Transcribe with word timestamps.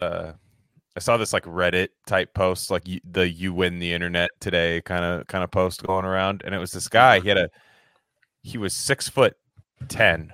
uh, 0.00 0.32
I 0.96 1.00
saw 1.00 1.16
this 1.16 1.32
like 1.32 1.44
Reddit 1.44 1.88
type 2.06 2.34
post, 2.34 2.70
like 2.70 2.86
you, 2.88 3.00
the 3.04 3.28
"you 3.28 3.52
win 3.52 3.78
the 3.78 3.92
internet 3.92 4.30
today" 4.40 4.80
kind 4.82 5.04
of 5.04 5.26
kind 5.26 5.44
of 5.44 5.50
post 5.50 5.82
going 5.84 6.04
around, 6.04 6.42
and 6.44 6.54
it 6.54 6.58
was 6.58 6.72
this 6.72 6.88
guy. 6.88 7.20
He 7.20 7.28
had 7.28 7.38
a 7.38 7.50
he 8.42 8.58
was 8.58 8.74
six 8.74 9.08
foot 9.08 9.36
ten, 9.88 10.32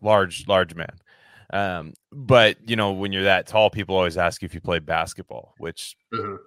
large 0.00 0.46
large 0.48 0.74
man. 0.74 0.96
Um, 1.52 1.92
but 2.12 2.56
you 2.68 2.76
know, 2.76 2.92
when 2.92 3.12
you're 3.12 3.24
that 3.24 3.46
tall, 3.46 3.70
people 3.70 3.96
always 3.96 4.16
ask 4.16 4.42
you 4.42 4.46
if 4.46 4.54
you 4.54 4.60
play 4.60 4.78
basketball, 4.78 5.54
which 5.58 5.96
Mhm. 6.12 6.38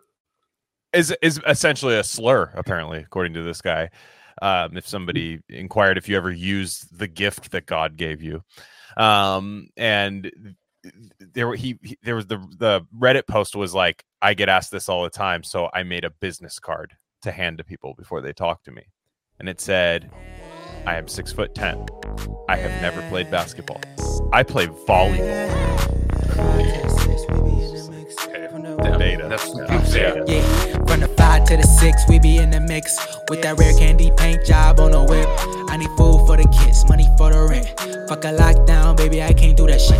is 0.94 1.16
is 1.22 1.40
essentially 1.48 1.96
a 1.96 2.04
slur, 2.04 2.52
apparently, 2.56 3.00
according 3.00 3.34
to 3.34 3.44
this 3.44 3.62
guy. 3.62 3.90
Um, 4.42 4.78
if 4.78 4.88
somebody 4.88 5.42
inquired 5.50 5.98
if 5.98 6.08
you 6.08 6.16
ever 6.16 6.32
used 6.32 6.98
the 6.98 7.08
gift 7.08 7.52
that 7.52 7.66
God 7.66 7.98
gave 7.98 8.22
you, 8.22 8.42
um, 8.98 9.68
and 9.78 10.32
there 11.20 11.54
he, 11.56 11.78
he 11.84 11.98
there 12.04 12.16
was 12.16 12.28
the 12.28 12.38
the 12.58 12.82
Reddit 12.98 13.28
post 13.28 13.56
was 13.56 13.74
like, 13.74 14.04
I 14.22 14.34
get 14.34 14.50
asked 14.50 14.72
this 14.72 14.90
all 14.90 15.04
the 15.04 15.10
time, 15.10 15.44
so 15.44 15.70
I 15.74 15.84
made 15.84 16.04
a 16.06 16.10
business 16.10 16.60
card 16.60 16.96
to 17.22 17.32
hand 17.32 17.58
to 17.58 17.64
people 17.64 17.94
before 17.94 18.22
they 18.22 18.34
talk 18.34 18.64
to 18.64 18.72
me, 18.72 18.84
and 19.40 19.50
it 19.50 19.60
said, 19.60 20.12
I 20.86 20.96
am 20.96 21.08
six 21.08 21.32
foot 21.32 21.54
ten. 21.54 21.86
I 22.48 22.56
have 22.56 22.82
never 22.82 23.02
played 23.10 23.30
basketball. 23.30 23.82
I 24.32 24.44
play 24.44 24.68
volleyball. 24.68 25.50
Damn, 28.82 29.00
Beta. 29.00 29.28
That's. 29.28 29.96
Yeah, 29.96 30.14
from 30.86 31.00
the 31.02 31.14
five 31.18 31.46
to 31.46 31.58
the 31.58 31.64
six, 31.64 32.04
we 32.08 32.20
be 32.20 32.38
in 32.38 32.50
the 32.52 32.60
mix 32.62 32.98
with 33.30 33.42
that 33.42 33.58
rare 33.58 33.74
candy 33.74 34.12
paint 34.16 34.46
job 34.46 34.80
on 34.80 34.92
the 34.92 35.04
whip. 35.04 35.28
I 35.70 35.78
need 35.78 35.90
food 35.98 36.26
for 36.26 36.38
the 36.38 36.48
kids, 36.48 36.88
money 36.88 37.08
for 37.18 37.32
the 37.32 37.42
rent. 37.44 37.68
Fuck 38.08 38.24
a 38.26 38.34
lockdown, 38.34 38.96
baby, 38.98 39.22
I 39.22 39.34
can't 39.34 39.58
do 39.58 39.68
that 39.68 39.82
shit. 39.82 40.00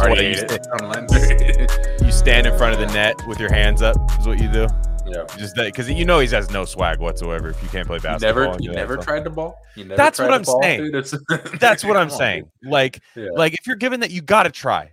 Already 0.00 0.20
I 0.20 0.30
ate 0.30 0.36
used 0.36 0.50
it. 0.50 2.00
You 2.04 2.12
stand 2.12 2.46
in 2.46 2.56
front 2.58 2.74
of 2.74 2.80
the 2.80 2.92
net 2.94 3.14
with 3.26 3.38
your 3.38 3.52
hands 3.52 3.82
up, 3.82 3.96
is 4.18 4.26
what 4.26 4.40
you 4.40 4.50
do. 4.50 4.66
yeah. 5.06 5.24
Just 5.38 5.54
that 5.56 5.66
because 5.66 5.88
you 5.90 6.04
know 6.04 6.18
he 6.18 6.26
has 6.28 6.50
no 6.50 6.64
swag 6.64 6.98
whatsoever 6.98 7.48
if 7.48 7.62
you 7.62 7.68
can't 7.68 7.86
play 7.86 7.96
You 7.96 8.02
basketball. 8.02 8.44
never, 8.44 8.52
you 8.62 8.68
do 8.68 8.72
that 8.72 8.74
never 8.76 8.96
tried 8.96 9.24
the 9.24 9.30
ball. 9.30 9.56
Never 9.76 9.96
That's 9.96 10.18
what 10.18 10.32
I'm 10.32 10.42
ball, 10.42 10.60
saying. 10.62 10.90
dude? 10.90 11.06
That's 11.60 11.84
what 11.84 11.96
I'm 11.96 12.10
saying. 12.10 12.50
Like. 12.64 13.00
Yeah. 13.14 13.28
like 13.34 13.54
if 13.54 13.66
you're 13.66 13.76
given 13.76 14.00
that, 14.00 14.10
you 14.10 14.22
got 14.22 14.44
to 14.44 14.50
try. 14.50 14.90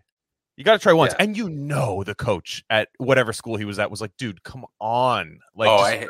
You 0.57 0.63
got 0.63 0.73
to 0.73 0.79
try 0.79 0.91
once, 0.93 1.13
Yeah. 1.17 1.23
and 1.25 1.37
you 1.37 1.49
know 1.49 2.03
the 2.03 2.15
coach 2.15 2.63
at 2.69 2.89
whatever 2.97 3.31
school 3.33 3.57
he 3.57 3.65
was 3.65 3.77
at 3.79 3.91
was 3.91 4.01
like, 4.01 4.11
"Dude, 4.17 4.41
come 4.43 4.65
on!" 4.79 5.39
Like, 5.55 5.69
oh, 5.69 5.77
just- 5.77 5.85
I, 5.85 5.97
hate- 5.97 6.09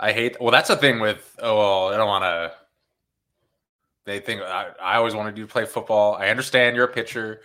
I 0.00 0.12
hate. 0.12 0.36
Well, 0.40 0.50
that's 0.50 0.68
the 0.68 0.76
thing 0.76 0.98
with. 1.00 1.36
Oh, 1.40 1.56
well, 1.58 1.94
I 1.94 1.96
don't 1.96 2.08
want 2.08 2.24
to. 2.24 2.52
They 4.06 4.18
think 4.18 4.42
I, 4.42 4.70
I 4.82 4.96
always 4.96 5.14
wanted 5.14 5.38
you 5.38 5.46
to 5.46 5.52
play 5.52 5.64
football. 5.64 6.14
I 6.14 6.28
understand 6.30 6.74
you're 6.74 6.86
a 6.86 6.92
pitcher, 6.92 7.42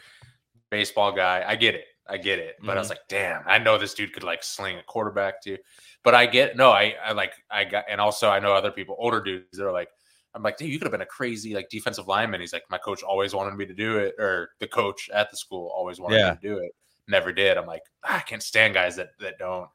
baseball 0.77 1.11
guy. 1.11 1.43
I 1.47 1.55
get 1.55 1.75
it. 1.75 1.85
I 2.07 2.17
get 2.17 2.39
it. 2.39 2.55
But 2.59 2.67
I 2.67 2.71
Mm-hmm. 2.71 2.79
was 2.79 2.89
like, 2.89 3.07
damn, 3.09 3.41
I 3.47 3.57
know 3.57 3.77
this 3.77 3.93
dude 3.93 4.13
could 4.13 4.23
like 4.23 4.43
sling 4.43 4.77
a 4.77 4.83
quarterback 4.83 5.41
too. 5.41 5.57
But 6.03 6.13
I 6.15 6.25
get 6.25 6.55
no. 6.57 6.69
I 6.71 6.95
I 7.03 7.13
like 7.13 7.33
I 7.49 7.63
got 7.63 7.85
and 7.89 7.99
also 8.01 8.29
I 8.29 8.39
know 8.39 8.53
other 8.53 8.71
people, 8.71 8.95
older 8.99 9.21
dudes 9.21 9.57
that 9.57 9.65
are 9.65 9.71
like. 9.71 9.89
I'm 10.33 10.43
like, 10.43 10.57
dude, 10.57 10.67
you 10.69 10.77
could 10.77 10.83
have 10.87 10.91
been 10.91 10.99
a 10.99 11.05
crazy 11.05 11.53
like 11.55 11.69
defensive 11.69 12.09
lineman. 12.09 12.41
He's 12.41 12.51
like, 12.51 12.65
my 12.69 12.77
coach 12.77 13.03
always 13.03 13.33
wanted 13.33 13.55
me 13.55 13.65
to 13.67 13.73
do 13.73 13.99
it, 13.99 14.15
or 14.19 14.49
the 14.59 14.67
coach 14.67 15.09
at 15.13 15.31
the 15.31 15.37
school 15.37 15.71
always 15.73 15.97
wanted 15.97 16.17
Yeah. 16.17 16.31
me 16.31 16.35
to 16.35 16.41
do 16.55 16.57
it. 16.57 16.71
Never 17.07 17.31
did. 17.31 17.57
I'm 17.57 17.65
like, 17.65 17.83
"Ah, 18.03 18.17
I 18.17 18.19
can't 18.19 18.43
stand 18.43 18.73
guys 18.73 18.97
that 18.97 19.11
that 19.21 19.37
don't 19.39 19.69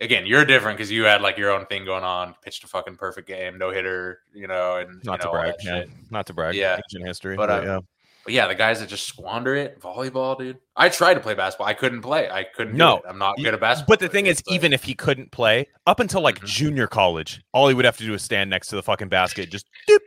again, 0.00 0.26
you're 0.26 0.44
different 0.44 0.78
because 0.78 0.92
you 0.92 1.02
had 1.04 1.20
like 1.22 1.36
your 1.36 1.50
own 1.50 1.66
thing 1.66 1.84
going 1.84 2.04
on, 2.04 2.36
pitched 2.44 2.62
a 2.62 2.68
fucking 2.68 2.96
perfect 2.96 3.26
game, 3.26 3.58
no 3.58 3.70
hitter, 3.72 4.20
you 4.32 4.46
know, 4.46 4.76
and 4.76 5.02
not 5.04 5.14
you 5.14 5.18
to 5.18 5.24
know, 5.24 5.30
all 5.32 5.40
brag, 5.42 5.54
yeah. 5.64 5.84
not 6.10 6.24
to 6.26 6.34
brag. 6.34 6.54
Yeah. 6.54 6.76
ancient 6.76 7.06
history, 7.08 7.36
But, 7.36 7.48
but, 7.48 7.60
uh, 7.60 7.66
yeah. 7.66 7.78
But 8.24 8.34
yeah, 8.34 8.46
the 8.48 8.54
guys 8.54 8.80
that 8.80 8.88
just 8.88 9.06
squander 9.06 9.54
it, 9.56 9.80
volleyball, 9.80 10.38
dude. 10.38 10.58
I 10.76 10.88
tried 10.90 11.14
to 11.14 11.20
play 11.20 11.34
basketball. 11.34 11.66
I 11.68 11.74
couldn't 11.74 12.02
play. 12.02 12.28
I 12.30 12.44
couldn't. 12.44 12.76
No. 12.76 13.00
I'm 13.08 13.18
not 13.18 13.36
good 13.38 13.54
at 13.54 13.60
basketball. 13.60 13.92
But 13.94 14.00
the 14.00 14.08
thing 14.08 14.26
is, 14.26 14.42
but- 14.42 14.52
even 14.54 14.72
if 14.72 14.84
he 14.84 14.94
couldn't 14.94 15.32
play 15.32 15.66
up 15.86 16.00
until 16.00 16.20
like 16.20 16.38
Mhm. 16.40 16.46
junior 16.46 16.86
college, 16.86 17.40
all 17.52 17.68
he 17.68 17.74
would 17.74 17.84
have 17.86 17.96
to 17.96 18.04
do 18.04 18.12
is 18.12 18.22
stand 18.22 18.50
next 18.50 18.68
to 18.68 18.76
the 18.76 18.82
fucking 18.82 19.08
basket, 19.08 19.50
just 19.50 19.66
doop, 19.88 19.98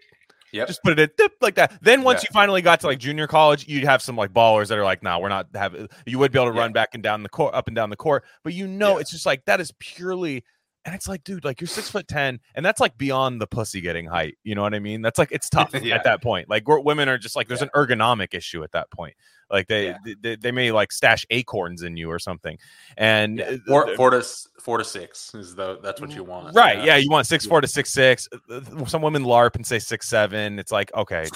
Yep. 0.51 0.68
just 0.68 0.84
put 0.84 1.00
it 1.00 1.00
in 1.00 1.09
doop, 1.25 1.31
like 1.41 1.56
that. 1.56 1.74
Then 1.81 2.03
once 2.03 2.22
Yeah. 2.24 2.28
you 2.29 2.34
finally 2.34 2.62
got 2.62 2.79
to 2.81 2.88
like 2.88 3.00
junior 3.00 3.25
college, 3.25 3.68
you'd 3.68 3.84
have 3.84 4.01
some 4.01 4.16
like 4.16 4.31
ballers 4.31 4.68
that 4.68 4.78
are 4.78 4.84
like, 4.84 5.01
"Nah, 5.01 5.18
we're 5.18 5.30
not 5.30 5.47
have." 5.56 5.75
You 6.06 6.19
would 6.19 6.31
be 6.31 6.38
able 6.40 6.51
to 6.51 6.56
Yeah. 6.56 6.62
run 6.62 6.72
back 6.72 6.90
and 6.94 7.01
down 7.01 7.24
the 7.24 7.30
court, 7.30 7.56
up 7.56 7.66
and 7.68 7.75
down 7.75 7.90
the 7.90 7.95
court, 7.95 8.24
but 8.44 8.53
you 8.53 8.68
know, 8.68 8.94
Yeah. 8.95 9.00
it's 9.00 9.12
just 9.12 9.25
like 9.25 9.45
that 9.45 9.59
is 9.59 9.72
purely. 9.80 10.44
And 10.85 10.94
it's 10.94 11.07
like, 11.07 11.23
dude, 11.23 11.45
like 11.45 11.61
you're 11.61 11.67
six 11.69 11.89
foot 11.89 12.07
ten, 12.09 12.41
and 12.55 12.66
that's 12.66 12.81
like 12.81 12.97
beyond 12.97 13.39
the 13.39 13.47
pussy 13.47 13.79
getting 13.79 14.05
height. 14.05 14.38
You 14.44 14.53
know 14.53 14.63
what 14.63 14.73
I 14.73 14.79
mean? 14.79 15.01
That's 15.01 15.17
like 15.17 15.31
it's 15.31 15.49
tough 15.49 15.73
Yeah. 15.81 15.95
at 15.95 16.03
that 16.03 16.21
point. 16.21 16.49
Like 16.49 16.67
we're- 16.67 16.81
women 16.83 17.07
are 17.07 17.17
just 17.17 17.35
like 17.38 17.47
there's 17.47 17.61
Yeah. 17.61 17.69
an 17.73 17.88
ergonomic 17.88 18.33
issue 18.33 18.63
at 18.63 18.73
that 18.73 18.91
point. 18.91 19.13
Like 19.49 19.67
they, 19.67 19.88
Yeah. 19.88 19.97
they 20.21 20.35
they 20.35 20.51
may 20.51 20.71
like 20.73 20.91
stash 20.91 21.25
acorns 21.29 21.83
in 21.83 21.95
you 21.95 22.09
or 22.11 22.19
something, 22.19 22.57
and 22.97 23.39
uh, 23.39 23.57
four, 23.67 23.95
four 23.95 24.09
to 24.09 24.25
four 24.59 24.77
to 24.77 24.83
six 24.83 25.33
is 25.35 25.55
the 25.55 25.79
that's 25.79 26.01
what 26.01 26.11
you 26.11 26.23
want. 26.25 26.53
Right. 26.53 26.79
know? 26.79 26.83
Yeah. 26.85 26.97
You 26.97 27.09
want 27.09 27.27
six 27.27 27.45
four 27.45 27.61
to 27.61 27.67
six 27.67 27.89
six. 27.94 28.27
Uh, 28.50 28.85
Some 28.85 29.01
women 29.01 29.23
LARP 29.23 29.55
and 29.55 29.65
say 29.65 29.79
six 29.79 30.09
seven. 30.09 30.59
It's 30.59 30.71
like 30.71 30.94
okay, 30.95 31.27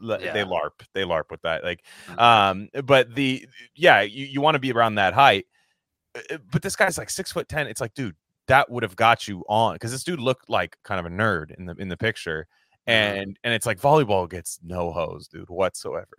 they 0.00 0.44
LARP. 0.44 0.70
They 0.94 1.02
LARP 1.02 1.30
with 1.30 1.42
that. 1.42 1.64
Like, 1.64 1.82
Mhm. 2.08 2.20
um, 2.20 2.68
but 2.84 3.14
the 3.16 3.48
yeah, 3.74 4.02
you, 4.02 4.26
you 4.26 4.40
want 4.40 4.54
to 4.54 4.58
be 4.60 4.70
around 4.70 4.94
that 4.96 5.14
height. 5.14 5.46
Uh, 6.30 6.38
But 6.52 6.62
this 6.62 6.76
guy's 6.76 6.98
like 6.98 7.10
six 7.10 7.32
foot 7.32 7.48
ten. 7.48 7.66
It's 7.66 7.80
like, 7.80 7.94
dude, 7.94 8.14
that 8.52 8.70
would 8.70 8.82
have 8.82 8.94
got 8.96 9.26
you 9.26 9.42
on 9.48 9.74
because 9.74 9.90
this 9.92 10.04
dude 10.04 10.20
looked 10.20 10.50
like 10.50 10.76
kind 10.84 11.00
of 11.00 11.06
a 11.06 11.08
nerd 11.14 11.50
in 11.58 11.64
the 11.64 11.74
in 11.78 11.88
the 11.88 11.96
picture, 11.96 12.46
Mhm. 12.86 12.92
and 12.92 13.38
and 13.44 13.54
it's 13.54 13.64
like 13.66 13.80
volleyball 13.80 14.28
gets 14.28 14.58
no 14.62 14.92
hose, 14.92 15.26
dude, 15.26 15.48
whatsoever. 15.48 16.18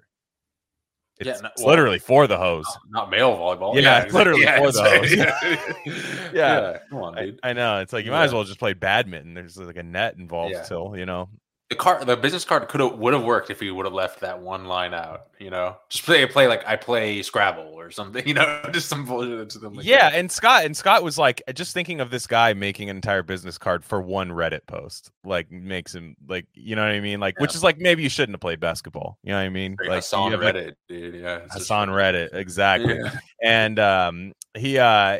It's, 1.19 1.27
Yeah, 1.27 1.38
no- 1.44 1.49
it's 1.49 1.61
well, 1.61 1.69
literally 1.69 1.99
for 1.99 2.25
the 2.25 2.38
hose. 2.39 2.66
not 2.89 3.11
male 3.11 3.38
volleyball. 3.38 3.79
Yeah, 3.79 4.01
it's 4.03 4.13
literally 4.13 4.45
for 4.47 4.71
the 4.71 4.81
those. 4.81 5.13
yeah. 6.33 6.33
Yeah. 6.33 6.77
Come 6.89 6.99
on, 7.03 7.17
I, 7.19 7.25
dude. 7.25 7.39
I 7.44 7.53
know. 7.53 7.79
It's 7.81 7.94
like 7.94 8.03
you 8.03 8.09
might 8.11 8.23
as 8.23 8.33
well 8.33 8.44
just 8.44 8.57
play 8.57 8.73
badminton. 8.73 9.35
There's 9.35 9.55
like 9.57 9.75
a 9.77 9.83
net 9.83 10.15
involved 10.17 10.53
Yeah. 10.55 10.63
still, 10.63 10.95
you 10.97 11.05
know. 11.05 11.29
The 11.69 11.75
card 11.75 12.06
the 12.06 12.18
business 12.18 12.46
card 12.46 12.68
could 12.68 12.81
have 12.81 12.94
would 12.94 13.13
have 13.13 13.24
worked 13.24 13.50
if 13.50 13.59
he 13.59 13.72
would 13.72 13.85
have 13.85 13.94
left 13.94 14.19
that 14.19 14.40
one 14.40 14.66
line 14.66 14.94
out 14.94 15.28
you 15.40 15.50
know 15.50 15.78
just 15.90 16.03
play 16.06 16.25
play 16.25 16.47
like 16.47 16.66
i 16.68 16.75
play 16.75 17.22
scrabble 17.22 17.74
or 17.74 17.90
something 17.90 18.28
you 18.28 18.34
know 18.34 18.62
just 18.72 18.90
some 18.90 19.06
bullshit 19.06 19.50
to 19.50 19.59
them 19.59 19.74
like 19.74 19.85
yeah, 19.85 20.09
that. 20.09 20.19
and 20.19 20.31
Scott 20.31 20.66
and 20.66 20.75
Scott 20.75 21.03
was 21.03 21.18
like 21.18 21.41
just 21.53 21.74
thinking 21.74 22.00
of 22.00 22.09
this 22.09 22.28
guy 22.28 22.53
making 22.53 22.90
an 22.90 22.96
entire 22.96 23.24
business 23.24 23.57
card 23.57 23.84
for 23.84 24.01
one 24.01 24.29
Reddit 24.29 24.66
post, 24.68 25.12
like 25.24 25.51
makes 25.51 25.94
him 25.94 26.16
like 26.28 26.47
you 26.53 26.75
know 26.75 26.81
what 26.81 26.91
I 26.91 27.00
mean, 27.00 27.19
like 27.19 27.40
which 27.40 27.56
is 27.56 27.63
like 27.63 27.80
maybe 27.80 28.03
you 28.03 28.09
shouldn't 28.09 28.34
have 28.34 28.41
played 28.41 28.59
basketball. 28.59 29.18
You 29.24 29.31
know 29.31 29.38
what 29.38 29.45
I 29.45 29.50
mean? 29.50 29.75
Like 29.80 29.90
Like 29.90 29.97
Hassan 29.97 30.31
have, 30.31 30.41
like, 30.41 30.56
Reddit, 30.56 30.74
dude. 30.88 31.16
Yeah, 31.16 31.35
it's 31.38 31.53
just 31.53 31.59
Hassan 31.59 31.90
Reddit, 31.90 32.34
exactly. 32.34 32.95
Yeah. 32.95 33.18
And 33.44 33.80
um, 33.80 34.34
he 34.56 34.78
uh. 34.78 35.19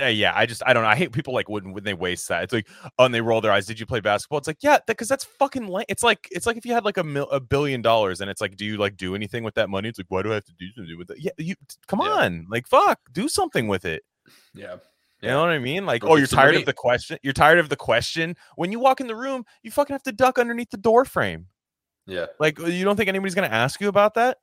Uh, 0.00 0.06
yeah, 0.06 0.32
I 0.34 0.46
just 0.46 0.62
I 0.66 0.72
don't 0.72 0.82
know. 0.82 0.88
I 0.88 0.96
hate 0.96 1.12
people 1.12 1.34
like 1.34 1.48
when 1.48 1.72
when 1.72 1.84
they 1.84 1.94
waste 1.94 2.28
that. 2.28 2.44
It's 2.44 2.52
like 2.52 2.68
oh, 2.98 3.04
and 3.04 3.14
they 3.14 3.20
roll 3.20 3.40
their 3.40 3.52
eyes. 3.52 3.66
Did 3.66 3.78
you 3.78 3.86
play 3.86 4.00
basketball? 4.00 4.38
It's 4.38 4.46
like 4.48 4.62
yeah, 4.62 4.78
because 4.86 5.08
that's 5.08 5.24
fucking. 5.24 5.66
La- 5.68 5.82
it's 5.88 6.02
like 6.02 6.26
it's 6.30 6.46
like 6.46 6.56
if 6.56 6.66
you 6.66 6.72
had 6.72 6.84
like 6.84 6.96
a 6.96 7.04
mil- 7.04 7.30
a 7.30 7.40
billion 7.40 7.82
dollars 7.82 8.20
and 8.20 8.30
it's 8.30 8.40
like, 8.40 8.56
do 8.56 8.64
you 8.64 8.76
like 8.76 8.96
do 8.96 9.14
anything 9.14 9.44
with 9.44 9.54
that 9.54 9.70
money? 9.70 9.88
It's 9.88 9.98
like 9.98 10.06
why 10.10 10.22
do 10.22 10.30
I 10.32 10.34
have 10.34 10.44
to 10.44 10.52
do 10.58 10.66
something 10.76 10.98
with 10.98 11.10
it? 11.10 11.18
Yeah, 11.20 11.30
you 11.38 11.54
come 11.86 12.00
Yeah. 12.02 12.08
on, 12.10 12.46
like 12.50 12.66
fuck, 12.66 12.98
do 13.12 13.28
something 13.28 13.68
with 13.68 13.84
it. 13.84 14.02
Yeah. 14.54 14.76
You 15.22 15.30
know 15.30 15.40
what 15.40 15.50
I 15.50 15.58
mean? 15.58 15.86
Like, 15.86 16.04
oh, 16.04 16.16
you're 16.16 16.26
tired 16.26 16.54
of 16.54 16.66
the 16.66 16.74
question. 16.74 17.16
You're 17.22 17.32
tired 17.32 17.58
of 17.58 17.70
the 17.70 17.76
question. 17.76 18.36
When 18.56 18.70
you 18.70 18.78
walk 18.78 19.00
in 19.00 19.06
the 19.06 19.16
room, 19.16 19.46
you 19.62 19.70
fucking 19.70 19.94
have 19.94 20.02
to 20.02 20.12
duck 20.12 20.38
underneath 20.38 20.68
the 20.68 20.76
door 20.76 21.06
frame. 21.06 21.46
Yeah. 22.06 22.26
Like, 22.38 22.58
you 22.58 22.84
don't 22.84 22.96
think 22.96 23.08
anybody's 23.08 23.34
gonna 23.34 23.46
ask 23.46 23.80
you 23.80 23.88
about 23.88 24.14
that? 24.14 24.36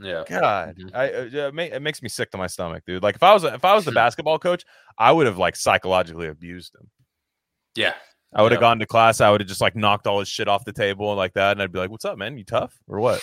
Yeah. 0.00 0.24
God, 0.28 0.76
Mhm. 0.78 0.90
I 0.94 1.08
uh, 1.12 1.46
it, 1.48 1.54
ma- 1.54 1.62
it 1.62 1.80
makes 1.82 2.02
me 2.02 2.08
sick 2.08 2.30
to 2.32 2.38
my 2.38 2.46
stomach, 2.48 2.82
dude. 2.86 3.02
Like, 3.02 3.14
if 3.14 3.22
I 3.22 3.32
was 3.32 3.44
if 3.44 3.64
I 3.64 3.74
was 3.74 3.84
the 3.84 3.92
basketball 4.02 4.38
coach, 4.38 4.64
I 4.98 5.12
would 5.12 5.26
have 5.26 5.38
like 5.38 5.56
psychologically 5.56 6.28
abused 6.28 6.74
him. 6.74 6.90
Yeah. 7.76 7.94
I 8.34 8.42
would 8.42 8.50
have 8.52 8.60
Yeah. 8.60 8.68
gone 8.68 8.78
to 8.80 8.86
class. 8.86 9.20
I 9.20 9.30
would 9.30 9.40
have 9.40 9.48
just 9.48 9.60
like 9.60 9.76
knocked 9.76 10.06
all 10.08 10.18
his 10.18 10.28
shit 10.28 10.48
off 10.48 10.64
the 10.64 10.72
table 10.72 11.10
and 11.10 11.16
like 11.16 11.34
that, 11.34 11.52
and 11.52 11.62
I'd 11.62 11.70
be 11.72 11.78
like, 11.78 11.90
"What's 11.90 12.04
up, 12.04 12.18
man? 12.18 12.36
You 12.36 12.44
tough 12.44 12.76
or 12.88 12.98
what?" 13.00 13.22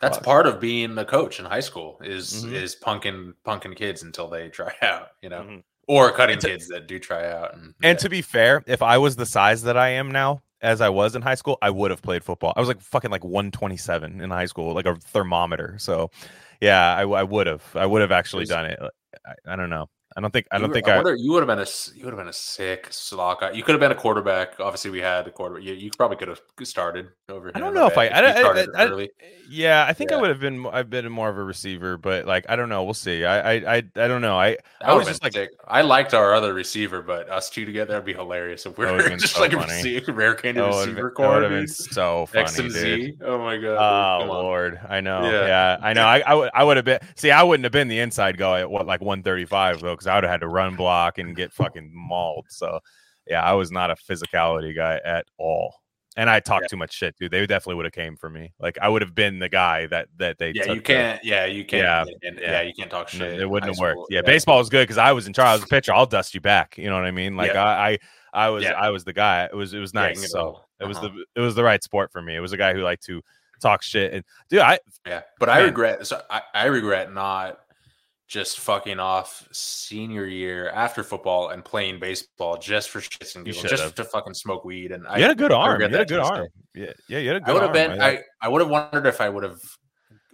That's 0.00 0.16
Fuck. 0.18 0.24
part 0.26 0.46
of 0.46 0.60
being 0.60 0.96
a 0.98 1.04
coach 1.04 1.38
in 1.40 1.44
high 1.46 1.60
school 1.60 1.98
is 2.02 2.44
Mhm. 2.44 2.52
is 2.52 2.76
punking 2.76 3.34
punking 3.46 3.76
kids 3.76 4.02
until 4.02 4.28
they 4.28 4.48
try 4.60 4.72
out, 4.82 5.08
you 5.22 5.28
know, 5.28 5.42
Mhm. 5.42 5.62
or 5.88 6.10
cutting 6.12 6.38
to- 6.38 6.48
kids 6.48 6.68
that 6.68 6.86
do 6.86 6.98
try 6.98 7.30
out. 7.30 7.52
And, 7.54 7.74
And 7.82 7.96
yeah. 7.98 8.02
to 8.02 8.08
be 8.08 8.22
fair, 8.22 8.62
if 8.66 8.80
I 8.82 8.96
was 8.98 9.16
the 9.16 9.26
size 9.26 9.62
that 9.64 9.76
I 9.76 9.90
am 9.90 10.10
now, 10.10 10.42
as 10.60 10.80
I 10.80 10.88
was 10.88 11.14
in 11.14 11.22
high 11.22 11.34
school, 11.34 11.58
I 11.62 11.70
would 11.70 11.90
have 11.90 12.02
played 12.02 12.24
football. 12.24 12.52
I 12.56 12.60
was 12.60 12.68
like 12.68 12.80
fucking 12.80 13.10
like 13.10 13.24
127 13.24 14.20
in 14.20 14.30
high 14.30 14.46
school, 14.46 14.74
like 14.74 14.86
a 14.86 14.96
thermometer. 14.96 15.76
So, 15.78 16.10
yeah, 16.60 16.94
I, 16.94 17.02
I 17.02 17.22
would 17.22 17.46
have. 17.46 17.62
I 17.74 17.86
would 17.86 18.00
have 18.00 18.12
actually 18.12 18.46
done 18.46 18.66
it. 18.66 18.78
I, 19.26 19.52
I 19.52 19.56
don't 19.56 19.70
know. 19.70 19.88
I 20.16 20.20
don't 20.22 20.30
think. 20.32 20.46
I 20.50 20.58
don't 20.58 20.72
think 20.72 20.88
I. 20.88 20.96
wonder- 20.96 21.14
you 21.14 21.30
would 21.32 21.40
have 21.40 21.46
been 21.46 21.58
a 21.58 21.66
you 21.94 22.04
would 22.04 22.12
have 22.14 22.18
been 22.18 22.28
a 22.28 22.32
sick 22.32 22.88
slot 22.90 23.40
guy. 23.40 23.50
You 23.52 23.62
could 23.62 23.72
have 23.74 23.80
been 23.80 23.92
a 23.92 23.94
quarterback. 23.96 24.58
Obviously, 24.58 24.90
we 24.90 25.00
had 25.00 25.26
a 25.26 25.30
quarterback. 25.30 25.62
You, 25.64 25.74
you 25.74 25.90
probably 25.96 26.16
could 26.16 26.28
have 26.28 26.40
started 26.64 27.08
over. 27.28 27.52
I 27.54 27.60
don't 27.60 27.74
know 27.74 27.86
if 27.86 27.98
I- 27.98 28.06
I 28.08 28.20
I- 28.20 28.66
I- 28.84 29.08
Yeah, 29.50 29.84
I 29.86 29.92
think 29.92 30.12
I 30.12 30.16
would 30.16 30.30
have 30.30 30.40
been. 30.40 30.66
I've 30.66 30.88
been 30.90 31.10
more 31.12 31.28
of 31.28 31.36
a 31.36 31.42
receiver, 31.44 31.98
but 31.98 32.24
like 32.24 32.46
I 32.48 32.56
don't 32.56 32.68
know. 32.70 32.82
We'll 32.84 32.94
see. 32.94 33.24
I 33.26 33.52
I 33.52 33.52
I, 33.54 33.76
I 33.76 34.08
don't 34.08 34.22
know. 34.22 34.38
I 34.38 34.52
That 34.80 34.88
I 34.88 34.92
was 34.94 35.06
just 35.06 35.22
like 35.22 35.34
sick. 35.34 35.50
I 35.68 35.82
liked 35.82 36.14
our 36.14 36.34
other 36.34 36.54
receiver, 36.54 37.02
but 37.02 37.28
us 37.28 37.50
two 37.50 37.64
together 37.66 37.94
would 37.96 38.04
be 38.06 38.14
hilarious 38.14 38.64
if 38.66 38.78
we 38.78 38.86
That 38.86 38.94
were 38.94 39.08
just 39.18 39.34
so 39.34 39.40
like 39.40 39.52
a 39.52 39.58
funny. 39.60 39.72
receiver, 39.74 40.12
rare 40.12 40.34
candy 40.34 40.60
that 40.60 40.66
receiver 40.68 41.08
have 41.08 41.14
core, 41.14 41.40
been 41.42 41.50
dude. 41.66 41.70
so 41.70 42.28
X 42.34 42.56
funny, 42.56 42.66
and 42.68 42.74
dude. 42.74 43.02
Z. 43.02 43.14
Oh 43.24 43.38
my 43.38 43.56
god. 43.58 43.76
Oh 43.78 44.18
dude, 44.22 44.28
come 44.28 44.36
on. 44.36 44.44
lord, 44.44 44.80
I 44.88 45.00
know. 45.02 45.22
Yeah. 45.30 45.46
Yeah, 45.46 45.78
I 45.82 45.92
know. 45.92 46.04
I 46.06 46.20
I 46.20 46.34
would 46.34 46.50
I 46.54 46.64
would 46.64 46.76
have 46.78 46.86
been. 46.86 47.00
See, 47.16 47.30
I 47.30 47.42
wouldn't 47.42 47.64
have 47.64 47.72
been 47.72 47.88
the 47.88 47.98
inside 48.00 48.38
guy 48.38 48.60
at 48.60 48.70
what 48.70 48.86
like 48.86 49.00
135 49.00 49.80
though, 49.80 49.94
because 50.06 50.12
I 50.12 50.14
would 50.16 50.24
have 50.24 50.30
had 50.30 50.40
to 50.40 50.48
run 50.48 50.76
block 50.76 51.18
and 51.18 51.34
get 51.36 51.52
fucking 51.52 51.90
mauled. 51.92 52.46
So 52.48 52.80
yeah, 53.26 53.42
I 53.42 53.52
was 53.54 53.70
not 53.72 53.90
a 53.90 53.96
physicality 53.96 54.74
guy 54.74 55.00
at 55.04 55.26
all. 55.38 55.74
And 56.18 56.30
I 56.30 56.40
talked 56.40 56.62
Yeah. 56.64 56.68
too 56.68 56.76
much 56.78 56.94
shit, 56.94 57.14
dude. 57.18 57.30
They 57.30 57.46
definitely 57.46 57.74
would 57.74 57.84
have 57.84 57.92
came 57.92 58.16
for 58.16 58.30
me. 58.30 58.52
Like 58.58 58.78
I 58.80 58.88
would 58.88 59.02
have 59.02 59.14
been 59.14 59.38
the 59.38 59.50
guy 59.50 59.86
that 59.88 60.08
that 60.16 60.38
they. 60.38 60.52
Yeah, 60.54 60.72
you 60.72 60.80
can't. 60.80 61.22
Yeah, 61.22 61.44
you 61.44 61.62
can't. 61.64 61.82
Yeah, 61.82 62.04
Yeah, 62.22 62.28
and, 62.30 62.38
yeah. 62.40 62.50
yeah, 62.52 62.60
you 62.62 62.72
can't 62.72 62.90
talk 62.90 63.08
shit. 63.08 63.38
it 63.38 63.50
wouldn't 63.50 63.70
have 63.70 63.78
worked. 63.78 63.96
school. 63.96 64.06
Yeah, 64.10 64.22
baseball 64.22 64.58
was 64.58 64.70
good 64.70 64.84
because 64.84 64.96
I 64.96 65.12
was 65.12 65.26
in 65.26 65.34
charge. 65.34 65.48
I 65.48 65.52
was 65.54 65.64
a 65.64 65.66
pitcher. 65.66 65.92
I'll 65.92 66.06
dust 66.06 66.34
you 66.34 66.40
back. 66.40 66.78
You 66.78 66.88
know 66.88 66.94
what 66.94 67.04
I 67.04 67.10
mean? 67.10 67.36
Like 67.36 67.52
Yeah. 67.52 67.62
I, 67.64 67.88
I, 67.90 67.98
I 68.32 68.48
was, 68.48 68.64
Yeah. 68.64 68.72
I 68.72 68.88
was 68.90 69.04
the 69.04 69.12
guy. 69.12 69.44
It 69.44 69.54
was, 69.54 69.74
it 69.74 69.78
was 69.78 69.92
nice. 69.92 70.30
so 70.30 70.38
go. 70.52 70.60
it 70.80 70.86
was 70.88 70.96
Uh-huh. 70.98 71.08
the, 71.08 71.24
it 71.40 71.44
was 71.44 71.54
the 71.54 71.64
right 71.64 71.82
sport 71.82 72.12
for 72.12 72.22
me. 72.22 72.34
It 72.34 72.40
was 72.40 72.52
a 72.52 72.56
guy 72.56 72.72
who 72.72 72.80
liked 72.80 73.04
to 73.06 73.20
talk 73.60 73.82
shit 73.82 74.12
and 74.14 74.24
dude. 74.48 74.60
I 74.60 74.78
Yeah, 75.06 75.22
but 75.38 75.48
I 75.50 75.60
regret. 75.60 76.06
So 76.06 76.22
I, 76.30 76.40
I 76.54 76.64
regret 76.66 77.12
not 77.12 77.58
just 78.26 78.58
fucking 78.58 78.98
off 78.98 79.46
senior 79.52 80.26
year 80.26 80.68
after 80.70 81.02
football 81.04 81.50
and 81.50 81.64
playing 81.64 82.00
baseball 82.00 82.56
just 82.58 82.90
for 82.90 83.00
shits 83.00 83.36
and 83.36 83.44
giggles, 83.44 83.64
just 83.64 83.94
to 83.96 84.04
fucking 84.04 84.34
smoke 84.34 84.64
weed. 84.64 84.90
And 84.92 85.06
I 85.06 85.20
had 85.20 85.30
a 85.30 85.34
good 85.34 85.52
arm. 85.52 85.80
You 85.80 85.88
had 85.88 86.00
a 86.00 86.04
good 86.04 86.18
arm. 86.18 86.48
Yeah, 86.74 86.92
yeah, 87.08 87.18
you 87.18 87.28
had 87.28 87.36
a 87.36 87.40
good 87.40 87.50
I 87.50 87.52
would 87.52 87.62
have 87.62 87.76
arm. 87.76 87.90
been. 87.98 88.00
I- 88.02 88.22
I, 88.40 88.48
would 88.48 88.60
have 88.60 88.70
wondered 88.70 89.06
if 89.06 89.20
I 89.20 89.28
would 89.28 89.44
have 89.44 89.60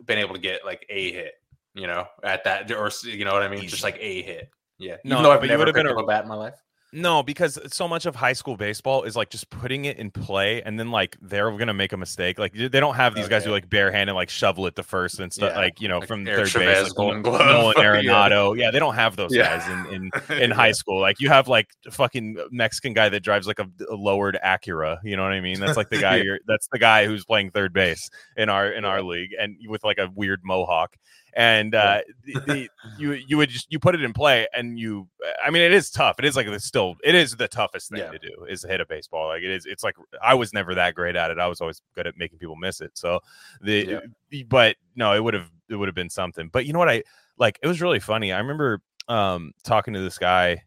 been 0.06 0.18
able 0.18 0.34
to 0.34 0.40
get 0.40 0.64
like 0.64 0.86
a 0.88 1.12
hit. 1.12 1.34
You 1.74 1.86
know, 1.86 2.06
at 2.22 2.44
that 2.44 2.70
or 2.72 2.90
you 3.04 3.24
know 3.24 3.32
what 3.32 3.42
I 3.42 3.48
mean, 3.48 3.66
just 3.66 3.82
like 3.82 3.96
a 3.98 4.22
hit. 4.22 4.50
Yeah, 4.78 4.96
No, 5.04 5.16
even 5.16 5.22
though 5.22 5.30
I've 5.32 5.40
but 5.40 5.44
you 5.44 5.48
never 5.50 5.60
would've 5.60 5.74
picked 5.74 5.84
been 5.86 5.92
up 5.92 5.98
a- 6.00 6.04
a 6.04 6.06
bat 6.06 6.22
in 6.24 6.28
my 6.28 6.34
life. 6.34 6.54
No, 6.94 7.22
because 7.22 7.58
so 7.72 7.88
much 7.88 8.04
of 8.04 8.14
high 8.14 8.34
school 8.34 8.56
baseball 8.56 9.04
is 9.04 9.16
like 9.16 9.30
just 9.30 9.48
putting 9.48 9.86
it 9.86 9.96
in 9.96 10.10
play, 10.10 10.60
and 10.62 10.78
then 10.78 10.90
like 10.90 11.16
they're 11.22 11.50
gonna 11.56 11.72
make 11.72 11.92
a 11.94 11.96
mistake. 11.96 12.38
Like 12.38 12.52
they 12.52 12.68
don't 12.68 12.94
have 12.96 13.14
these 13.14 13.28
guys 13.28 13.44
who 13.44 13.50
Okay. 13.50 13.54
like 13.62 13.70
barehanded 13.70 14.14
like 14.14 14.28
shovel 14.28 14.66
it 14.66 14.76
to 14.76 14.82
first 14.82 15.18
and 15.18 15.32
stuff. 15.32 15.52
Yeah, 15.54 15.58
Like 15.58 15.80
you 15.80 15.88
know 15.88 16.00
like 16.00 16.08
from 16.08 16.28
Eric 16.28 16.40
third 16.44 16.48
Chavez, 16.50 16.74
base, 16.74 16.82
like 16.88 16.94
Golden 16.94 17.22
Nolan 17.22 17.72
Glove. 17.72 17.74
Yeah. 17.78 17.82
Arenado. 17.84 18.58
yeah. 18.58 18.70
they 18.70 18.78
don't 18.78 18.94
have 18.94 19.16
those 19.16 19.34
Yeah. 19.34 19.56
guys 19.58 19.68
in 19.90 20.10
in, 20.30 20.36
in 20.42 20.50
high 20.50 20.72
school. 20.72 21.00
Like 21.00 21.18
you 21.18 21.28
have 21.30 21.48
like 21.48 21.68
fucking 21.90 22.36
Mexican 22.50 22.92
guy 22.92 23.08
that 23.08 23.20
drives 23.20 23.46
like 23.46 23.58
a, 23.58 23.66
a 23.90 23.94
lowered 23.94 24.38
Acura. 24.44 24.98
You 25.02 25.16
know 25.16 25.22
what 25.22 25.32
I 25.32 25.40
mean? 25.40 25.60
That's 25.60 25.78
like 25.78 25.88
the 25.88 25.98
guy. 25.98 26.16
You're 26.22 26.40
that's 26.46 26.68
the 26.70 26.78
guy 26.78 27.06
who's 27.06 27.24
playing 27.24 27.52
third 27.52 27.72
base 27.72 28.10
in 28.36 28.50
our 28.50 28.70
in 28.70 28.84
our 28.84 29.02
league, 29.02 29.30
and 29.40 29.56
with 29.66 29.82
like 29.82 29.96
a 29.98 30.10
weird 30.14 30.40
mohawk. 30.44 30.94
And 31.34 31.75
uh, 31.75 32.00
the, 32.25 32.32
the, 32.46 32.69
you 32.99 33.12
you 33.12 33.37
would 33.38 33.49
just 33.49 33.73
you 33.73 33.79
put 33.79 33.94
it 33.94 34.02
in 34.02 34.12
play, 34.12 34.46
and 34.52 34.79
you. 34.79 35.08
I 35.43 35.50
mean, 35.50 35.62
it 35.62 35.73
is 35.73 35.90
tough. 35.90 36.17
It 36.19 36.25
is 36.26 36.37
like 36.37 36.46
it's 36.46 36.64
still. 36.64 36.96
It 37.02 37.14
is 37.14 37.37
the 37.37 37.49
toughest 37.49 37.90
thing 37.90 38.00
Yeah. 38.00 38.11
to 38.11 38.19
do 38.19 38.44
is 38.49 38.62
hit 38.62 38.81
a 38.81 38.87
baseball. 38.87 39.29
Like 39.29 39.43
it 39.43 39.50
is. 39.50 39.64
It's 39.64 39.82
like 39.82 39.96
I 40.23 40.34
was 40.34 40.52
never 40.52 40.75
that 40.75 40.94
great 40.94 41.17
at 41.17 41.31
it. 41.31 41.38
I 41.38 41.46
was 41.46 41.61
always 41.61 41.81
good 41.94 42.06
at 42.06 42.19
making 42.19 42.38
people 42.38 42.56
miss 42.56 42.81
it. 42.82 42.90
So 42.94 43.20
the 43.62 44.02
but 44.49 44.76
no, 44.94 45.14
it 45.14 45.25
would 45.25 45.34
have 45.34 45.50
it 45.70 45.76
would 45.76 45.88
have 45.88 45.94
been 45.94 46.11
something. 46.11 46.49
But 46.52 46.67
you 46.67 46.73
know 46.73 46.79
what 46.79 46.90
I 46.90 47.02
like? 47.38 47.58
It 47.62 47.67
was 47.67 47.81
really 47.81 48.00
funny. 48.00 48.32
I 48.32 48.38
remember 48.38 48.82
um 49.08 49.52
talking 49.64 49.94
to 49.94 50.00
this 50.00 50.19
guy. 50.19 50.64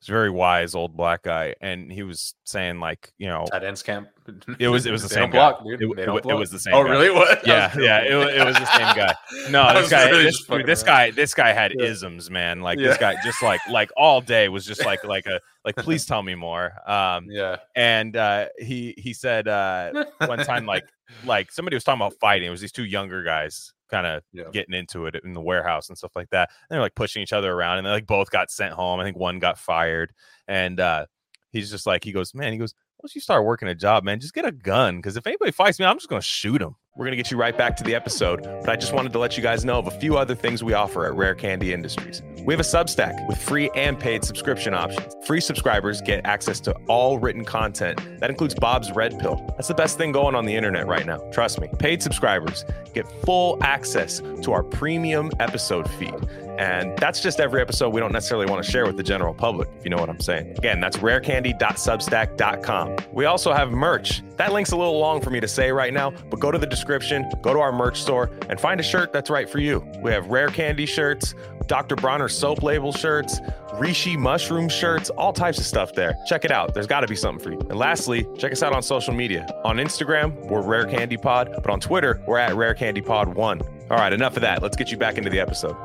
He's 0.00 0.10
a 0.10 0.12
very 0.12 0.30
wise 0.30 0.74
old 0.74 0.94
black 0.96 1.22
guy, 1.22 1.54
and 1.62 1.90
he 1.90 2.02
was 2.02 2.34
saying 2.44 2.80
like 2.80 3.12
you 3.18 3.28
know 3.28 3.46
Tight 3.50 3.64
ends 3.64 3.82
camp. 3.82 4.08
It 4.58 4.68
was- 4.68 4.86
it 4.86 4.90
was 4.92 5.02
the 5.02 5.08
same 5.08 5.30
guy. 5.30 5.38
block, 5.52 5.64
dude. 5.64 5.80
It- 5.80 5.98
it 6.00 6.26
it 6.26 6.34
was 6.34 6.50
the 6.50 6.58
same 6.58 6.74
Oh, 6.74 6.82
guy. 6.84 6.90
really? 6.90 7.10
What? 7.14 7.46
yeah 7.46 7.72
yeah 7.78 8.00
it, 8.02 8.12
it 8.12 8.44
was 8.44 8.56
the 8.56 8.66
same 8.76 8.94
guy. 8.96 9.14
No, 9.50 9.72
this 9.80 9.88
guy, 9.90 10.10
really 10.10 10.24
this, 10.24 10.40
fucking 10.40 10.66
this 10.66 10.82
guy, 10.82 11.10
this 11.12 11.32
guy 11.32 11.52
had 11.52 11.72
Yeah. 11.78 11.86
isms, 11.86 12.28
man. 12.30 12.60
Like 12.60 12.78
Yeah. 12.78 12.88
this 12.88 12.98
guy, 12.98 13.14
just 13.24 13.42
like 13.42 13.60
like 13.70 13.90
all 13.96 14.20
day 14.20 14.48
was 14.48 14.66
just 14.66 14.84
like 14.84 15.02
like 15.04 15.26
a 15.26 15.40
like. 15.64 15.76
Please 15.76 16.04
tell 16.06 16.22
me 16.22 16.34
more. 16.34 16.72
Um, 16.86 17.26
Yeah. 17.30 17.56
and 17.74 18.16
uh, 18.16 18.46
he 18.58 18.94
he 18.98 19.14
said 19.14 19.48
uh, 19.48 20.04
one 20.26 20.38
time 20.40 20.66
like 20.66 20.84
like 21.24 21.52
somebody 21.52 21.76
was 21.76 21.84
talking 21.84 22.00
about 22.00 22.14
fighting. 22.20 22.48
It 22.48 22.50
was 22.50 22.60
these 22.60 22.72
two 22.72 22.84
younger 22.84 23.22
guys 23.22 23.72
kind 23.90 24.06
of 24.06 24.22
Yeah. 24.32 24.44
getting 24.52 24.74
into 24.74 25.06
it 25.06 25.14
in 25.24 25.32
the 25.32 25.40
warehouse 25.40 25.88
and 25.88 25.96
stuff 25.96 26.16
like 26.16 26.28
that. 26.30 26.50
And 26.68 26.74
they're 26.74 26.80
like 26.80 26.94
pushing 26.94 27.22
each 27.22 27.32
other 27.32 27.52
around, 27.52 27.78
and 27.78 27.86
they 27.86 27.90
like 27.90 28.06
both 28.06 28.30
got 28.30 28.50
sent 28.50 28.74
home. 28.74 29.00
I 29.00 29.04
think 29.04 29.16
one 29.16 29.38
got 29.38 29.58
fired, 29.58 30.12
and 30.48 30.80
uh, 30.80 31.06
he's 31.52 31.70
just 31.70 31.86
like 31.86 32.04
he 32.04 32.12
goes, 32.12 32.34
man, 32.34 32.52
he 32.52 32.58
goes. 32.58 32.74
Once 33.02 33.14
you 33.14 33.20
start 33.20 33.44
working 33.44 33.68
a 33.68 33.74
job, 33.74 34.04
man, 34.04 34.20
just 34.20 34.34
get 34.34 34.44
a 34.44 34.52
gun. 34.52 34.96
Because 34.96 35.16
if 35.16 35.26
anybody 35.26 35.52
fights 35.52 35.78
me, 35.78 35.84
I'm 35.84 35.96
just 35.96 36.08
gonna 36.08 36.22
shoot 36.22 36.60
him. 36.62 36.76
We're 36.96 37.04
going 37.04 37.12
to 37.12 37.16
get 37.18 37.30
you 37.30 37.36
right 37.36 37.56
back 37.56 37.76
to 37.76 37.84
the 37.84 37.94
episode, 37.94 38.42
but 38.42 38.70
I 38.70 38.76
just 38.76 38.94
wanted 38.94 39.12
to 39.12 39.18
let 39.18 39.36
you 39.36 39.42
guys 39.42 39.66
know 39.66 39.78
of 39.78 39.86
a 39.86 39.90
few 39.90 40.16
other 40.16 40.34
things 40.34 40.64
we 40.64 40.72
offer 40.72 41.04
at 41.04 41.14
Rare 41.14 41.34
Candy 41.34 41.74
Industries. 41.74 42.22
We 42.46 42.54
have 42.54 42.60
a 42.60 42.62
Substack 42.62 43.28
with 43.28 43.36
free 43.36 43.68
and 43.74 44.00
paid 44.00 44.24
subscription 44.24 44.72
options. 44.72 45.14
Free 45.26 45.42
subscribers 45.42 46.00
get 46.00 46.24
access 46.24 46.58
to 46.60 46.72
all 46.88 47.18
written 47.18 47.44
content. 47.44 48.00
That 48.18 48.30
includes 48.30 48.54
Bob's 48.54 48.92
Red 48.92 49.18
Pill. 49.18 49.44
That's 49.56 49.68
the 49.68 49.74
best 49.74 49.98
thing 49.98 50.10
going 50.10 50.34
on 50.34 50.46
the 50.46 50.56
internet 50.56 50.86
right 50.86 51.04
now. 51.04 51.18
Trust 51.32 51.60
me. 51.60 51.68
Paid 51.78 52.02
subscribers 52.02 52.64
get 52.94 53.06
full 53.26 53.62
access 53.62 54.22
to 54.40 54.52
our 54.52 54.62
premium 54.62 55.30
episode 55.38 55.90
feed. 55.90 56.14
And 56.58 56.96
that's 56.98 57.20
just 57.20 57.38
every 57.40 57.60
episode 57.60 57.90
we 57.90 58.00
don't 58.00 58.12
necessarily 58.12 58.46
want 58.46 58.64
to 58.64 58.70
share 58.70 58.86
with 58.86 58.96
the 58.96 59.02
general 59.02 59.34
public, 59.34 59.68
if 59.78 59.84
you 59.84 59.90
know 59.90 59.98
what 59.98 60.08
I'm 60.08 60.20
saying. 60.20 60.56
Again, 60.56 60.80
that's 60.80 60.96
rarecandy.substack.com. 60.98 62.96
We 63.12 63.26
also 63.26 63.52
have 63.52 63.70
merch. 63.72 64.22
That 64.36 64.52
link's 64.52 64.72
a 64.72 64.76
little 64.76 64.98
long 64.98 65.20
for 65.20 65.30
me 65.30 65.40
to 65.40 65.48
say 65.48 65.70
right 65.72 65.92
now, 65.92 66.10
but 66.10 66.40
go 66.40 66.50
to 66.50 66.58
the 66.58 66.66
description, 66.66 67.30
go 67.42 67.52
to 67.52 67.60
our 67.60 67.72
merch 67.72 68.00
store, 68.00 68.30
and 68.48 68.60
find 68.60 68.80
a 68.80 68.82
shirt 68.82 69.12
that's 69.12 69.30
right 69.30 69.48
for 69.48 69.58
you. 69.58 69.86
We 70.02 70.10
have 70.12 70.26
Rare 70.28 70.48
Candy 70.48 70.86
shirts, 70.86 71.34
Dr. 71.66 71.96
Bronner 71.96 72.28
soap 72.28 72.62
label 72.62 72.92
shirts, 72.92 73.40
Rishi 73.74 74.16
mushroom 74.16 74.68
shirts, 74.68 75.10
all 75.10 75.32
types 75.32 75.58
of 75.58 75.66
stuff 75.66 75.94
there. 75.94 76.16
Check 76.26 76.44
it 76.44 76.50
out. 76.50 76.74
There's 76.74 76.86
got 76.86 77.00
to 77.00 77.06
be 77.06 77.16
something 77.16 77.42
for 77.42 77.52
you. 77.52 77.58
And 77.68 77.76
lastly, 77.78 78.26
check 78.38 78.52
us 78.52 78.62
out 78.62 78.72
on 78.72 78.82
social 78.82 79.12
media. 79.12 79.46
On 79.64 79.76
Instagram, 79.76 80.34
we're 80.48 80.62
Rare 80.62 80.86
Candy 80.86 81.16
Pod, 81.16 81.50
but 81.54 81.68
on 81.70 81.80
Twitter, 81.80 82.22
we're 82.26 82.38
at 82.38 82.54
Rare 82.54 82.74
Candy 82.74 83.02
Pod 83.02 83.34
1. 83.34 83.62
All 83.90 83.96
right, 83.96 84.12
enough 84.12 84.36
of 84.36 84.42
that. 84.42 84.62
Let's 84.62 84.76
get 84.76 84.90
you 84.90 84.96
back 84.96 85.18
into 85.18 85.30
the 85.30 85.40
episode. 85.40 85.76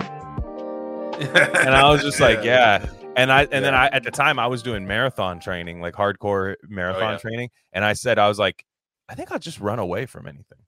And 1.61 1.69
I 1.69 1.89
was 1.89 2.01
just 2.01 2.19
like, 2.19 2.43
yeah. 2.43 2.85
And 3.15 3.31
I 3.31 3.43
and 3.51 3.63
then 3.63 3.75
I 3.75 3.87
at 3.87 4.03
the 4.03 4.11
time 4.11 4.39
I 4.39 4.47
was 4.47 4.63
doing 4.63 4.87
marathon 4.87 5.39
training, 5.39 5.81
like 5.81 5.93
hardcore 5.93 6.55
oh, 6.61 6.67
marathon 6.67 7.13
yeah. 7.13 7.17
training, 7.17 7.49
and 7.73 7.83
I 7.83 7.93
said 7.93 8.17
I 8.17 8.27
was 8.27 8.39
like, 8.39 8.65
I 9.09 9.15
think 9.15 9.31
I'll 9.31 9.39
just 9.39 9.59
run 9.59 9.79
away 9.79 10.05
from 10.05 10.27
anything. 10.27 10.59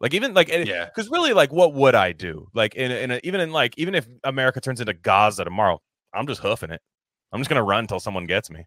Like 0.00 0.14
even 0.14 0.34
like 0.34 0.50
eh, 0.50 0.64
Yeah. 0.66 0.86
because 0.86 1.10
really 1.10 1.32
like 1.32 1.52
what 1.52 1.74
would 1.74 1.94
I 1.94 2.12
do? 2.12 2.48
Like 2.54 2.74
in 2.74 2.90
in 2.90 3.10
a, 3.12 3.20
even 3.24 3.40
in 3.40 3.52
like 3.52 3.76
even 3.78 3.94
if 3.94 4.06
America 4.24 4.60
turns 4.60 4.80
into 4.80 4.94
Gaza 4.94 5.44
tomorrow, 5.44 5.80
I'm 6.14 6.26
just 6.26 6.40
hoofing 6.40 6.70
it. 6.70 6.80
I'm 7.32 7.40
just 7.40 7.48
gonna 7.48 7.62
run 7.62 7.80
until 7.80 8.00
someone 8.00 8.26
gets 8.26 8.50
me. 8.50 8.66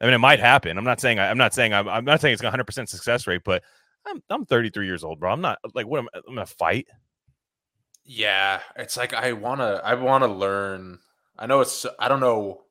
I 0.00 0.04
mean, 0.06 0.14
it 0.14 0.18
might 0.18 0.40
happen. 0.40 0.76
I'm 0.76 0.84
not 0.84 1.00
saying 1.00 1.18
I, 1.18 1.30
I'm 1.30 1.38
not 1.38 1.54
saying 1.54 1.72
I'm, 1.72 1.88
I'm 1.88 2.04
not 2.04 2.20
saying 2.20 2.34
it's 2.34 2.42
100 2.42 2.64
percent 2.64 2.88
success 2.88 3.26
rate, 3.26 3.42
but 3.44 3.62
I'm 4.06 4.22
I'm 4.30 4.44
33 4.44 4.86
years 4.86 5.04
old, 5.04 5.20
bro. 5.20 5.32
I'm 5.32 5.40
not 5.40 5.58
like 5.74 5.86
what 5.86 5.98
am 5.98 6.08
I'm 6.14 6.34
gonna 6.34 6.46
fight. 6.46 6.86
Yeah, 8.04 8.60
it's 8.76 8.96
like 8.96 9.14
I 9.14 9.32
wanna 9.32 9.80
I 9.84 9.94
wanna 9.94 10.28
learn. 10.28 10.98
I 11.38 11.46
know 11.46 11.60
it's 11.60 11.86
I 11.98 12.08
don't 12.08 12.20
know. 12.20 12.62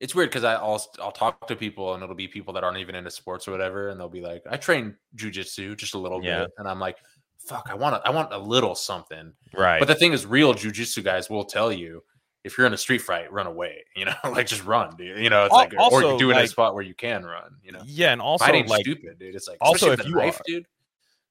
It's 0.00 0.14
weird 0.14 0.30
because 0.30 0.44
I'll 0.44 0.82
I'll 1.02 1.10
talk 1.12 1.48
to 1.48 1.56
people 1.56 1.94
and 1.94 2.02
it'll 2.02 2.14
be 2.14 2.28
people 2.28 2.54
that 2.54 2.62
aren't 2.64 2.78
even 2.78 2.94
into 2.94 3.10
sports 3.10 3.48
or 3.48 3.50
whatever, 3.50 3.88
and 3.88 3.98
they'll 3.98 4.08
be 4.08 4.20
like, 4.20 4.42
"I 4.48 4.56
train 4.56 4.94
jujitsu 5.16 5.76
just 5.76 5.94
a 5.94 5.98
little 5.98 6.22
Yeah. 6.24 6.40
bit," 6.42 6.50
and 6.58 6.68
I'm 6.68 6.78
like, 6.78 6.98
"Fuck, 7.38 7.66
I 7.70 7.74
want 7.74 7.96
to, 8.02 8.08
I 8.08 8.12
want 8.12 8.32
a 8.32 8.38
little 8.38 8.76
something." 8.76 9.32
Right. 9.52 9.80
But 9.80 9.88
the 9.88 9.96
thing 9.96 10.12
is, 10.12 10.24
real 10.24 10.54
jujitsu 10.54 11.02
guys 11.02 11.28
will 11.28 11.44
tell 11.44 11.72
you 11.72 12.04
if 12.44 12.56
you're 12.56 12.68
in 12.68 12.72
a 12.72 12.78
street 12.78 13.02
fight, 13.02 13.32
run 13.32 13.48
away. 13.48 13.84
You 13.96 14.04
know, 14.04 14.14
like 14.24 14.46
just 14.46 14.64
run, 14.64 14.94
dude. 14.96 15.18
You 15.18 15.28
know, 15.30 15.46
it's 15.46 15.52
Al- 15.52 15.58
like 15.58 15.74
or 15.76 16.00
do 16.16 16.28
it 16.30 16.34
in 16.34 16.38
a 16.38 16.40
like- 16.42 16.50
spot 16.50 16.74
where 16.74 16.84
you 16.84 16.94
can 16.94 17.24
run. 17.26 17.56
You 17.64 17.72
know, 17.72 17.80
yeah, 17.84 18.12
and 18.12 18.22
also 18.22 18.44
fighting 18.44 18.68
like 18.68 18.82
stupid, 18.82 19.18
dude. 19.18 19.34
It's 19.34 19.48
like 19.48 19.58
also, 19.60 19.90
if 19.90 20.06
you 20.06 20.20
are- 20.20 20.32
dude. 20.46 20.66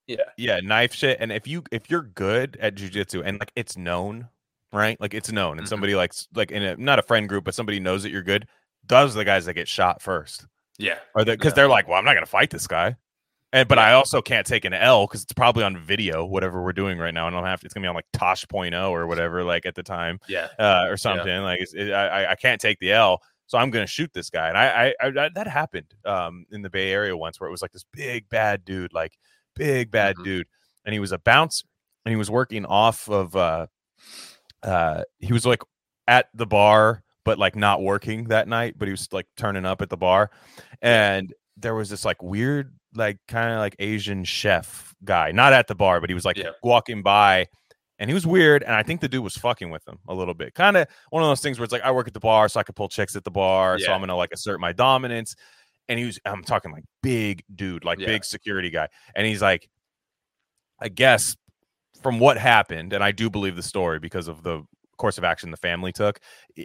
Yeah, 0.07 0.23
yeah 0.37 0.59
knife 0.61 0.93
shit 0.93 1.17
and 1.19 1.31
if 1.31 1.45
you 1.47 1.63
if 1.71 1.89
you're 1.89 2.03
good 2.03 2.57
at 2.61 2.75
jujitsu 2.75 3.21
and 3.25 3.39
like 3.39 3.51
it's 3.55 3.75
known 3.77 4.29
right 4.71 4.99
like 5.01 5.13
it's 5.13 5.31
known 5.31 5.57
and 5.57 5.65
Mhm. 5.67 5.69
somebody 5.69 5.95
likes 5.95 6.27
like 6.33 6.51
in 6.51 6.63
a 6.63 6.77
not 6.77 6.97
a 6.99 7.01
friend 7.01 7.27
group 7.27 7.43
but 7.43 7.53
somebody 7.55 7.79
knows 7.79 8.03
that 8.03 8.09
you're 8.11 8.23
good 8.23 8.47
those 8.87 9.15
are 9.15 9.19
the 9.19 9.25
guys 9.25 9.45
that 9.45 9.53
get 9.53 9.67
shot 9.67 10.01
first 10.01 10.45
yeah, 10.79 10.99
or 11.15 11.25
because 11.25 11.51
Yeah. 11.51 11.55
they're 11.55 11.67
like 11.67 11.87
well 11.87 11.97
i'm 11.97 12.05
not 12.05 12.13
gonna 12.13 12.25
fight 12.25 12.49
this 12.51 12.67
guy 12.67 12.95
and 13.51 13.67
but 13.67 13.79
i 13.79 13.93
also 13.93 14.21
can't 14.21 14.45
take 14.47 14.63
an 14.65 14.73
l 14.73 15.07
because 15.07 15.23
it's 15.23 15.33
probably 15.33 15.63
on 15.63 15.77
video 15.77 16.25
whatever 16.25 16.61
we're 16.63 16.71
doing 16.73 16.97
right 16.97 17.13
now 17.13 17.27
and 17.27 17.35
i'll 17.35 17.43
have 17.43 17.59
to 17.61 17.65
it's 17.65 17.73
gonna 17.73 17.83
be 17.83 17.89
on 17.89 17.95
like 17.95 18.05
tosh.0 18.13 18.89
or 18.91 19.07
whatever 19.07 19.43
like 19.43 19.65
at 19.65 19.75
the 19.75 19.83
time 19.83 20.19
yeah. 20.29 20.47
uh, 20.59 20.85
or 20.87 20.95
something. 20.97 21.41
Like 21.41 21.59
it's, 21.61 21.73
it, 21.73 21.91
I, 21.91 22.23
I- 22.25 22.31
I 22.31 22.35
can't 22.35 22.61
take 22.61 22.79
the 22.79 22.91
L, 22.93 23.21
so 23.47 23.57
I'm 23.57 23.71
gonna 23.71 23.87
shoot 23.87 24.11
this 24.13 24.29
guy. 24.29 24.49
And 24.49 24.57
I, 24.57 24.87
I, 25.01 25.07
I 25.07 25.09
that- 25.11 25.33
that 25.35 25.47
happened 25.47 25.93
um, 26.05 26.45
in 26.51 26.61
the 26.61 26.69
Bay 26.69 26.91
Area 26.91 27.15
once, 27.17 27.39
where 27.39 27.47
it 27.47 27.51
was 27.51 27.61
like 27.61 27.71
this 27.71 27.85
big 27.93 28.27
bad 28.29 28.63
dude, 28.65 28.93
like 28.93 29.17
big 29.57 29.91
bad 29.91 30.15
Mhm. 30.17 30.23
dude, 30.23 30.47
and 30.85 30.93
he 30.93 30.99
was 30.99 31.11
a 31.11 31.17
bouncer, 31.19 31.65
and 32.05 32.11
he 32.11 32.15
was 32.17 32.29
working 32.31 32.65
off 32.65 33.09
of 33.09 33.35
uh, 33.35 33.67
uh, 34.63 35.03
he 35.19 35.33
was 35.33 35.45
like 35.45 35.61
at 36.07 36.29
the 36.33 36.45
bar, 36.47 37.03
but 37.25 37.37
like 37.37 37.55
not 37.55 37.81
working 37.81 38.25
that 38.25 38.47
night, 38.47 38.75
but 38.77 38.87
he 38.87 38.91
was 38.91 39.07
like 39.11 39.27
turning 39.37 39.65
up 39.65 39.81
at 39.81 39.89
the 39.89 39.97
bar, 39.97 40.31
and 40.81 41.33
there 41.57 41.75
was 41.75 41.89
this 41.89 42.05
like 42.05 42.21
weird, 42.21 42.73
like 42.95 43.17
kind 43.27 43.51
of 43.51 43.59
like 43.59 43.75
Asian 43.79 44.23
chef 44.23 44.93
guy, 45.03 45.31
not 45.31 45.53
at 45.53 45.67
the 45.67 45.75
bar, 45.75 45.99
but 45.99 46.09
he 46.09 46.13
was 46.13 46.25
like 46.25 46.37
Yeah. 46.37 46.51
walking 46.63 47.01
by. 47.03 47.47
And 47.99 48.11
he 48.11 48.13
was 48.13 48.27
weird, 48.27 48.61
and 48.61 48.73
I 48.75 48.83
think 48.83 49.01
the 49.01 49.07
dude 49.09 49.23
was 49.23 49.35
fucking 49.35 49.71
with 49.71 49.87
him 49.87 49.97
a 50.07 50.13
little 50.13 50.35
bit. 50.35 50.53
Kind 50.53 50.77
of 50.77 50.87
one 51.09 51.23
of 51.23 51.29
those 51.29 51.41
things 51.41 51.57
where 51.57 51.63
it's 51.63 51.73
like 51.73 51.81
I 51.81 51.89
work 51.89 52.05
at 52.07 52.13
the 52.13 52.19
bar, 52.19 52.47
so 52.47 52.59
I 52.59 52.63
could 52.63 52.75
pull 52.75 52.89
chicks 52.89 53.15
at 53.15 53.23
the 53.23 53.31
bar, 53.31 53.79
so 53.79 53.91
I'm 53.91 53.99
gonna 54.01 54.15
like 54.15 54.31
assert 54.31 54.59
my 54.59 54.71
dominance. 54.71 55.35
And 55.89 55.97
he 55.99 56.05
was, 56.05 56.19
I'm 56.25 56.43
talking 56.43 56.71
like 56.71 56.83
big 57.01 57.43
dude, 57.53 57.83
like 57.85 57.99
Yeah. 57.99 58.07
big 58.07 58.25
security 58.25 58.69
guy. 58.69 58.87
And 59.15 59.25
he's 59.25 59.41
like, 59.41 59.69
I 60.79 60.89
guess 60.89 61.35
from 62.03 62.19
what 62.19 62.37
happened, 62.37 62.93
and 62.93 63.03
I 63.03 63.11
do 63.11 63.29
believe 63.29 63.55
the 63.55 63.63
story 63.63 63.99
because 63.99 64.27
of 64.27 64.43
the 64.43 64.63
course 64.97 65.17
of 65.17 65.23
action 65.23 65.51
the 65.51 65.57
family 65.57 65.91
took. 65.91 66.19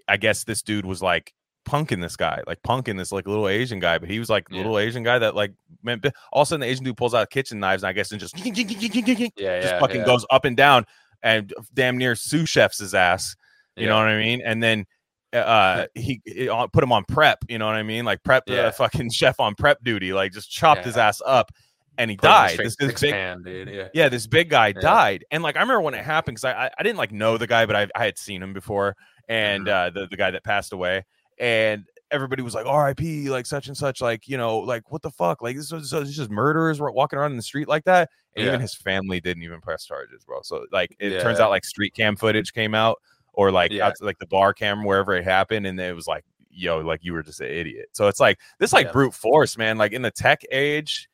I- 0.09 0.17
guess 0.17 0.45
this 0.45 0.63
dude 0.63 0.85
was 0.87 1.03
like 1.03 1.33
punking 1.69 2.01
this 2.03 2.17
guy, 2.17 2.43
like 2.47 2.61
punking 2.63 2.99
this 2.99 3.13
like 3.13 3.27
little 3.29 3.47
Asian 3.49 3.79
guy, 3.79 3.99
but 3.99 4.09
he 4.11 4.19
was 4.19 4.29
like 4.29 4.47
Yeah. 4.51 4.59
little 4.59 4.79
Asian 4.79 5.03
guy 5.03 5.19
that 5.21 5.35
like 5.35 5.53
meant 5.83 6.05
all 6.33 6.43
of 6.43 6.47
a 6.47 6.49
sudden 6.49 6.61
the 6.61 6.67
Asian 6.67 6.85
dude 6.85 6.97
pulls 6.97 7.15
out 7.15 7.31
kitchen 7.31 7.61
knives 7.61 7.83
and 7.85 7.89
I 7.89 7.93
guess 7.93 8.11
and 8.11 8.21
just 8.21 8.35
Yeah, 8.37 9.61
just 9.61 9.73
yeah, 9.75 9.79
fucking 9.81 10.01
yeah. 10.01 10.05
goes 10.07 10.27
up 10.31 10.45
and 10.45 10.57
down 10.57 10.87
and 11.23 11.53
damn 11.73 11.97
near 11.97 12.17
sous 12.17 12.49
chefs 12.49 12.79
his 12.79 12.95
ass. 12.95 13.37
You 13.77 13.87
know 13.87 13.97
what 13.97 14.09
I 14.09 14.19
mean? 14.19 14.43
And 14.45 14.63
then 14.63 14.87
uh 15.33 15.87
he, 15.95 16.21
he 16.25 16.49
uh, 16.49 16.67
put 16.69 16.83
him 16.85 16.93
on 16.93 17.05
prep, 17.05 17.39
you 17.49 17.59
know 17.59 17.67
what 17.67 17.75
I 17.75 17.83
mean? 17.83 18.05
Like 18.05 18.23
prep 18.23 18.45
Yeah. 18.47 18.63
uh, 18.67 18.71
fucking 18.73 19.11
chef 19.13 19.41
on 19.41 19.55
prep 19.55 19.83
duty, 19.85 20.13
like 20.13 20.33
just 20.33 20.51
chopped 20.51 20.81
Yeah. 20.81 20.87
his 20.87 20.97
ass 20.97 21.21
up 21.25 21.51
and 21.99 22.11
he 22.11 22.17
Put 22.17 22.23
died. 22.25 22.59
This, 22.59 22.77
this 22.77 23.01
big 23.01 23.13
pan, 23.13 23.43
dude. 23.43 23.69
Yeah. 23.69 23.89
yeah, 23.95 24.09
this 24.09 24.27
big 24.27 24.49
guy 24.51 24.69
Yeah. 24.69 24.81
died, 24.81 25.25
and 25.31 25.43
like 25.43 25.57
I 25.57 25.61
remember 25.61 25.83
when 25.83 25.95
it 25.95 26.05
happened 26.05 26.37
because 26.37 26.45
I, 26.45 26.67
I 26.67 26.71
I 26.79 26.83
didn't 26.83 26.99
like 26.99 27.13
know 27.13 27.37
the 27.39 27.47
guy, 27.47 27.67
but 27.67 27.77
I 27.77 27.87
I 27.95 28.05
had 28.05 28.19
seen 28.19 28.43
him 28.43 28.53
before, 28.53 28.97
and 29.29 29.67
Mm-hmm. 29.67 29.97
uh, 29.99 30.01
the 30.03 30.09
the 30.09 30.17
guy 30.17 30.31
that 30.31 30.43
passed 30.45 30.73
away, 30.73 31.05
and 31.39 31.85
everybody 32.11 32.43
was 32.43 32.55
like 32.55 32.67
R.I.P. 32.67 33.31
like 33.31 33.47
such 33.47 33.69
and 33.69 33.77
such, 33.77 34.01
like 34.03 34.29
you 34.29 34.37
know, 34.37 34.59
like 34.59 34.91
what 34.93 35.01
the 35.03 35.11
fuck, 35.11 35.41
like 35.43 35.57
this 35.57 35.71
was 35.73 35.91
so 35.91 36.01
it's 36.03 36.15
just 36.15 36.31
murderers 36.31 36.79
were 36.81 36.91
walking 36.91 37.19
around 37.19 37.31
in 37.31 37.37
the 37.39 37.43
street 37.43 37.69
like 37.69 37.85
that, 37.85 38.11
and 38.37 38.47
even 38.47 38.61
his 38.61 38.75
family 38.75 39.21
didn't 39.21 39.43
even 39.43 39.61
press 39.61 39.85
charges, 39.85 40.25
bro. 40.25 40.41
So 40.43 40.67
like 40.73 40.97
it 40.99 41.21
turns 41.21 41.41
out 41.41 41.51
like 41.51 41.65
street 41.65 41.95
cam 41.95 42.17
footage 42.17 42.53
came 42.55 42.75
out, 42.75 43.01
or 43.33 43.51
like 43.51 43.73
Yeah. 43.73 43.93
like 44.01 44.19
the 44.19 44.27
bar 44.27 44.53
cam 44.55 44.85
wherever 44.85 45.15
it 45.15 45.25
happened, 45.25 45.67
and 45.67 45.79
it 45.81 45.95
was 45.95 46.07
like 46.07 46.25
yo, 46.55 46.79
like 46.81 47.01
you 47.03 47.13
were 47.15 47.23
just 47.23 47.41
an 47.41 47.47
idiot. 47.49 47.89
So 47.93 48.09
it's 48.09 48.21
like 48.21 48.39
this 48.59 48.73
like 48.73 48.87
Yeah. 48.87 48.93
brute 48.93 49.15
force, 49.15 49.57
man. 49.57 49.79
Like 49.79 49.93
in 49.93 50.03
the 50.03 50.11
tech 50.11 50.43
age 50.51 51.09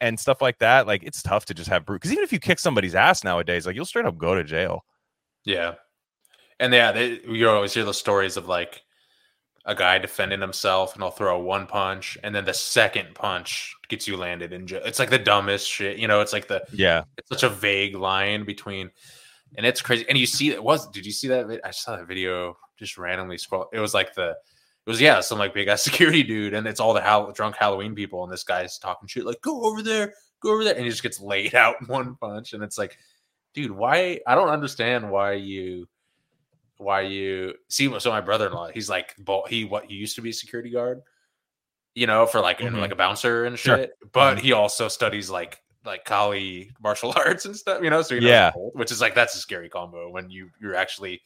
and 0.00 0.18
stuff 0.20 0.42
like 0.42 0.58
that, 0.58 0.86
like 0.86 1.02
it's 1.02 1.22
tough 1.22 1.44
to 1.46 1.54
just 1.54 1.70
have 1.70 1.86
brute. 1.86 2.00
Because 2.02 2.12
even 2.12 2.22
if 2.24 2.32
you 2.32 2.38
kick 2.38 2.58
somebody's 2.58 2.94
ass 2.94 3.24
nowadays, 3.24 3.66
like 3.66 3.74
you'll 3.74 3.84
straight 3.86 4.04
up 4.04 4.18
go 4.18 4.34
to 4.34 4.44
jail. 4.44 4.84
Yeah. 5.44 5.74
And 6.60 6.72
yeah, 6.74 6.92
they, 6.92 7.20
you 7.26 7.48
always 7.48 7.72
hear 7.72 7.84
the 7.84 7.94
stories 7.94 8.36
of 8.36 8.46
like 8.46 8.82
a 9.64 9.74
guy 9.74 9.98
defending 9.98 10.40
himself 10.40 10.94
and 10.94 11.02
he'll 11.02 11.10
throw 11.10 11.38
one 11.38 11.66
punch 11.66 12.16
and 12.22 12.34
then 12.34 12.44
the 12.44 12.54
second 12.54 13.14
punch 13.14 13.74
gets 13.88 14.06
you 14.06 14.16
landed 14.16 14.52
in 14.52 14.66
jail. 14.66 14.82
It's 14.84 14.98
like 14.98 15.10
the 15.10 15.18
dumbest 15.18 15.68
shit. 15.68 15.96
You 15.98 16.08
know, 16.08 16.20
it's 16.20 16.32
like 16.32 16.48
the 16.48 16.64
Yeah, 16.72 17.04
it's 17.16 17.28
such 17.28 17.42
a 17.42 17.48
vague 17.48 17.94
line 17.94 18.44
between 18.44 18.90
and 19.56 19.64
it's 19.66 19.80
crazy. 19.82 20.04
And 20.08 20.16
you 20.18 20.26
see 20.26 20.50
it 20.50 20.62
was 20.62 20.88
did 20.90 21.04
you 21.06 21.12
see 21.12 21.28
that 21.28 21.60
I 21.64 21.70
saw 21.70 21.96
that 21.96 22.06
video 22.06 22.56
just 22.78 22.96
randomly 22.98 23.38
scroll. 23.38 23.68
It 23.72 23.80
was 23.80 23.94
like 23.94 24.14
the 24.14 24.30
it 24.86 24.90
was 24.90 25.00
yeah, 25.00 25.20
some 25.20 25.38
like 25.38 25.52
big 25.54 25.68
ass 25.68 25.82
security 25.90 26.22
dude, 26.22 26.54
and 26.54 26.66
it's 26.66 26.80
all 26.80 26.94
the 26.94 27.02
Hall- 27.02 27.32
drunk 27.32 27.56
Halloween 27.56 27.94
people, 27.94 28.24
and 28.24 28.32
this 28.32 28.44
guy's 28.44 28.78
talking 28.78 29.08
shit 29.08 29.24
like 29.26 29.40
go 29.42 29.62
over 29.64 29.82
there, 29.82 30.14
go 30.40 30.52
over 30.52 30.64
there, 30.64 30.74
and 30.74 30.84
he 30.84 30.90
just 30.90 31.02
gets 31.02 31.20
laid 31.20 31.54
out 31.56 31.76
in 31.80 31.86
one 31.88 32.16
punch, 32.16 32.52
and 32.52 32.62
it's 32.62 32.78
like, 32.78 32.96
dude, 33.54 33.70
why? 33.70 34.20
I 34.26 34.34
don't 34.34 34.48
understand 34.48 35.10
why 35.10 35.32
you, 35.32 35.88
why 36.78 37.02
you 37.02 37.54
see. 37.68 37.92
So 37.98 38.10
my 38.10 38.20
brother 38.20 38.46
in 38.46 38.52
law, 38.52 38.68
he's 38.68 38.88
like, 38.88 39.14
he 39.48 39.64
what 39.64 39.86
he 39.86 39.94
used 39.94 40.16
to 40.16 40.22
be 40.22 40.30
a 40.30 40.34
security 40.34 40.70
guard, 40.70 41.02
you 41.94 42.06
know, 42.06 42.24
for 42.26 42.40
like 42.40 42.60
Mhm. 42.60 42.78
like 42.80 42.92
a 42.92 42.96
bouncer 42.96 43.44
and 43.44 43.58
Sure. 43.58 43.76
shit, 43.76 43.90
but 44.12 44.38
he 44.38 44.52
also 44.52 44.88
studies 44.88 45.28
like 45.28 45.60
like 45.88 46.04
Kali 46.04 46.70
martial 46.80 47.12
arts 47.16 47.44
and 47.44 47.56
stuff, 47.56 47.82
you 47.82 47.90
know. 47.90 48.02
So 48.02 48.14
he 48.14 48.20
knows 48.20 48.28
Yeah. 48.30 48.52
which 48.74 48.92
is 48.92 49.00
like 49.00 49.14
that's 49.14 49.34
a 49.34 49.38
scary 49.38 49.68
combo 49.68 50.10
when 50.10 50.30
you 50.30 50.50
you're 50.60 50.74
actually 50.74 51.20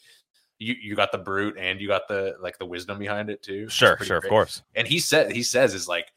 you 0.59 0.75
you 0.81 0.95
got 0.95 1.12
the 1.12 1.19
brute 1.19 1.57
and 1.59 1.81
you 1.81 1.88
got 1.88 2.09
the 2.09 2.37
like 2.40 2.59
the 2.59 2.66
wisdom 2.66 2.99
behind 2.99 3.31
it 3.31 3.42
too. 3.42 3.64
It's 3.64 3.75
sure, 3.75 3.99
sure, 4.02 4.19
of 4.19 4.25
course. 4.28 4.62
And 4.75 4.87
he 4.87 4.99
said 4.99 5.33
he 5.33 5.42
says 5.42 5.75
is 5.75 5.88
like 5.88 6.12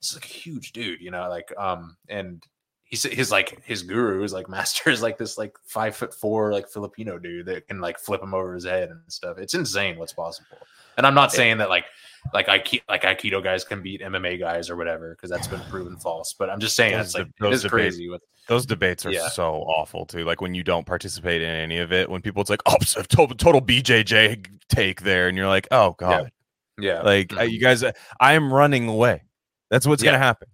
this 0.00 0.10
is 0.10 0.16
like 0.16 0.24
a 0.24 0.28
huge 0.28 0.72
dude, 0.72 1.00
you 1.00 1.10
know, 1.10 1.28
like 1.28 1.52
um 1.58 1.96
and 2.08 2.42
he 2.84 2.96
said 2.96 3.12
his 3.12 3.30
like 3.30 3.62
his 3.64 3.82
guru 3.82 4.22
is 4.24 4.32
like 4.32 4.48
master 4.56 4.90
is 4.90 5.02
like 5.02 5.18
this 5.18 5.36
like 5.38 5.56
five 5.64 5.94
foot 5.94 6.14
four 6.14 6.52
like 6.52 6.68
Filipino 6.68 7.18
dude 7.18 7.46
that 7.46 7.68
can 7.68 7.80
like 7.80 7.98
flip 7.98 8.22
him 8.22 8.34
over 8.34 8.54
his 8.54 8.64
head 8.64 8.88
and 8.90 9.00
stuff. 9.08 9.38
It's 9.38 9.54
insane 9.54 9.98
what's 9.98 10.12
possible. 10.12 10.58
And 10.96 11.06
I'm 11.06 11.14
not 11.14 11.32
saying 11.32 11.58
that 11.58 11.68
like 11.70 11.84
like 12.34 12.46
Aiki- 12.46 12.82
like 12.88 13.02
Aikido 13.02 13.42
guys 13.42 13.64
can 13.64 13.82
beat 13.82 14.00
MMA 14.02 14.38
guys 14.38 14.70
or 14.70 14.76
whatever 14.76 15.14
because 15.14 15.30
that's 15.30 15.46
been 15.46 15.60
proven 15.70 15.96
false. 16.00 16.34
But 16.38 16.50
I'm 16.50 16.60
just 16.60 16.76
saying 16.76 16.96
Those 16.96 17.06
it's 17.06 17.14
like 17.14 17.28
those 17.38 17.54
is 17.56 17.62
debates- 17.62 17.72
crazy. 17.72 18.08
What, 18.08 18.20
Those 18.48 18.66
debates 18.66 19.06
are 19.06 19.10
Yeah. 19.12 19.28
so 19.28 19.54
awful 19.62 20.06
too. 20.06 20.24
Like 20.24 20.40
when 20.40 20.54
you 20.54 20.62
don't 20.62 20.84
participate 20.86 21.40
in 21.42 21.48
any 21.50 21.78
of 21.78 21.92
it, 21.92 22.08
when 22.10 22.20
people 22.22 22.40
it's 22.40 22.50
like, 22.50 22.62
oh, 22.66 22.76
so 22.82 23.02
total, 23.02 23.36
total 23.36 23.60
BJJ 23.60 24.44
take 24.68 25.02
there, 25.02 25.28
and 25.28 25.36
you're 25.36 25.48
like, 25.48 25.68
oh 25.70 25.94
god, 25.98 26.30
yeah, 26.78 27.02
like 27.02 27.32
uh, 27.32 27.40
Mhm. 27.40 27.50
you 27.52 27.60
guys, 27.60 27.82
uh, 27.82 27.92
I 28.20 28.32
am 28.34 28.52
running 28.52 28.88
away. 28.88 29.22
That's 29.70 29.86
what's 29.86 30.02
Yeah. 30.02 30.12
gonna 30.12 30.24
happen. 30.24 30.48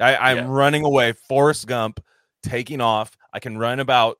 I, 0.00 0.16
I'm 0.16 0.36
Yeah. 0.38 0.46
running 0.48 0.84
away. 0.84 1.12
Forrest 1.28 1.66
Gump, 1.66 2.00
taking 2.42 2.80
off. 2.80 3.16
I 3.32 3.38
can 3.40 3.58
run 3.58 3.80
about. 3.80 4.18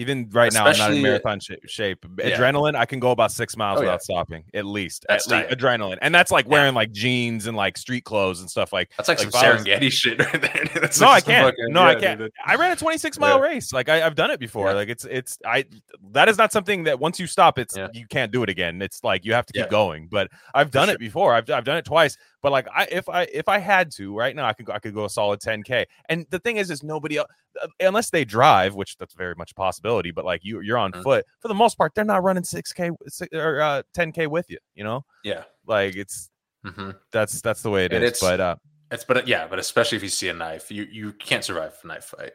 Even 0.00 0.28
right 0.32 0.50
now, 0.52 0.64
I'm 0.64 0.78
not 0.78 0.92
in 0.92 1.02
marathon 1.02 1.40
sh- 1.40 1.50
shape. 1.66 2.06
Yeah. 2.18 2.30
Adrenaline, 2.38 2.74
I 2.74 2.86
can 2.86 3.00
go 3.00 3.10
about 3.10 3.30
six 3.32 3.54
miles 3.56 3.78
Oh, 3.78 3.82
yeah. 3.82 3.88
without 3.88 4.02
stopping, 4.02 4.44
at 4.54 4.64
least. 4.64 5.04
That's 5.08 5.30
at 5.30 5.48
least 5.50 5.60
adrenaline, 5.60 5.98
and 6.00 6.14
that's 6.14 6.30
like 6.30 6.46
Yeah. 6.46 6.52
wearing 6.52 6.74
like 6.74 6.90
jeans 6.92 7.46
and 7.46 7.54
like 7.56 7.76
street 7.76 8.04
clothes 8.04 8.40
and 8.40 8.48
stuff. 8.50 8.72
Like 8.72 8.90
that's 8.96 9.08
like, 9.08 9.18
like, 9.18 9.30
some 9.30 9.44
if 9.44 9.44
I 9.44 9.52
was- 9.54 9.64
Serengeti 9.64 9.92
shit 9.92 10.18
right 10.18 10.40
there. 10.40 10.64
That's 10.80 11.00
no, 11.00 11.08
like 11.08 11.24
I 11.28 11.32
can't. 11.32 11.46
fucking- 11.48 11.72
no, 11.74 11.82
I 11.82 11.94
can't. 11.96 12.18
dude, 12.18 12.32
I 12.46 12.54
ran 12.56 12.72
a 12.72 12.76
26 12.76 13.18
mile 13.18 13.36
Yeah. 13.38 13.44
race. 13.44 13.72
Like 13.72 13.88
I, 13.90 14.06
I've 14.06 14.14
done 14.14 14.30
it 14.30 14.40
before. 14.40 14.68
Yeah. 14.68 14.74
Like 14.74 14.88
it's 14.88 15.04
it's 15.04 15.38
I 15.44 15.64
that 16.12 16.28
is 16.30 16.38
not 16.38 16.50
something 16.50 16.84
that 16.84 16.98
once 16.98 17.20
you 17.20 17.26
stop, 17.26 17.58
it's 17.58 17.76
Yeah. 17.76 17.88
you 17.92 18.06
can't 18.06 18.32
do 18.32 18.42
it 18.42 18.48
again. 18.48 18.80
It's 18.80 19.04
like 19.04 19.24
you 19.26 19.34
have 19.34 19.44
to 19.46 19.52
keep 19.52 19.64
Yeah. 19.66 19.68
going. 19.70 20.08
But 20.10 20.28
I've 20.54 20.70
done 20.70 20.88
it 20.88 20.98
before. 20.98 21.34
I've 21.34 21.48
I've 21.50 21.64
done 21.64 21.76
it 21.76 21.84
twice. 21.84 22.16
But 22.42 22.52
like 22.52 22.66
I 22.74 22.86
if 22.90 23.08
I 23.08 23.22
if 23.32 23.48
I 23.48 23.58
had 23.58 23.90
to 23.92 24.16
right 24.16 24.34
now, 24.34 24.46
I 24.46 24.52
could 24.54 24.66
go 24.66 24.72
I 24.72 24.78
could 24.78 24.94
go 24.94 25.04
a 25.04 25.10
solid 25.10 25.40
10k. 25.40 25.84
And 26.08 26.26
the 26.30 26.38
thing 26.38 26.56
is, 26.56 26.70
is 26.70 26.82
nobody 26.82 27.18
else 27.18 27.28
uh, 27.62 27.66
unless 27.80 28.10
they 28.10 28.24
drive, 28.24 28.74
which 28.74 28.96
that's 28.96 29.14
very 29.14 29.34
much 29.36 29.50
a 29.52 29.54
possibility. 29.54 30.10
But 30.10 30.24
like 30.24 30.42
you 30.44 30.60
you're 30.60 30.78
on 30.78 30.92
Mhm. 30.92 31.02
foot 31.02 31.26
for 31.40 31.48
the 31.48 31.54
most 31.54 31.76
part. 31.76 31.94
They're 31.94 32.04
not 32.04 32.22
running 32.22 32.42
6k 32.44 32.92
or 33.34 33.60
uh, 33.60 33.82
10k 33.96 34.26
with 34.28 34.48
you. 34.48 34.58
You 34.74 34.84
know, 34.84 35.04
Yeah. 35.22 35.44
like 35.66 35.96
it's 35.96 36.30
hmm 36.64 36.90
that's 37.12 37.40
that's 37.42 37.62
the 37.62 37.70
way 37.70 37.84
it 37.86 37.92
And 37.92 38.04
is. 38.04 38.12
it's- 38.12 38.20
But 38.20 38.40
uh, 38.40 38.56
It's 38.90 39.04
but 39.04 39.28
yeah, 39.28 39.46
but 39.46 39.58
especially 39.58 39.96
if 39.96 40.02
you 40.02 40.08
see 40.08 40.28
a 40.28 40.34
knife, 40.34 40.70
you 40.70 40.84
you 40.90 41.12
can't 41.12 41.44
survive 41.44 41.74
a 41.82 41.86
knife 41.86 42.04
fight. 42.16 42.32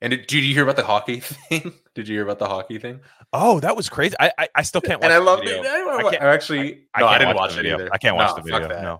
And 0.00 0.12
did, 0.12 0.26
did 0.28 0.44
you 0.44 0.54
hear 0.54 0.62
about 0.62 0.76
the 0.76 0.84
hockey 0.84 1.18
thing? 1.48 1.72
did 1.94 2.06
you 2.06 2.14
hear 2.16 2.22
about 2.22 2.38
the 2.38 2.46
hockey 2.46 2.78
thing? 2.78 3.00
oh, 3.32 3.58
that 3.60 3.76
was 3.76 3.88
crazy. 3.88 4.14
I 4.20 4.30
I, 4.38 4.48
I 4.54 4.62
still 4.62 4.80
can't 4.80 5.00
watch. 5.00 5.10
and 5.10 5.12
I 5.12 5.18
love 5.18 5.40
it. 5.42 5.66
I, 5.66 6.16
I 6.20 6.32
actually 6.34 6.86
I 6.94 7.00
no, 7.00 7.06
I 7.08 7.18
didn't 7.18 7.34
watch 7.34 7.36
watch 7.36 7.50
the 7.54 7.58
it 7.60 7.62
video. 7.62 7.74
either. 7.74 7.88
I 7.92 7.98
can't 7.98 8.14
watch 8.16 8.36
No, 8.36 8.42
the 8.42 8.50
video. 8.52 8.68
No. 8.82 8.98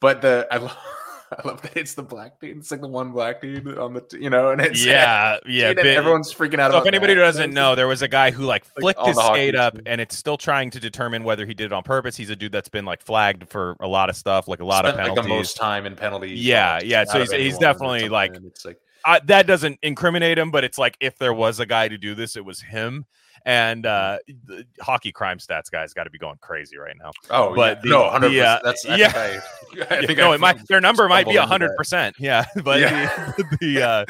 But 0.00 0.22
the 0.22 0.46
I 0.50 0.56
love, 0.56 0.76
I 1.44 1.46
love 1.46 1.62
that 1.62 1.76
it's 1.76 1.94
the 1.94 2.02
black 2.02 2.40
dude. 2.40 2.56
It's 2.58 2.70
like 2.70 2.80
the 2.80 2.88
one 2.88 3.12
black 3.12 3.40
dude 3.40 3.78
on 3.78 3.94
the 3.94 4.00
t- 4.00 4.18
you 4.22 4.30
know, 4.30 4.50
and 4.50 4.60
it's 4.60 4.84
Yeah, 4.84 5.38
yeah. 5.46 5.68
dude, 5.68 5.78
and 5.78 5.84
bit- 5.84 5.96
everyone's 5.96 6.34
freaking 6.34 6.58
out. 6.58 6.70
so 6.72 6.78
about 6.78 6.86
if 6.86 6.86
anybody 6.88 7.14
that. 7.14 7.20
doesn't 7.20 7.52
know, 7.54 7.74
there 7.74 7.86
was 7.86 8.02
a 8.02 8.08
guy 8.08 8.30
who 8.32 8.44
like 8.44 8.64
flicked 8.64 8.98
on 8.98 9.08
his 9.08 9.18
skate 9.18 9.54
up, 9.54 9.74
team. 9.74 9.82
and 9.86 10.00
it's 10.00 10.16
still 10.16 10.36
trying 10.36 10.70
to 10.70 10.80
determine 10.80 11.22
whether 11.22 11.46
he 11.46 11.54
did 11.54 11.66
it 11.66 11.72
on 11.72 11.82
purpose. 11.82 12.16
He's 12.16 12.30
a 12.30 12.36
dude 12.36 12.50
that's 12.52 12.68
been 12.68 12.84
like 12.84 13.02
flagged 13.02 13.48
for 13.48 13.76
a 13.80 13.86
lot 13.86 14.08
of 14.10 14.16
stuff, 14.16 14.48
like 14.48 14.60
a 14.60 14.64
lot 14.64 14.84
of 14.86 14.94
spent, 14.94 15.08
like 15.08 15.16
penalties. 15.16 15.28
the 15.30 15.36
most 15.36 15.56
time 15.56 15.86
in 15.86 15.94
penalties. 15.96 16.44
Yeah, 16.44 16.68
almost 16.74 16.86
yeah, 16.86 17.04
so 17.04 17.18
he's- 17.18 17.30
he's 17.32 17.58
definitely, 17.58 18.08
like- 18.08 18.34
it's 18.44 18.64
like 18.64 18.78
uh, 19.04 19.20
that 19.24 19.46
doesn't 19.46 19.78
incriminate 19.82 20.36
him, 20.36 20.50
but 20.50 20.62
it's 20.64 20.76
like 20.78 20.96
if 21.00 21.16
there 21.18 21.32
was 21.32 21.58
a 21.60 21.64
guy 21.66 21.88
to 21.88 21.96
do 21.96 22.14
this, 22.14 22.36
it 22.36 22.44
was 22.44 22.60
him. 22.60 23.06
And 23.46 23.86
uh, 23.86 24.18
the 24.44 24.66
hockey 24.80 25.12
crime 25.12 25.38
stats 25.38 25.70
guys 25.70 25.94
got 25.94 26.04
to 26.04 26.10
be 26.10 26.18
going 26.18 26.36
crazy 26.40 26.76
right 26.76 26.94
now. 27.00 27.10
oh, 27.30 27.54
but 27.54 27.78
yeah. 27.78 27.82
the- 27.82 27.88
no, 27.88 28.10
hundred 28.10 28.38
uh, 28.38 28.58
percent. 28.58 28.62
That's 28.64 28.86
I 28.86 28.96
yeah. 28.96 29.08
think 29.12 29.90
I, 29.90 29.96
I 29.98 30.06
think 30.06 30.18
no, 30.18 30.32
I 30.32 30.34
it 30.34 30.40
might, 30.40 30.68
their 30.68 30.80
number 30.80 31.08
might 31.08 31.26
be 31.26 31.36
hundred 31.36 31.74
percent. 31.76 32.16
Yeah, 32.18 32.44
but 32.64 32.80
Yeah. 32.80 33.32
the, 33.36 33.56
the 33.60 33.82
uh, 33.82 34.04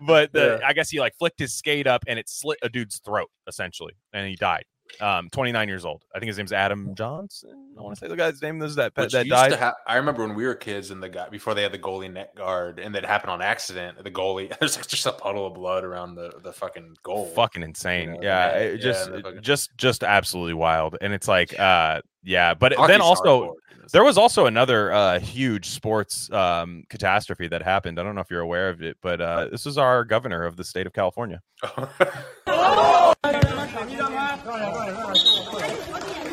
but 0.00 0.32
the, 0.32 0.58
Yeah. 0.60 0.68
I 0.68 0.72
guess 0.72 0.90
he 0.90 0.98
like 1.00 1.14
flicked 1.16 1.38
his 1.38 1.54
skate 1.54 1.86
up 1.86 2.04
and 2.08 2.18
it 2.18 2.28
slit 2.28 2.58
a 2.62 2.68
dude's 2.68 2.98
throat 2.98 3.30
essentially, 3.46 3.92
and 4.12 4.26
he 4.28 4.34
died. 4.36 4.64
Um, 5.00 5.28
29 5.30 5.66
years 5.68 5.84
old. 5.84 6.04
I 6.14 6.18
think 6.20 6.28
his 6.28 6.38
name's 6.38 6.52
Adam 6.52 6.94
Johnson. 6.94 7.72
I 7.76 7.82
want 7.82 7.96
to 7.96 8.00
say 8.00 8.06
the 8.06 8.16
guy's 8.16 8.40
name 8.40 8.62
is 8.62 8.76
that 8.76 8.92
Which 8.96 9.12
that 9.12 9.26
died. 9.28 9.52
ha- 9.54 9.74
I 9.86 9.96
remember 9.96 10.24
when 10.26 10.36
we 10.36 10.44
were 10.46 10.54
kids 10.54 10.90
and 10.92 11.02
the 11.02 11.08
guy 11.08 11.28
before 11.30 11.54
they 11.54 11.62
had 11.62 11.72
the 11.72 11.78
goalie 11.78 12.12
net 12.12 12.34
guard 12.36 12.78
and 12.78 12.94
that 12.94 13.04
happened 13.04 13.30
on 13.32 13.42
accident. 13.42 14.02
The 14.04 14.10
goalie 14.10 14.56
there's 14.60 14.76
like 14.76 14.86
just 14.86 15.06
a 15.06 15.12
puddle 15.12 15.46
of 15.46 15.54
blood 15.54 15.82
around 15.84 16.14
the 16.14 16.32
the 16.44 16.52
fucking 16.52 16.96
goal. 17.02 17.26
fucking 17.34 17.62
insane. 17.64 18.12
know, 18.12 18.18
yeah, 18.22 18.52
yeah, 18.52 18.58
it 18.58 18.70
yeah, 18.76 18.82
just 18.82 19.10
the 19.10 19.20
fucking- 19.22 19.42
just 19.42 19.76
just 19.76 20.04
absolutely 20.04 20.54
wild. 20.54 20.96
And 21.00 21.12
it's 21.12 21.26
like 21.26 21.58
uh 21.58 22.00
yeah, 22.22 22.54
but 22.54 22.72
Hockey's 22.74 22.88
then 22.88 23.00
also 23.00 23.42
you 23.44 23.56
there 23.92 24.04
was 24.04 24.16
also 24.16 24.46
another 24.46 24.92
uh 24.92 25.18
huge 25.18 25.70
sports 25.70 26.30
um 26.30 26.84
catastrophe 26.88 27.48
that 27.48 27.62
happened. 27.62 27.98
I 27.98 28.02
don't 28.04 28.14
know 28.14 28.20
if 28.20 28.30
you're 28.30 28.40
aware 28.40 28.68
of 28.68 28.80
it, 28.82 28.96
but 29.02 29.20
uh 29.20 29.48
this 29.50 29.66
is 29.66 29.76
our 29.76 30.04
governor 30.04 30.44
of 30.44 30.56
the 30.56 30.62
state 30.64 30.86
of 30.86 30.92
California. 30.92 31.42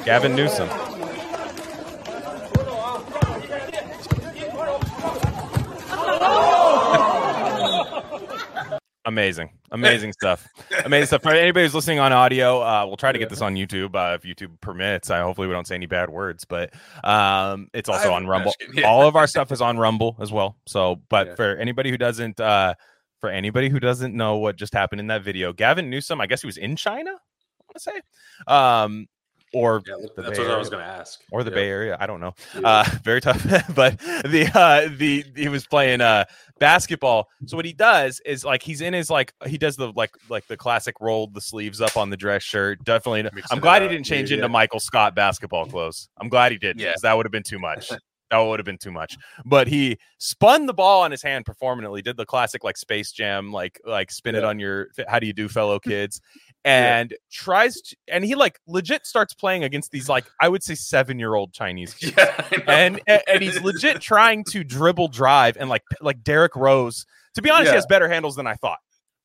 Gavin 0.04 0.36
Newsom. 0.36 0.68
Amazing, 9.06 9.50
amazing 9.72 10.14
stuff. 10.14 10.48
Amazing 10.86 11.08
stuff. 11.08 11.24
For 11.24 11.32
anybody 11.32 11.66
who's 11.66 11.74
listening 11.74 11.98
on 11.98 12.14
audio, 12.14 12.62
uh, 12.62 12.86
we'll 12.86 12.98
try 12.98 13.12
to 13.12 13.18
get 13.18 13.30
this 13.30 13.42
on 13.42 13.56
YouTube 13.56 13.96
uh, 13.96 14.14
if 14.16 14.22
YouTube 14.22 14.62
permits. 14.62 15.10
I 15.10 15.22
hopefully 15.22 15.48
we 15.48 15.54
don't 15.54 15.66
say 15.66 15.74
any 15.74 15.88
bad 15.88 16.12
words, 16.12 16.46
but 16.46 16.72
um, 17.04 17.68
it's 17.74 17.90
also 17.90 18.14
on 18.14 18.28
Rumble. 18.28 18.54
yeah. 18.74 18.88
All 18.88 19.08
of 19.08 19.16
our 19.16 19.26
stuff 19.26 19.52
is 19.52 19.60
on 19.60 19.80
Rumble 19.80 20.16
as 20.22 20.32
well. 20.32 20.56
So, 20.68 21.02
but 21.10 21.28
Yeah. 21.30 21.36
for 21.36 21.56
anybody 21.56 21.90
who 21.90 21.98
doesn't, 21.98 22.40
uh, 22.40 22.76
for 23.22 23.32
anybody 23.32 23.70
who 23.70 23.80
doesn't 23.80 24.16
know 24.16 24.38
what 24.38 24.56
just 24.56 24.74
happened 24.74 25.00
in 25.00 25.08
that 25.08 25.24
video, 25.24 25.52
Gavin 25.52 25.90
Newsom, 25.90 26.22
I 26.22 26.28
guess 26.28 26.42
he 26.42 26.48
was 26.48 26.58
in 26.58 26.76
China. 26.76 27.16
Want 27.74 27.76
to 27.76 27.80
say, 27.80 28.54
um, 28.54 29.08
or 29.54 29.82
Yeah, 29.86 29.96
the 30.16 30.22
that's 30.22 30.38
Bay 30.38 30.46
what 30.46 30.54
I 30.54 30.58
was 30.58 30.70
going 30.70 30.84
to 30.84 30.90
ask. 30.90 31.22
or 31.32 31.44
the 31.44 31.52
Yeah. 31.52 31.56
Bay 31.56 31.68
Area. 31.70 31.98
I 32.00 32.08
don't 32.08 32.20
know. 32.20 32.34
Yeah. 32.54 32.62
Uh, 32.68 32.84
very 33.04 33.22
tough. 33.22 33.42
but 33.76 33.98
the 34.00 34.50
uh, 34.54 34.90
the 34.98 35.26
he 35.36 35.48
was 35.50 35.66
playing 35.68 36.00
uh 36.02 36.26
basketball. 36.60 37.28
So 37.48 37.58
what 37.58 37.66
he 37.66 37.74
does 37.74 38.22
is 38.26 38.46
like 38.46 38.62
he's 38.64 38.82
in 38.82 38.94
his 38.94 39.10
like 39.10 39.34
he 39.48 39.58
does 39.58 39.76
the 39.76 39.92
like 39.96 40.12
like 40.30 40.48
the 40.48 40.56
classic 40.58 40.96
rolled 41.02 41.34
the 41.34 41.42
sleeves 41.42 41.82
up 41.82 41.98
on 41.98 42.10
the 42.10 42.18
dress 42.18 42.44
shirt. 42.44 42.84
Definitely. 42.84 43.24
Mixing 43.24 43.42
I'm 43.52 43.60
glad 43.60 43.82
he 43.82 43.88
didn't 43.88 44.06
change 44.06 44.32
Yeah, 44.32 44.36
into 44.36 44.48
yeah. 44.48 44.52
Michael 44.52 44.80
Scott 44.80 45.16
basketball 45.16 45.66
clothes. 45.66 46.08
I'm 46.20 46.30
glad 46.30 46.52
he 46.52 46.58
did. 46.58 46.80
Yeah. 46.80 46.90
because 46.90 47.02
that 47.02 47.16
would 47.18 47.26
have 47.26 47.32
been 47.32 47.44
too 47.44 47.60
much. 47.60 47.90
That 48.32 48.38
would 48.40 48.60
have 48.62 48.66
been 48.66 48.78
too 48.78 48.94
much. 48.94 49.18
But 49.44 49.68
he 49.68 49.98
spun 50.18 50.66
the 50.66 50.74
ball 50.74 51.02
on 51.02 51.12
his 51.12 51.22
hand 51.22 51.46
performantly. 51.46 52.02
Did 52.02 52.16
the 52.16 52.26
classic 52.26 52.64
like 52.64 52.78
Space 52.78 53.12
Jam, 53.12 53.52
like 53.52 53.78
like 53.86 54.10
spin 54.10 54.36
it 54.36 54.46
on 54.46 54.58
your. 54.58 54.88
How 55.10 55.20
do 55.20 55.28
you 55.28 55.34
do, 55.34 55.50
fellow 55.50 55.80
kids? 55.80 56.22
And 56.64 57.16
tries 57.32 57.82
to, 57.82 57.96
and 58.08 58.24
he 58.24 58.36
like 58.36 58.60
legit 58.68 59.08
starts 59.08 59.34
playing 59.34 59.64
against 59.64 59.90
these 59.92 60.08
like 60.08 60.26
I 60.40 60.48
would 60.48 60.64
say 60.64 60.76
seven 60.76 61.18
year 61.18 61.34
old 61.34 61.54
Chinese 61.54 61.94
kids 62.00 62.14
Yeah, 62.18 62.46
and 62.68 63.02
and 63.08 63.22
and 63.28 63.42
he's 63.42 63.60
legit 63.62 64.00
trying 64.00 64.44
to 64.52 64.64
dribble 64.64 65.08
drive 65.08 65.58
and 65.58 65.70
like 65.70 65.84
like 66.02 66.24
Derrick 66.24 66.56
Rose. 66.56 67.06
To 67.36 67.42
be 67.42 67.50
honest, 67.50 67.66
Yeah. 67.68 67.72
he 67.72 67.76
has 67.78 67.86
better 67.88 68.08
handles 68.10 68.36
than 68.36 68.46
I 68.46 68.54
thought. 68.56 68.78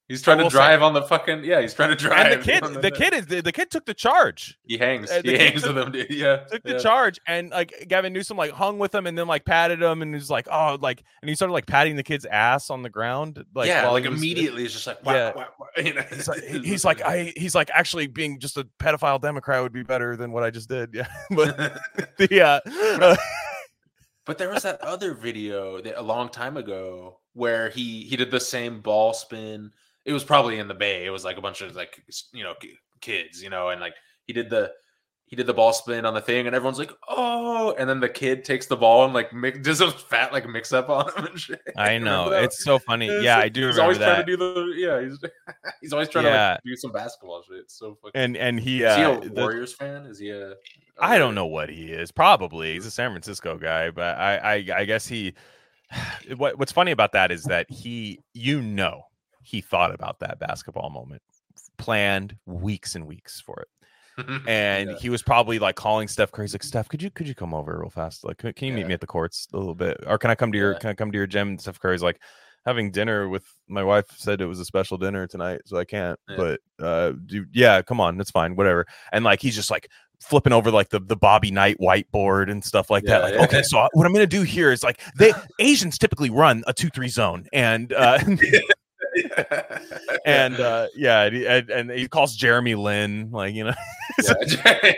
He's 0.08 0.22
trying 0.22 0.38
to 0.38 0.44
will 0.44 0.50
say. 0.50 0.56
drive 0.56 0.82
on 0.82 0.94
the 0.94 1.02
fucking. 1.02 1.44
Yeah, 1.44 1.60
he's 1.60 1.74
trying 1.74 1.90
to 1.90 1.96
drive. 1.96 2.32
And 2.32 2.40
the 2.40 2.44
kid, 2.44 2.62
on 2.62 2.72
the 2.74 2.90
kid 3.02 3.12
is 3.14 3.26
the, 3.26 3.40
the 3.42 3.52
kid 3.52 3.70
took 3.70 3.84
the 3.86 3.94
charge, 3.94 4.58
He 4.64 4.78
hangs. 4.78 5.10
uh, 5.10 5.20
the 5.22 5.32
he 5.32 5.38
hangs 5.38 5.62
took- 5.62 5.74
with 5.74 5.84
him. 5.86 5.92
Dude. 5.92 6.10
Yeah. 6.10 6.36
took 6.50 6.62
the 6.62 6.78
charge, 6.78 7.18
and 7.26 7.50
like 7.50 7.86
Gavin 7.88 8.12
Newsom 8.12 8.36
like 8.36 8.52
hung 8.52 8.78
with 8.78 8.94
him 8.94 9.06
and 9.06 9.16
then 9.18 9.26
like 9.26 9.44
patted 9.44 9.82
him 9.82 10.02
and 10.02 10.12
was 10.14 10.30
like, 10.30 10.46
oh, 10.50 10.78
like, 10.80 11.02
and 11.22 11.28
he 11.28 11.34
started 11.34 11.52
like 11.52 11.66
patting 11.66 11.96
the 11.96 12.02
kid's 12.02 12.24
ass 12.26 12.70
on 12.70 12.82
the 12.82 12.90
ground, 12.90 13.44
like 13.54 13.68
yeah, 13.68 13.88
like 13.88 14.04
was- 14.04 14.18
immediately, 14.18 14.64
it's 14.64 14.72
just 14.74 14.86
like, 14.86 15.04
wow, 15.04 15.14
Yeah. 15.14 15.32
wow, 15.34 15.46
wow, 15.58 15.66
you 15.82 15.94
know, 15.94 16.02
He's 16.10 16.28
like, 16.28 16.42
he's 16.64 16.84
like, 16.84 17.02
I, 17.02 17.32
he's 17.36 17.54
like, 17.54 17.70
actually, 17.74 18.06
being 18.06 18.38
just 18.38 18.56
a 18.56 18.66
pedophile 18.78 19.20
Democrat 19.20 19.62
would 19.62 19.72
be 19.72 19.82
better 19.82 20.16
than 20.16 20.32
what 20.32 20.42
I 20.42 20.50
just 20.50 20.68
did. 20.68 20.94
Yeah, 20.94 21.06
but 21.30 21.56
the 22.18 22.40
uh, 22.42 22.60
uh, 23.02 23.16
But 24.24 24.38
there 24.38 24.48
was 24.50 24.64
that 24.64 24.80
other 24.80 25.14
video 25.14 25.80
that 25.80 25.98
a 25.98 26.02
long 26.02 26.28
time 26.28 26.56
ago 26.56 27.20
where 27.34 27.68
he 27.70 28.02
he 28.04 28.16
did 28.16 28.30
the 28.30 28.40
same 28.40 28.80
ball 28.80 29.12
spin. 29.12 29.70
It 30.06 30.12
was 30.12 30.24
probably 30.24 30.58
in 30.58 30.68
the 30.68 30.74
Bay. 30.74 31.04
It 31.04 31.10
was 31.10 31.24
like 31.24 31.36
a 31.36 31.42
bunch 31.42 31.60
of 31.60 31.74
like 31.76 32.00
you 32.32 32.44
know 32.44 32.54
kids, 33.00 33.42
you 33.42 33.50
know, 33.50 33.68
and 33.68 33.80
like 33.80 33.94
he 34.26 34.32
did 34.32 34.48
the 34.48 34.72
he 35.26 35.34
did 35.34 35.46
the 35.48 35.52
ball 35.54 35.72
spin 35.72 36.06
on 36.06 36.14
the 36.14 36.20
thing, 36.20 36.46
and 36.46 36.54
everyone's 36.54 36.78
like, 36.78 36.92
oh, 37.08 37.74
and 37.76 37.90
then 37.90 37.98
the 37.98 38.08
kid 38.08 38.44
takes 38.44 38.66
the 38.66 38.76
ball 38.76 39.04
and 39.04 39.12
like 39.12 39.32
mix, 39.32 39.58
does 39.58 39.80
a 39.80 39.90
fat 39.90 40.32
like 40.32 40.48
mix 40.48 40.72
up 40.72 40.88
on 40.88 41.06
him 41.16 41.24
and 41.26 41.38
shit. 41.40 41.60
I 41.76 41.98
know 42.06 42.30
it's 42.30 42.62
so 42.62 42.78
funny. 42.78 43.08
It's 43.08 43.24
Yeah, 43.24 43.36
like- 43.38 43.44
I 43.46 43.48
do 43.48 43.60
He's 43.66 43.76
remember 43.76 43.82
always 43.82 43.98
that. 43.98 44.14
trying 44.14 44.26
to 44.26 44.36
do 44.36 44.36
the 44.36 44.72
yeah. 44.76 45.00
He's 45.02 45.18
he's 45.80 45.92
always 45.92 46.08
trying 46.08 46.26
Yeah. 46.26 46.32
to 46.32 46.52
like, 46.52 46.60
do 46.64 46.76
some 46.76 46.92
basketball 46.92 47.42
shit. 47.42 47.58
It's 47.58 47.76
so 47.76 47.96
fucking. 48.00 48.12
and 48.20 48.36
and 48.36 48.60
he, 48.60 48.84
is 48.84 48.94
he 48.96 49.02
uh, 49.02 49.18
a 49.18 49.28
the- 49.28 49.40
Warriors 49.42 49.72
fan? 49.74 50.06
Is 50.06 50.20
he 50.20 50.30
a? 50.30 50.54
I 51.00 51.18
don't 51.18 51.34
know 51.34 51.46
what 51.46 51.68
he 51.70 51.86
is. 51.86 52.12
Probably 52.12 52.74
he's 52.74 52.86
a 52.86 52.90
San 52.92 53.10
Francisco 53.10 53.58
guy, 53.58 53.90
but 53.90 54.16
I, 54.16 54.36
I, 54.36 54.54
I 54.76 54.84
guess 54.84 55.06
he. 55.08 55.34
What 56.36 56.58
What's 56.58 56.72
funny 56.72 56.92
about 56.92 57.12
that 57.12 57.30
is 57.32 57.44
that 57.44 57.70
he, 57.70 58.20
you 58.32 58.62
know, 58.62 59.02
he 59.46 59.60
thought 59.60 59.94
about 59.94 60.18
that 60.20 60.38
basketball 60.38 60.90
moment, 60.90 61.22
planned 61.78 62.36
weeks 62.46 62.94
and 62.94 63.06
weeks 63.06 63.40
for 63.40 63.60
it, 63.60 63.68
and 64.48 64.90
Yeah. 64.90 64.96
he 64.98 65.08
was 65.08 65.22
probably 65.22 65.58
like 65.58 65.76
calling 65.76 66.08
Steph 66.08 66.32
Curry. 66.32 66.44
He's 66.46 66.54
like, 66.54 66.62
Steph, 66.62 66.88
could 66.88 67.02
you 67.02 67.10
could 67.10 67.28
you 67.28 67.34
come 67.34 67.54
over 67.54 67.78
real 67.78 67.90
fast? 67.90 68.24
Like, 68.24 68.38
can, 68.38 68.52
can 68.52 68.68
you 68.68 68.74
meet 68.74 68.86
me 68.86 68.94
at 68.94 69.00
the 69.00 69.06
courts 69.06 69.46
a 69.52 69.56
little 69.56 69.74
bit, 69.74 69.98
or 70.06 70.18
can 70.18 70.30
I 70.30 70.34
come 70.34 70.52
to 70.52 70.58
your 70.58 70.72
Yeah. 70.72 70.78
can 70.78 70.90
I 70.90 70.94
come 70.94 71.12
to 71.12 71.18
your 71.18 71.26
gym? 71.26 71.48
And 71.48 71.60
Steph 71.60 71.80
Curry's 71.80 72.02
like. 72.02 72.20
Having 72.64 72.90
dinner 72.90 73.28
with 73.28 73.44
my 73.68 73.84
wife 73.84 74.06
said 74.16 74.40
it 74.40 74.46
was 74.46 74.58
a 74.58 74.64
special 74.64 74.98
dinner 74.98 75.28
tonight, 75.28 75.60
so 75.66 75.76
I 75.76 75.84
can't. 75.84 76.18
Yeah. 76.28 76.36
But 76.36 76.60
uh, 76.84 77.12
do, 77.24 77.46
yeah, 77.52 77.80
come 77.80 78.00
on, 78.00 78.16
that's 78.18 78.32
fine, 78.32 78.56
whatever. 78.56 78.86
And 79.12 79.24
like 79.24 79.40
he's 79.40 79.54
just 79.54 79.70
like 79.70 79.88
flipping 80.18 80.52
over 80.52 80.72
like 80.72 80.88
the 80.88 80.98
the 80.98 81.14
Bobby 81.14 81.52
Knight 81.52 81.76
whiteboard 81.78 82.50
and 82.50 82.64
stuff 82.64 82.90
like 82.90 83.04
that. 83.04 83.22
Like, 83.22 83.34
yeah. 83.34 83.44
okay, 83.44 83.62
so 83.62 83.86
what 83.92 84.04
I'm 84.04 84.12
gonna 84.12 84.26
do 84.26 84.42
here 84.42 84.72
is 84.72 84.82
like 84.82 85.00
they 85.16 85.32
Asians 85.60 85.96
typically 85.96 86.28
run 86.28 86.64
a 86.66 86.72
two 86.72 86.88
three 86.88 87.06
zone, 87.06 87.46
and 87.52 87.92
uh, 87.92 88.18
and 90.26 90.54
uh, 90.60 90.86
yeah, 90.94 91.22
and 91.22 91.34
he, 91.36 91.46
and, 91.46 91.90
he 91.90 92.08
calls 92.08 92.34
Jeremy 92.36 92.74
Lin, 92.74 93.30
like 93.30 93.54
you 93.54 93.64
know, 93.64 93.74
yeah. 94.22 94.92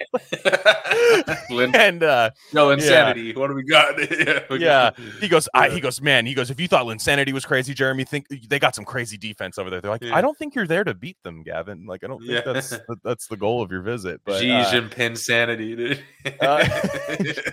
Lin- 1.51 1.75
and 1.75 2.03
uh, 2.03 2.31
no 2.53 2.71
insanity. 2.71 3.35
What 3.35 3.49
do 3.49 3.55
we 3.55 3.65
got? 3.65 3.99
yeah, 3.99 4.41
we 4.51 4.59
Yeah, 4.61 4.91
got- 4.91 4.99
he 5.21 5.29
goes, 5.29 5.49
I, 5.55 5.69
he 5.71 5.81
goes, 5.81 6.01
man, 6.01 6.27
he 6.27 6.35
goes. 6.35 6.51
If 6.51 6.61
you 6.61 6.69
thought 6.69 6.87
Linsanity 6.87 7.33
was 7.33 7.45
crazy, 7.45 7.75
Jeremy, 7.75 8.05
think 8.05 8.27
they 8.49 8.59
got 8.59 8.75
some 8.75 8.85
crazy 8.85 9.17
defense 9.17 9.59
over 9.59 9.71
there. 9.71 9.81
They're 9.81 9.91
like, 9.91 10.03
Yeah. 10.03 10.17
I 10.17 10.21
don't 10.21 10.37
think 10.37 10.55
you're 10.55 10.67
there 10.67 10.85
to 10.85 10.95
beat 10.95 11.17
them, 11.23 11.43
Gavin. 11.43 11.87
Like, 11.87 12.05
I 12.05 12.07
don't 12.09 12.21
think 12.21 12.31
Yeah. 12.45 12.53
that's 12.53 12.71
that- 12.71 12.99
that's 13.05 13.27
the 13.29 13.37
goal 13.37 13.63
of 13.63 13.71
your 13.71 13.83
visit. 13.83 14.21
But 14.25 14.41
Xi 14.41 14.51
uh, 14.51 14.65
Jinping 14.67 15.17
sanity, 15.17 15.77
dude. 15.77 16.03
Uh, 16.41 16.59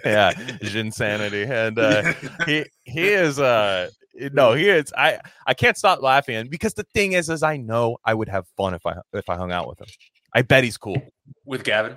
yeah, 0.06 0.34
Jinsanity, 0.34 1.50
and 1.50 1.80
uh, 1.80 2.14
he 2.46 2.66
he 2.84 3.08
is 3.10 3.40
uh 3.40 3.90
no 4.32 4.52
mm. 4.52 4.60
he 4.60 4.70
is 4.70 4.94
I 4.98 5.20
I 5.46 5.54
can't 5.54 5.78
stop 5.78 6.02
laughing 6.02 6.48
because 6.50 6.74
the 6.74 6.86
thing 6.94 7.14
is 7.14 7.30
is 7.30 7.44
I 7.44 7.58
know 7.58 7.98
I 8.04 8.14
would 8.14 8.30
have 8.30 8.46
fun 8.58 8.74
if 8.74 8.86
I 8.86 8.96
if 9.14 9.30
I 9.30 9.36
hung 9.36 9.52
out 9.52 9.68
with 9.68 9.80
him. 9.82 9.88
I 10.34 10.42
bet 10.42 10.64
he's 10.64 10.78
cool. 10.78 11.02
With 11.46 11.64
Gavin, 11.64 11.96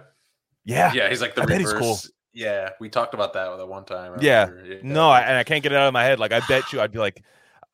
Yeah. 0.64 0.92
yeah, 0.92 1.08
he's 1.08 1.20
like 1.20 1.34
the 1.34 1.42
I 1.42 1.44
reverse. 1.44 1.72
cool. 1.78 1.98
Yeah, 2.32 2.70
we 2.78 2.88
talked 2.88 3.14
about 3.14 3.32
that 3.32 3.48
at 3.48 3.68
one 3.68 3.84
time. 3.84 4.12
I 4.12 4.22
Yeah. 4.22 4.50
No, 4.82 5.10
I, 5.10 5.20
and 5.20 5.36
I 5.36 5.42
can't 5.42 5.62
get 5.62 5.72
it 5.72 5.76
out 5.76 5.88
of 5.88 5.92
my 5.92 6.04
head. 6.04 6.20
Like 6.20 6.32
I 6.32 6.40
bet 6.46 6.72
you, 6.72 6.80
I'd 6.80 6.92
be 6.92 7.00
like, 7.00 7.22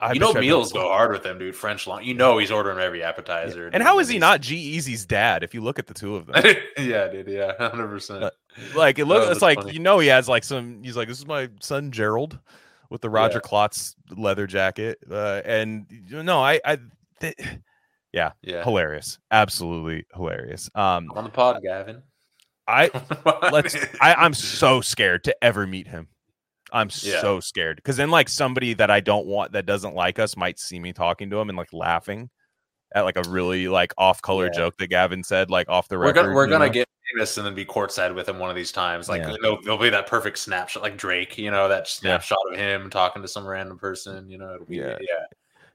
I 0.00 0.12
you 0.12 0.20
know, 0.20 0.32
meals 0.32 0.72
go 0.72 0.88
hard 0.88 1.12
with 1.12 1.24
him, 1.24 1.38
dude. 1.38 1.54
French 1.54 1.86
Laundry. 1.86 2.08
You 2.08 2.14
know, 2.14 2.38
he's 2.38 2.50
ordering 2.50 2.78
every 2.78 3.02
appetizer. 3.02 3.68
And 3.72 3.82
how 3.82 3.98
is 4.00 4.08
he 4.08 4.18
not 4.18 4.40
G-Eazy's 4.40 5.06
dad? 5.06 5.42
If 5.42 5.54
you 5.54 5.60
look 5.60 5.78
at 5.78 5.86
the 5.86 5.94
two 5.94 6.16
of 6.16 6.26
them, 6.26 6.42
yeah, 6.78 7.08
dude. 7.08 7.28
Yeah, 7.28 7.52
hundred 7.58 7.88
percent. 7.88 8.32
Like 8.74 8.98
it 8.98 9.04
looks, 9.04 9.26
Oh, 9.26 9.30
it's 9.30 9.42
like 9.42 9.58
funny. 9.58 9.72
you 9.72 9.78
know 9.78 9.98
he 9.98 10.08
has 10.08 10.28
like 10.28 10.44
some. 10.44 10.82
He's 10.82 10.96
like, 10.96 11.08
this 11.08 11.18
is 11.18 11.26
my 11.26 11.48
son 11.60 11.90
Gerald, 11.92 12.38
with 12.94 13.02
the 13.02 13.10
Roger 13.10 13.38
Yeah. 13.38 13.48
Klotz 13.48 13.96
leather 14.16 14.46
jacket, 14.46 14.98
uh, 15.10 15.42
and 15.44 15.84
know, 16.22 16.40
I, 16.40 16.60
I, 16.64 16.78
th- 17.20 17.34
Yeah, 18.12 18.30
hilarious, 18.62 19.18
absolutely 19.32 20.06
hilarious. 20.14 20.70
Um, 20.76 21.10
on 21.16 21.24
the 21.24 21.30
pod, 21.30 21.60
Gavin. 21.64 22.00
I 22.68 22.88
let's. 23.52 23.74
I, 24.00 24.14
I'm 24.14 24.32
so 24.34 24.80
scared 24.80 25.24
to 25.24 25.36
ever 25.42 25.66
meet 25.66 25.88
him. 25.88 26.06
I'm 26.72 26.90
Yeah. 27.02 27.20
so 27.20 27.40
scared 27.40 27.76
because 27.78 27.96
then 27.96 28.10
like 28.12 28.28
somebody 28.28 28.72
that 28.74 28.88
I 28.88 29.00
don't 29.00 29.26
want 29.26 29.50
that 29.52 29.66
doesn't 29.66 29.96
like 29.96 30.20
us 30.20 30.36
might 30.36 30.60
see 30.60 30.78
me 30.78 30.92
talking 30.92 31.28
to 31.30 31.38
him 31.40 31.48
and 31.48 31.58
like 31.58 31.72
laughing 31.72 32.30
at 32.94 33.02
like 33.02 33.16
a 33.16 33.28
really 33.28 33.68
like 33.68 33.92
off 33.98 34.22
color 34.22 34.46
Yeah. 34.46 34.52
joke 34.58 34.78
that 34.78 34.86
Gavin 34.88 35.22
said 35.24 35.50
like 35.50 35.68
off 35.68 35.88
the 35.88 35.96
we're 35.98 36.06
record. 36.06 36.22
gonna 36.22 36.34
we're 36.34 36.46
gonna 36.46 36.66
know? 36.66 36.72
get 36.72 36.88
famous 37.12 37.36
and 37.36 37.46
then 37.46 37.54
be 37.54 37.64
courtside 37.64 38.14
with 38.14 38.28
him 38.28 38.38
one 38.38 38.50
of 38.50 38.56
these 38.56 38.72
times. 38.72 39.08
Like 39.08 39.22
Yeah. 39.22 39.34
there'll, 39.42 39.60
there'll 39.62 39.78
be 39.78 39.90
that 39.90 40.06
perfect 40.06 40.38
snapshot, 40.38 40.82
like 40.82 40.96
Drake. 40.96 41.36
You 41.36 41.50
know, 41.50 41.68
that 41.68 41.88
snapshot 41.88 42.38
of 42.52 42.58
him 42.58 42.88
talking 42.90 43.20
to 43.22 43.28
some 43.28 43.46
random 43.46 43.78
person. 43.78 44.28
You 44.30 44.38
know, 44.38 44.54
it'll 44.54 44.66
be 44.66 44.76
Yeah. 44.76 44.96
yeah. 45.00 45.24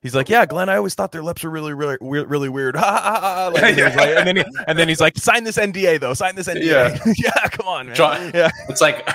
He's 0.02 0.16
like, 0.16 0.30
yeah, 0.30 0.46
Glen. 0.46 0.70
I 0.70 0.78
always 0.78 0.96
thought 0.96 1.12
their 1.12 1.22
lips 1.24 1.44
were 1.44 1.50
really, 1.50 1.74
really, 1.74 1.98
weird, 2.00 2.30
really 2.30 2.48
weird. 2.48 2.76
Ha, 2.80 2.86
ha, 2.86 3.20
ha, 3.20 3.20
ha. 3.20 3.48
Like, 3.50 3.76
Yeah. 3.78 3.94
like- 3.96 4.10
and 4.18 4.26
then 4.28 4.36
he, 4.38 4.44
and 4.66 4.80
then 4.80 4.88
he's 4.88 5.02
like, 5.02 5.18
sign 5.18 5.44
this 5.44 5.58
NDA 5.58 6.00
though. 6.00 6.14
Sign 6.14 6.36
this 6.36 6.48
NDA. 6.48 6.64
Yeah. 6.64 6.98
Yeah, 7.18 7.48
come 7.50 7.68
on, 7.68 7.88
man. 7.88 7.96
John- 7.96 8.32
yeah, 8.34 8.50
It's 8.70 8.80
like 8.80 9.06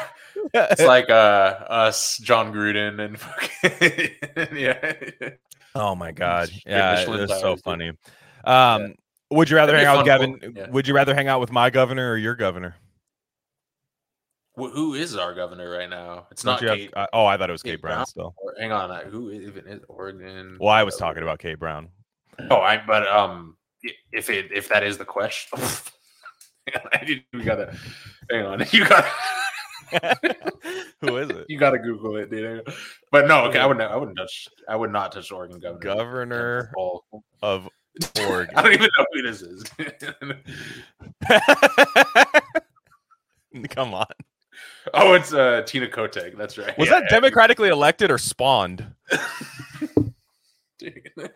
it's 0.53 0.83
like 0.83 1.09
uh 1.09 1.15
us, 1.71 2.19
John 2.19 2.53
Gruden, 2.53 3.01
and 3.01 4.59
yeah. 4.59 4.93
Oh 5.75 5.95
my 5.95 6.13
god. 6.13 6.51
Yeah, 6.67 6.95
Michelin 6.95 7.21
it's 7.21 7.41
so 7.41 7.57
funny. 7.57 7.93
Um, 8.45 8.95
would 9.31 9.51
you 9.51 9.57
rather 9.57 9.77
hang 9.77 9.87
out 9.87 9.97
with 9.99 10.07
Gavin? 10.07 10.55
yeah. 10.57 10.71
Would 10.71 10.87
you 10.87 10.95
rather 10.95 11.15
hang 11.15 11.29
out 11.29 11.41
with 11.41 11.51
my 11.53 11.71
governor 11.71 12.11
or 12.13 12.17
your 12.17 12.35
governor? 12.35 12.77
Wh- 14.57 14.71
Who 14.73 14.95
is 14.95 15.17
our 15.17 15.35
governor 15.35 15.69
right 15.71 15.89
now? 15.91 16.27
It's 16.31 16.43
Don't 16.43 16.63
not 16.63 16.79
have- 16.79 17.09
oh, 17.13 17.27
I 17.27 17.37
thought 17.37 17.49
it 17.49 17.53
was 17.53 17.63
Kate 17.63 17.73
Kate 17.73 17.81
Brown 17.83 17.97
Brown? 17.97 18.07
still. 18.07 18.35
or- 18.39 18.55
hang 18.61 18.71
on, 18.73 19.07
who 19.07 19.31
even 19.33 19.67
is 19.67 19.81
Oregon? 19.89 20.57
Well, 20.61 20.71
I 20.71 20.83
was 20.85 20.97
talking 20.97 21.23
about 21.23 21.39
Kate 21.41 21.59
Brown. 21.59 21.89
Oh, 22.51 22.61
I 22.61 22.83
but 22.87 23.07
um, 23.09 23.57
if 24.13 24.31
it 24.31 24.51
if 24.53 24.69
that 24.69 24.83
is 24.85 24.99
the 24.99 25.05
question, 25.05 25.59
I 26.93 27.05
didn't- 27.05 27.25
we 27.33 27.43
gotta 27.43 27.75
hang 28.31 28.47
on. 28.47 28.65
You 28.73 28.87
got 28.87 29.05
Who 31.01 31.17
is 31.19 31.31
it? 31.31 31.47
you 31.49 31.59
gotta 31.59 31.79
Google 31.79 32.17
it, 32.17 32.31
dude. 32.31 32.67
But 33.13 33.27
no, 33.27 33.45
okay, 33.47 33.59
I 33.59 33.67
wouldn't. 33.67 33.89
I 33.91 33.97
wouldn't 33.97 34.17
touch. 34.17 34.49
I 34.69 34.77
would 34.77 34.91
not 34.93 35.13
touch 35.13 35.31
Oregon 35.33 35.59
governor. 35.61 35.95
Governor 35.95 36.73
of 37.43 37.69
Oregon. 38.21 38.55
I 38.59 38.63
don't 38.63 38.73
even 38.73 38.91
know 38.99 39.07
who 39.13 39.23
this 39.23 39.43
is. 39.43 39.65
Come 43.71 43.95
on. 43.95 44.07
Oh, 44.93 45.15
it's 45.15 45.33
uh, 45.33 45.63
Tina 45.67 45.87
Kotek. 45.87 46.37
That's 46.37 46.59
right. 46.59 46.77
Was 46.79 46.89
Yeah, 46.89 47.01
that 47.01 47.09
democratically 47.11 47.69
elected 47.69 48.11
or 48.11 48.19
spawned? 48.19 48.87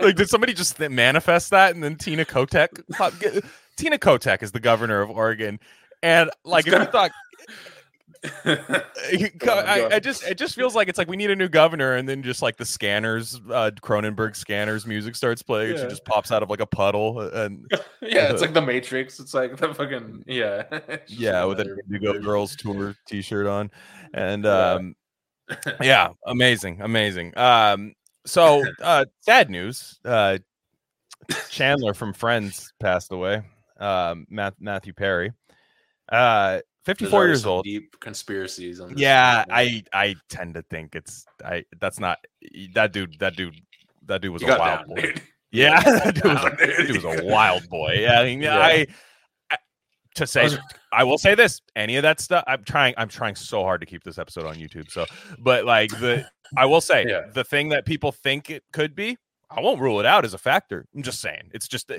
Like, 0.01 0.17
did 0.17 0.29
somebody 0.29 0.53
just 0.53 0.77
th- 0.77 0.91
manifest 0.91 1.51
that 1.51 1.75
and 1.75 1.83
then 1.83 1.97
Tina 1.97 2.25
Kotek? 2.25 2.83
Tina 3.77 3.99
Kotek 3.99 4.43
is 4.43 4.53
the 4.53 4.61
governor 4.61 5.01
of 5.01 5.11
Oregon, 5.11 5.59
and 6.03 6.31
like 6.45 6.67
if 6.67 6.73
you 6.73 6.85
thought, 6.87 7.11
you- 7.49 7.55
on, 7.55 7.55
I, 8.49 9.89
I 9.93 9.99
just 10.01 10.25
it 10.25 10.39
just 10.39 10.55
feels 10.55 10.75
like 10.75 10.89
it's 10.89 10.99
like 10.99 11.09
we 11.09 11.17
need 11.17 11.31
a 11.31 11.37
new 11.37 11.49
governor, 11.49 11.95
and 11.95 12.09
then 12.09 12.23
just 12.23 12.43
like 12.43 12.57
the 12.57 12.65
scanners, 12.65 13.41
uh, 13.51 13.71
Cronenberg 13.81 14.35
scanners 14.35 14.87
music 14.87 15.15
starts 15.15 15.43
playing. 15.43 15.77
She 15.77 15.85
just 15.85 16.05
pops 16.05 16.33
out 16.33 16.43
of 16.43 16.51
like 16.51 16.61
a 16.61 16.67
puddle, 16.67 17.21
and 17.21 17.67
yeah, 18.03 18.31
it's 18.33 18.41
like 18.41 18.53
the 18.55 18.63
Matrix. 18.63 19.21
It's 19.21 19.35
like 19.35 19.57
the 19.57 19.73
fucking 19.73 20.25
yeah. 20.27 20.65
Yeah, 21.07 21.45
with 21.45 21.61
an 21.61 21.69
another 21.69 21.81
Indigo. 21.87 22.19
Girls 22.21 22.57
tour 22.57 22.95
T-shirt 23.07 23.47
on, 23.47 23.71
and 24.15 24.45
Yeah. 24.45 24.71
um, 24.73 24.97
yeah, 25.81 26.09
amazing, 26.27 26.81
amazing. 26.83 27.37
Um, 27.39 27.95
so 28.27 28.65
uh, 28.83 29.05
sad 29.21 29.49
news. 29.49 29.99
Uh, 30.05 30.39
Chandler 31.51 31.95
from 31.95 32.13
Friends 32.13 32.73
passed 32.81 33.13
away. 33.13 33.43
Um, 33.79 34.27
Matt, 34.29 34.55
Matthew 34.59 34.93
Perry, 34.93 35.33
uh, 36.11 36.61
54 36.89 37.19
already 37.19 37.31
years 37.31 37.47
old. 37.47 37.65
Deep 37.65 38.01
conspiracies. 38.01 38.81
On 38.81 38.89
this 38.91 38.99
Yeah. 38.99 39.45
I 39.51 39.83
I 39.93 40.15
tend 40.29 40.55
to 40.55 40.63
think 40.63 40.95
it's 40.95 41.27
I. 41.45 41.65
That's 41.81 42.01
not 42.01 42.19
that 42.75 42.93
dude. 42.93 43.19
That 43.19 43.37
dude. 43.37 43.55
That 44.07 44.23
dude 44.23 44.33
was 44.33 44.41
You 44.43 44.49
a 44.53 44.59
wild 44.59 44.79
down, 44.81 44.89
boy. 44.89 45.03
dude. 45.03 45.23
Yeah, 45.51 45.81
that 45.83 46.15
dude 46.15 46.25
was, 46.25 46.45
a, 46.45 46.87
dude 46.87 47.03
was 47.05 47.21
a 47.21 47.25
wild 47.25 47.67
boy. 47.71 47.97
Yeah, 48.01 48.21
I 48.21 48.25
mean, 48.25 48.43
Yeah. 48.43 48.59
I, 48.59 48.87
I 49.51 49.57
to 50.17 50.27
say 50.27 50.47
I 50.93 51.05
will 51.05 51.17
say 51.17 51.35
this: 51.35 51.61
any 51.75 51.97
of 51.97 52.03
that 52.03 52.21
stuff, 52.21 52.45
I'm 52.47 52.65
trying. 52.65 52.93
I'm 52.99 53.09
trying 53.09 53.35
so 53.35 53.63
hard 53.63 53.81
to 53.81 53.87
keep 53.87 54.03
this 54.05 54.19
episode 54.19 54.45
on 54.45 54.57
YouTube. 54.57 54.91
So, 54.91 55.07
but 55.39 55.65
like 55.65 55.91
the, 56.01 56.27
I 56.57 56.67
will 56.67 56.83
say 56.83 57.07
Yeah. 57.09 57.23
the 57.33 57.45
thing 57.45 57.71
that 57.71 57.87
people 57.87 58.13
think 58.13 58.51
it 58.51 58.63
could 58.75 58.95
be, 58.95 59.17
I 59.51 59.61
won't 59.63 59.81
rule 59.81 60.01
it 60.01 60.07
out 60.07 60.27
as 60.27 60.35
a 60.35 60.39
factor. 60.39 60.85
I'm 60.95 61.03
just 61.03 61.21
saying, 61.23 61.51
it's 61.55 61.67
just 61.69 61.91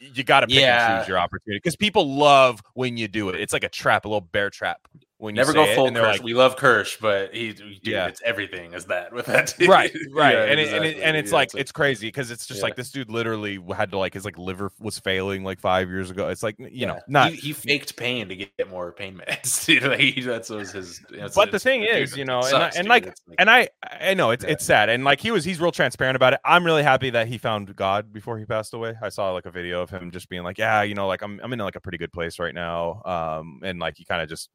you 0.00 0.24
got 0.24 0.40
to 0.40 0.46
pick 0.46 0.58
and 0.58 1.02
choose 1.02 1.08
your 1.08 1.18
opportunity 1.18 1.58
because 1.58 1.76
people 1.76 2.16
love 2.16 2.62
when 2.74 2.96
you 2.96 3.08
do 3.08 3.28
it. 3.28 3.40
It's 3.40 3.52
like 3.52 3.64
a 3.64 3.68
trap, 3.68 4.04
a 4.04 4.08
little 4.08 4.20
bear 4.20 4.50
trap. 4.50 4.80
When 5.20 5.34
you 5.34 5.40
Never 5.40 5.50
say 5.50 5.66
go 5.66 5.74
full 5.74 5.90
Kirsch. 5.90 6.00
like, 6.18 6.22
we 6.22 6.32
love 6.32 6.54
Kirsch, 6.54 6.96
but 7.00 7.34
he, 7.34 7.52
dude, 7.52 7.80
Yeah. 7.82 8.06
it's 8.06 8.22
everything 8.24 8.72
is 8.72 8.84
that 8.84 9.12
with 9.12 9.26
that. 9.26 9.52
dude. 9.58 9.68
right 9.68 9.92
right 10.12 10.32
Yeah, 10.34 10.44
and, 10.44 10.60
it, 10.60 10.72
and, 10.72 10.84
it, 10.84 10.98
and 11.00 11.16
it's 11.16 11.32
Yeah, 11.32 11.38
like 11.38 11.54
it's 11.56 11.72
crazy 11.72 12.06
because 12.06 12.30
it's 12.30 12.46
just 12.46 12.62
like 12.62 12.76
this 12.76 12.92
dude 12.92 13.10
literally 13.10 13.58
had 13.76 13.90
to 13.90 13.98
like 13.98 14.14
his 14.14 14.24
like 14.24 14.38
liver 14.38 14.70
was 14.78 15.00
failing 15.00 15.42
like 15.42 15.58
five 15.60 15.88
years 15.88 16.10
ago 16.12 16.28
it's 16.28 16.44
like 16.44 16.54
you 16.58 16.86
know 16.86 17.00
not 17.08 17.32
he, 17.32 17.36
he 17.48 17.52
faked 17.52 17.96
pain 17.96 18.28
to 18.28 18.36
get 18.36 18.70
more 18.70 18.92
pain 18.92 19.20
meds. 19.26 19.66
dude. 19.66 19.82
Like, 19.82 20.48
was 20.50 20.70
his. 20.70 21.00
that's 21.10 21.34
But 21.34 21.50
the 21.50 21.58
thing 21.58 21.82
is, 21.82 22.16
you 22.16 22.24
know, 22.24 22.38
and 22.44 22.56
I- 22.56 22.66
and 22.68 22.74
dude. 22.76 22.86
like- 22.86 23.06
It's 23.06 23.20
and 23.40 23.50
i 23.50 23.68
i 24.00 24.14
know 24.14 24.30
it's 24.30 24.44
it's 24.44 24.64
sad 24.64 24.88
and 24.88 25.02
like 25.02 25.20
he 25.20 25.32
was 25.32 25.44
he's 25.44 25.60
real 25.60 25.72
transparent 25.72 26.14
about 26.14 26.32
it 26.32 26.40
i'm 26.44 26.64
really 26.64 26.82
happy 26.84 27.10
that 27.10 27.26
he 27.26 27.38
found 27.38 27.74
god 27.74 28.12
before 28.12 28.38
he 28.38 28.44
passed 28.44 28.72
away 28.72 28.94
i 29.02 29.08
saw 29.08 29.32
like 29.32 29.46
a 29.46 29.50
video 29.50 29.82
of 29.82 29.90
him 29.90 30.10
just 30.12 30.28
being 30.28 30.42
like 30.44 30.58
yeah 30.58 30.82
you 30.82 30.94
know 30.94 31.06
like 31.08 31.22
i'm, 31.22 31.40
I'm 31.42 31.52
in 31.52 31.58
like 31.58 31.74
a 31.76 31.80
pretty 31.80 31.98
good 31.98 32.12
place 32.12 32.38
right 32.38 32.54
now 32.54 33.02
um 33.04 33.60
and 33.64 33.78
like 33.80 33.96
he 33.96 34.04
kind 34.04 34.22
of 34.22 34.28
just 34.28 34.50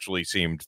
spiritually 0.00 0.24
seemed 0.24 0.66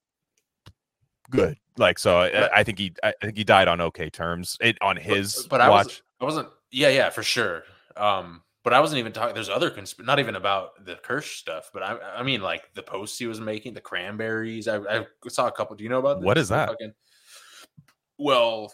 good 1.30 1.56
like 1.78 1.98
so 1.98 2.18
I, 2.18 2.58
I 2.58 2.64
think 2.64 2.78
he 2.78 2.92
i 3.02 3.12
think 3.22 3.38
he 3.38 3.44
died 3.44 3.66
on 3.66 3.80
okay 3.80 4.10
terms 4.10 4.58
it 4.60 4.76
on 4.82 4.96
his 4.96 5.46
but 5.48 5.60
I 5.60 5.70
watch 5.70 5.86
was 5.86 6.02
I 6.20 6.24
wasn't. 6.24 6.48
Yeah, 6.70 6.88
yeah, 6.88 7.10
for 7.10 7.24
sure. 7.24 7.64
Um, 7.96 8.42
but 8.62 8.72
I 8.72 8.78
wasn't 8.78 9.00
even 9.00 9.12
talking. 9.12 9.34
There's 9.34 9.48
other 9.48 9.72
consp- 9.72 10.04
not 10.04 10.20
even 10.20 10.36
about 10.36 10.84
the 10.84 10.94
Kirsch 10.94 11.36
stuff, 11.38 11.70
but 11.74 11.82
I, 11.82 11.98
I 12.18 12.22
mean, 12.22 12.40
like 12.40 12.72
the 12.74 12.82
posts 12.82 13.18
he 13.18 13.26
was 13.26 13.40
making, 13.40 13.74
the 13.74 13.80
cranberries. 13.80 14.68
I, 14.68 14.76
I 14.76 15.06
saw 15.28 15.48
a 15.48 15.52
couple. 15.52 15.74
Do 15.74 15.82
you 15.82 15.90
know 15.90 15.98
about 15.98 16.20
this? 16.20 16.26
What 16.26 16.38
is 16.38 16.48
that? 16.50 16.68
fucking- 16.68 16.92
well, 18.18 18.72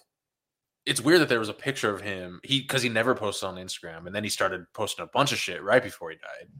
it's 0.84 1.00
weird 1.00 1.22
that 1.22 1.30
there 1.30 1.38
was 1.38 1.48
a 1.48 1.54
picture 1.54 1.88
of 1.92 2.02
him. 2.02 2.38
He 2.44 2.60
because 2.60 2.82
he 2.82 2.90
never 2.90 3.14
posted 3.14 3.48
on 3.48 3.56
Instagram, 3.56 4.06
and 4.06 4.14
then 4.14 4.24
he 4.24 4.30
started 4.30 4.66
posting 4.74 5.04
a 5.04 5.08
bunch 5.08 5.32
of 5.32 5.38
shit 5.38 5.62
right 5.62 5.82
before 5.82 6.10
he 6.10 6.16
died. 6.16 6.50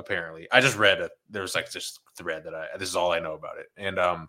Apparently, 0.00 0.48
I 0.50 0.60
just 0.60 0.76
read 0.78 0.98
it. 1.00 1.12
There 1.28 1.42
was 1.42 1.54
like 1.54 1.70
this 1.70 1.98
thread 2.16 2.42
that 2.44 2.54
I. 2.54 2.66
This 2.78 2.88
is 2.88 2.96
all 2.96 3.12
I 3.12 3.18
know 3.20 3.34
about 3.34 3.58
it, 3.58 3.66
and 3.76 3.98
um, 3.98 4.28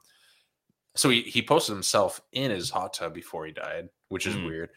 so 0.96 1.10
he 1.10 1.22
he 1.22 1.42
posted 1.42 1.74
himself 1.74 2.22
in 2.34 2.52
his 2.52 2.70
hot 2.70 2.94
tub 2.94 3.14
before 3.14 3.46
he 3.46 3.54
died, 3.54 3.88
which 4.10 4.28
is 4.28 4.36
Mm. 4.36 4.46
weird. 4.48 4.70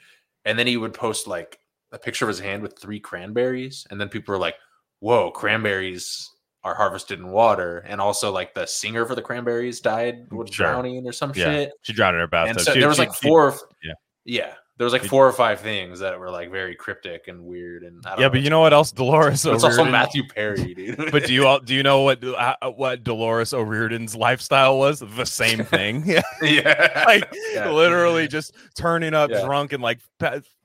And 0.44 0.56
then 0.58 0.66
he 0.68 0.76
would 0.76 0.94
post 0.94 1.26
like 1.26 1.58
a 1.92 1.98
picture 1.98 2.24
of 2.24 2.28
his 2.28 2.38
hand 2.38 2.62
with 2.62 2.78
three 2.78 3.00
cranberries, 3.00 3.86
and 3.90 4.00
then 4.00 4.08
people 4.08 4.32
were 4.32 4.38
like, 4.38 4.54
"Whoa, 5.00 5.30
cranberries 5.32 6.30
are 6.62 6.74
harvested 6.74 7.18
in 7.18 7.28
water." 7.28 7.78
And 7.88 8.00
also, 8.00 8.30
like 8.30 8.54
the 8.54 8.66
singer 8.66 9.04
for 9.04 9.14
the 9.16 9.22
cranberries 9.22 9.80
died 9.80 10.30
with 10.32 10.52
Sure. 10.52 10.68
drowning 10.68 11.06
or 11.06 11.12
some 11.12 11.32
Yeah. 11.34 11.44
shit. 11.52 11.72
she 11.82 11.92
drowned 11.92 12.14
in 12.14 12.20
her 12.20 12.28
bathtub 12.28 12.56
And 12.56 12.64
so 12.64 12.72
She- 12.72 12.78
there 12.80 12.88
was 12.88 12.96
she- 12.98 13.02
like 13.06 13.14
she- 13.16 13.28
four. 13.28 13.54
yeah. 13.82 13.94
yeah, 14.24 14.54
there 14.76 14.84
was 14.84 14.92
like 14.92 15.04
four 15.04 15.26
or 15.26 15.32
five 15.32 15.60
things 15.60 16.00
that 16.00 16.18
were 16.18 16.30
like 16.30 16.50
very 16.50 16.74
cryptic 16.74 17.28
and 17.28 17.44
weird. 17.44 17.84
And 17.84 18.04
I 18.04 18.10
don't 18.10 18.18
yeah 18.18 18.26
know, 18.26 18.30
but 18.30 18.40
you 18.42 18.50
know 18.50 18.60
what 18.60 18.72
else 18.72 18.90
dolores 18.90 19.44
it's 19.46 19.62
also 19.62 19.84
Matthew 19.84 20.24
Perry, 20.26 20.74
dude. 20.74 20.96
but 21.12 21.26
do 21.26 21.32
you 21.32 21.46
all 21.46 21.60
do 21.60 21.74
you 21.74 21.82
know 21.84 22.02
what 22.02 22.22
uh, 22.24 22.56
what 22.74 23.04
Dolores 23.04 23.54
O'Riordan's 23.54 24.16
lifestyle 24.16 24.78
was? 24.78 24.98
The 25.00 25.24
same 25.26 25.64
thing. 25.64 26.02
Yeah, 26.06 26.22
yeah, 26.42 27.04
like 27.06 27.32
Yeah. 27.52 27.70
literally 27.70 28.26
just 28.26 28.52
turning 28.76 29.14
up 29.14 29.30
Yeah. 29.30 29.44
drunk 29.44 29.72
and 29.72 29.82
like 29.82 30.00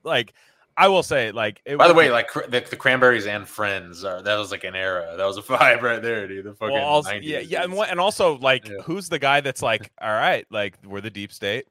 like 0.04 0.34
I 0.76 0.88
will 0.88 1.04
say 1.04 1.32
like 1.32 1.62
it 1.66 1.78
By 1.78 1.88
the 1.90 1.94
way, 1.94 2.10
like 2.10 2.32
the, 2.34 2.66
the 2.68 2.78
Cranberries 2.78 3.28
and 3.28 3.48
Friends 3.48 4.04
are 4.06 4.22
that 4.24 4.38
was 4.38 4.50
like 4.50 4.64
an 4.64 4.76
era. 4.76 5.14
That 5.18 5.26
was 5.26 5.38
a 5.38 5.42
vibe 5.42 5.82
right 5.82 6.02
there, 6.02 6.26
dude. 6.28 6.46
The 6.46 6.54
fucking 6.54 6.74
well, 6.74 6.84
also, 6.86 7.12
90s, 7.12 7.20
yeah, 7.24 7.40
yeah, 7.40 7.64
and, 7.64 7.74
and 7.74 8.00
also 8.00 8.38
like 8.38 8.68
Yeah. 8.68 8.78
who's 8.86 9.10
the 9.10 9.20
guy 9.20 9.42
that's 9.42 9.62
like, 9.62 9.92
all 10.02 10.10
right, 10.10 10.48
like 10.50 10.78
we're 10.86 11.02
the 11.02 11.10
deep 11.10 11.32
state. 11.34 11.66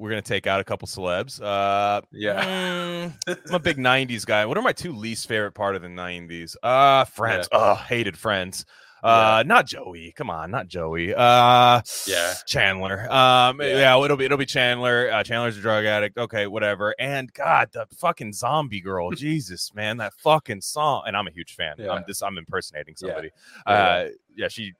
We're 0.00 0.08
gonna 0.08 0.22
take 0.22 0.46
out 0.46 0.60
a 0.60 0.64
couple 0.64 0.88
celebs. 0.88 1.42
Uh, 1.42 2.00
yeah. 2.10 3.12
mm, 3.28 3.38
I'm 3.48 3.54
a 3.54 3.58
big 3.58 3.76
'90s 3.78 4.24
guy. 4.24 4.46
What 4.46 4.56
are 4.56 4.62
my 4.62 4.72
two 4.72 4.92
least 4.92 5.28
favorite 5.28 5.52
part 5.52 5.76
of 5.76 5.82
the 5.82 5.88
'90s? 5.88 6.56
Uh, 6.62 7.04
Friends. 7.04 7.48
Oh, 7.52 7.74
hated 7.74 8.16
Friends. 8.16 8.64
Uh, 9.02 9.42
not 9.46 9.66
Joey. 9.66 10.12
Come 10.12 10.28
on, 10.28 10.50
not 10.50 10.68
Joey. 10.68 11.14
Uh, 11.14 11.80
Yeah. 12.06 12.34
Chandler. 12.46 13.10
Um, 13.10 13.60
Yeah. 13.60 13.78
yeah, 13.78 14.04
it'll 14.04 14.16
be 14.16 14.24
it'll 14.26 14.36
be 14.38 14.44
Chandler. 14.46 15.10
Uh, 15.10 15.22
Chandler's 15.22 15.56
a 15.56 15.60
drug 15.60 15.84
addict. 15.84 16.16
Okay, 16.18 16.46
whatever. 16.46 16.94
And 16.98 17.32
God, 17.32 17.68
the 17.72 17.86
fucking 17.96 18.32
zombie 18.34 18.80
girl. 18.82 19.10
Jesus, 19.16 19.74
man, 19.74 19.98
that 19.98 20.12
fucking 20.14 20.60
song. 20.62 21.04
And 21.06 21.16
I'm 21.16 21.26
a 21.26 21.30
huge 21.30 21.54
fan. 21.54 21.76
Yeah. 21.78 21.90
I'm 21.92 22.04
just 22.06 22.22
I'm 22.22 22.36
impersonating 22.38 22.96
somebody. 22.96 23.30
Yeah, 23.66 23.72
yeah. 23.72 23.74
Uh, 23.74 24.08
yeah, 24.36 24.48
she. 24.48 24.72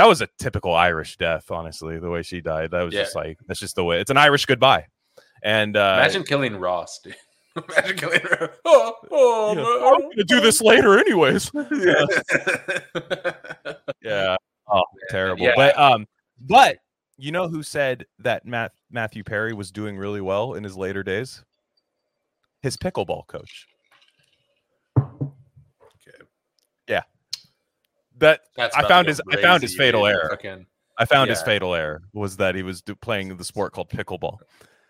That 0.00 0.08
was 0.08 0.22
a 0.22 0.28
typical 0.38 0.74
Irish 0.74 1.18
death, 1.18 1.50
honestly. 1.50 1.98
The 1.98 2.08
way 2.08 2.22
she 2.22 2.40
died. 2.40 2.70
That 2.70 2.84
was 2.84 2.94
Yeah. 2.94 3.02
just 3.02 3.14
like 3.14 3.36
that's 3.46 3.60
just 3.60 3.76
the 3.76 3.84
way. 3.84 4.00
It's 4.00 4.10
an 4.10 4.16
Irish 4.16 4.46
goodbye. 4.46 4.86
And 5.42 5.76
uh, 5.76 5.96
Imagine 5.98 6.22
killing 6.24 6.56
Ross, 6.56 7.00
dude. 7.04 7.16
Imagine 7.68 7.96
killing 7.98 8.22
Ross. 8.40 8.48
Oh, 8.64 8.94
oh, 9.10 9.52
know. 9.54 9.92
I'm 9.94 10.00
gonna 10.00 10.24
do 10.24 10.40
this 10.40 10.62
later, 10.62 10.98
anyways. 10.98 11.50
Yeah. 11.70 12.06
Yeah. 14.02 14.36
Oh, 14.72 14.84
terrible. 15.10 15.44
Yeah. 15.44 15.52
But 15.54 15.78
um, 15.78 16.06
but 16.40 16.78
you 17.18 17.30
know 17.32 17.48
who 17.48 17.62
said 17.62 18.06
that 18.20 18.46
Matt 18.46 18.72
Matthew 18.90 19.22
Perry 19.22 19.52
was 19.52 19.70
doing 19.70 19.98
really 19.98 20.22
well 20.22 20.54
in 20.54 20.64
his 20.64 20.78
later 20.78 21.02
days? 21.02 21.44
His 22.62 22.78
pickleball 22.78 23.26
coach. 23.26 23.66
Okay. 24.96 26.24
Yeah. 26.88 27.02
That 28.20 28.40
That's 28.56 28.76
I 28.76 28.86
found 28.88 29.08
his 29.08 29.20
I 29.30 29.36
found 29.36 29.62
his 29.62 29.74
fatal 29.76 30.06
error. 30.06 30.28
Fucking, 30.30 30.66
I 30.98 31.04
found 31.04 31.30
his 31.30 31.42
fatal 31.42 31.74
error 31.74 32.02
was 32.12 32.36
that 32.36 32.54
he 32.54 32.62
was 32.62 32.82
do, 32.82 32.94
playing 32.94 33.36
the 33.36 33.44
sport 33.44 33.72
called 33.72 33.88
pickleball. 33.90 34.38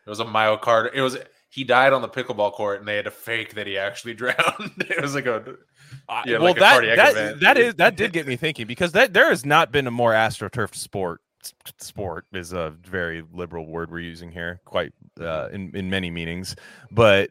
it 0.06 0.10
was 0.10 0.20
a 0.20 0.24
myocard. 0.24 0.90
It 0.94 1.00
was 1.02 1.16
he 1.48 1.64
died 1.64 1.92
on 1.92 2.00
the 2.02 2.08
pickleball 2.08 2.52
court, 2.52 2.78
and 2.78 2.86
they 2.86 2.96
had 2.96 3.06
to 3.06 3.10
fake 3.10 3.54
that 3.54 3.66
he 3.66 3.76
actually 3.78 4.14
drowned. 4.22 4.72
it 4.78 5.00
was 5.00 5.14
like 5.14 5.26
a 5.26 5.56
I- 6.08 6.22
Yeah, 6.26 6.38
well, 6.38 6.42
like 6.54 6.56
a 6.58 6.60
that 6.60 6.96
that, 6.96 7.10
event. 7.16 7.40
that 7.40 7.58
is 7.58 7.74
that 7.76 7.96
did 7.96 8.12
get 8.12 8.26
me 8.26 8.36
thinking 8.36 8.66
because 8.66 8.92
that 8.92 9.12
there 9.14 9.28
has 9.30 9.44
not 9.46 9.72
been 9.72 9.86
a 9.86 9.90
more 9.90 10.12
astroturf 10.12 10.74
sport. 10.74 11.20
Sport 11.78 12.26
is 12.34 12.52
a 12.52 12.68
very 12.82 13.22
liberal 13.32 13.66
word 13.66 13.90
we're 13.90 14.00
using 14.00 14.30
here, 14.30 14.60
quite 14.66 14.92
uh, 15.18 15.48
in 15.50 15.74
in 15.74 15.88
many 15.88 16.10
meanings, 16.10 16.54
but 16.90 17.30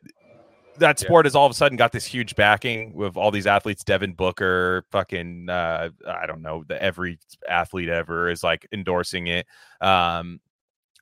that 0.79 1.01
Yeah. 1.01 1.05
sport 1.07 1.25
has 1.25 1.35
all 1.35 1.45
of 1.45 1.51
a 1.51 1.55
sudden 1.55 1.77
got 1.77 1.91
this 1.91 2.05
huge 2.05 2.35
backing 2.35 2.93
with 2.93 3.17
all 3.17 3.31
these 3.31 3.47
athletes. 3.47 3.83
Devin 3.83 4.13
Booker, 4.13 4.85
fucking, 4.91 5.49
uh, 5.49 5.89
I 6.07 6.25
don't 6.25 6.41
know, 6.41 6.63
the 6.67 6.81
every 6.81 7.19
athlete 7.47 7.89
ever 7.89 8.29
is 8.29 8.43
like 8.43 8.67
endorsing 8.71 9.27
it. 9.27 9.45
Um, 9.81 10.39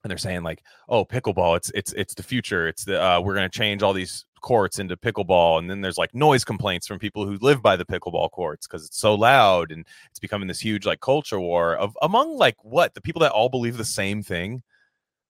and 0.04 0.12
they're 0.12 0.18
saying 0.18 0.44
like, 0.44 0.64
oh, 0.90 1.04
pickleball, 1.06 1.58
it's 1.58 1.72
it's 1.76 1.92
it's 1.94 2.14
the 2.14 2.24
future. 2.24 2.68
It's 2.68 2.86
the 2.86 3.02
uh, 3.02 3.20
we're 3.22 3.34
gonna 3.34 3.50
change 3.50 3.84
all 3.84 3.94
these 3.94 4.26
courts 4.42 4.80
into 4.80 4.96
pickleball. 4.96 5.60
And 5.60 5.70
then 5.70 5.82
there's 5.82 5.98
like 5.98 6.14
noise 6.14 6.46
complaints 6.46 6.88
from 6.88 7.00
people 7.00 7.26
who 7.26 7.38
live 7.42 7.62
by 7.62 7.76
the 7.76 7.84
pickleball 7.86 8.32
courts 8.32 8.68
because 8.68 8.86
it's 8.86 9.00
so 9.00 9.16
loud 9.16 9.72
and 9.72 9.86
it's 10.10 10.20
becoming 10.20 10.48
this 10.48 10.60
huge 10.60 10.86
like 10.86 11.02
culture 11.02 11.40
war 11.40 11.76
of 11.76 11.98
among 12.02 12.38
like 12.38 12.56
what 12.64 12.94
the 12.94 13.02
people 13.02 13.20
that 13.22 13.32
all 13.32 13.50
believe 13.50 13.78
the 13.78 13.84
same 13.84 14.22
thing. 14.24 14.62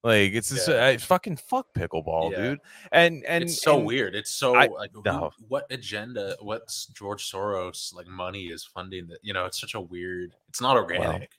Like 0.07 0.31
it's 0.33 0.49
just 0.49 0.67
Yeah. 0.69 0.75
uh, 0.95 0.97
fucking 0.99 1.35
fuck 1.35 1.67
pickleball, 1.73 2.31
Yeah. 2.31 2.37
dude. 2.41 2.59
And 2.91 3.25
and 3.25 3.43
it's 3.43 3.61
so 3.61 3.77
and- 3.77 3.85
weird. 3.85 4.15
It's 4.15 4.31
so 4.31 4.55
I- 4.55 4.67
like 4.67 4.91
who- 4.93 5.01
no. 5.03 5.31
what 5.49 5.65
agenda, 5.69 6.35
what 6.39 6.61
George 6.93 7.29
Soros 7.29 7.93
like 7.93 8.07
money 8.07 8.45
is 8.45 8.63
funding 8.63 9.07
that? 9.07 9.19
You 9.21 9.33
know, 9.33 9.45
it's 9.45 9.59
such 9.59 9.73
a 9.75 9.81
weird. 9.81 10.33
It's 10.49 10.61
not 10.61 10.77
organic. 10.77 11.31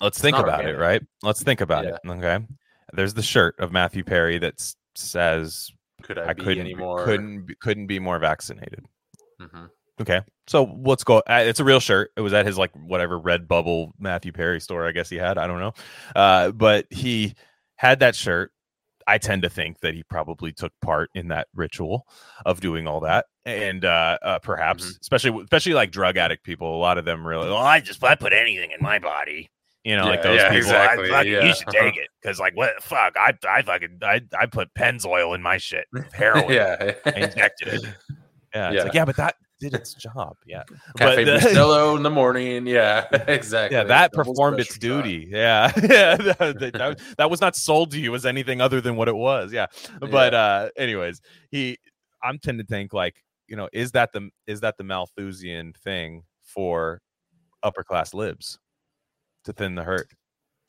let's 0.00 0.20
think 0.20 0.36
not 0.36 0.44
about 0.44 0.64
it, 0.66 0.76
right? 0.76 1.02
Let's 1.22 1.42
think 1.42 1.60
about 1.60 1.84
it. 1.84 1.94
Okay. 2.06 2.38
There's 2.92 3.14
the 3.14 3.22
shirt 3.22 3.54
of 3.60 3.70
Matthew 3.72 4.02
Perry 4.04 4.38
that 4.38 4.60
says 4.94 5.70
Could 6.02 6.18
I, 6.18 6.30
I 6.30 6.32
be 6.32 6.42
couldn't 6.42 6.60
anymore? 6.66 7.04
couldn't 7.04 7.46
be- 7.46 7.54
couldn't 7.54 7.86
be 7.86 7.98
more 7.98 8.18
vaccinated. 8.18 8.84
Mhm. 9.40 9.70
Okay. 10.00 10.20
So 10.46 10.64
let's 10.84 11.04
go. 11.04 11.18
uh, 11.26 11.42
It's 11.46 11.60
a 11.60 11.64
real 11.64 11.80
shirt. 11.80 12.10
It 12.16 12.20
was 12.20 12.32
at 12.34 12.44
his 12.46 12.58
like 12.58 12.72
whatever 12.74 13.18
red 13.18 13.48
bubble 13.48 13.92
Matthew 13.98 14.32
Perry 14.32 14.60
store, 14.60 14.86
I 14.86 14.92
guess 14.92 15.08
he 15.08 15.16
had. 15.16 15.38
I 15.38 15.46
don't 15.46 15.60
know. 15.60 15.72
Uh, 16.14 16.50
but 16.52 16.86
he 16.90 17.34
had 17.76 18.00
that 18.00 18.14
shirt. 18.16 18.52
I 19.08 19.18
tend 19.18 19.42
to 19.42 19.48
think 19.48 19.80
that 19.80 19.94
he 19.94 20.02
probably 20.02 20.50
took 20.52 20.72
part 20.82 21.10
in 21.14 21.28
that 21.28 21.46
ritual 21.54 22.06
of 22.44 22.60
doing 22.60 22.88
all 22.88 22.98
that. 23.00 23.26
And 23.44 23.84
uh, 23.84 24.18
uh 24.20 24.38
perhaps, 24.40 24.84
Mhm. 24.84 25.00
especially 25.00 25.42
especially 25.44 25.74
like 25.74 25.92
drug 25.92 26.16
addict 26.16 26.42
people, 26.44 26.74
a 26.74 26.80
lot 26.80 26.98
of 26.98 27.04
them 27.04 27.24
really, 27.24 27.48
well, 27.48 27.58
I 27.58 27.78
just 27.80 28.02
I 28.02 28.16
put 28.16 28.32
anything 28.32 28.72
in 28.72 28.78
my 28.82 28.98
body. 28.98 29.48
You 29.84 29.96
know, 29.96 30.06
like 30.06 30.22
those 30.24 30.38
yeah, 30.38 30.48
people. 30.48 30.56
exactly, 30.56 31.06
I, 31.06 31.10
fucking, 31.10 31.32
yeah, 31.32 31.44
You 31.44 31.54
should 31.54 31.68
uh-huh. 31.68 31.80
take 31.84 31.96
it 31.96 32.08
because, 32.20 32.40
like, 32.40 32.56
what 32.56 32.72
the 32.76 32.82
fuck? 32.82 33.14
I, 33.16 33.32
I 33.48 33.62
fucking, 33.62 34.00
I, 34.02 34.20
I 34.36 34.46
put 34.46 34.74
Pennzoil 34.74 35.32
in 35.36 35.40
my 35.42 35.58
shit, 35.58 35.86
heroin. 36.12 36.52
yeah. 36.52 36.94
I 37.06 37.10
injected 37.10 37.68
it. 37.68 37.84
Yeah, 38.54 38.68
it's 38.70 38.74
Yeah. 38.76 38.82
like, 38.82 38.94
yeah, 38.94 39.04
but 39.04 39.16
that 39.18 39.36
did 39.60 39.74
its 39.74 39.94
job. 39.94 40.36
Yeah, 40.46 40.62
Cafe 40.98 41.24
but 41.24 41.40
the- 41.42 41.48
Bustelo 41.48 41.96
in 41.96 42.02
the 42.02 42.10
morning. 42.10 42.66
Yeah, 42.66 43.06
exactly. 43.28 43.76
yeah, 43.76 43.84
that 43.84 44.12
Double 44.12 44.32
performed 44.32 44.60
its 44.60 44.74
special 44.74 44.96
shot. 44.98 45.04
duty. 45.04 45.28
Yeah, 45.30 45.72
yeah, 45.82 46.16
that, 46.16 46.38
that- 46.58 46.72
that- 46.74 47.00
that 47.18 47.30
was 47.30 47.40
not 47.40 47.56
sold 47.56 47.90
to 47.92 48.00
you 48.00 48.14
as 48.14 48.26
anything 48.26 48.60
other 48.60 48.80
than 48.80 48.96
what 48.96 49.08
it 49.08 49.16
was. 49.16 49.52
Yeah, 49.52 49.66
but 50.00 50.34
uh, 50.34 50.68
anyways, 50.76 51.20
he, 51.50 51.78
I'm 52.22 52.38
tend 52.38 52.58
to 52.58 52.64
think 52.66 52.92
like, 52.92 53.22
you 53.48 53.56
know, 53.56 53.68
is 53.72 53.92
that 53.92 54.12
the 54.12 54.28
is 54.46 54.60
that 54.60 54.76
the 54.76 54.84
Malthusian 54.84 55.72
thing 55.84 56.22
for 56.42 57.00
upper 57.62 57.82
class 57.84 58.12
libs 58.14 58.58
to 59.44 59.52
thin 59.52 59.74
the 59.74 59.82
herd? 59.84 60.08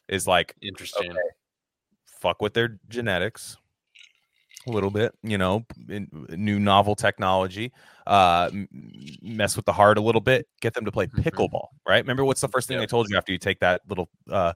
Is 0.08 0.26
like 0.26 0.54
Interesting. 0.62 1.14
fuck 2.06 2.42
with 2.42 2.54
their 2.54 2.80
genetics 2.88 3.58
a 4.68 4.72
little 4.72 4.92
bit 4.92 5.14
you 5.24 5.38
know 5.38 5.66
in, 5.90 6.08
new 6.30 6.60
novel 6.60 6.96
technology 6.96 7.72
uh 8.06 8.50
mess 9.22 9.56
with 9.56 9.66
the 9.66 9.72
heart 9.74 9.98
a 9.98 10.02
little 10.02 10.22
bit 10.22 10.48
get 10.62 10.74
them 10.74 10.86
to 10.86 10.92
play 10.92 11.08
Mhm. 11.08 11.24
pickleball 11.24 11.68
right 11.88 12.04
remember 12.04 12.26
what's 12.26 12.42
the 12.42 12.48
first 12.48 12.68
thing 12.68 12.76
Yep. 12.76 12.82
they 12.82 12.88
told 12.92 13.10
you 13.10 13.18
after 13.18 13.32
you 13.32 13.38
take 13.38 13.60
that 13.60 13.82
little 13.90 14.10
uh 14.32 14.54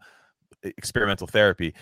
experimental 0.63 1.28
therapy 1.28 1.74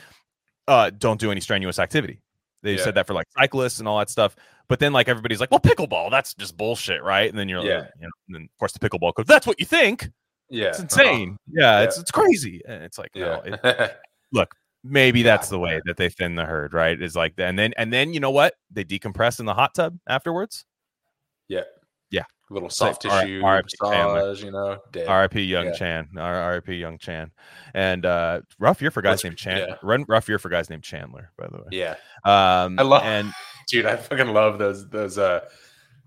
uh 0.67 0.89
don't 0.91 1.19
do 1.19 1.31
any 1.31 1.41
strenuous 1.41 1.79
activity 1.79 2.21
they 2.61 2.75
Yeah. 2.75 2.83
said 2.83 2.95
that 2.95 3.07
for 3.07 3.13
like 3.13 3.27
cyclists 3.37 3.79
and 3.79 3.87
all 3.87 3.97
that 3.99 4.09
stuff 4.09 4.35
but 4.67 4.79
then 4.79 4.93
like 4.93 5.07
everybody's 5.07 5.39
like 5.39 5.51
well 5.51 5.59
pickleball 5.59 6.11
that's 6.11 6.33
just 6.33 6.55
bullshit 6.57 7.01
right 7.03 7.29
and 7.29 7.37
then 7.37 7.49
you're 7.49 7.63
Yeah. 7.63 7.79
like 7.79 7.91
you 7.97 8.01
know 8.03 8.09
and 8.27 8.35
then 8.35 8.41
of 8.43 8.57
course 8.59 8.73
the 8.73 8.79
pickleball 8.79 9.13
coach 9.15 9.25
that's 9.27 9.47
what 9.47 9.59
you 9.59 9.65
think 9.65 10.09
Yeah, 10.49 10.67
it's 10.69 10.79
uh-huh. 10.79 10.83
insane 11.01 11.37
yeah, 11.51 11.79
Yeah. 11.79 11.83
it's 11.85 11.97
it's 11.97 12.11
crazy 12.11 12.61
and 12.67 12.83
it's 12.83 12.97
like 12.97 13.11
no, 13.15 13.41
it- 13.45 13.59
Yeah, 13.63 13.91
maybe 14.83 15.19
Yeah, 15.21 15.25
that's 15.35 15.49
the 15.49 15.59
way 15.59 15.81
that 15.85 15.97
they 15.97 16.09
thin 16.09 16.35
the 16.35 16.45
herd, 16.45 16.73
right? 16.73 16.99
Is 17.01 17.15
like, 17.15 17.33
and 17.37 17.57
then 17.57 17.73
and 17.77 17.91
then 17.91 18.13
you 18.13 18.19
know 18.19 18.31
what? 18.31 18.55
They 18.71 18.83
decompress 18.83 19.39
in 19.39 19.45
the 19.45 19.53
hot 19.53 19.73
tub 19.75 19.97
afterwards. 20.07 20.65
yeah, 21.47 21.61
Yeah. 22.11 22.23
Little 22.51 22.69
soft 22.71 23.05
R- 23.05 23.21
tissue. 23.21 23.41
Chandler. 23.41 23.61
massage. 23.63 24.43
You 24.43 24.51
know. 24.51 24.77
R.I.P. 25.07 25.41
Young 25.43 25.65
Yeah. 25.67 25.73
Chan. 25.73 26.09
R- 26.17 26.35
R.I.P. 26.35 26.73
Young 26.75 26.97
Chan. 26.97 27.31
And 27.75 28.05
uh 28.07 28.41
rough 28.57 28.81
year 28.81 28.89
for 28.89 29.01
guys 29.03 29.23
named 29.23 29.37
Chandler. 29.37 29.67
yeah. 29.69 29.75
Run 29.83 30.03
rough 30.07 30.27
year 30.27 30.39
for 30.39 30.49
guys 30.49 30.67
named 30.69 30.83
Chandler, 30.83 31.31
by 31.37 31.45
the 31.47 31.57
way. 31.57 31.67
Yeah, 31.71 31.95
Um, 32.25 32.79
I 32.79 32.81
love- 32.81 33.03
and 33.03 33.31
dude, 33.67 33.85
I 33.85 33.97
fucking 33.97 34.29
love 34.33 34.57
those 34.57 34.89
those 34.89 35.17
uh 35.19 35.41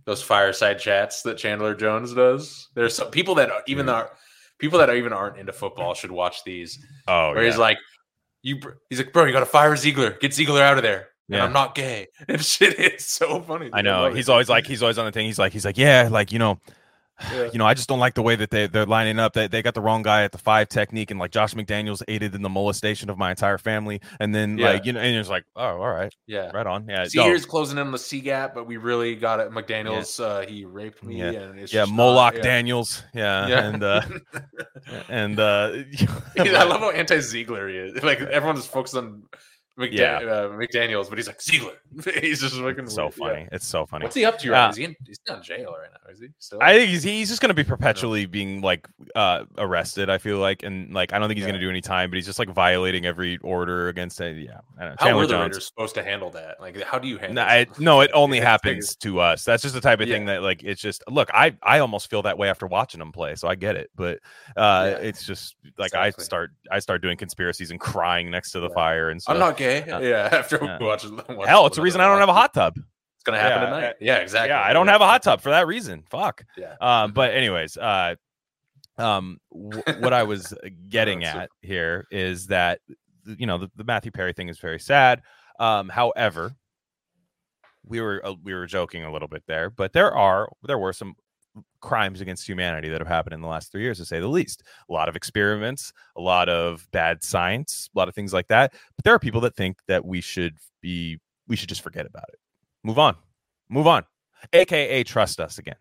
those 0.04 0.20
fireside 0.20 0.80
chats 0.80 1.22
that 1.22 1.38
Chandler 1.38 1.76
Jones 1.76 2.12
does. 2.12 2.68
There's 2.74 2.96
some 2.96 3.10
people 3.12 3.36
that 3.36 3.50
even 3.68 3.86
Dude. 3.86 3.94
are 3.94 4.10
people 4.58 4.80
that 4.80 4.90
even 4.90 5.12
aren't 5.12 5.38
into 5.38 5.52
football 5.52 5.94
should 5.94 6.10
watch 6.10 6.42
these. 6.42 6.76
oh 7.06 7.30
where 7.30 7.44
yeah. 7.44 7.50
he's 7.50 7.58
like, 7.58 7.78
"You," 8.42 8.58
he's 8.90 8.98
like, 8.98 9.12
"Bro, 9.12 9.24
you 9.26 9.32
got 9.32 9.40
to 9.40 9.46
fire 9.46 9.74
Ziegler. 9.76 10.10
Get 10.20 10.34
Ziegler 10.34 10.62
out 10.62 10.76
of 10.76 10.82
there." 10.82 11.08
And 11.30 11.40
I'm 11.40 11.52
not 11.52 11.74
gay. 11.74 12.08
And 12.28 12.44
shit 12.44 12.78
is 12.78 13.06
so 13.06 13.40
funny. 13.40 13.70
I 13.72 13.80
know. 13.80 14.02
love 14.02 14.14
He's 14.14 14.28
it. 14.28 14.32
always 14.32 14.48
like 14.50 14.66
he's 14.66 14.82
always 14.82 14.98
on 14.98 15.06
the 15.06 15.12
thing. 15.12 15.24
He's 15.24 15.38
like 15.38 15.52
he's 15.52 15.64
like 15.64 15.78
yeah, 15.78 16.08
like 16.10 16.30
you 16.30 16.38
know, 16.38 16.58
Yeah. 17.32 17.50
you 17.52 17.58
know, 17.58 17.66
I 17.66 17.74
just 17.74 17.88
don't 17.88 17.98
like 17.98 18.14
the 18.14 18.22
way 18.22 18.36
that 18.36 18.50
they 18.50 18.66
they're 18.66 18.86
lining 18.86 19.18
up. 19.18 19.32
They 19.34 19.46
they 19.48 19.62
got 19.62 19.74
the 19.74 19.80
wrong 19.80 20.02
guy 20.02 20.24
at 20.24 20.32
the 20.32 20.38
five 20.38 20.68
technique, 20.68 21.10
and 21.10 21.20
like 21.20 21.30
Josh 21.30 21.54
McDaniels 21.54 22.02
aided 22.08 22.34
in 22.34 22.42
the 22.42 22.48
molestation 22.48 23.10
of 23.10 23.18
my 23.18 23.30
entire 23.30 23.58
family, 23.58 24.00
and 24.20 24.34
then 24.34 24.58
Yeah. 24.58 24.72
like 24.72 24.84
you 24.84 24.92
know, 24.92 25.00
and 25.00 25.16
it's 25.16 25.28
like 25.28 25.44
oh, 25.56 25.62
all 25.82 25.90
right, 25.90 26.12
yeah. 26.26 26.50
right 26.52 26.66
on, 26.66 26.86
yeah, 26.88 27.04
See, 27.04 27.18
no, 27.18 27.24
here's 27.24 27.46
closing 27.46 27.78
in 27.78 27.90
the 27.90 27.98
C 27.98 28.20
gap, 28.20 28.54
but 28.54 28.66
we 28.66 28.76
really 28.76 29.14
got 29.14 29.40
it. 29.40 29.50
McDaniels, 29.50 30.18
uh, 30.22 30.46
he 30.46 30.64
raped 30.64 31.02
me. 31.04 31.18
Yeah. 31.18 31.30
And 31.30 31.58
it's 31.58 31.72
yeah, 31.72 31.82
just 31.82 31.92
not- 31.92 31.96
Moloch 31.96 32.34
yeah. 32.36 32.42
Daniels, 32.42 33.02
yeah, 33.14 33.46
Yeah. 33.46 33.64
and 33.68 33.82
uh, 33.82 34.02
and 35.08 35.38
uh, 35.40 35.72
I 36.38 36.64
love 36.64 36.80
how 36.80 36.90
anti 36.90 37.20
Ziegler 37.20 37.68
he 37.68 37.76
is. 37.76 38.02
Like 38.02 38.20
everyone 38.20 38.56
is 38.58 38.66
focused 38.66 38.96
on 38.96 39.22
McDa- 39.78 39.92
Yeah. 39.92 40.16
uh, 40.18 40.48
McDaniels, 40.50 41.08
but 41.08 41.18
he's 41.18 41.26
like 41.26 41.40
Ziegler. 41.40 41.72
he's 42.20 42.40
just 42.40 42.54
so 42.56 42.62
weird. 42.62 42.78
Yeah. 42.90 43.08
funny. 43.10 43.48
It's 43.52 43.66
so 43.66 43.86
funny. 43.86 44.04
What's 44.04 44.14
he 44.16 44.24
up 44.24 44.38
to 44.40 44.50
right 44.50 44.58
now? 44.58 44.66
Uh, 44.66 44.70
Is 44.70 44.76
he 44.76 44.84
in, 44.84 44.96
he's 45.06 45.18
not 45.28 45.38
in 45.38 45.42
jail 45.44 45.74
right 45.78 45.88
now, 45.90 46.10
is 46.12 46.20
he? 46.20 46.28
Still? 46.38 46.58
I 46.62 46.74
think 46.74 46.90
he's, 46.90 47.02
he's 47.02 47.28
just 47.28 47.40
gonna 47.40 47.54
be 47.54 47.64
perpetually 47.64 48.26
being 48.26 48.60
like 48.60 48.86
uh 49.14 49.44
arrested. 49.58 50.10
I 50.10 50.18
feel 50.18 50.38
like, 50.38 50.62
and 50.62 50.92
like 50.92 51.12
I 51.12 51.18
don't 51.18 51.28
think 51.28 51.38
he's 51.38 51.46
Yeah. 51.46 51.52
gonna 51.52 51.60
do 51.62 51.70
any 51.70 51.80
time, 51.80 52.10
but 52.10 52.16
he's 52.16 52.26
just 52.26 52.38
like 52.38 52.50
violating 52.50 53.06
every 53.06 53.38
order 53.38 53.88
against 53.88 54.20
it. 54.20 54.36
Yeah, 54.36 54.60
I 54.78 54.84
don't 54.84 54.90
know. 54.90 54.96
how 55.10 55.16
were 55.16 55.26
the 55.26 55.38
Raiders 55.38 55.66
supposed 55.66 55.94
to 55.94 56.02
handle 56.04 56.30
that? 56.30 56.60
Like, 56.60 56.80
how 56.82 56.98
do 56.98 57.08
you 57.08 57.16
handle? 57.18 57.44
No, 57.44 57.48
it, 57.48 57.68
no, 57.80 58.00
it 58.02 58.10
only 58.14 58.40
happens 58.40 58.94
to 58.96 59.20
us. 59.20 59.44
That's 59.44 59.62
just 59.62 59.74
the 59.74 59.80
type 59.80 60.00
of 60.00 60.08
thing 60.08 60.26
that 60.26 60.42
like 60.42 60.62
it's 60.62 60.80
just 60.80 61.02
look. 61.08 61.30
I 61.32 61.56
I 61.62 61.78
almost 61.78 62.10
feel 62.10 62.22
that 62.22 62.36
way 62.36 62.48
after 62.50 62.66
watching 62.66 62.98
them 62.98 63.12
play, 63.12 63.34
so 63.36 63.48
I 63.48 63.54
get 63.54 63.76
it. 63.76 63.90
But 63.96 64.18
uh, 64.56 64.90
Yeah. 64.92 65.06
it's 65.06 65.24
just 65.24 65.56
like 65.78 65.94
I 65.94 66.10
start 66.10 66.50
I 66.70 66.78
start 66.78 67.00
doing 67.02 67.16
conspiracies 67.16 67.70
and 67.70 67.80
crying 67.80 68.30
next 68.30 68.50
to 68.52 68.60
the 68.60 68.68
Yeah. 68.68 68.74
fire 68.74 69.08
and 69.10 69.20
stuff. 69.20 69.34
I'm 69.34 69.40
not 69.40 69.56
gay. 69.62 69.90
Uh, 69.90 69.98
yeah, 70.00 70.28
after 70.32 70.58
yeah. 70.62 70.78
we 70.80 70.86
watch, 70.86 71.04
watch 71.28 71.48
Hell, 71.48 71.66
it's 71.66 71.76
the 71.76 71.82
reason 71.82 72.00
I 72.00 72.06
don't 72.06 72.18
have 72.18 72.28
a 72.28 72.34
hot 72.34 72.52
tub. 72.54 72.76
It's 72.76 73.24
gonna 73.24 73.38
happen 73.38 73.62
Yeah, 73.68 73.74
tonight. 73.74 73.94
Yeah, 74.00 74.16
exactly. 74.16 74.50
Yeah, 74.50 74.62
I 74.62 74.72
don't 74.72 74.88
have 74.88 75.00
a 75.00 75.06
hot 75.06 75.22
tub 75.22 75.40
for 75.40 75.50
that 75.50 75.66
reason. 75.66 76.02
Fuck. 76.10 76.44
Yeah. 76.56 76.74
Um, 76.80 77.12
but 77.12 77.32
anyways, 77.34 77.76
uh, 77.76 78.16
um, 78.98 79.38
w- 79.52 79.82
what 80.00 80.12
I 80.12 80.24
was 80.24 80.52
getting 80.88 81.20
That's 81.20 81.34
so- 81.34 81.40
at 81.42 81.50
here 81.62 82.06
is 82.10 82.48
that 82.48 82.80
you 83.24 83.46
know 83.46 83.58
the, 83.58 83.70
the 83.76 83.84
Matthew 83.84 84.10
Perry 84.10 84.32
thing 84.32 84.48
is 84.48 84.58
very 84.58 84.80
sad. 84.80 85.22
Um, 85.60 85.88
however, 85.88 86.52
we 87.84 88.00
were 88.00 88.20
uh, 88.24 88.34
we 88.42 88.54
were 88.54 88.66
joking 88.66 89.04
a 89.04 89.12
little 89.12 89.28
bit 89.28 89.44
there, 89.46 89.70
but 89.70 89.92
there 89.92 90.12
are 90.12 90.48
there 90.64 90.78
were 90.78 90.92
some 90.92 91.14
crimes 91.80 92.20
against 92.20 92.48
humanity 92.48 92.88
that 92.88 93.00
have 93.00 93.08
happened 93.08 93.34
in 93.34 93.40
the 93.40 93.48
last 93.48 93.70
three 93.72 93.82
years, 93.82 93.98
to 93.98 94.04
say 94.04 94.20
the 94.20 94.28
least. 94.28 94.62
A 94.88 94.92
lot 94.92 95.08
of 95.08 95.16
experiments, 95.16 95.92
a 96.16 96.20
lot 96.20 96.48
of 96.48 96.88
bad 96.92 97.22
science, 97.22 97.88
a 97.94 97.98
lot 97.98 98.08
of 98.08 98.14
things 98.14 98.32
like 98.32 98.48
that. 98.48 98.72
But 98.96 99.04
there 99.04 99.14
are 99.14 99.18
people 99.18 99.40
that 99.42 99.54
think 99.54 99.78
that 99.88 100.04
we 100.04 100.20
should 100.20 100.56
be 100.80 101.18
we 101.48 101.56
should 101.56 101.68
just 101.68 101.82
forget 101.82 102.06
about 102.06 102.28
it, 102.28 102.38
move 102.84 102.98
on, 102.98 103.16
move 103.68 103.86
on, 103.86 104.04
aka 104.52 105.02
trust 105.04 105.40
us 105.40 105.58
again 105.58 105.76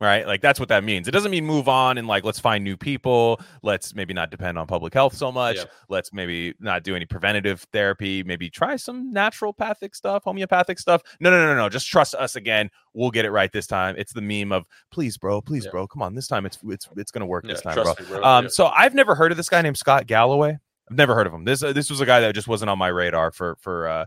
right? 0.00 0.26
Like 0.26 0.40
that's 0.40 0.60
what 0.60 0.68
that 0.68 0.84
means. 0.84 1.08
It 1.08 1.12
doesn't 1.12 1.30
mean 1.30 1.44
move 1.46 1.68
on 1.68 1.98
and 1.98 2.06
like 2.06 2.24
let's 2.24 2.38
find 2.40 2.62
new 2.62 2.76
people. 2.76 3.40
Let's 3.62 3.94
maybe 3.94 4.12
not 4.14 4.30
depend 4.30 4.58
on 4.58 4.66
public 4.66 4.92
health 4.94 5.14
so 5.16 5.32
much. 5.32 5.56
Yeah. 5.56 5.64
let's 5.88 6.12
maybe 6.12 6.54
not 6.60 6.82
do 6.82 6.94
any 6.96 7.06
preventative 7.06 7.66
therapy. 7.72 8.22
Maybe 8.22 8.50
try 8.50 8.76
some 8.76 9.12
naturopathic 9.14 9.94
stuff 9.94 10.24
homeopathic 10.24 10.78
stuff. 10.78 11.02
No 11.20 11.30
no 11.30 11.38
no 11.38 11.54
no 11.54 11.56
no. 11.62 11.68
Just 11.68 11.88
trust 11.88 12.14
us 12.14 12.36
again. 12.36 12.70
We'll 12.94 13.10
get 13.10 13.24
it 13.24 13.30
right 13.30 13.50
this 13.52 13.66
time. 13.66 13.94
It's 13.98 14.12
the 14.12 14.22
meme 14.22 14.52
of 14.52 14.64
please 14.90 15.16
bro 15.16 15.40
please 15.40 15.64
Yeah. 15.64 15.70
bro. 15.70 15.86
Come 15.86 16.02
on 16.02 16.14
this 16.14 16.26
time 16.28 16.46
it's 16.46 16.58
it's 16.66 16.88
it's 16.96 17.10
gonna 17.10 17.26
work 17.26 17.44
Yeah, 17.44 17.52
this 17.54 17.62
time 17.62 17.74
bro. 17.74 17.94
me, 17.98 18.06
bro. 18.08 18.22
um 18.22 18.48
so 18.48 18.66
i've 18.66 18.94
never 18.94 19.14
heard 19.14 19.30
of 19.30 19.36
this 19.36 19.48
guy 19.48 19.62
named 19.62 19.76
scott 19.78 20.06
galloway. 20.06 20.58
I've 20.90 20.96
never 20.96 21.14
heard 21.14 21.26
of 21.26 21.32
him. 21.32 21.44
This 21.44 21.62
uh, 21.62 21.72
this 21.72 21.90
was 21.90 22.00
a 22.00 22.06
guy 22.06 22.20
that 22.20 22.34
just 22.34 22.46
wasn't 22.48 22.70
on 22.70 22.78
my 22.78 22.88
radar 22.88 23.30
for 23.32 23.56
for 23.60 23.88
uh 23.88 24.06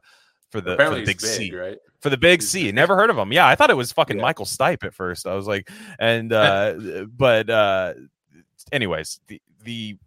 for 0.49 0.61
the, 0.61 0.75
for 0.77 0.89
the 0.91 0.95
big 0.97 1.05
big, 1.05 1.21
C. 1.21 1.53
right? 1.55 1.77
For 2.01 2.09
the 2.09 2.17
big 2.17 2.41
C. 2.41 2.71
Never 2.71 2.95
heard 2.95 3.09
of 3.09 3.17
him. 3.17 3.31
Yeah, 3.31 3.47
I 3.47 3.55
thought 3.55 3.69
it 3.69 3.77
was 3.77 3.91
fucking 3.91 4.17
Yeah. 4.17 4.23
Michael 4.23 4.45
Stipe 4.45 4.83
at 4.83 4.93
first. 4.93 5.27
I 5.27 5.35
was 5.35 5.47
like, 5.47 5.69
and 5.99 6.31
uh 6.33 7.05
but 7.15 7.49
uh 7.49 7.93
anyways, 8.71 9.19
the 9.27 9.41
the 9.63 9.97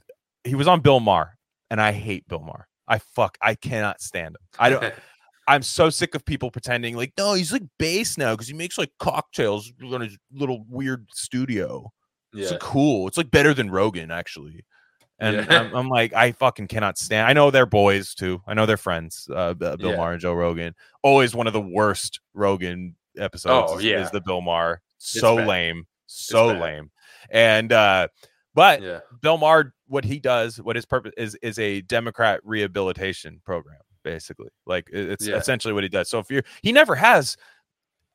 he 0.44 0.54
was 0.54 0.68
on 0.68 0.80
Bill 0.80 1.00
Maher, 1.00 1.36
and 1.70 1.80
I 1.80 1.92
hate 1.92 2.26
Bill 2.28 2.40
Maher. 2.40 2.66
I 2.88 2.98
fuck 2.98 3.38
I 3.40 3.54
cannot 3.54 4.00
stand 4.00 4.34
him. 4.34 4.42
I 4.58 4.70
don't 4.70 4.94
I'm 5.48 5.62
so 5.62 5.90
sick 5.90 6.14
of 6.14 6.24
people 6.24 6.50
pretending 6.50 6.96
like, 6.96 7.12
no, 7.18 7.34
he's 7.34 7.52
like 7.52 7.64
bass 7.78 8.16
now 8.16 8.32
because 8.32 8.46
he 8.46 8.54
makes 8.54 8.78
like 8.78 8.92
cocktails 8.98 9.72
on 9.82 10.00
his 10.00 10.16
little 10.32 10.64
weird 10.68 11.06
studio. 11.12 11.90
It's 12.32 12.44
yeah. 12.44 12.50
like 12.52 12.60
cool. 12.60 13.08
It's 13.08 13.16
like 13.16 13.30
better 13.30 13.52
than 13.52 13.70
Rogan, 13.70 14.10
actually. 14.10 14.64
And 15.22 15.36
Yeah. 15.36 15.60
I'm, 15.60 15.74
I'm 15.74 15.88
like, 15.88 16.12
I 16.12 16.32
fucking 16.32 16.66
cannot 16.66 16.98
stand. 16.98 17.26
I 17.28 17.32
know 17.32 17.50
they're 17.50 17.64
boys 17.64 18.14
too. 18.14 18.42
I 18.46 18.54
know 18.54 18.66
they're 18.66 18.76
friends. 18.76 19.28
Uh, 19.32 19.54
Bill 19.54 19.76
Yeah. 19.78 19.96
Maher 19.96 20.12
and 20.12 20.20
Joe 20.20 20.34
Rogan. 20.34 20.74
Always 21.02 21.34
one 21.34 21.46
of 21.46 21.52
the 21.52 21.60
worst 21.60 22.20
Rogan 22.34 22.96
episodes. 23.16 23.70
Oh, 23.72 23.78
is, 23.78 23.84
yeah. 23.84 24.02
is 24.02 24.10
the 24.10 24.20
Bill 24.20 24.40
Maher. 24.40 24.80
So 24.98 25.36
lame. 25.36 25.86
So 26.06 26.48
lame. 26.48 26.90
And 27.30 27.72
uh, 27.72 28.08
but 28.54 28.82
yeah. 28.82 29.00
Bill 29.20 29.38
Maher, 29.38 29.72
what 29.86 30.04
he 30.04 30.18
does, 30.18 30.60
what 30.60 30.76
his 30.76 30.84
purpose 30.84 31.12
is, 31.16 31.36
is 31.42 31.58
a 31.58 31.80
Democrat 31.82 32.40
rehabilitation 32.44 33.40
program, 33.44 33.78
basically. 34.02 34.48
Like 34.66 34.88
it's 34.92 35.26
Yeah. 35.26 35.36
essentially 35.36 35.72
what 35.72 35.84
he 35.84 35.88
does. 35.88 36.08
So 36.08 36.18
if 36.18 36.30
you're, 36.30 36.42
he 36.62 36.72
never 36.72 36.94
has 36.94 37.36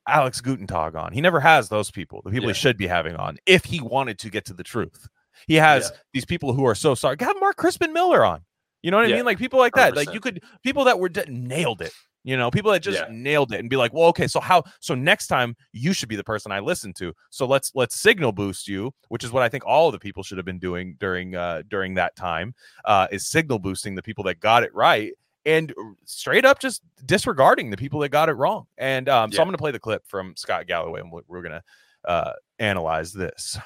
Alex 0.08 0.42
Gutentag 0.42 0.96
on. 0.96 1.14
He 1.14 1.22
never 1.22 1.40
has 1.40 1.70
those 1.70 1.92
people, 1.92 2.22
the 2.24 2.32
people 2.32 2.48
Yeah. 2.50 2.54
he 2.54 2.60
should 2.60 2.78
be 2.78 2.88
having 2.88 3.16
on, 3.16 3.38
if 3.46 3.64
he 3.66 3.82
wanted 3.82 4.20
to 4.20 4.30
get 4.30 4.46
to 4.46 4.54
the 4.54 4.64
truth. 4.64 5.08
He 5.48 5.56
has 5.56 5.92
Yeah. 5.94 5.98
these 6.14 6.26
people 6.26 6.54
who 6.54 6.66
are 6.66 6.76
so 6.76 6.96
sorry. 6.96 7.18
Have 7.20 7.40
Mark 7.40 7.56
Crispin 7.58 7.94
Miller 7.94 8.26
on. 8.26 8.42
You 8.84 8.92
know 8.92 8.98
what 8.98 9.08
I 9.08 9.12
mean? 9.12 9.26
Like 9.26 9.38
people 9.38 9.60
like 9.60 9.74
that. 9.76 9.96
Like 9.96 10.08
100%. 10.10 10.14
you 10.14 10.20
could 10.20 10.44
people 10.64 10.84
that 10.86 11.00
were 11.00 11.10
de- 11.10 11.30
nailed 11.30 11.82
it. 11.82 11.92
You 12.24 12.36
know, 12.36 12.52
people 12.52 12.72
that 12.72 12.82
just 12.82 13.00
Yeah. 13.00 13.08
nailed 13.10 13.54
it 13.54 13.60
and 13.60 13.70
be 13.70 13.76
like, 13.78 13.94
well, 13.94 14.06
okay, 14.10 14.28
so 14.28 14.40
how? 14.40 14.64
So 14.82 14.94
next 14.96 15.28
time 15.28 15.56
you 15.72 15.94
should 15.94 16.10
be 16.10 16.16
the 16.18 16.24
person 16.24 16.52
I 16.52 16.60
listen 16.60 16.94
to. 16.96 17.14
So 17.30 17.46
let's 17.46 17.72
let's 17.74 17.96
signal 18.00 18.32
boost 18.34 18.68
you, 18.68 18.94
which 19.10 19.24
is 19.24 19.32
what 19.32 19.44
I 19.44 19.50
think 19.50 19.66
all 19.66 19.88
of 19.88 19.94
the 19.94 20.00
people 20.00 20.24
should 20.24 20.38
have 20.38 20.46
been 20.46 20.60
doing 20.60 20.96
during 21.00 21.36
uh 21.36 21.64
during 21.70 21.94
that 21.96 22.16
time. 22.16 22.54
Uh, 22.86 23.08
is 23.12 23.28
signal 23.28 23.60
boosting 23.60 23.96
the 23.96 24.04
people 24.04 24.24
that 24.26 24.40
got 24.42 24.64
it 24.64 24.74
right 24.76 25.14
and 25.46 25.74
straight 26.04 26.44
up 26.44 26.60
just 26.60 26.82
disregarding 27.06 27.70
the 27.70 27.78
people 27.78 28.02
that 28.02 28.10
got 28.10 28.28
it 28.28 28.34
wrong. 28.34 28.68
And 28.78 29.08
um, 29.08 29.32
so 29.32 29.42
I'm 29.42 29.48
going 29.48 29.54
to 29.54 29.58
play 29.58 29.72
the 29.72 29.80
clip 29.80 30.04
from 30.06 30.36
Scott 30.36 30.68
Galloway, 30.68 31.00
and 31.00 31.10
we're, 31.10 31.22
we're 31.30 31.42
going 31.42 31.54
to 31.54 32.10
uh, 32.10 32.34
analyze 32.60 33.14
this. 33.14 33.58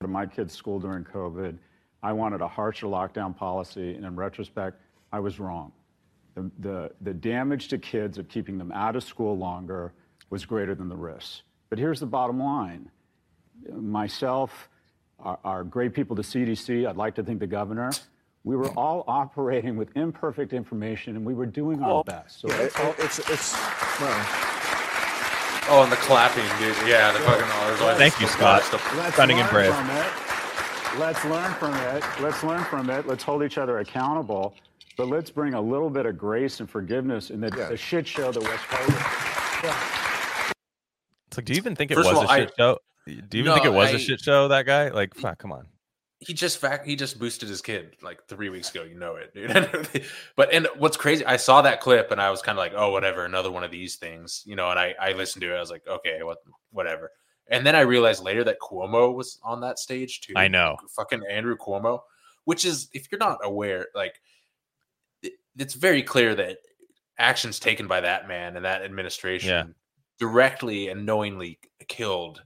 To 0.00 0.06
my 0.08 0.26
kids' 0.26 0.54
school 0.54 0.78
during 0.78 1.04
COVID. 1.04 1.56
I 2.02 2.12
wanted 2.12 2.40
a 2.40 2.46
harsher 2.48 2.86
lockdown 2.86 3.36
policy, 3.36 3.94
and 3.94 4.04
in 4.04 4.14
retrospect, 4.14 4.80
I 5.12 5.18
was 5.18 5.40
wrong. 5.40 5.72
The, 6.36 6.50
the, 6.60 6.90
the 7.00 7.14
damage 7.14 7.66
to 7.68 7.78
kids 7.78 8.16
of 8.16 8.28
keeping 8.28 8.58
them 8.58 8.70
out 8.70 8.94
of 8.94 9.02
school 9.02 9.36
longer 9.36 9.92
was 10.30 10.44
greater 10.44 10.74
than 10.76 10.88
the 10.88 10.96
risks. 10.96 11.42
But 11.68 11.78
here's 11.80 11.98
the 11.98 12.06
bottom 12.06 12.38
line 12.40 12.90
myself, 13.72 14.68
our, 15.18 15.38
our 15.42 15.64
great 15.64 15.94
people, 15.94 16.14
the 16.14 16.22
CDC, 16.22 16.88
I'd 16.88 16.96
like 16.96 17.16
to 17.16 17.24
think 17.24 17.40
the 17.40 17.46
governor, 17.48 17.90
we 18.44 18.54
were 18.54 18.68
all 18.78 19.02
operating 19.08 19.76
with 19.76 19.88
imperfect 19.96 20.52
information 20.52 21.16
and 21.16 21.24
we 21.24 21.34
were 21.34 21.44
doing 21.44 21.82
our 21.82 22.04
best. 22.04 22.40
So 22.40 22.48
It- 22.50 22.72
oh, 22.76 22.94
it's 23.00 23.18
it's 23.18 23.52
well, 24.00 24.57
Oh, 25.70 25.82
and 25.82 25.92
the 25.92 25.96
clapping, 25.96 26.44
dude. 26.58 26.74
Yeah, 26.88 27.12
the 27.12 27.18
fucking. 27.20 27.44
Oh, 27.46 27.64
there's 27.68 27.80
always 27.80 27.98
Thank 27.98 28.20
you, 28.20 28.26
Scott. 28.26 28.62
the- 28.70 28.80
Let's 28.96 29.14
Stunning 29.14 29.36
learn 29.36 29.46
and 29.46 29.52
brave. 29.52 29.74
From 29.74 29.90
it. 29.90 30.98
Let's 30.98 31.24
learn 31.26 31.52
from 31.54 31.74
it. 31.74 32.02
Let's 32.20 32.42
learn 32.42 32.64
from 32.64 32.88
it. 32.90 33.06
Let's 33.06 33.22
hold 33.22 33.42
each 33.42 33.58
other 33.58 33.78
accountable. 33.78 34.54
But 34.96 35.08
let's 35.08 35.30
bring 35.30 35.54
a 35.54 35.60
little 35.60 35.90
bit 35.90 36.06
of 36.06 36.16
grace 36.18 36.60
and 36.60 36.68
forgiveness 36.68 37.30
in 37.30 37.40
the, 37.40 37.50
the 37.50 37.76
shit 37.76 38.06
show 38.06 38.32
that 38.32 38.42
West 38.42 38.64
Coast. 38.66 40.54
It's 41.28 41.36
like, 41.36 41.44
do 41.44 41.52
you 41.52 41.58
even 41.58 41.76
think 41.76 41.90
it 41.90 41.94
First 41.94 42.08
was 42.08 42.18
all, 42.18 42.24
a 42.24 42.28
I- 42.28 42.38
shit 42.40 42.52
show? 42.58 42.78
Do 43.06 43.12
you 43.38 43.44
even 43.44 43.52
think 43.54 43.66
it 43.66 43.72
was 43.72 43.90
a 43.90 43.94
I- 43.94 43.98
shit 43.98 44.20
show? 44.20 44.48
That 44.48 44.66
guy, 44.66 44.88
like, 44.88 45.14
fuck, 45.14 45.38
come 45.38 45.52
on. 45.52 45.66
He 46.20 46.34
just 46.34 46.58
fact 46.58 46.86
he 46.86 46.96
just 46.96 47.18
boosted 47.18 47.48
his 47.48 47.62
kid 47.62 47.96
like 48.02 48.26
three 48.26 48.48
weeks 48.48 48.70
ago. 48.70 48.82
You 48.82 48.98
know 48.98 49.16
it, 49.16 49.32
dude. 49.34 50.04
but 50.36 50.52
and 50.52 50.68
what's 50.76 50.96
crazy, 50.96 51.24
I 51.24 51.36
saw 51.36 51.62
that 51.62 51.80
clip 51.80 52.10
and 52.10 52.20
I 52.20 52.30
was 52.30 52.42
kind 52.42 52.58
of 52.58 52.60
like, 52.60 52.72
oh, 52.74 52.90
whatever, 52.90 53.24
another 53.24 53.50
one 53.50 53.62
of 53.62 53.70
these 53.70 53.96
things, 53.96 54.42
you 54.44 54.56
know. 54.56 54.70
And 54.70 54.78
I 54.78 54.94
I 55.00 55.12
listened 55.12 55.42
to 55.42 55.52
it. 55.52 55.56
I 55.56 55.60
was 55.60 55.70
like, 55.70 55.86
okay, 55.86 56.22
what, 56.22 56.38
whatever. 56.72 57.12
And 57.50 57.64
then 57.64 57.76
I 57.76 57.80
realized 57.80 58.22
later 58.22 58.44
that 58.44 58.58
Cuomo 58.60 59.14
was 59.14 59.38
on 59.42 59.60
that 59.60 59.78
stage 59.78 60.20
too. 60.20 60.34
I 60.36 60.48
know. 60.48 60.76
fucking 60.90 61.22
Andrew 61.30 61.56
Cuomo, 61.56 62.00
which 62.44 62.64
is 62.64 62.88
if 62.92 63.06
you're 63.10 63.18
not 63.20 63.38
aware, 63.42 63.86
like 63.94 64.20
it, 65.22 65.34
it's 65.56 65.74
very 65.74 66.02
clear 66.02 66.34
that 66.34 66.58
actions 67.18 67.58
taken 67.60 67.86
by 67.86 68.00
that 68.00 68.26
man 68.26 68.56
and 68.56 68.64
that 68.64 68.82
administration 68.82 69.74
directly 70.18 70.88
and 70.88 71.06
knowingly 71.06 71.60
killed 71.86 72.42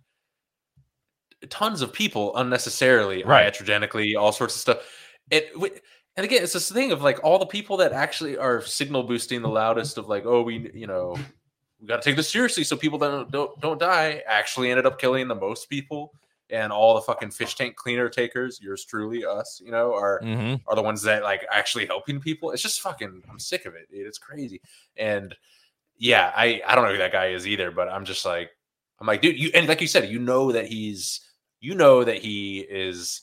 tons 1.50 1.82
of 1.82 1.92
people 1.92 2.36
unnecessarily, 2.36 3.22
Right. 3.24 3.52
iatrogenically, 3.52 4.18
all 4.18 4.32
sorts 4.32 4.54
of 4.54 4.60
stuff. 4.60 4.78
It 5.30 5.52
and 6.16 6.24
again, 6.24 6.42
it's 6.42 6.52
this 6.52 6.70
thing 6.70 6.92
of 6.92 7.02
like 7.02 7.22
all 7.24 7.38
the 7.38 7.46
people 7.46 7.76
that 7.78 7.92
actually 7.92 8.36
are 8.36 8.60
signal 8.60 9.02
boosting 9.02 9.40
the 9.40 9.48
loudest 9.48 9.96
of 9.98 10.08
like, 10.08 10.24
oh, 10.26 10.42
we 10.42 10.70
you 10.74 10.86
know, 10.86 11.16
we 11.80 11.86
got 11.86 12.02
to 12.02 12.08
take 12.08 12.16
this 12.16 12.28
seriously 12.28 12.64
so 12.64 12.76
people 12.76 12.98
don't 12.98 13.30
don't 13.30 13.58
don't 13.60 13.80
die. 13.80 14.22
Actually, 14.26 14.70
ended 14.70 14.86
up 14.86 14.98
killing 14.98 15.26
the 15.28 15.34
most 15.34 15.70
people, 15.70 16.12
and 16.50 16.70
all 16.72 16.94
the 16.94 17.00
fucking 17.00 17.30
fish 17.30 17.54
tank 17.54 17.76
cleaner 17.76 18.08
takers, 18.08 18.60
yours 18.60 18.84
truly, 18.84 19.24
us, 19.24 19.60
you 19.64 19.70
know, 19.70 19.94
are 19.94 20.20
hmm 20.22 20.54
are 20.68 20.76
the 20.76 20.82
ones 20.82 21.02
that 21.02 21.22
like 21.22 21.44
actually 21.50 21.86
helping 21.86 22.20
people. 22.20 22.50
It's 22.50 22.62
just 22.62 22.82
fucking. 22.82 23.22
I'm 23.30 23.38
sick 23.38 23.64
of 23.64 23.74
it, 23.74 23.90
dude. 23.90 24.06
It's 24.06 24.18
crazy. 24.18 24.60
And 24.96 25.34
yeah, 25.96 26.32
I 26.36 26.60
I 26.66 26.74
don't 26.74 26.84
know 26.84 26.92
who 26.92 26.98
that 26.98 27.12
guy 27.12 27.28
is 27.28 27.46
either, 27.46 27.70
but 27.70 27.88
I'm 27.88 28.04
just 28.04 28.24
like 28.26 28.50
I'm 29.00 29.06
like, 29.06 29.22
dude, 29.22 29.38
you 29.38 29.50
and 29.54 29.66
like 29.66 29.80
you 29.80 29.88
said, 29.88 30.10
you 30.10 30.18
know 30.18 30.52
that 30.52 30.66
he's 30.66 31.20
you 31.62 31.74
know 31.74 32.04
that 32.04 32.18
he 32.18 32.58
is 32.60 33.22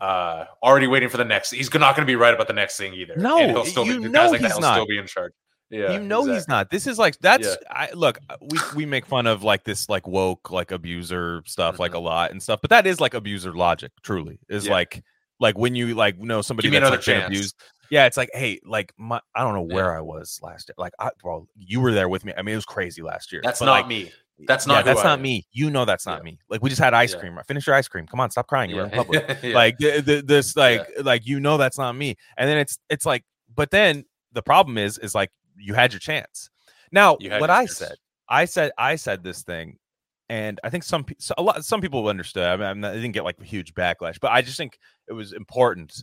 uh 0.00 0.44
already 0.62 0.86
waiting 0.86 1.08
for 1.08 1.16
the 1.16 1.24
next. 1.24 1.50
He's 1.50 1.72
not 1.74 1.96
going 1.96 2.06
to 2.06 2.10
be 2.10 2.16
right 2.16 2.32
about 2.32 2.46
the 2.46 2.52
next 2.54 2.76
thing 2.76 2.94
either. 2.94 3.16
No, 3.16 3.38
and 3.38 3.50
he'll 3.50 3.64
still 3.64 3.84
you 3.84 4.00
be, 4.00 4.08
know 4.08 4.12
guys 4.12 4.30
like 4.30 4.40
he's 4.40 4.58
not. 4.58 4.74
still 4.74 4.86
be 4.86 4.98
in 4.98 5.06
charge. 5.06 5.32
Yeah, 5.70 5.92
you 5.92 6.00
know 6.00 6.24
he's 6.24 6.48
not. 6.48 6.70
This 6.70 6.86
is 6.86 6.98
like 6.98 7.18
that's 7.20 7.46
Yeah. 7.46 7.54
I 7.70 7.90
look, 7.92 8.18
uh, 8.28 8.36
we 8.40 8.58
we 8.74 8.86
make 8.86 9.06
fun 9.06 9.26
of 9.26 9.42
like 9.42 9.64
this 9.64 9.88
like 9.88 10.06
woke 10.06 10.50
like 10.50 10.72
abuser 10.72 11.42
stuff 11.46 11.78
like 11.78 11.92
Mhm. 11.92 11.96
a 11.96 11.98
lot 12.00 12.30
and 12.32 12.42
stuff, 12.42 12.60
but 12.60 12.70
that 12.70 12.86
is 12.86 13.00
like 13.00 13.14
abuser 13.14 13.52
logic, 13.52 13.92
truly. 14.02 14.40
Is 14.48 14.66
Yeah. 14.66 14.72
like 14.72 15.04
like 15.38 15.56
when 15.56 15.74
you 15.74 15.94
like 15.94 16.18
know 16.18 16.42
somebody 16.42 16.70
Give 16.70 16.80
that's 16.80 16.90
like 16.90 17.04
been 17.04 17.22
abused. 17.24 17.56
Yeah, 17.90 18.06
it's 18.06 18.16
like, 18.16 18.30
hey, 18.34 18.60
like 18.64 18.92
my 18.98 19.20
I 19.34 19.42
don't 19.42 19.54
know 19.54 19.66
Yeah. 19.68 19.74
where 19.74 19.96
I 19.96 20.00
was 20.00 20.40
last 20.42 20.68
year. 20.68 20.74
Like 20.76 20.92
I 20.98 21.10
bro, 21.22 21.46
you 21.56 21.80
were 21.80 21.92
there 21.92 22.08
with 22.08 22.24
me. 22.24 22.32
I 22.36 22.42
mean, 22.42 22.54
it 22.54 22.56
was 22.56 22.64
crazy 22.64 23.02
last 23.02 23.30
year. 23.32 23.40
That's 23.44 23.60
but, 23.60 23.66
not 23.66 23.72
like, 23.72 23.86
me. 23.86 24.10
That's 24.46 24.66
not. 24.66 24.78
who 24.78 24.84
that's 24.84 25.00
I 25.00 25.04
not 25.04 25.18
am. 25.18 25.22
me. 25.22 25.46
You 25.52 25.70
know 25.70 25.84
that's 25.84 26.06
not 26.06 26.18
Yeah. 26.20 26.24
me. 26.24 26.38
Like 26.48 26.62
we 26.62 26.70
just 26.70 26.80
had 26.80 26.94
ice 26.94 27.12
Yeah. 27.14 27.20
cream. 27.20 27.38
Finish 27.46 27.66
your 27.66 27.76
ice 27.76 27.88
cream. 27.88 28.06
Come 28.06 28.20
on, 28.20 28.30
stop 28.30 28.46
crying. 28.46 28.70
You're 28.70 28.84
in 28.84 28.90
public. 28.90 29.38
Yeah. 29.42 29.54
like 29.54 29.78
th- 29.78 30.04
th- 30.04 30.24
this 30.26 30.56
like 30.56 30.88
like 31.02 31.26
you 31.26 31.40
know 31.40 31.56
that's 31.56 31.78
not 31.78 31.92
me 31.96 32.16
and 32.36 32.48
then 32.48 32.58
it's 32.58 32.78
it's 32.88 33.04
like 33.06 33.24
but 33.54 33.70
then 33.70 34.04
the 34.32 34.42
problem 34.42 34.78
is 34.78 34.98
is 34.98 35.14
like 35.14 35.30
you 35.56 35.74
had 35.74 35.92
your 35.92 36.00
chance 36.00 36.48
now 36.92 37.16
You 37.20 37.30
what 37.32 37.50
i 37.50 37.62
chance. 37.66 37.76
said 37.76 37.94
i 38.28 38.44
said 38.44 38.70
i 38.78 38.96
said 38.96 39.22
this 39.24 39.42
thing 39.42 39.76
and 40.28 40.58
i 40.64 40.70
think 40.70 40.84
some 40.84 41.04
so 41.18 41.34
a 41.36 41.42
lot 41.42 41.64
some 41.64 41.80
people 41.80 42.06
understood 42.08 42.44
i 42.44 42.56
mean 42.56 42.66
I'm 42.66 42.80
not, 42.80 42.92
i 42.92 42.94
didn't 42.94 43.12
get 43.12 43.24
like 43.24 43.38
a 43.40 43.44
huge 43.44 43.74
backlash 43.74 44.18
but 44.20 44.30
i 44.30 44.40
just 44.40 44.56
think 44.56 44.78
it 45.08 45.12
was 45.12 45.32
important 45.32 46.02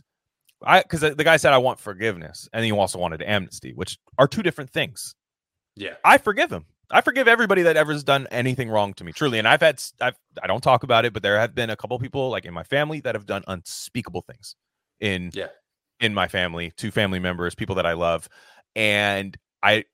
i 0.64 0.82
because 0.82 1.00
the 1.00 1.24
guy 1.24 1.36
said 1.38 1.52
i 1.52 1.58
want 1.58 1.80
forgiveness 1.80 2.48
and 2.52 2.64
he 2.64 2.70
also 2.72 2.98
wanted 2.98 3.22
amnesty 3.22 3.72
which 3.74 3.98
are 4.18 4.28
two 4.28 4.42
different 4.42 4.70
things 4.70 5.14
yeah. 5.76 5.94
I 6.04 6.18
forgive 6.18 6.50
him. 6.50 6.66
I 6.90 7.00
forgive 7.02 7.28
everybody 7.28 7.62
that 7.62 7.76
ever's 7.76 8.02
done 8.02 8.26
anything 8.30 8.70
wrong 8.70 8.94
to 8.94 9.04
me. 9.04 9.12
Truly, 9.12 9.38
and 9.38 9.46
I've 9.46 9.60
had 9.60 9.82
I've 10.00 10.16
I 10.42 10.46
don't 10.46 10.62
talk 10.62 10.82
about 10.82 11.04
it, 11.04 11.12
but 11.12 11.22
there 11.22 11.38
have 11.38 11.54
been 11.54 11.70
a 11.70 11.76
couple 11.76 11.98
people 11.98 12.30
like 12.30 12.44
in 12.44 12.54
my 12.54 12.62
family 12.62 13.00
that 13.00 13.14
have 13.14 13.26
done 13.26 13.44
unspeakable 13.46 14.22
things 14.22 14.56
in 15.00 15.30
Yeah. 15.34 15.48
in 16.00 16.14
my 16.14 16.28
family, 16.28 16.72
two 16.76 16.90
family 16.90 17.18
members, 17.18 17.54
people 17.54 17.74
that 17.76 17.86
I 17.86 17.92
love, 17.92 18.28
and 18.74 19.36
I 19.62 19.84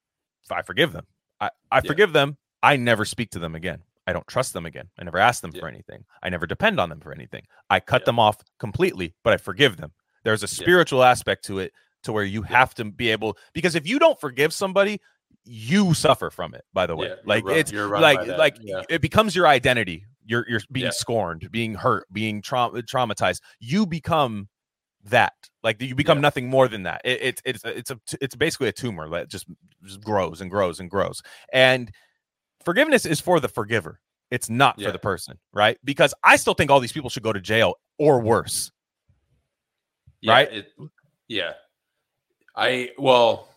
I 0.51 0.63
forgive 0.63 0.93
them. 0.93 1.07
I 1.41 1.51
I 1.71 1.77
Yeah. 1.79 1.81
forgive 1.89 2.13
them. 2.13 2.37
I 2.63 2.77
never 2.77 3.05
speak 3.05 3.31
to 3.31 3.39
them 3.39 3.55
again. 3.55 3.83
I 4.07 4.13
don't 4.13 4.27
trust 4.27 4.53
them 4.53 4.67
again. 4.67 4.91
I 4.99 5.05
never 5.05 5.19
ask 5.19 5.41
them 5.43 5.51
Yeah. 5.55 5.61
for 5.61 5.69
anything. 5.69 6.05
I 6.23 6.29
never 6.29 6.47
depend 6.47 6.79
on 6.79 6.91
them 6.91 7.01
for 7.01 7.13
anything. 7.13 7.47
I 7.71 7.81
cut 7.81 8.03
Yeah. 8.03 8.07
them 8.07 8.19
off 8.19 8.37
completely, 8.59 9.15
but 9.25 9.33
I 9.33 9.39
forgive 9.39 9.79
them. 9.79 9.93
There's 10.25 10.43
a 10.43 10.49
spiritual 10.49 11.03
aspect 11.03 11.45
to 11.47 11.59
it 11.59 11.73
to 12.05 12.13
where 12.13 12.25
you 12.25 12.43
have 12.43 12.75
to 12.75 12.85
be 12.85 13.11
able 13.11 13.37
because 13.55 13.75
if 13.75 13.87
you 13.87 13.99
don't 13.99 14.21
forgive 14.21 14.53
somebody, 14.53 15.01
you 15.45 15.95
suffer 15.95 16.31
from 16.31 16.55
it. 16.55 16.65
By 16.73 16.87
the 16.87 16.97
way, 16.97 17.09
Yeah, 17.09 17.15
like 17.25 17.45
it's 17.47 17.73
run 17.73 18.01
like 18.01 18.27
like 18.27 18.57
yeah. 18.61 18.83
it 18.89 19.01
becomes 19.01 19.37
your 19.37 19.47
identity. 19.47 20.07
You're 20.25 20.47
you're 20.49 20.61
being 20.73 20.87
Yeah. 20.87 20.91
scorned, 20.91 21.51
being 21.51 21.75
hurt, 21.75 22.07
being 22.13 22.41
traum- 22.43 22.75
uh, 22.75 22.81
traumatized. 22.81 23.41
You 23.61 23.87
become 23.87 24.49
that. 25.05 25.35
Like 25.63 25.81
you 25.83 25.95
become 25.95 26.21
nothing 26.21 26.49
more 26.49 26.67
than 26.69 26.85
that. 26.85 27.03
It, 27.05 27.21
it's 27.23 27.43
it's 27.45 27.65
it's 27.65 27.91
a 27.91 27.99
it's 28.21 28.35
basically 28.35 28.69
a 28.69 28.73
tumor 28.73 29.09
that 29.11 29.29
just, 29.29 29.47
just 29.85 30.01
grows 30.03 30.41
and 30.41 30.51
grows 30.51 30.81
and 30.81 30.91
grows. 30.91 31.23
And 31.53 31.91
forgiveness 32.65 33.05
is 33.05 33.21
for 33.21 33.39
the 33.41 33.49
forgiver. 33.49 34.01
It's 34.31 34.49
not 34.49 34.81
for 34.81 34.91
the 34.91 34.99
person, 34.99 35.39
right? 35.53 35.79
Because 35.85 36.15
I 36.25 36.37
still 36.37 36.55
think 36.55 36.71
all 36.71 36.81
these 36.81 36.93
people 36.93 37.11
should 37.11 37.23
go 37.23 37.33
to 37.33 37.41
jail 37.41 37.75
or 37.99 38.21
worse. 38.21 38.73
Right? 40.27 40.51
It, 40.51 40.73
yeah. 41.29 41.53
I 42.57 42.91
well, 42.99 43.49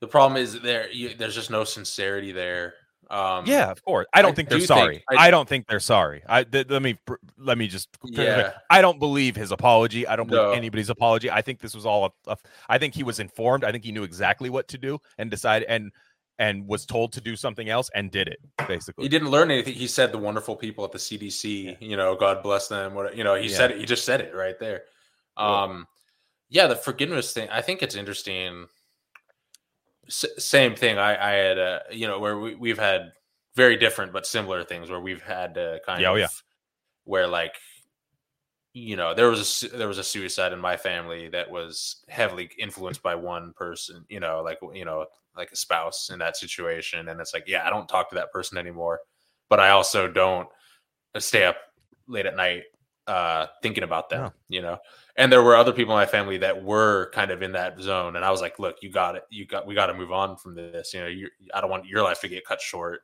the 0.00 0.08
problem 0.08 0.40
is 0.42 0.60
there. 0.60 0.90
You, 0.90 1.14
there's 1.16 1.34
just 1.34 1.50
no 1.50 1.64
sincerity 1.64 2.32
there. 2.32 2.74
Um, 3.10 3.44
Yeah, 3.44 3.70
of 3.70 3.84
course. 3.84 4.06
I 4.14 4.22
don't 4.22 4.32
I 4.32 4.34
think 4.34 4.48
they're 4.48 4.58
do 4.58 4.66
think- 4.66 4.78
sorry. 4.78 5.04
I- 5.10 5.26
I, 5.26 5.30
don't 5.32 5.48
think 5.48 5.66
they're 5.66 5.80
sorry. 5.80 6.22
I 6.28 6.44
th- 6.44 6.68
let 6.70 6.80
me 6.80 6.96
let 7.38 7.58
me 7.58 7.66
just. 7.66 7.88
Yeah. 8.04 8.52
I 8.70 8.80
don't 8.82 8.98
believe 9.00 9.34
his 9.36 9.50
apology. 9.50 10.06
I 10.06 10.14
don't 10.16 10.28
believe 10.28 10.44
No. 10.44 10.52
anybody's 10.52 10.90
apology. 10.90 11.30
I 11.30 11.42
think 11.42 11.60
this 11.60 11.74
was 11.74 11.84
all. 11.86 12.04
A, 12.06 12.10
a, 12.32 12.36
I 12.68 12.78
think 12.78 12.94
he 12.94 13.02
was 13.02 13.18
informed. 13.18 13.64
I 13.64 13.72
think 13.72 13.84
he 13.84 13.90
knew 13.92 14.04
exactly 14.04 14.48
what 14.48 14.68
to 14.68 14.78
do 14.78 14.98
and 15.18 15.30
decided 15.30 15.66
and 15.68 15.90
and 16.38 16.66
was 16.66 16.86
told 16.86 17.12
to 17.12 17.20
do 17.20 17.36
something 17.36 17.68
else 17.68 17.90
and 17.94 18.10
did 18.10 18.26
it 18.28 18.38
basically. 18.68 19.02
He 19.02 19.08
didn't 19.10 19.28
learn 19.30 19.50
anything. 19.50 19.74
He 19.74 19.86
said 19.88 20.10
the 20.12 20.18
wonderful 20.18 20.56
people 20.56 20.84
at 20.84 20.92
the 20.92 20.98
CDC. 20.98 21.76
You 21.80 21.96
know, 21.96 22.14
God 22.16 22.42
bless 22.42 22.68
them. 22.68 22.94
What 22.94 23.16
you 23.16 23.24
know, 23.24 23.34
he 23.34 23.48
Yeah. 23.48 23.56
said 23.56 23.70
it. 23.72 23.78
He 23.78 23.84
just 23.86 24.04
said 24.04 24.20
it 24.20 24.34
right 24.34 24.58
there. 24.58 24.84
Yeah. 25.36 25.62
Um, 25.64 25.86
yeah, 26.48 26.66
the 26.68 26.76
forgiveness 26.76 27.32
thing. 27.32 27.48
I 27.50 27.60
think 27.60 27.82
it's 27.82 27.94
interesting. 27.96 28.66
S- 30.10 30.26
same 30.38 30.74
thing. 30.74 30.98
I, 30.98 31.16
I 31.16 31.32
had, 31.32 31.58
uh, 31.58 31.80
you 31.90 32.06
know, 32.06 32.18
where 32.18 32.38
we, 32.38 32.54
we've 32.54 32.78
had 32.78 33.12
very 33.56 33.76
different 33.76 34.12
but 34.12 34.26
similar 34.26 34.64
things 34.64 34.90
where 34.90 35.00
we've 35.00 35.22
had 35.22 35.56
uh, 35.58 35.78
kind 35.86 36.02
Yeah, 36.02 36.10
oh 36.10 36.14
of 36.14 36.18
yeah. 36.20 36.28
where 37.04 37.26
like 37.26 37.56
you 38.72 38.96
know 38.96 39.14
there 39.14 39.28
was 39.28 39.64
a 39.64 39.76
there 39.76 39.88
was 39.88 39.98
a 39.98 40.04
suicide 40.04 40.52
in 40.52 40.58
my 40.60 40.76
family 40.76 41.28
that 41.28 41.50
was 41.50 42.04
heavily 42.08 42.48
influenced 42.58 43.02
by 43.02 43.14
one 43.16 43.52
person 43.54 44.04
you 44.08 44.20
know 44.20 44.42
like 44.44 44.58
you 44.72 44.84
know 44.84 45.04
like 45.36 45.50
a 45.50 45.56
spouse 45.56 46.10
in 46.12 46.20
that 46.20 46.36
situation 46.36 47.08
and 47.08 47.20
it's 47.20 47.34
like 47.34 47.44
yeah 47.48 47.66
i 47.66 47.70
don't 47.70 47.88
talk 47.88 48.08
to 48.08 48.14
that 48.14 48.30
person 48.30 48.56
anymore 48.56 49.00
but 49.48 49.58
i 49.58 49.70
also 49.70 50.06
don't 50.06 50.48
uh, 51.16 51.20
stay 51.20 51.44
up 51.44 51.56
late 52.06 52.26
at 52.26 52.36
night 52.36 52.62
uh, 53.10 53.46
thinking 53.60 53.82
about 53.82 54.08
them, 54.08 54.22
No. 54.22 54.32
you 54.48 54.62
know. 54.62 54.78
And 55.16 55.32
there 55.32 55.42
were 55.42 55.56
other 55.56 55.72
people 55.72 55.92
in 55.94 55.98
my 55.98 56.06
family 56.06 56.38
that 56.38 56.62
were 56.62 57.10
kind 57.12 57.32
of 57.32 57.42
in 57.42 57.52
that 57.52 57.80
zone, 57.80 58.14
and 58.14 58.24
I 58.24 58.30
was 58.30 58.40
like, 58.40 58.60
"Look, 58.60 58.76
you 58.82 58.90
got 58.90 59.16
it. 59.16 59.24
You 59.30 59.46
got. 59.46 59.66
We 59.66 59.74
got 59.74 59.86
to 59.86 59.94
move 59.94 60.12
on 60.12 60.36
from 60.36 60.54
this. 60.54 60.94
You 60.94 61.00
know, 61.00 61.06
you. 61.08 61.28
I 61.52 61.60
don't 61.60 61.70
want 61.70 61.86
your 61.86 62.04
life 62.04 62.20
to 62.20 62.28
get 62.28 62.44
cut 62.44 62.60
short 62.60 63.00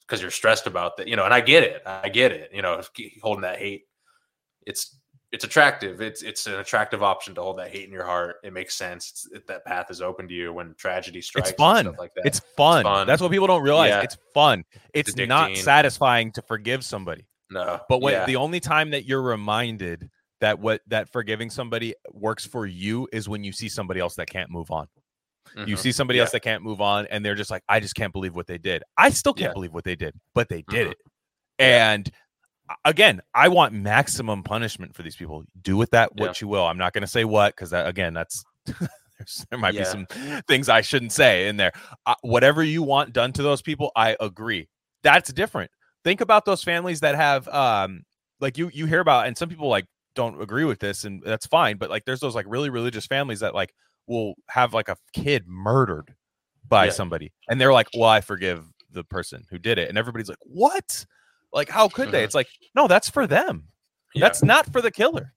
because 0.00 0.22
you're 0.22 0.30
stressed 0.30 0.66
about 0.66 0.96
that. 0.96 1.08
You 1.08 1.16
know, 1.16 1.26
and 1.26 1.34
I 1.34 1.42
get 1.42 1.62
it. 1.62 1.82
I 1.84 2.08
get 2.08 2.32
it. 2.32 2.50
You 2.54 2.62
know, 2.62 2.80
holding 3.22 3.42
that 3.42 3.58
hate, 3.58 3.82
it's 4.66 4.96
it's 5.30 5.44
attractive. 5.44 6.00
It's 6.00 6.22
it's 6.22 6.46
an 6.46 6.54
attractive 6.54 7.02
option 7.02 7.34
to 7.34 7.42
hold 7.42 7.58
that 7.58 7.68
hate 7.70 7.84
in 7.84 7.92
your 7.92 8.06
heart. 8.06 8.36
It 8.42 8.54
makes 8.54 8.74
sense. 8.74 9.10
It's, 9.10 9.28
it, 9.30 9.46
that 9.48 9.66
path 9.66 9.90
is 9.90 10.00
open 10.00 10.26
to 10.28 10.34
you 10.34 10.54
when 10.54 10.74
tragedy 10.78 11.20
strikes. 11.20 11.50
It's 11.50 11.58
fun. 11.58 11.94
like 11.98 12.14
that. 12.14 12.24
It's 12.24 12.40
fun. 12.56 12.82
fun. 12.84 13.06
That's 13.06 13.20
what 13.20 13.30
people 13.30 13.46
don't 13.46 13.62
realize. 13.62 13.90
Yeah. 13.90 14.00
It's 14.00 14.16
fun. 14.32 14.64
It's, 14.94 15.14
not 15.16 15.54
satisfying 15.56 16.32
to 16.32 16.42
forgive 16.42 16.82
somebody. 16.82 17.26
No, 17.50 17.80
But 17.88 18.00
when 18.00 18.14
yeah. 18.14 18.26
the 18.26 18.36
only 18.36 18.60
time 18.60 18.90
that 18.90 19.04
you're 19.04 19.22
reminded 19.22 20.08
that 20.40 20.58
what 20.58 20.80
that 20.86 21.08
forgiving 21.10 21.50
somebody 21.50 21.94
works 22.12 22.46
for 22.46 22.66
you 22.66 23.08
is 23.12 23.28
when 23.28 23.44
you 23.44 23.52
see 23.52 23.68
somebody 23.68 24.00
else 24.00 24.14
that 24.16 24.28
can't 24.30 24.50
move 24.50 24.70
on. 24.70 24.86
You 25.66 25.74
Mhm. 25.74 25.78
see 25.78 25.92
somebody 25.92 26.16
Yeah. 26.18 26.22
else 26.22 26.32
that 26.32 26.40
can't 26.40 26.62
move 26.62 26.80
on 26.80 27.06
and 27.08 27.24
they're 27.24 27.34
just 27.34 27.50
like, 27.50 27.62
I 27.68 27.80
just 27.80 27.94
can't 27.94 28.12
believe 28.12 28.34
what 28.34 28.46
they 28.46 28.56
did. 28.58 28.82
I 28.96 29.10
still 29.10 29.34
can't 29.34 29.50
Yeah. 29.50 29.54
believe 29.54 29.74
what 29.74 29.84
they 29.84 29.96
did, 29.96 30.14
but 30.34 30.48
they 30.48 30.62
did 30.68 30.86
Mhm. 30.86 30.90
it. 30.92 30.98
And 31.58 32.10
again, 32.84 33.20
I 33.34 33.48
want 33.48 33.74
maximum 33.74 34.42
punishment 34.44 34.94
for 34.94 35.02
these 35.02 35.16
people. 35.16 35.44
Do 35.60 35.76
with 35.76 35.90
that 35.90 36.14
what 36.16 36.40
you 36.40 36.48
will. 36.48 36.64
I'm 36.66 36.78
not 36.78 36.92
going 36.92 37.02
to 37.02 37.08
say 37.08 37.24
what 37.24 37.54
because 37.56 37.70
that 37.70 37.86
again, 37.88 38.14
that's 38.14 38.42
there 39.50 39.58
might 39.58 39.72
be 39.76 39.84
some 39.84 40.06
things 40.48 40.68
I 40.68 40.80
shouldn't 40.80 41.12
say 41.12 41.48
in 41.48 41.56
there. 41.56 41.72
Uh, 42.06 42.14
whatever 42.22 42.62
you 42.62 42.82
want 42.82 43.12
done 43.12 43.32
to 43.32 43.42
those 43.42 43.60
people, 43.60 43.90
I 43.96 44.16
agree. 44.20 44.68
That's 45.02 45.32
different. 45.32 45.70
Think 46.04 46.20
about 46.20 46.44
those 46.44 46.64
families 46.64 47.00
that 47.00 47.14
have 47.14 47.46
um 47.48 48.04
like 48.40 48.56
you 48.56 48.70
you 48.72 48.86
hear 48.86 49.00
about 49.00 49.26
and 49.26 49.36
some 49.36 49.48
people 49.48 49.68
like 49.68 49.86
don't 50.14 50.40
agree 50.40 50.64
with 50.64 50.80
this 50.80 51.04
and 51.04 51.22
that's 51.22 51.46
fine, 51.46 51.76
but 51.76 51.90
like 51.90 52.04
there's 52.04 52.20
those 52.20 52.34
like 52.34 52.46
really 52.48 52.70
religious 52.70 53.06
families 53.06 53.40
that 53.40 53.54
like 53.54 53.74
will 54.06 54.34
have 54.48 54.72
like 54.74 54.88
a 54.88 54.96
kid 55.12 55.44
murdered 55.46 56.14
by 56.68 56.86
Yeah. 56.86 56.90
somebody 56.92 57.32
and 57.48 57.60
they're 57.60 57.72
like, 57.72 57.88
"Well, 57.94 58.08
I 58.08 58.20
forgive 58.22 58.64
the 58.90 59.04
person 59.04 59.44
who 59.50 59.58
did 59.58 59.78
it." 59.78 59.88
And 59.88 59.98
everybody's 59.98 60.28
like, 60.28 60.38
"What?" 60.42 61.04
Like 61.52 61.68
how 61.68 61.88
could 61.88 62.10
they? 62.12 62.22
Mhm. 62.22 62.24
It's 62.24 62.34
like, 62.34 62.48
"No, 62.74 62.88
that's 62.88 63.10
for 63.10 63.26
them. 63.26 63.68
Yeah. 64.14 64.22
That's 64.22 64.42
not 64.42 64.72
for 64.72 64.80
the 64.82 64.90
killer." 64.90 65.34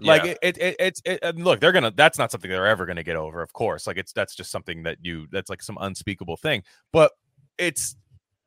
like 0.00 0.24
Yeah. 0.24 0.30
it, 0.32 0.38
it, 0.42 0.58
it 0.58 0.76
it's 0.80 1.02
it, 1.04 1.18
and 1.22 1.44
look 1.44 1.60
they're 1.60 1.72
gonna 1.72 1.92
that's 1.96 2.18
not 2.18 2.30
something 2.32 2.50
they're 2.50 2.66
ever 2.66 2.86
gonna 2.86 3.02
get 3.02 3.16
over 3.16 3.42
of 3.42 3.52
course 3.54 3.86
like 3.86 3.96
it's 3.98 4.12
that's 4.12 4.34
just 4.34 4.50
something 4.50 4.82
that 4.84 4.98
you 5.02 5.26
that's 5.32 5.50
like 5.50 5.62
some 5.62 5.78
unspeakable 5.80 6.36
thing 6.36 6.62
but 6.92 7.12
it's 7.58 7.96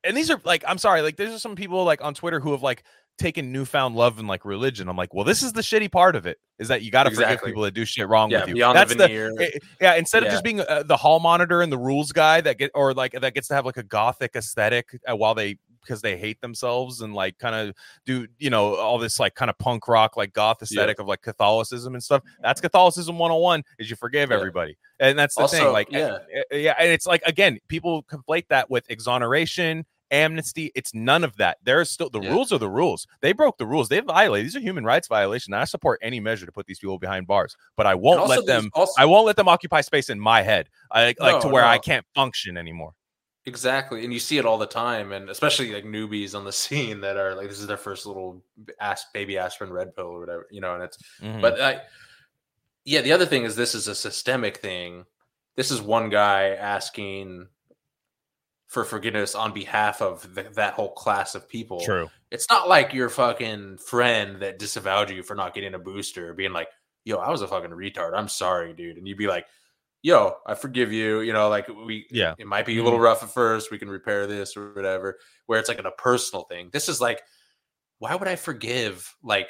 and 0.06 0.16
these 0.16 0.30
are 0.30 0.40
like 0.44 0.64
i'm 0.68 0.78
sorry 0.78 1.02
like 1.02 1.18
there's 1.18 1.42
some 1.42 1.56
people 1.56 1.84
like 1.84 2.04
on 2.04 2.14
twitter 2.14 2.40
who 2.40 2.52
have 2.52 2.64
like 2.64 2.84
taken 3.18 3.52
newfound 3.52 3.96
love 3.96 4.20
and 4.20 4.28
like 4.28 4.44
religion. 4.44 4.90
I'm 4.90 4.98
like 4.98 5.14
well 5.14 5.24
this 5.24 5.42
is 5.42 5.54
the 5.54 5.62
shitty 5.62 5.92
part 5.92 6.16
of 6.16 6.26
it 6.26 6.38
is 6.60 6.68
that 6.68 6.82
you 6.82 6.92
gotta 6.92 7.12
forgive 7.12 7.42
people 7.44 7.62
that 7.64 7.74
do 7.74 7.86
shit 7.86 8.08
wrong 8.08 8.30
yeah, 8.30 8.42
with 8.42 8.50
you 8.50 8.56
that's 8.74 8.94
the 8.94 9.08
the 9.08 9.62
yeah 9.80 9.96
instead 9.96 10.24
of 10.24 10.32
just 10.32 10.44
being 10.44 10.60
uh, 10.60 10.84
the 10.86 10.98
hall 10.98 11.20
monitor 11.20 11.62
and 11.62 11.72
the 11.72 11.78
rules 11.78 12.12
guy 12.12 12.42
that 12.42 12.58
get 12.58 12.72
or 12.76 12.94
like 12.94 13.14
that 13.14 13.34
gets 13.34 13.48
to 13.48 13.54
have 13.54 13.66
like 13.66 13.78
a 13.78 13.84
gothic 13.84 14.36
aesthetic 14.36 15.00
uh, 15.10 15.16
while 15.16 15.34
they 15.34 15.58
because 15.82 16.02
they 16.02 16.18
hate 16.18 16.42
themselves 16.42 17.02
and 17.02 17.14
like 17.14 17.38
kind 17.38 17.56
of 17.56 17.74
do 18.06 18.28
you 18.40 18.50
know 18.50 18.76
all 18.76 18.98
this 18.98 19.20
like 19.20 19.36
kind 19.36 19.50
of 19.50 19.58
punk 19.60 19.88
rock 19.88 20.18
like 20.18 20.34
goth 20.34 20.62
aesthetic 20.62 21.00
of 21.00 21.08
like 21.08 21.22
catholicism 21.22 21.94
and 21.94 22.04
stuff 22.04 22.22
that's 22.42 22.60
catholicism 22.60 23.18
101 23.18 23.64
is 23.80 23.90
you 23.90 23.96
forgive 23.96 24.30
Yeah. 24.30 24.38
everybody. 24.38 24.78
And 25.00 25.20
that's 25.20 25.36
the 25.36 25.48
thing 25.48 25.72
like 25.72 25.92
yeah. 25.92 26.00
uh, 26.00 26.20
uh, 26.52 26.56
yeah 26.56 26.76
and 26.80 26.90
it's 26.90 27.06
like 27.06 27.22
again 27.26 27.60
people 27.68 28.04
conflate 28.04 28.48
that 28.50 28.70
with 28.70 28.90
exoneration 28.90 29.86
amnesty 30.12 30.72
it's 30.76 30.94
none 30.94 31.24
of 31.24 31.36
that 31.38 31.58
there's 31.64 31.90
still 31.90 32.10
the 32.10 32.20
Yeah. 32.22 32.30
rules 32.32 32.52
are 32.52 32.58
the 32.60 32.70
rules 32.70 33.08
they 33.22 33.34
broke 33.34 33.58
the 33.58 33.66
rules 33.66 33.90
they 33.90 34.00
violated 34.02 34.46
these 34.46 34.56
are 34.56 34.60
human 34.60 34.84
rights 34.86 35.08
violations 35.08 35.54
i 35.54 35.64
support 35.66 36.00
any 36.04 36.20
measure 36.20 36.46
to 36.46 36.52
put 36.52 36.68
these 36.68 36.78
people 36.80 37.00
behind 37.00 37.26
bars 37.28 37.58
but 37.76 37.88
i 37.88 37.96
won't 37.96 38.28
let 38.30 38.46
them 38.46 38.70
also- 38.74 38.94
I 38.98 39.06
won't 39.06 39.26
let 39.26 39.36
them 39.36 39.48
occupy 39.48 39.82
space 39.82 40.10
in 40.10 40.20
my 40.20 40.42
head. 40.42 40.70
I 40.92 41.16
like 41.20 41.40
to 41.42 41.48
No, 41.48 41.54
where 41.54 41.66
I 41.66 41.78
can't 41.80 42.06
function 42.14 42.58
anymore. 42.58 42.94
Exactly, 43.48 44.04
and 44.04 44.12
you 44.14 44.20
see 44.20 44.38
it 44.40 44.46
all 44.46 44.58
the 44.58 44.66
time, 44.66 45.12
and 45.12 45.30
especially 45.30 45.72
like 45.74 45.84
newbies 45.86 46.34
on 46.34 46.46
the 46.46 46.52
scene 46.64 47.02
that 47.02 47.18
are 47.18 47.36
like 47.36 47.48
this 47.50 47.60
is 47.60 47.68
their 47.68 47.78
first 47.78 48.06
little 48.06 48.42
ass 48.80 49.06
baby 49.14 49.38
aspirin 49.38 49.72
red 49.72 49.96
pill 49.96 50.06
or 50.08 50.20
whatever, 50.20 50.48
you 50.52 50.62
know. 50.62 50.74
And 50.76 50.84
it's 50.84 50.98
Mhm. 51.22 51.42
but 51.42 51.60
I, 51.62 51.82
yeah, 52.86 53.02
the 53.02 53.12
other 53.12 53.26
thing 53.26 53.44
is 53.44 53.56
this 53.56 53.76
is 53.76 53.88
a 53.88 53.96
systemic 53.96 54.58
thing. 54.58 55.06
This 55.56 55.72
is 55.72 55.82
one 55.82 56.10
guy 56.10 56.50
asking 56.50 57.48
for 58.68 58.84
forgiveness 58.84 59.36
on 59.36 59.54
behalf 59.54 60.02
of 60.02 60.34
the, 60.34 60.44
that 60.56 60.74
whole 60.74 60.92
class 60.94 61.36
of 61.36 61.48
people. 61.48 61.80
true. 61.82 62.10
It's 62.32 62.50
not 62.50 62.68
like 62.68 62.94
your 62.94 63.10
fucking 63.10 63.78
friend 63.78 64.42
that 64.42 64.60
disavowed 64.60 65.10
you 65.12 65.24
for 65.24 65.36
not 65.36 65.54
getting 65.54 65.74
a 65.74 65.80
booster, 65.80 66.34
being 66.34 66.52
like, 66.52 66.68
"Yo, 67.06 67.18
I 67.18 67.30
was 67.30 67.42
a 67.42 67.48
fucking 67.48 67.72
retard. 67.72 68.14
I'm 68.16 68.28
sorry, 68.28 68.74
dude," 68.74 68.98
and 68.98 69.08
you'd 69.08 69.18
be 69.18 69.28
like. 69.28 69.46
Yo, 70.02 70.36
I 70.46 70.54
forgive 70.54 70.94
you. 70.94 71.22
You 71.22 71.34
know, 71.34 71.50
like 71.50 71.68
we, 71.68 72.06
Yeah. 72.12 72.36
it 72.38 72.46
might 72.46 72.68
be 72.68 72.78
a 72.78 72.84
little 72.84 73.00
mm-hmm. 73.00 73.06
rough 73.06 73.24
at 73.24 73.32
first. 73.32 73.72
We 73.72 73.80
can 73.80 73.90
repair 73.90 74.28
this 74.28 74.56
or 74.56 74.72
whatever. 74.72 75.18
Where 75.48 75.58
it's 75.60 75.68
like 75.68 75.80
a 75.80 75.90
personal 75.90 76.44
thing. 76.44 76.70
This 76.72 76.88
is 76.90 77.02
like, 77.02 77.24
why 77.98 78.14
would 78.14 78.28
I 78.28 78.36
forgive 78.36 79.16
like 79.24 79.50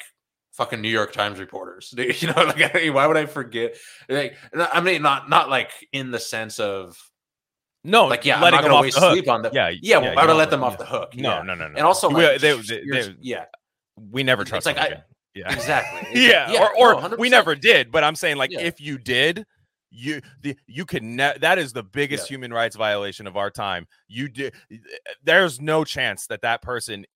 fucking 0.52 0.80
New 0.80 0.88
York 0.88 1.12
Times 1.12 1.38
reporters? 1.38 1.92
You 1.96 2.28
know, 2.28 2.42
like 2.44 2.74
I 2.74 2.78
mean, 2.78 2.94
why 2.94 3.06
would 3.06 3.18
I 3.18 3.26
forget? 3.26 3.76
Like, 4.08 4.36
I 4.54 4.80
mean, 4.80 5.02
not 5.02 5.28
not 5.28 5.50
like 5.50 5.72
in 5.92 6.10
the 6.10 6.20
sense 6.20 6.58
of 6.58 6.96
No, 7.86 8.06
like, 8.06 8.24
yeah, 8.24 8.34
I'm 8.36 8.40
not 8.40 8.50
them 8.52 8.62
gonna 8.62 8.74
off 8.74 8.82
waste 8.82 8.96
the 8.96 9.00
hook. 9.00 9.12
sleep 9.12 9.28
on 9.28 9.42
them. 9.42 9.52
Yeah, 9.54 9.70
Yeah, 9.80 9.98
would 9.98 10.18
I 10.18 10.26
don't- 10.26 10.36
let 10.36 10.50
them 10.50 10.60
yeah. 10.60 10.66
off 10.66 10.78
the 10.78 10.84
hook? 10.86 11.14
No, 11.14 11.30
Yeah. 11.36 11.42
no, 11.42 11.54
no, 11.54 11.68
no. 11.68 11.76
And 11.76 11.86
also, 11.86 12.08
We- 12.10 12.20
they- 12.22 12.38
they- 12.38 12.80
they- 12.90 13.14
yeah, 13.20 13.44
we 14.10 14.22
never 14.22 14.44
trust. 14.44 14.66
It's 14.66 14.78
like 14.78 14.90
them 14.90 14.98
I- 14.98 15.04
yeah, 15.34 15.52
exactly. 15.52 16.00
It's 16.12 16.20
yeah, 16.52 16.60
like- 16.60 16.76
or 16.76 17.08
no, 17.08 17.16
we 17.16 17.28
never 17.28 17.54
did. 17.54 17.90
But 17.92 18.04
I'm 18.04 18.16
saying 18.16 18.36
like 18.36 18.50
Yeah. 18.50 18.60
if 18.60 18.80
you 18.80 18.98
did. 18.98 19.44
You 19.98 20.20
the 20.42 20.54
you 20.66 20.84
could 20.84 21.04
ne- 21.04 21.38
that 21.40 21.58
is 21.58 21.72
the 21.72 21.82
biggest 21.84 22.28
Yeah. 22.28 22.34
human 22.34 22.52
rights 22.52 22.76
violation 22.76 23.26
of 23.26 23.36
our 23.36 23.50
time. 23.50 23.86
You 24.08 24.28
did 24.28 24.52
there's 25.22 25.60
no 25.60 25.84
chance 25.84 26.26
that 26.26 26.42
that 26.42 26.60
person 26.60 27.06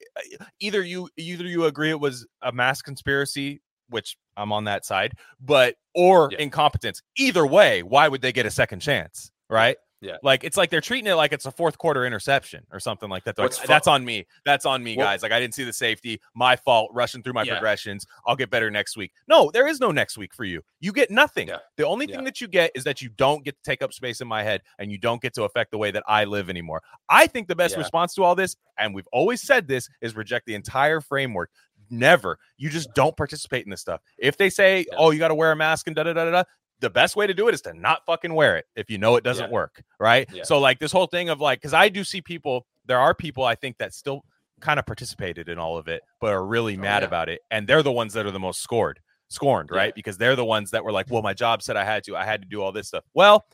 either 0.61 0.81
you 0.83 1.11
either 1.19 1.45
you 1.45 1.65
agree 1.67 1.91
it 1.91 2.01
was 2.01 2.27
a 2.43 2.53
mass 2.53 2.81
conspiracy, 2.81 3.61
which 3.89 4.17
I'm 4.37 4.51
on 4.53 4.65
that 4.65 4.87
side, 4.87 5.13
but 5.41 5.75
or 5.95 6.31
Yeah. 6.33 6.39
incompetence. 6.39 7.03
Either 7.17 7.45
way, 7.47 7.83
why 7.83 8.09
would 8.09 8.23
they 8.23 8.33
get 8.33 8.47
a 8.47 8.51
second 8.51 8.81
chance? 8.81 9.31
Right? 9.51 9.77
Yeah. 10.03 10.17
Like 10.23 10.45
it's 10.45 10.57
like 10.57 10.71
they're 10.71 10.81
treating 10.81 11.11
it 11.11 11.15
like 11.15 11.33
it's 11.33 11.45
a 11.45 11.51
fourth 11.51 11.77
quarter 11.77 12.07
interception 12.07 12.65
or 12.73 12.81
something 12.81 13.11
like 13.11 13.25
that. 13.25 13.37
Like, 13.39 13.53
fu- 13.53 13.67
That's 13.67 13.87
on 13.87 14.05
me. 14.05 14.27
That's 14.47 14.65
on 14.65 14.83
me, 14.83 14.97
Well- 14.97 15.07
guys. 15.07 15.23
Like 15.23 15.33
I 15.33 15.39
didn't 15.39 15.55
see 15.55 15.65
the 15.65 15.73
safety. 15.75 16.21
My 16.35 16.57
fault. 16.57 16.91
Rushing 16.95 17.23
through 17.23 17.35
my 17.35 17.43
Yeah. 17.43 17.53
progressions. 17.55 18.07
I'll 18.27 18.37
get 18.37 18.49
better 18.51 18.71
next 18.71 18.97
week. 18.97 19.13
No, 19.29 19.51
there 19.51 19.67
is 19.67 19.79
no 19.79 19.91
next 19.91 20.17
week 20.17 20.33
for 20.35 20.45
you. 20.45 20.63
You 20.81 20.93
get 20.93 21.11
nothing. 21.11 21.49
Yeah. 21.49 21.59
The 21.77 21.87
only 21.87 22.07
thing 22.07 22.17
Yeah. 22.21 22.25
that 22.25 22.41
you 22.41 22.49
get 22.49 22.71
is 22.75 22.85
that 22.85 23.03
you 23.03 23.11
don't 23.11 23.45
get 23.45 23.57
to 23.57 23.63
take 23.63 23.83
up 23.83 23.93
space 23.93 24.21
in 24.23 24.29
my 24.29 24.43
head 24.43 24.63
and 24.79 24.91
you 24.91 24.97
don't 24.99 25.21
get 25.21 25.35
to 25.35 25.45
affect 25.45 25.71
the 25.71 25.79
way 25.79 25.91
that 25.91 26.03
I 26.09 26.25
live 26.25 26.49
anymore. 26.49 26.83
I 27.09 27.27
think 27.27 27.49
the 27.49 27.57
best 27.57 27.77
response 27.77 28.15
to 28.15 28.25
all 28.25 28.35
this, 28.35 28.57
and 28.79 28.95
we've 28.95 29.09
always 29.13 29.43
said 29.43 29.69
this, 29.69 29.89
is 30.01 30.17
reject 30.17 30.47
the 30.47 30.55
entire 30.55 31.01
framework. 31.03 31.51
Never. 31.93 32.39
You 32.57 32.71
just 32.71 32.95
don't 32.95 33.17
participate 33.17 33.65
in 33.65 33.71
this 33.71 33.81
stuff. 33.81 34.01
If 34.17 34.37
they 34.37 34.49
say, 34.49 34.87
Yeah. 34.89 34.95
"Oh, 34.97 35.11
you 35.11 35.19
got 35.19 35.29
to 35.29 35.35
wear 35.35 35.51
a 35.51 35.57
mask," 35.57 35.89
and 35.89 35.97
da 35.97 36.05
da 36.05 36.13
da 36.13 36.25
da 36.25 36.31
da, 36.31 36.45
the 36.81 36.91
best 36.91 37.17
way 37.17 37.27
to 37.27 37.35
do 37.35 37.49
it 37.49 37.55
is 37.55 37.61
to 37.63 37.73
not 37.75 38.05
fucking 38.07 38.33
wear 38.35 38.57
it 38.57 38.65
if 38.77 38.91
you 38.91 38.99
know 38.99 39.17
it 39.17 39.25
doesn't 39.25 39.47
Yeah. 39.47 39.53
work, 39.53 39.83
right? 39.99 40.29
Yeah. 40.33 40.43
So 40.45 40.59
like 40.59 40.79
this 40.79 40.93
whole 40.93 41.07
thing 41.07 41.29
of 41.29 41.41
like, 41.41 41.61
because 41.61 41.75
I 41.75 41.89
do 41.89 42.05
see 42.05 42.21
people, 42.21 42.67
there 42.87 42.99
are 42.99 43.15
people 43.15 43.45
I 43.45 43.55
think 43.55 43.79
that 43.79 43.93
still 43.95 44.25
kind 44.61 44.79
of 44.79 44.87
participated 44.87 45.49
in 45.49 45.59
all 45.59 45.79
of 45.79 45.89
it, 45.89 46.03
but 46.21 46.33
are 46.33 46.45
really 46.45 46.77
Oh, 46.77 46.81
mad 46.81 47.03
yeah. 47.03 47.09
about 47.09 47.29
it, 47.29 47.41
and 47.51 47.67
they're 47.67 47.83
the 47.83 47.93
ones 47.93 48.13
that 48.15 48.27
are 48.27 48.31
the 48.31 48.39
most 48.41 48.61
scored, 48.61 49.01
scorned, 49.29 49.71
right? 49.71 49.95
Because 49.95 50.19
they're 50.19 50.37
the 50.37 50.45
ones 50.45 50.71
that 50.73 50.85
were 50.85 50.93
like, 50.93 51.07
mm-hmm. 51.07 51.15
"Well, 51.15 51.23
my 51.23 51.35
job 51.35 51.63
said 51.63 51.77
I 51.77 51.85
had 51.85 52.05
to, 52.05 52.17
I 52.17 52.25
had 52.25 52.43
to 52.43 52.49
do 52.49 52.61
all 52.63 52.73
this 52.73 52.89
stuff." 52.89 53.05
Well, 53.15 53.45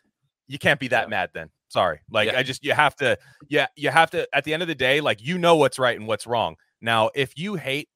you 0.48 0.58
can't 0.58 0.80
be 0.80 0.88
that 0.88 1.08
mad 1.10 1.30
then. 1.34 1.50
Sorry, 1.68 2.00
like. 2.10 2.28
I 2.34 2.42
just 2.44 2.64
you 2.64 2.72
have 2.72 2.94
to, 2.96 3.18
yeah, 3.48 3.66
you 3.76 3.90
have 3.90 4.10
to. 4.12 4.28
At 4.32 4.44
the 4.44 4.54
end 4.54 4.62
of 4.62 4.68
the 4.68 4.74
day, 4.74 5.00
like 5.00 5.20
you 5.20 5.38
know 5.38 5.56
what's 5.56 5.78
right 5.78 5.98
and 5.98 6.06
what's 6.08 6.26
wrong. 6.26 6.56
Now, 6.80 7.10
if 7.14 7.36
you 7.36 7.56
hate 7.56 7.88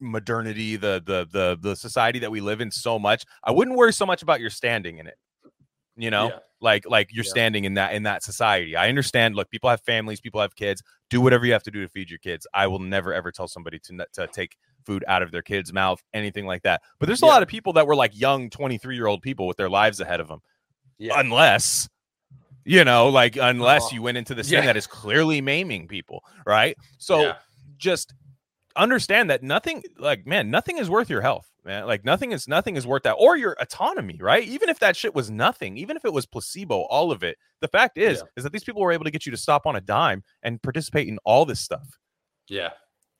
modernity, 0.00 0.76
the 0.76 1.02
the 1.04 1.26
the 1.30 1.58
the 1.60 1.76
society 1.76 2.18
that 2.20 2.30
we 2.30 2.40
live 2.40 2.60
in 2.60 2.70
so 2.70 2.98
much, 2.98 3.24
I 3.42 3.50
wouldn't 3.50 3.76
worry 3.76 3.92
so 3.92 4.06
much 4.06 4.22
about 4.22 4.40
your 4.40 4.50
standing 4.50 4.98
in 4.98 5.06
it. 5.06 5.16
You 5.96 6.10
know, 6.10 6.28
Yeah. 6.28 6.38
like 6.60 6.84
like 6.88 7.08
you're 7.12 7.24
Yeah. 7.24 7.30
standing 7.30 7.64
in 7.64 7.74
that 7.74 7.94
in 7.94 8.02
that 8.04 8.22
society. 8.22 8.74
I 8.76 8.88
understand. 8.88 9.36
Look, 9.36 9.48
people 9.50 9.70
have 9.70 9.80
families, 9.82 10.20
people 10.20 10.40
have 10.40 10.54
kids. 10.56 10.82
Do 11.10 11.20
whatever 11.20 11.46
you 11.46 11.52
have 11.52 11.62
to 11.64 11.70
do 11.70 11.82
to 11.82 11.88
feed 11.88 12.10
your 12.10 12.18
kids. 12.18 12.46
I 12.52 12.66
will 12.66 12.80
never 12.80 13.12
ever 13.14 13.30
tell 13.30 13.46
somebody 13.48 13.78
to 13.80 14.06
to 14.14 14.26
take 14.26 14.56
food 14.84 15.04
out 15.08 15.22
of 15.22 15.30
their 15.30 15.42
kid's 15.42 15.72
mouth, 15.72 16.02
anything 16.12 16.46
like 16.46 16.62
that. 16.62 16.82
But 16.98 17.06
there's 17.06 17.22
a 17.22 17.26
Yeah. 17.26 17.32
lot 17.32 17.42
of 17.42 17.48
people 17.48 17.72
that 17.74 17.86
were 17.86 17.94
like 17.96 18.10
young 18.18 18.50
23 18.50 18.96
year 18.96 19.06
old 19.06 19.22
people 19.22 19.46
with 19.46 19.56
their 19.56 19.70
lives 19.70 20.00
ahead 20.00 20.20
of 20.20 20.28
them. 20.28 20.40
Unless 21.14 21.88
you 22.66 22.82
know, 22.82 23.08
like 23.10 23.36
unless 23.36 23.84
Uh-huh. 23.84 23.94
you 23.96 24.02
went 24.02 24.16
into 24.16 24.34
this 24.34 24.48
thing 24.48 24.64
that 24.64 24.76
is 24.76 24.86
clearly 24.86 25.40
maiming 25.42 25.86
people, 25.86 26.24
right? 26.46 26.76
So 26.98 27.34
just 27.76 28.14
understand 28.76 29.30
that 29.30 29.42
nothing 29.42 29.82
like 29.98 30.26
man 30.26 30.50
nothing 30.50 30.78
is 30.78 30.90
worth 30.90 31.08
your 31.08 31.20
health 31.20 31.50
man 31.64 31.86
like 31.86 32.04
nothing 32.04 32.32
is 32.32 32.48
nothing 32.48 32.76
is 32.76 32.86
worth 32.86 33.04
that 33.04 33.12
or 33.12 33.36
your 33.36 33.56
autonomy 33.60 34.18
right 34.20 34.44
even 34.48 34.68
if 34.68 34.78
that 34.80 34.96
shit 34.96 35.14
was 35.14 35.30
nothing 35.30 35.76
even 35.76 35.96
if 35.96 36.04
it 36.04 36.12
was 36.12 36.26
placebo 36.26 36.80
all 36.90 37.12
of 37.12 37.22
it 37.22 37.38
the 37.60 37.68
fact 37.68 37.98
is 37.98 38.18
Yeah. 38.18 38.24
is 38.36 38.44
that 38.44 38.52
these 38.52 38.64
people 38.64 38.82
were 38.82 38.92
able 38.92 39.04
to 39.04 39.10
get 39.10 39.26
you 39.26 39.30
to 39.30 39.38
stop 39.38 39.66
on 39.66 39.76
a 39.76 39.80
dime 39.80 40.22
and 40.42 40.60
participate 40.62 41.06
in 41.08 41.18
all 41.24 41.44
this 41.44 41.60
stuff 41.60 41.88
yeah, 42.48 42.70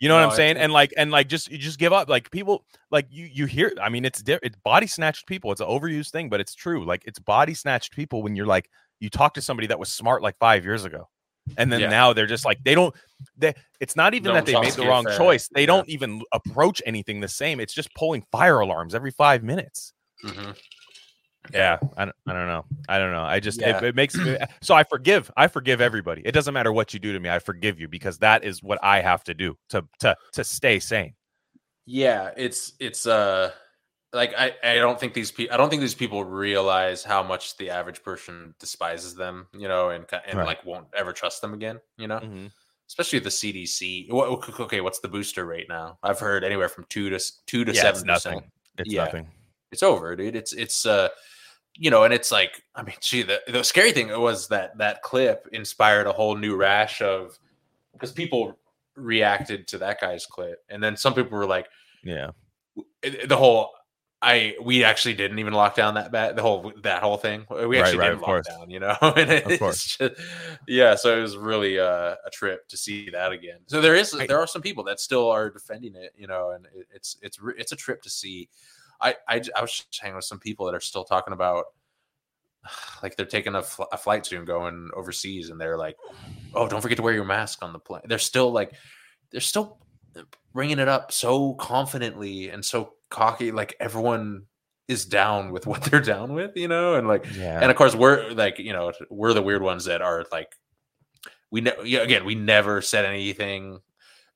You 0.01 0.09
know 0.09 0.17
what 0.17 0.25
I'm 0.25 0.37
saying? 0.37 0.59
And 0.59 0.73
like 0.73 0.93
and 0.99 1.11
like 1.11 1.29
just 1.29 1.51
you 1.51 1.57
just 1.57 1.79
give 1.79 1.93
up. 1.95 2.11
Like 2.11 2.31
people 2.31 2.67
like 2.91 3.07
you 3.11 3.27
you 3.33 3.47
hear 3.47 3.73
I 3.81 3.89
mean 3.89 4.05
it's 4.05 4.23
it's 4.27 4.57
body 4.65 4.87
snatched 4.87 5.27
people. 5.27 5.51
It's 5.51 5.63
an 5.63 5.67
overused 5.69 6.11
thing, 6.11 6.29
but 6.29 6.41
it's 6.41 6.55
true. 6.55 6.85
Like 6.85 7.05
it's 7.07 7.19
body 7.19 7.55
snatched 7.55 7.93
people 7.93 8.23
when 8.23 8.37
you're 8.37 8.45
like 8.45 8.69
you 9.01 9.09
talk 9.09 9.33
to 9.35 9.41
somebody 9.41 9.67
that 9.69 9.79
was 9.79 9.91
smart 9.91 10.21
like 10.23 10.37
5 10.39 10.63
years 10.65 10.85
ago. 10.85 11.09
And 11.57 11.73
then 11.73 11.81
Yeah. 11.81 11.89
now 11.91 12.13
they're 12.13 12.27
just 12.27 12.45
like 12.45 12.63
they 12.65 12.75
don't 12.75 12.95
they 13.37 13.55
it's 13.81 13.97
not 13.97 14.15
even 14.15 14.29
No 14.29 14.35
that 14.35 14.47
they 14.47 14.59
made 14.61 14.73
the 14.73 14.87
wrong 14.87 15.07
effect, 15.07 15.19
choice. 15.19 15.49
They 15.49 15.63
yeah. 15.63 15.67
don't 15.67 15.89
even 15.89 16.23
approach 16.33 16.83
anything 16.87 17.21
the 17.21 17.29
same. 17.29 17.61
It's 17.61 17.75
just 17.75 17.93
pulling 17.95 18.25
fire 18.33 18.61
alarms 18.61 18.95
every 18.95 19.11
5 19.11 19.43
minutes. 19.43 19.93
Mhm. 20.25 20.57
Yeah, 21.53 21.79
I 21.97 22.07
don't, 22.07 22.17
I 22.27 22.33
don't 22.33 22.47
know. 22.47 22.65
I 22.89 22.99
don't 22.99 23.13
know. 23.13 23.23
I 23.23 23.39
just 23.39 23.61
Yeah. 23.61 23.77
it, 23.77 23.85
it 23.85 23.95
makes 23.95 24.17
me 24.17 24.37
so 24.63 24.75
I 24.75 24.83
forgive. 24.85 25.31
I 25.37 25.47
forgive 25.49 25.81
everybody. 25.83 26.23
It 26.25 26.33
doesn't 26.33 26.55
matter 26.55 26.73
what 26.73 26.95
you 26.95 27.01
do 27.01 27.13
to 27.13 27.21
me. 27.21 27.29
I 27.29 27.39
forgive 27.39 27.79
you 27.79 27.87
because 27.89 28.19
that 28.19 28.45
is 28.45 28.63
what 28.63 28.79
I 28.83 29.01
have 29.03 29.23
to 29.25 29.35
do 29.35 29.57
to 29.69 29.87
to 30.01 30.17
to 30.33 30.45
stay 30.45 30.79
sane. 30.79 31.15
Yeah, 31.85 32.31
it's 32.37 32.73
it's 32.81 33.07
uh 33.07 33.53
like 34.15 34.33
I 34.39 34.53
I 34.63 34.75
don't 34.77 34.99
think 34.99 35.13
these 35.13 35.31
people 35.31 35.53
I 35.53 35.57
don't 35.59 35.69
think 35.69 35.81
these 35.83 35.95
people 35.95 36.25
realize 36.25 37.05
how 37.05 37.23
much 37.23 37.57
the 37.59 37.69
average 37.71 38.03
person 38.03 38.55
despises 38.59 39.15
them, 39.15 39.49
you 39.53 39.69
know, 39.69 39.91
and 39.91 40.07
and 40.27 40.39
Right. 40.39 40.47
like 40.47 40.65
won't 40.65 40.87
ever 40.97 41.13
trust 41.13 41.41
them 41.43 41.53
again, 41.53 41.81
you 41.99 42.07
know. 42.09 42.21
Mhm. 42.21 42.51
Especially 42.89 43.19
the 43.19 43.31
CDC. 43.31 44.09
Okay, 44.13 44.81
what's 44.81 45.01
the 45.01 45.09
booster 45.09 45.45
rate 45.47 45.69
now? 45.69 45.99
I've 46.03 46.21
heard 46.21 46.45
anywhere 46.45 46.69
from 46.69 46.85
two 46.89 47.11
to 47.11 47.19
two 47.47 47.65
to 47.65 47.73
Yeah, 47.73 47.81
seven 47.83 48.05
percent. 48.07 48.37
nothing. 48.37 48.51
It's 48.79 48.93
Yeah. 48.93 49.05
nothing. 49.05 49.31
It's 49.73 49.83
over, 49.83 50.15
dude. 50.17 50.37
It's 50.37 50.53
it's 50.53 50.87
uh 50.87 51.09
you 51.77 51.91
know, 51.91 52.05
and 52.05 52.15
it's 52.15 52.31
like 52.31 52.63
I 52.77 52.83
mean, 52.83 52.97
gee, 53.01 53.23
the 53.23 53.43
the 53.49 53.65
scary 53.65 53.93
thing 53.93 54.09
was 54.21 54.49
that 54.49 54.79
that 54.79 55.03
clip 55.03 55.49
inspired 55.53 56.07
a 56.07 56.13
whole 56.13 56.37
new 56.37 56.55
rash 56.57 57.03
of 57.03 57.37
because 57.93 58.13
people 58.13 58.59
reacted 58.97 59.67
to 59.69 59.79
that 59.79 60.01
guy's 60.01 60.25
clip, 60.27 60.63
and 60.69 60.81
then 60.83 60.97
some 60.97 61.15
people 61.15 61.37
were 61.37 61.47
like 61.47 61.67
Yeah. 62.05 62.31
the 63.03 63.37
whole 63.37 63.73
I 64.25 64.57
we 64.63 64.85
actually 64.85 65.15
didn't 65.15 65.39
even 65.39 65.53
lock 65.53 65.75
down 65.75 65.95
that 65.95 66.11
bad 66.11 66.35
the 66.35 66.43
whole 66.43 66.73
that 66.83 67.03
whole 67.03 67.19
thing. 67.19 67.47
We 67.51 67.79
actually 67.79 67.99
right, 67.99 68.09
didn't 68.09 68.21
lock 68.23 68.27
course. 68.27 68.47
down 68.49 68.71
you 68.71 68.81
know? 68.81 68.97
And 69.03 69.31
it's 69.31 69.59
course. 69.59 69.97
just- 69.99 70.15
yeah 70.67 70.95
so 70.95 71.19
it 71.19 71.21
was 71.21 71.37
really 71.37 71.79
uh, 71.79 72.15
a 72.27 72.31
trip 72.33 72.67
to 72.69 72.77
see 72.77 73.11
that 73.11 73.33
again. 73.33 73.59
So 73.67 73.81
there 73.81 73.95
is 73.95 74.15
I- 74.15 74.27
there 74.27 74.39
are 74.41 74.47
some 74.47 74.63
people 74.63 74.85
that 74.85 74.99
still 74.99 75.31
are 75.31 75.51
defending 75.51 75.95
it 75.95 76.13
you 76.17 76.27
know 76.27 76.51
and 76.51 76.67
it, 76.75 76.87
it's 76.95 77.19
it's 77.23 77.39
it's 77.59 77.73
a 77.73 77.77
trip 77.77 78.03
to 78.03 78.11
see. 78.11 78.49
I 79.01 79.17
I 79.29 79.37
was 79.61 79.71
just 79.71 80.01
hanging 80.01 80.17
with 80.17 80.25
some 80.25 80.39
people 80.41 80.65
that 80.67 80.75
are 80.75 80.81
still 80.81 81.05
talking 81.05 81.35
about 81.35 81.67
like 83.03 83.17
they're 83.17 83.27
taking 83.27 83.55
a, 83.55 83.63
fl- 83.63 83.91
a 83.93 83.99
flight 83.99 84.25
soon 84.25 84.45
going 84.45 84.91
overseas 84.97 85.51
and 85.51 85.61
they're 85.61 85.77
like 85.77 85.97
oh 86.55 86.67
don't 86.67 86.81
forget 86.81 86.97
to 86.97 87.03
wear 87.03 87.13
your 87.15 87.25
mask 87.25 87.63
on 87.63 87.73
the 87.73 87.79
plane. 87.79 88.03
They're 88.07 88.19
still 88.19 88.51
like 88.51 88.73
they're 89.31 89.41
still 89.41 89.79
bringing 90.53 90.79
it 90.79 90.89
up 90.89 91.13
so 91.13 91.55
confidently 91.55 92.49
and 92.49 92.65
so 92.65 92.93
cocky 93.11 93.51
like 93.53 93.75
everyone 93.81 94.45
is 94.89 95.05
down 95.07 95.51
with 95.53 95.67
what 95.69 95.83
they're 95.83 96.01
down 96.01 96.33
with 96.35 96.53
you 96.57 96.69
know 96.69 96.95
and 96.95 97.09
like 97.09 97.27
Yeah. 97.35 97.61
and 97.61 97.71
of 97.71 97.77
course 97.77 97.95
we're 97.95 98.31
like 98.31 98.59
you 98.59 98.73
know 98.73 98.93
we're 99.11 99.33
the 99.33 99.43
weird 99.43 99.63
ones 99.63 99.85
that 99.87 100.03
are 100.03 100.25
like 100.33 100.49
we 101.51 101.61
ne- 101.61 101.73
yeah, 101.85 102.01
again 102.01 102.25
we 102.25 102.35
never 102.35 102.81
said 102.83 103.05
anything 103.05 103.81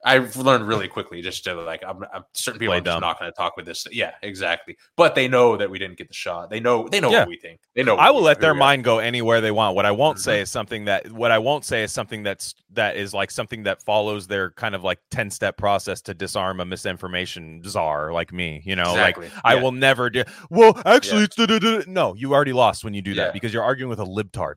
I've 0.04 0.36
learned 0.36 0.66
really 0.68 0.86
quickly 0.88 1.20
just 1.22 1.42
to 1.44 1.54
like 1.54 1.82
I'm, 1.86 2.04
I'm 2.14 2.24
certain 2.32 2.58
people 2.60 2.72
Play 2.72 2.78
are 2.78 2.80
just 2.82 2.94
dumb. 2.94 3.00
not 3.00 3.18
going 3.18 3.30
to 3.30 3.36
talk 3.36 3.56
with 3.56 3.66
this 3.66 3.86
yeah 3.90 4.12
exactly 4.22 4.76
but 4.96 5.14
they 5.16 5.26
know 5.28 5.56
that 5.56 5.68
we 5.68 5.78
didn't 5.78 5.98
get 5.98 6.06
the 6.08 6.14
shot 6.14 6.50
they 6.50 6.60
know 6.60 6.88
they 6.88 7.00
know 7.00 7.10
Yeah. 7.10 7.20
what 7.20 7.28
we 7.28 7.36
think 7.36 7.60
they 7.74 7.82
know 7.82 7.96
I 7.96 8.10
will 8.10 8.22
let 8.22 8.40
their 8.40 8.54
mind 8.54 8.84
go 8.84 8.98
anywhere 9.00 9.40
they 9.40 9.50
want. 9.50 9.74
What 9.74 9.86
I 9.86 9.90
won't 9.90 10.18
Mm-hmm. 10.18 10.22
say 10.22 10.40
is 10.40 10.50
something 10.50 10.84
that 10.86 11.10
what 11.10 11.30
I 11.32 11.38
won't 11.38 11.64
say 11.64 11.82
is 11.82 11.92
something 11.92 12.22
that's 12.22 12.54
that 12.72 12.96
is 12.96 13.12
like 13.12 13.30
something 13.30 13.64
that 13.64 13.82
follows 13.82 14.26
their 14.26 14.50
kind 14.52 14.74
of 14.74 14.84
like 14.84 15.00
10 15.10 15.30
step 15.30 15.56
process 15.56 16.00
to 16.02 16.14
disarm 16.14 16.60
a 16.60 16.64
misinformation 16.64 17.62
czar 17.64 18.12
like 18.12 18.32
me, 18.32 18.62
you 18.64 18.76
know, 18.76 18.94
like 18.94 19.16
exactly 19.16 19.30
I 19.44 19.56
will 19.56 19.72
never 19.72 20.10
do. 20.10 20.22
Well, 20.50 20.80
actually, 20.86 21.24
it's 21.24 21.86
no. 21.88 22.14
You 22.14 22.34
already 22.34 22.52
lost 22.52 22.84
when 22.84 22.94
you 22.94 23.02
do 23.02 23.10
Yeah. 23.12 23.24
that 23.24 23.32
because 23.32 23.52
you're 23.52 23.64
arguing 23.64 23.88
with 23.90 24.00
a 24.00 24.04
libtard. 24.04 24.56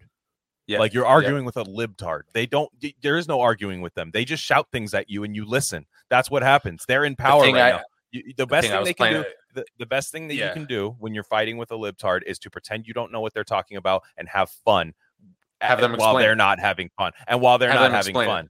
Yeah 0.72 0.80
Like 0.80 0.94
you're 0.94 1.04
yeah. 1.06 1.10
arguing 1.12 1.46
with 1.46 1.58
a 1.58 1.64
libtard. 1.66 2.22
They 2.34 2.46
don't. 2.46 2.70
There 3.02 3.18
is 3.18 3.28
no 3.28 3.42
arguing 3.42 3.82
with 3.82 3.94
them. 3.94 4.10
They 4.14 4.26
just 4.26 4.44
shout 4.44 4.68
things 4.72 4.94
at 4.94 5.10
you 5.10 5.24
and 5.24 5.36
you 5.36 5.46
listen. 5.46 5.86
That's 6.10 6.32
what 6.32 6.42
happens. 6.44 6.84
They're 6.88 7.06
in 7.06 7.16
power 7.16 7.42
thing 7.44 7.56
right 7.56 7.74
I- 7.76 7.78
now. 7.78 7.84
You, 8.12 8.34
the 8.36 8.46
best 8.46 8.68
thing 8.68 8.76
thing 8.76 8.84
they 8.86 8.94
can 8.94 9.14
do. 9.24 9.30
The, 9.54 9.66
the 9.80 9.86
best 9.86 10.12
thing 10.12 10.28
that 10.28 10.36
Yeah. 10.36 10.48
you 10.50 10.54
can 10.54 10.66
do 10.66 10.96
when 11.00 11.14
you're 11.14 11.24
fighting 11.24 11.58
with 11.58 11.72
a 11.72 11.76
libtard 11.76 12.22
is 12.26 12.40
to 12.40 12.50
pretend 12.50 12.86
you 12.88 12.94
don't 12.94 13.12
know 13.12 13.22
what 13.22 13.34
they're 13.34 13.44
talking 13.46 13.78
about 13.78 14.04
and 14.18 14.28
have 14.28 14.50
fun. 14.50 14.94
Have 15.62 15.80
them 15.80 15.94
while 15.96 16.16
they're 16.18 16.34
it. 16.34 16.38
not 16.38 16.60
having 16.60 16.90
fun, 16.98 17.12
and 17.28 17.40
while 17.40 17.58
they're 17.60 17.72
Have 17.72 17.80
not 17.80 17.92
having 17.92 18.16
fun. 18.16 18.50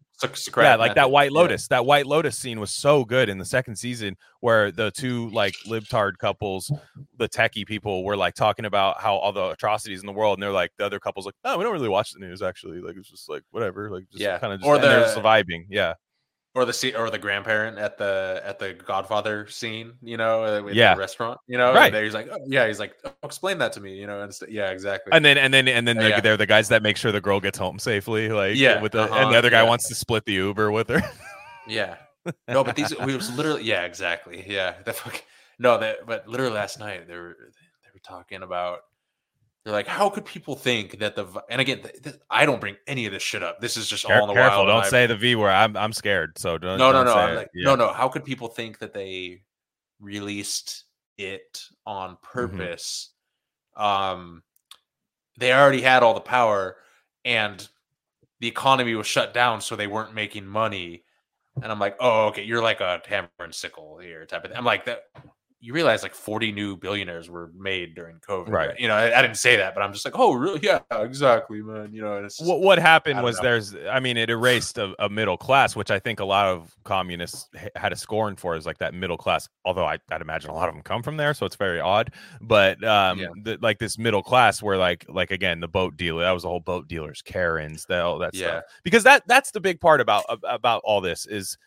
Yeah, 0.66 0.76
like 0.76 0.96
that. 0.96 1.12
White 1.12 1.32
Yeah. 1.32 1.40
Lotus. 1.40 1.68
That 1.68 1.86
White 1.86 2.06
Lotus 2.06 2.38
scene 2.38 2.60
was 2.60 2.72
so 2.72 3.04
good 3.06 3.30
in 3.30 3.38
the 3.38 3.46
second 3.46 3.76
season 3.76 4.16
where 4.40 4.72
the 4.72 4.92
two 4.92 5.30
like 5.30 5.54
libtard 5.68 6.18
couples, 6.18 6.72
the 7.18 7.28
techie 7.30 7.66
people, 7.66 8.04
were 8.04 8.16
like 8.18 8.34
talking 8.36 8.66
about 8.66 9.02
how 9.02 9.16
all 9.16 9.32
the 9.34 9.50
atrocities 9.50 10.00
in 10.02 10.06
the 10.06 10.14
world, 10.14 10.38
and 10.38 10.44
they're 10.44 10.52
like 10.52 10.72
the 10.78 10.86
other 10.86 11.00
couples 11.00 11.26
like, 11.26 11.36
oh, 11.46 11.58
we 11.58 11.64
don't 11.64 11.74
really 11.74 11.90
watch 11.90 12.12
the 12.12 12.20
news 12.20 12.42
actually. 12.42 12.80
Like 12.80 12.96
it's 12.98 13.10
just 13.10 13.30
like 13.30 13.44
whatever. 13.52 13.90
Like 13.90 14.04
just 14.10 14.22
Yeah. 14.22 14.38
kind 14.40 14.54
of 14.54 14.60
just 14.60 14.68
Or 14.68 14.76
and 14.76 14.84
they're 14.84 15.08
surviving. 15.10 15.68
Yeah, 15.70 15.94
or 16.54 16.66
the 16.66 16.94
or 16.98 17.10
the 17.10 17.18
grandparent 17.18 17.78
at 17.78 17.98
the 17.98 18.42
at 18.44 18.60
the 18.60 18.74
Godfather 18.74 19.48
scene, 19.48 19.94
you 20.02 20.18
know, 20.18 20.44
uh, 20.44 20.68
at 20.68 20.76
Yeah. 20.76 20.96
the 20.96 21.00
restaurant, 21.00 21.40
you 21.48 21.58
know, 21.58 21.74
Right. 21.74 21.92
There 21.94 22.04
he's 22.04 22.14
like, 22.14 22.28
oh, 22.32 22.38
yeah, 22.46 22.68
he's 22.68 22.80
like, 22.80 22.94
oh, 23.06 23.12
explain 23.24 23.58
that 23.60 23.72
to 23.74 23.80
me, 23.80 23.96
you 23.96 24.06
know, 24.06 24.22
and 24.22 24.34
st- 24.34 24.52
yeah, 24.52 24.70
exactly. 24.72 25.14
and 25.14 25.24
then 25.24 25.38
and 25.38 25.54
then 25.54 25.68
and 25.70 25.88
then 25.88 25.98
Uh, 25.98 26.02
like, 26.04 26.10
yeah. 26.16 26.20
they're 26.20 26.38
the 26.38 26.46
guys 26.46 26.68
that 26.70 26.84
make 26.84 26.98
sure 26.98 27.12
the 27.14 27.22
girl 27.22 27.40
gets 27.40 27.58
home 27.58 27.80
safely. 27.80 28.28
Like 28.30 28.58
Yeah, 28.58 28.82
with 28.82 28.92
the 28.92 29.04
uh-huh, 29.04 29.16
and 29.16 29.34
the 29.34 29.38
other 29.38 29.50
guy 29.50 29.62
yeah. 29.64 29.70
wants 29.70 29.88
to 29.88 29.96
split 29.96 30.26
the 30.26 30.34
Uber 30.34 30.72
with 30.72 30.90
her. 30.90 31.02
yeah, 31.68 31.96
no, 32.50 32.64
but 32.64 32.76
these 32.76 32.94
we 33.00 33.16
was 33.16 33.32
literally, 33.36 33.64
yeah, 33.64 33.84
exactly, 33.84 34.44
yeah, 34.48 34.74
the 34.84 34.92
fuck, 34.94 35.24
no, 35.58 35.78
that, 35.78 36.06
but 36.06 36.28
literally 36.28 36.54
last 36.54 36.80
night 36.80 37.08
they 37.08 37.16
were 37.16 37.38
they 37.84 37.90
were 37.94 38.02
talking 38.04 38.44
about. 38.44 38.80
They're 39.64 39.74
like, 39.74 39.86
how 39.88 40.10
could 40.10 40.26
people 40.26 40.56
think 40.56 41.00
that 41.00 41.16
the 41.16 41.28
and 41.50 41.62
again, 41.62 41.82
th- 41.84 42.02
th- 42.02 42.16
I 42.32 42.46
don't 42.48 42.60
bring 42.60 42.78
any 42.88 43.06
of 43.06 43.12
this 43.14 43.22
shit 43.22 43.44
up. 43.44 43.62
This 43.62 43.78
is 43.78 43.88
just 43.88 44.06
all 44.06 44.24
in 44.24 44.28
the 44.28 44.34
Careful, 44.34 44.66
wild. 44.66 44.84
don't 44.84 44.90
say 44.90 45.06
the 45.06 45.16
V 45.16 45.36
word. 45.36 45.52
I'm 45.52 45.78
I'm 45.78 45.94
scared. 45.94 46.38
So 46.40 46.58
don't. 46.58 46.80
no, 46.80 46.92
no, 46.92 47.04
don't 47.04 47.06
no. 47.06 47.14
I'm 47.22 47.36
like, 47.36 47.50
Yeah. 47.54 47.66
no, 47.66 47.76
no. 47.76 47.94
How 47.94 48.08
could 48.08 48.24
people 48.26 48.48
think 48.48 48.80
that 48.80 48.94
they 48.94 49.44
released 50.00 50.86
it 51.18 51.64
on 51.86 52.12
Mm-hmm. 52.16 52.26
purpose? 52.26 53.10
Um, 53.76 54.42
they 55.38 55.54
already 55.54 55.82
had 55.82 56.02
all 56.04 56.14
the 56.16 56.22
power, 56.22 56.78
and 57.24 57.68
the 58.40 58.48
economy 58.48 58.96
was 58.96 59.06
shut 59.08 59.34
down, 59.34 59.62
so 59.62 59.76
they 59.76 59.88
weren't 59.88 60.14
making 60.16 60.46
money. 60.48 61.04
And 61.62 61.72
I'm 61.72 61.80
like, 61.80 61.98
oh, 62.00 62.28
okay, 62.28 62.44
you're 62.44 62.64
like 62.64 62.82
a 62.82 63.02
hammer 63.08 63.30
and 63.40 63.54
sickle 63.54 64.00
here 64.00 64.26
type 64.26 64.44
of 64.44 64.50
thing. 64.50 64.58
I'm 64.58 64.66
like 64.66 64.86
that. 64.86 65.04
You 65.64 65.74
realize 65.74 66.02
like 66.02 66.16
40 66.16 66.52
new 66.52 66.76
billionaires 66.76 67.30
were 67.30 67.52
made 67.56 67.94
during 67.94 68.18
COVID, 68.18 68.50
Right. 68.50 68.80
You 68.80 68.88
know, 68.88 68.96
I, 68.96 69.18
I 69.20 69.22
didn't 69.22 69.38
say 69.38 69.56
that, 69.58 69.76
but 69.76 69.82
I'm 69.84 69.94
just 69.94 70.04
like, 70.04 70.18
oh, 70.18 70.34
really? 70.34 70.60
Yeah, 70.64 70.80
exactly, 70.92 71.62
man. 71.62 71.94
You 71.94 72.02
know, 72.02 72.16
it's 72.24 72.38
just, 72.38 72.50
what 72.50 72.62
what 72.62 72.80
happened 72.80 73.22
was 73.22 73.38
know. 73.38 73.44
there's 73.44 73.76
i 73.92 74.00
mean 74.00 74.18
it 74.18 74.30
erased 74.30 74.78
a, 74.78 74.94
a 75.04 75.10
middle 75.10 75.38
class 75.38 75.76
which 75.76 75.92
i 75.92 76.00
think 76.00 76.20
a 76.20 76.26
lot 76.26 76.48
of 76.48 76.76
communists 76.84 77.50
had 77.76 77.92
a 77.92 77.96
scorn 77.96 78.36
for 78.36 78.56
is 78.56 78.66
like 78.66 78.78
that 78.80 78.94
middle 78.94 79.18
class 79.18 79.48
although 79.66 79.86
I, 79.86 79.98
i'd 80.12 80.22
imagine 80.22 80.50
a 80.50 80.54
lot 80.54 80.68
of 80.70 80.76
them 80.76 80.84
come 80.84 81.04
from 81.04 81.18
there 81.18 81.34
so 81.34 81.46
it's 81.46 81.56
very 81.56 81.80
odd 81.80 82.12
but 82.42 82.84
um 82.84 83.20
Yeah. 83.20 83.28
the, 83.44 83.58
like 83.62 83.80
this 83.80 83.98
middle 83.98 84.24
class 84.24 84.62
where 84.62 84.78
like 84.78 85.06
like 85.10 85.32
again 85.32 85.60
the 85.60 85.68
boat 85.68 85.98
dealer 85.98 86.22
that 86.24 86.32
was 86.32 86.44
the 86.44 86.50
whole 86.50 86.60
boat 86.60 86.88
dealers 86.88 87.22
karens 87.22 87.86
that 87.88 88.02
all 88.02 88.20
that 88.20 88.34
Yeah. 88.34 88.48
stuff 88.48 88.64
because 88.84 89.04
that 89.04 89.24
that's 89.28 89.52
the 89.52 89.60
big 89.60 89.80
part 89.80 90.02
about 90.02 90.26
about 90.44 90.82
all 90.86 91.02
this 91.02 91.26
is 91.26 91.58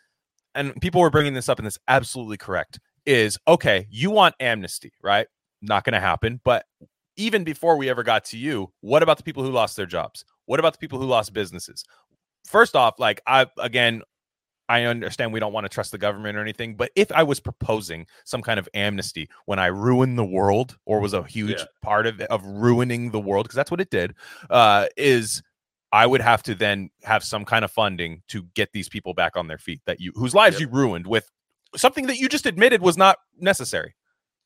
and 0.54 0.74
people 0.80 1.00
were 1.00 1.10
bringing 1.10 1.34
this 1.34 1.48
up 1.48 1.58
and 1.58 1.66
it's 1.66 1.78
absolutely 1.88 2.36
correct 2.36 2.78
is 3.06 3.38
okay 3.46 3.86
you 3.90 4.10
want 4.10 4.34
amnesty 4.40 4.92
right 5.02 5.26
not 5.62 5.84
going 5.84 5.92
to 5.94 6.00
happen 6.00 6.40
but 6.44 6.64
even 7.16 7.44
before 7.44 7.76
we 7.76 7.88
ever 7.88 8.02
got 8.02 8.24
to 8.24 8.36
you, 8.36 8.72
what 8.80 9.00
about 9.04 9.18
the 9.18 9.22
people 9.22 9.44
who 9.44 9.50
lost 9.52 9.76
their 9.76 9.86
jobs? 9.86 10.24
What 10.46 10.58
about 10.58 10.72
the 10.72 10.80
people 10.80 10.98
who 10.98 11.06
lost 11.06 11.32
businesses? 11.32 11.84
First 12.44 12.74
off, 12.74 12.98
like 12.98 13.20
I 13.24 13.46
again, 13.60 14.02
I 14.68 14.82
understand 14.82 15.32
we 15.32 15.38
don't 15.38 15.52
want 15.52 15.64
to 15.64 15.68
trust 15.68 15.92
the 15.92 15.98
government 15.98 16.36
or 16.36 16.40
anything, 16.40 16.74
but 16.74 16.90
if 16.96 17.12
I 17.12 17.22
was 17.22 17.38
proposing 17.38 18.08
some 18.24 18.42
kind 18.42 18.58
of 18.58 18.68
amnesty 18.74 19.28
when 19.46 19.60
I 19.60 19.66
ruined 19.66 20.18
the 20.18 20.24
world 20.24 20.76
or 20.86 20.98
was 20.98 21.12
a 21.12 21.22
huge 21.22 21.58
Yeah. 21.60 21.64
part 21.82 22.06
of 22.08 22.20
of 22.22 22.44
ruining 22.44 23.12
the 23.12 23.20
world, 23.20 23.44
because 23.44 23.54
that's 23.56 23.70
what 23.70 23.80
it 23.80 23.90
did, 23.90 24.14
uh, 24.50 24.86
is 24.96 25.40
I 25.92 26.06
would 26.06 26.20
have 26.20 26.42
to 26.44 26.56
then 26.56 26.90
have 27.04 27.22
some 27.22 27.44
kind 27.44 27.64
of 27.64 27.70
funding 27.70 28.22
to 28.28 28.42
get 28.54 28.72
these 28.72 28.88
people 28.88 29.14
back 29.14 29.36
on 29.36 29.46
their 29.46 29.58
feet 29.58 29.82
that 29.86 30.00
you 30.00 30.10
whose 30.16 30.34
lives 30.34 30.58
Yep. 30.58 30.60
you 30.68 30.76
ruined 30.76 31.06
with 31.06 31.30
something 31.76 32.06
that 32.06 32.16
you 32.18 32.28
just 32.28 32.46
admitted 32.46 32.80
was 32.82 32.96
not 32.96 33.18
necessary. 33.38 33.94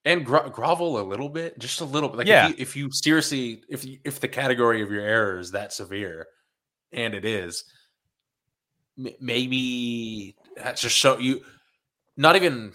and 0.05 0.25
gro- 0.25 0.49
grovel 0.49 0.99
a 1.01 1.03
little 1.03 1.29
bit, 1.29 1.59
just 1.59 1.81
a 1.81 1.85
little 1.85 2.09
bit. 2.09 2.19
Like 2.19 2.27
Yeah. 2.29 2.49
if, 2.49 2.57
you, 2.57 2.63
if 2.63 2.77
you 2.77 2.91
seriously, 2.93 3.63
if 3.69 3.85
you, 3.85 3.99
if 4.05 4.21
the 4.21 4.29
category 4.29 4.81
of 4.83 4.91
your 4.91 5.03
error 5.03 5.39
is 5.39 5.51
that 5.51 5.73
severe, 5.73 6.27
and 6.93 7.15
it 7.15 7.25
is, 7.25 7.65
m- 8.99 9.13
maybe 9.21 10.37
that's 10.57 10.81
just 10.81 10.97
show 10.97 11.19
you, 11.19 11.43
not 12.17 12.37
even 12.37 12.73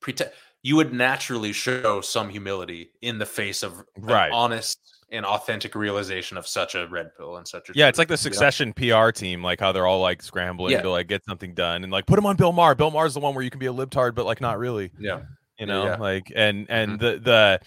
pretend. 0.00 0.30
you 0.62 0.76
would 0.76 0.92
naturally 0.92 1.52
show 1.52 2.00
some 2.00 2.28
humility 2.30 2.90
in 3.02 3.18
the 3.18 3.26
face 3.26 3.62
of 3.62 3.84
Right. 3.98 4.32
honest 4.32 4.78
and 5.14 5.24
authentic 5.24 5.74
realization 5.74 6.36
of 6.36 6.46
such 6.46 6.74
a 6.74 6.86
red 6.88 7.10
pill 7.16 7.36
and 7.36 7.46
such 7.46 7.70
a 7.70 7.72
Yeah, 7.74 7.88
it's 7.88 7.98
like 7.98 8.08
the? 8.08 8.16
Succession 8.16 8.72
PR 8.72 9.10
team, 9.10 9.42
like 9.42 9.60
how 9.60 9.70
they're 9.72 9.86
all 9.86 10.00
like 10.00 10.22
scrambling 10.22 10.72
Yeah. 10.72 10.82
to 10.82 10.90
like 10.90 11.08
get 11.08 11.24
something 11.24 11.54
done, 11.54 11.84
and 11.84 11.92
like 11.92 12.06
put 12.06 12.18
him 12.18 12.26
on 12.26 12.36
Bill 12.36 12.52
Maher. 12.52 12.74
Bill 12.74 12.90
Maher's 12.90 13.14
the 13.14 13.20
one 13.20 13.34
where 13.34 13.44
you 13.44 13.50
can 13.50 13.60
be 13.60 13.66
a 13.66 13.72
libtard, 13.72 14.14
but 14.14 14.26
like 14.26 14.40
not 14.40 14.58
really, 14.58 14.90
Yeah, 14.98 15.20
you 15.58 15.66
know, 15.66 15.84
yeah. 15.84 15.96
like 15.96 16.32
and 16.34 16.66
and 16.68 16.92
mm-hmm. 16.92 17.04
the 17.04 17.18
the 17.18 17.60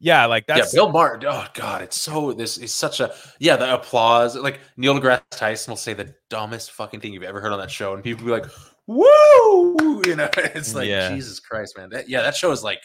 yeah, 0.00 0.24
like 0.26 0.46
that's 0.46 0.72
yeah. 0.72 0.78
Bill 0.78 0.90
Maher. 0.90 1.20
Oh 1.26 1.46
God, 1.54 1.82
it's 1.82 2.00
so. 2.00 2.32
This 2.32 2.56
is 2.56 2.74
such 2.74 3.00
a. 3.00 3.12
Yeah, 3.38 3.56
the 3.56 3.74
applause. 3.74 4.34
Like 4.34 4.60
Neil 4.76 4.98
deGrasse 4.98 5.22
Tyson 5.30 5.70
will 5.70 5.76
say 5.76 5.92
the 5.92 6.14
dumbest 6.30 6.72
fucking 6.72 7.00
thing 7.00 7.12
you've 7.12 7.22
ever 7.22 7.40
heard 7.40 7.52
on 7.52 7.58
that 7.58 7.70
show, 7.70 7.92
and 7.94 8.02
people 8.02 8.24
be 8.24 8.30
like, 8.30 8.46
"Woo!" 8.86 10.02
You 10.06 10.16
know, 10.16 10.30
it's 10.36 10.74
like 10.74 10.88
Yeah. 10.88 11.10
Jesus 11.10 11.38
Christ, 11.38 11.76
man. 11.76 11.90
That, 11.90 12.08
yeah, 12.08 12.22
that 12.22 12.34
show 12.34 12.50
is 12.50 12.64
like. 12.64 12.80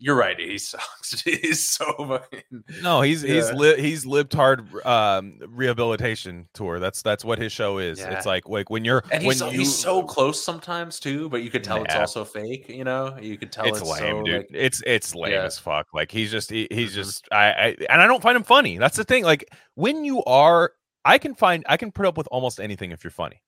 You're 0.00 0.14
right. 0.16 0.38
He 0.38 0.58
sucks. 0.58 1.20
He's 1.22 1.68
so 1.68 1.84
fucking. 1.98 2.64
no, 2.82 3.00
he's 3.00 3.22
he's 3.22 3.48
Yeah. 3.50 3.54
li- 3.56 3.80
he's 3.80 4.04
libtard 4.04 4.84
um 4.86 5.38
rehabilitation 5.48 6.48
tour. 6.54 6.78
That's 6.78 7.02
that's 7.02 7.24
what 7.24 7.38
his 7.38 7.52
show 7.52 7.78
is. 7.78 7.98
Yeah. 7.98 8.10
It's 8.10 8.26
like 8.26 8.48
like 8.48 8.70
when 8.70 8.84
you're 8.84 9.02
And 9.10 9.24
when 9.24 9.32
he's 9.34 9.38
so, 9.38 9.50
you 9.50 9.58
he's 9.60 9.74
so 9.76 10.02
close 10.02 10.42
sometimes 10.42 11.00
too, 11.00 11.28
but 11.28 11.42
you 11.42 11.50
could 11.50 11.64
tell 11.64 11.82
it's 11.84 11.94
also 11.94 12.24
fake. 12.24 12.68
You 12.68 12.84
know, 12.84 13.16
you 13.20 13.36
could 13.38 13.50
tell 13.52 13.64
it's 13.66 13.80
it's, 13.80 13.90
lame, 13.90 13.98
so, 14.18 14.22
dude. 14.24 14.36
like- 14.38 14.46
it's 14.52 14.82
it's 14.86 15.14
lame 15.14 15.32
Yeah. 15.32 15.44
as 15.44 15.58
fuck. 15.58 15.86
Like 15.92 16.10
he's 16.10 16.30
just 16.30 16.50
he, 16.50 16.68
he's 16.70 16.92
Mhm. 16.92 16.94
just 16.94 17.28
I, 17.32 17.46
I 17.52 17.76
and 17.90 18.00
I 18.02 18.06
don't 18.06 18.22
find 18.22 18.36
him 18.36 18.44
funny. 18.44 18.78
That's 18.78 18.96
the 18.96 19.04
thing. 19.04 19.24
Like 19.24 19.52
when 19.74 20.04
you 20.04 20.22
are, 20.24 20.72
I 21.04 21.18
can 21.18 21.34
find 21.34 21.64
I 21.68 21.76
can 21.76 21.90
put 21.92 22.06
up 22.06 22.16
with 22.16 22.28
almost 22.30 22.60
anything 22.60 22.90
if 22.92 23.02
you're 23.04 23.10
funny. 23.10 23.42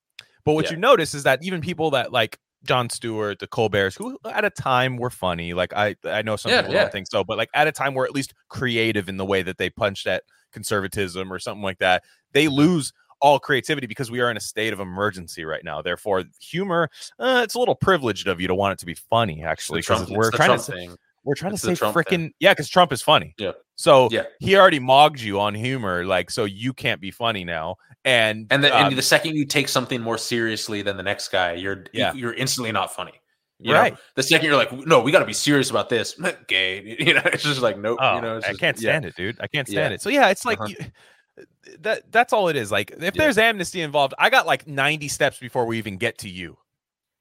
But 0.45 0.55
what 0.55 0.67
Yeah. 0.67 0.73
you 0.73 0.77
notice 0.79 1.15
is 1.15 1.25
that 1.25 1.45
even 1.45 1.61
people 1.61 1.91
that 1.93 2.13
like 2.13 2.39
Jon 2.65 2.91
Stewart, 2.91 3.39
the 3.39 3.47
Colberts, 3.47 3.97
who 3.97 4.19
at 4.25 4.45
a 4.45 4.51
time 4.51 4.97
were 4.97 5.11
funny. 5.11 5.55
Like 5.55 5.73
I 5.75 5.97
I 6.05 6.23
know 6.23 6.37
some 6.37 6.51
Yeah, 6.51 6.61
people 6.61 6.75
yeah. 6.75 6.83
don't 6.83 6.93
think 6.93 7.07
so, 7.11 7.25
but 7.25 7.39
like 7.39 7.51
at 7.55 7.67
a 7.67 7.73
time 7.73 7.95
were 7.95 8.05
at 8.05 8.15
least 8.15 8.35
creative 8.49 9.09
in 9.09 9.17
the 9.17 9.25
way 9.25 9.43
that 9.43 9.59
they 9.59 9.71
punched 9.71 10.07
at 10.07 10.25
conservatism 10.53 11.33
or 11.33 11.39
something 11.39 11.63
like 11.63 11.79
that. 11.79 12.05
They 12.33 12.49
lose 12.49 12.93
all 13.21 13.39
creativity 13.39 13.87
because 13.87 14.11
we 14.11 14.21
are 14.21 14.31
in 14.31 14.37
a 14.37 14.41
state 14.41 14.73
of 14.73 14.81
emergency 14.81 15.45
right 15.45 15.65
now. 15.65 15.83
Therefore, 15.83 16.25
humor, 16.41 16.89
uh, 17.19 17.43
it's 17.45 17.55
a 17.55 17.59
little 17.59 17.75
privileged 17.75 18.27
of 18.29 18.41
you 18.41 18.49
to 18.49 18.55
want 18.55 18.73
it 18.73 18.79
to 18.79 18.87
be 18.87 18.95
funny, 18.95 19.43
actually, 19.43 19.81
because 19.81 20.09
we're 20.11 20.29
it's 20.29 20.39
the 20.39 20.75
trying 21.35 21.51
Trump 21.53 21.57
to 21.57 21.61
thing. 21.61 21.71
we're 21.71 21.77
trying 21.77 21.93
It's 21.95 22.03
to 22.03 22.11
say 22.11 22.17
freaking 22.17 22.31
yeah, 22.41 22.53
because 22.53 22.69
Trump 22.69 22.93
is 22.93 23.03
funny. 23.03 23.35
Yeah. 23.39 23.53
So 23.77 24.09
Yeah. 24.11 24.25
he 24.41 24.57
already 24.57 24.79
mogged 24.79 25.21
you 25.21 25.41
on 25.41 25.55
humor, 25.55 26.05
like 26.05 26.31
so 26.31 26.45
you 26.45 26.73
can't 26.73 27.01
be 27.01 27.11
funny 27.11 27.45
now. 27.45 27.77
And 28.05 28.47
And 28.51 28.65
the, 28.65 28.75
um, 28.77 28.87
and 28.89 28.99
the 28.99 29.03
second 29.03 29.35
you 29.37 29.45
take 29.45 29.69
something 29.69 30.01
more 30.01 30.17
seriously 30.19 30.83
than 30.83 30.97
the 30.97 31.03
next 31.03 31.29
guy, 31.29 31.53
you're 31.55 31.85
Yeah. 31.93 32.13
you're 32.15 32.33
instantly 32.35 32.73
not 32.73 32.93
funny. 32.95 33.13
You 33.59 33.75
know? 33.75 33.79
Right. 33.81 33.97
The 34.15 34.23
second 34.23 34.47
you're 34.47 34.57
like, 34.57 34.73
no, 34.73 35.01
we 35.01 35.13
got 35.13 35.19
to 35.19 35.27
be 35.27 35.35
serious 35.35 35.69
about 35.69 35.91
this. 35.91 36.15
Gay. 36.49 36.97
You 37.01 37.15
know, 37.15 37.23
it's 37.27 37.43
just 37.43 37.61
like 37.61 37.79
nope. 37.79 37.99
oh, 38.01 38.15
you 38.17 38.23
know, 38.23 38.37
it's 38.39 38.47
I 38.47 38.55
can't 38.55 38.77
yeah. 38.81 38.91
stand 38.93 39.05
it, 39.05 39.17
dude. 39.17 39.39
I 39.41 39.47
can't 39.49 39.69
stand 39.69 39.91
Yeah. 39.93 39.95
it. 39.97 40.01
So 40.03 40.09
yeah, 40.09 40.29
it's 40.31 40.45
like 40.47 40.59
Uh-huh. 40.61 40.69
you, 40.79 41.45
that. 41.81 42.11
That's 42.11 42.33
all 42.33 42.49
it 42.49 42.57
is. 42.57 42.71
Like 42.73 42.91
if 42.93 43.01
Yeah. 43.03 43.11
there's 43.17 43.37
amnesty 43.39 43.83
involved, 43.83 44.15
I 44.19 44.31
got 44.31 44.47
like 44.47 44.67
90 44.67 45.09
steps 45.09 45.39
before 45.39 45.67
we 45.67 45.77
even 45.79 45.97
get 45.99 46.17
to 46.19 46.29
you. 46.31 46.57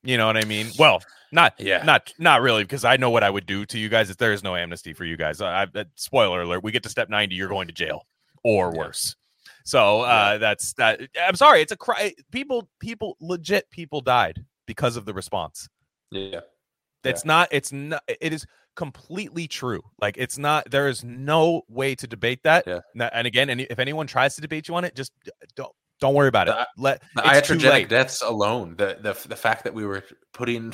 You 0.03 0.17
know 0.17 0.27
what 0.27 0.37
I 0.37 0.45
mean? 0.45 0.67
Well, 0.79 1.01
not 1.31 1.53
Yeah. 1.59 1.83
not 1.83 2.13
not 2.17 2.41
really 2.41 2.63
because 2.63 2.85
I 2.85 2.97
know 2.97 3.09
what 3.09 3.23
I 3.23 3.29
would 3.29 3.45
do 3.45 3.65
to 3.65 3.77
you 3.77 3.89
guys 3.89 4.09
if 4.09 4.17
there 4.17 4.31
is 4.33 4.43
no 4.43 4.55
amnesty 4.55 4.93
for 4.93 5.05
you 5.05 5.17
guys. 5.17 5.41
I, 5.41 5.63
I 5.63 5.85
spoiler 5.95 6.41
alert: 6.41 6.63
we 6.63 6.71
get 6.71 6.83
to 6.83 6.89
step 6.89 7.09
90, 7.09 7.35
you're 7.35 7.49
going 7.49 7.67
to 7.67 7.73
jail 7.73 8.03
or 8.43 8.71
Yeah. 8.73 8.79
worse. 8.79 9.15
So 9.65 10.01
uh, 10.01 10.37
that's 10.39 10.73
that. 10.73 11.01
I'm 11.21 11.35
sorry, 11.35 11.61
it's 11.61 11.71
a 11.71 11.77
cry. 11.77 12.13
People, 12.31 12.69
people, 12.79 13.17
legit 13.19 13.69
people 13.69 14.01
died 14.01 14.43
because 14.65 14.95
of 14.95 15.05
the 15.05 15.13
response. 15.13 15.67
Yeah. 16.11 16.39
It's 17.03 17.23
not. 17.23 17.49
It's 17.51 17.71
not. 17.71 18.01
It 18.07 18.33
is 18.33 18.45
completely 18.75 19.47
true. 19.47 19.81
Like 20.01 20.17
it's 20.17 20.37
not. 20.37 20.71
There 20.71 20.87
is 20.87 21.03
no 21.03 21.61
way 21.67 21.93
to 21.95 22.07
debate 22.07 22.41
that. 22.43 22.65
Yeah. 22.65 22.79
And 23.13 23.27
again, 23.27 23.49
any, 23.49 23.63
if 23.63 23.77
anyone 23.79 24.07
tries 24.07 24.35
to 24.35 24.41
debate 24.41 24.67
you 24.67 24.75
on 24.75 24.85
it, 24.85 24.95
just 24.95 25.11
don't 25.55 25.71
don't 25.99 26.13
worry 26.13 26.27
about 26.29 26.47
it. 26.47 26.51
The- 26.55 26.67
Let 26.81 27.01
The 27.15 27.21
iatrogenic 27.23 27.89
deaths 27.89 28.21
alone, 28.21 28.75
the 28.77 28.97
the 29.01 29.27
the 29.27 29.35
fact 29.35 29.63
that 29.65 29.73
we 29.73 29.85
were 29.85 30.03
putting, 30.33 30.73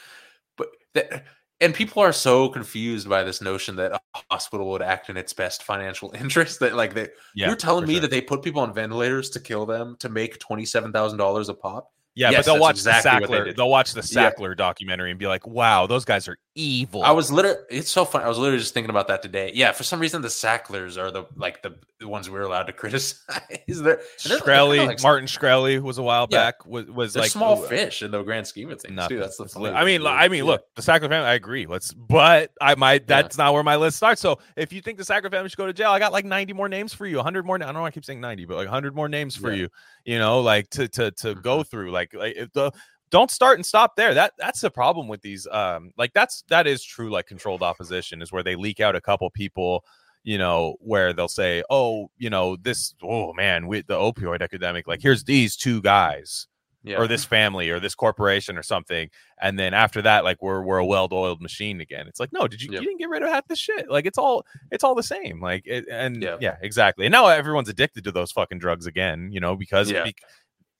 but 0.56 0.68
that, 0.94 1.24
and 1.60 1.74
people 1.74 2.02
are 2.02 2.12
so 2.12 2.48
confused 2.48 3.08
by 3.08 3.22
this 3.22 3.40
notion 3.42 3.76
that 3.76 3.92
a 3.92 4.00
hospital 4.30 4.70
would 4.70 4.82
act 4.82 5.10
in 5.10 5.16
its 5.16 5.32
best 5.32 5.62
financial 5.62 6.12
interest. 6.18 6.60
That 6.60 6.74
like 6.74 6.94
they, 6.94 7.08
Yeah, 7.34 7.48
you're 7.48 7.56
telling 7.56 7.86
me 7.86 7.94
sure. 7.94 8.00
that 8.02 8.10
they 8.10 8.20
put 8.20 8.42
people 8.42 8.62
on 8.62 8.72
ventilators 8.74 9.30
to 9.30 9.40
kill 9.40 9.66
them 9.66 9.96
to 10.00 10.08
make 10.08 10.38
twenty 10.38 10.64
seven 10.64 10.92
thousand 10.92 11.18
dollars 11.18 11.48
a 11.48 11.54
pop. 11.54 11.92
Yeah, 12.20 12.30
Yes, 12.32 12.44
but 12.46 12.52
they'll 12.52 12.60
watch 12.60 12.76
exactly 12.76 13.26
the 13.26 13.32
Sackler. 13.32 13.44
did. 13.46 13.56
They'll 13.56 13.70
watch 13.70 13.94
the 13.94 14.06
Yeah. 14.12 14.30
Sackler 14.30 14.54
documentary 14.56 15.10
and 15.10 15.18
be 15.18 15.26
like, 15.26 15.46
"Wow, 15.46 15.86
those 15.86 16.04
guys 16.04 16.28
are 16.28 16.36
evil." 16.54 17.02
I 17.02 17.12
was 17.12 17.32
literally, 17.32 17.56
it's 17.70 17.90
so 17.90 18.04
funny. 18.04 18.24
I 18.24 18.28
was 18.28 18.36
literally 18.36 18.58
just 18.60 18.74
thinking 18.74 18.90
about 18.90 19.08
that 19.08 19.22
today. 19.22 19.52
Yeah, 19.54 19.72
for 19.72 19.84
some 19.84 20.00
reason, 20.00 20.20
the 20.20 20.28
Sacklers 20.28 20.98
are 20.98 21.10
the 21.10 21.24
like 21.34 21.62
the, 21.62 21.76
the 21.98 22.06
ones 22.08 22.28
we're 22.28 22.42
allowed 22.42 22.64
to 22.64 22.72
criticize. 22.82 23.24
They're, 23.48 23.56
and 23.66 23.86
they're- 23.86 24.00
they're 24.24 24.38
Shkreli, 24.38 24.86
like- 24.86 25.02
Martin 25.02 25.26
Shkreli 25.26 25.80
was 25.80 25.96
a 25.96 26.02
while 26.02 26.26
Yeah. 26.30 26.38
back. 26.50 26.66
Was 26.66 26.86
was 26.90 27.16
like 27.16 27.30
small 27.30 27.64
uh, 27.64 27.66
fish 27.68 28.02
in 28.02 28.10
the 28.10 28.22
grand 28.22 28.46
scheme 28.46 28.70
of 28.70 28.80
things, 28.82 28.94
nothing. 28.94 29.16
too. 29.16 29.20
That's 29.22 29.38
the 29.38 29.46
funny 29.48 29.70
I 29.70 29.84
mean, 29.84 30.06
I 30.06 30.28
mean, 30.28 30.44
look, 30.44 30.62
the 30.74 30.82
Sackler 30.82 31.08
family. 31.08 31.26
I 31.28 31.34
agree. 31.34 31.64
Let's, 31.66 31.92
but 31.94 32.50
I 32.60 32.74
might. 32.74 33.06
That's 33.06 33.38
not 33.38 33.54
where 33.54 33.62
my 33.62 33.76
list 33.76 33.96
starts. 33.96 34.20
So 34.20 34.40
if 34.56 34.72
you 34.74 34.82
think 34.82 34.98
the 34.98 35.04
Sackler 35.04 35.30
family 35.30 35.48
should 35.48 35.56
go 35.58 35.66
to 35.66 35.72
jail, 35.72 35.90
I 35.90 35.98
got 35.98 36.12
like 36.12 36.26
ninety 36.26 36.52
more 36.52 36.68
names 36.68 36.92
for 36.92 37.06
you. 37.06 37.20
hundred 37.22 37.46
more. 37.46 37.56
I 37.56 37.60
don't 37.60 37.72
know. 37.74 37.80
why 37.80 37.86
I 37.86 37.90
keep 37.90 38.04
saying 38.04 38.20
ninety, 38.20 38.44
but 38.44 38.56
like 38.58 38.68
hundred 38.68 38.94
more 38.94 39.08
names 39.08 39.36
for 39.36 39.50
Yeah. 39.50 39.56
you. 39.62 39.68
You 40.04 40.18
know, 40.18 40.40
like 40.40 40.68
to 40.70 40.88
to 40.88 41.10
to 41.12 41.34
Mhm. 41.34 41.42
go 41.42 41.62
through. 41.62 41.90
Like 41.90 42.09
like 42.14 42.34
if 42.36 42.52
the 42.52 42.70
don't 43.10 43.30
start 43.30 43.58
and 43.58 43.66
stop 43.66 43.96
there. 43.96 44.14
That 44.14 44.32
that's 44.38 44.60
the 44.60 44.70
problem 44.70 45.08
with 45.08 45.20
these. 45.22 45.46
Um, 45.50 45.90
like 45.98 46.12
that's 46.12 46.44
that 46.48 46.66
is 46.66 46.84
true. 46.84 47.10
Like 47.10 47.26
controlled 47.26 47.62
opposition 47.62 48.22
is 48.22 48.30
where 48.32 48.42
they 48.44 48.54
leak 48.56 48.78
out 48.80 48.94
a 48.96 49.00
couple 49.00 49.28
people. 49.30 49.84
You 50.22 50.36
know, 50.38 50.76
where 50.80 51.12
they'll 51.12 51.28
say, 51.28 51.62
"Oh, 51.70 52.10
you 52.18 52.28
know, 52.30 52.56
this. 52.56 52.94
Oh 53.02 53.32
man, 53.32 53.66
with 53.66 53.86
the 53.86 53.94
opioid 53.94 54.42
epidemic. 54.42 54.86
Like 54.86 55.00
here's 55.02 55.24
these 55.24 55.56
two 55.56 55.80
guys." 55.82 56.46
yeah. 56.82 56.96
or 56.96 57.06
this 57.06 57.26
family 57.26 57.68
or 57.68 57.78
this 57.78 57.94
corporation 57.94 58.56
or 58.56 58.62
something 58.62 59.10
and 59.42 59.58
then 59.58 59.74
after 59.74 60.00
that 60.00 60.24
like 60.24 60.40
we're 60.40 60.62
we're 60.62 60.78
a 60.78 60.86
well-oiled 60.86 61.42
machine 61.42 61.78
again 61.78 62.06
it's 62.08 62.18
like 62.18 62.32
no 62.32 62.48
did 62.48 62.62
you 62.62 62.72
Yep. 62.72 62.80
you 62.80 62.88
didn't 62.88 63.00
get 63.00 63.10
rid 63.10 63.22
of 63.22 63.28
half 63.28 63.46
the 63.48 63.54
shit 63.54 63.90
like 63.90 64.06
it's 64.06 64.16
all 64.16 64.46
it's 64.70 64.82
all 64.82 64.94
the 64.94 65.02
same 65.02 65.42
like 65.42 65.66
it, 65.66 65.84
and 65.90 66.22
Yeah. 66.22 66.38
yeah 66.40 66.56
exactly 66.62 67.04
and 67.04 67.12
now 67.12 67.26
everyone's 67.26 67.68
addicted 67.68 68.04
to 68.04 68.12
those 68.12 68.32
fucking 68.32 68.60
drugs 68.60 68.86
again 68.86 69.28
you 69.30 69.40
know 69.40 69.56
because 69.56 69.90
Yeah. 69.90 70.04
bec- 70.04 70.22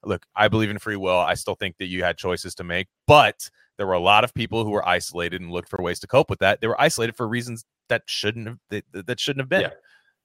look 0.04 0.24
i 0.36 0.48
believe 0.48 0.70
in 0.70 0.78
free 0.78 0.96
will 0.96 1.18
i 1.18 1.34
still 1.34 1.54
think 1.54 1.76
that 1.78 1.86
you 1.86 2.02
had 2.02 2.16
choices 2.16 2.54
to 2.54 2.64
make 2.64 2.88
but 3.06 3.50
there 3.76 3.86
were 3.86 3.92
a 3.94 4.00
lot 4.00 4.24
of 4.24 4.34
people 4.34 4.64
who 4.64 4.70
were 4.70 4.86
isolated 4.86 5.40
and 5.40 5.50
looked 5.50 5.68
for 5.68 5.82
ways 5.82 5.98
to 6.00 6.06
cope 6.06 6.30
with 6.30 6.38
that 6.38 6.60
they 6.60 6.66
were 6.66 6.80
isolated 6.80 7.14
for 7.16 7.26
reasons 7.28 7.64
that 7.88 8.02
shouldn't 8.06 8.46
have 8.46 8.58
that, 8.70 8.84
that 9.06 9.20
shouldn't 9.20 9.40
have 9.40 9.48
been 9.48 9.62
Yeah. 9.62 9.70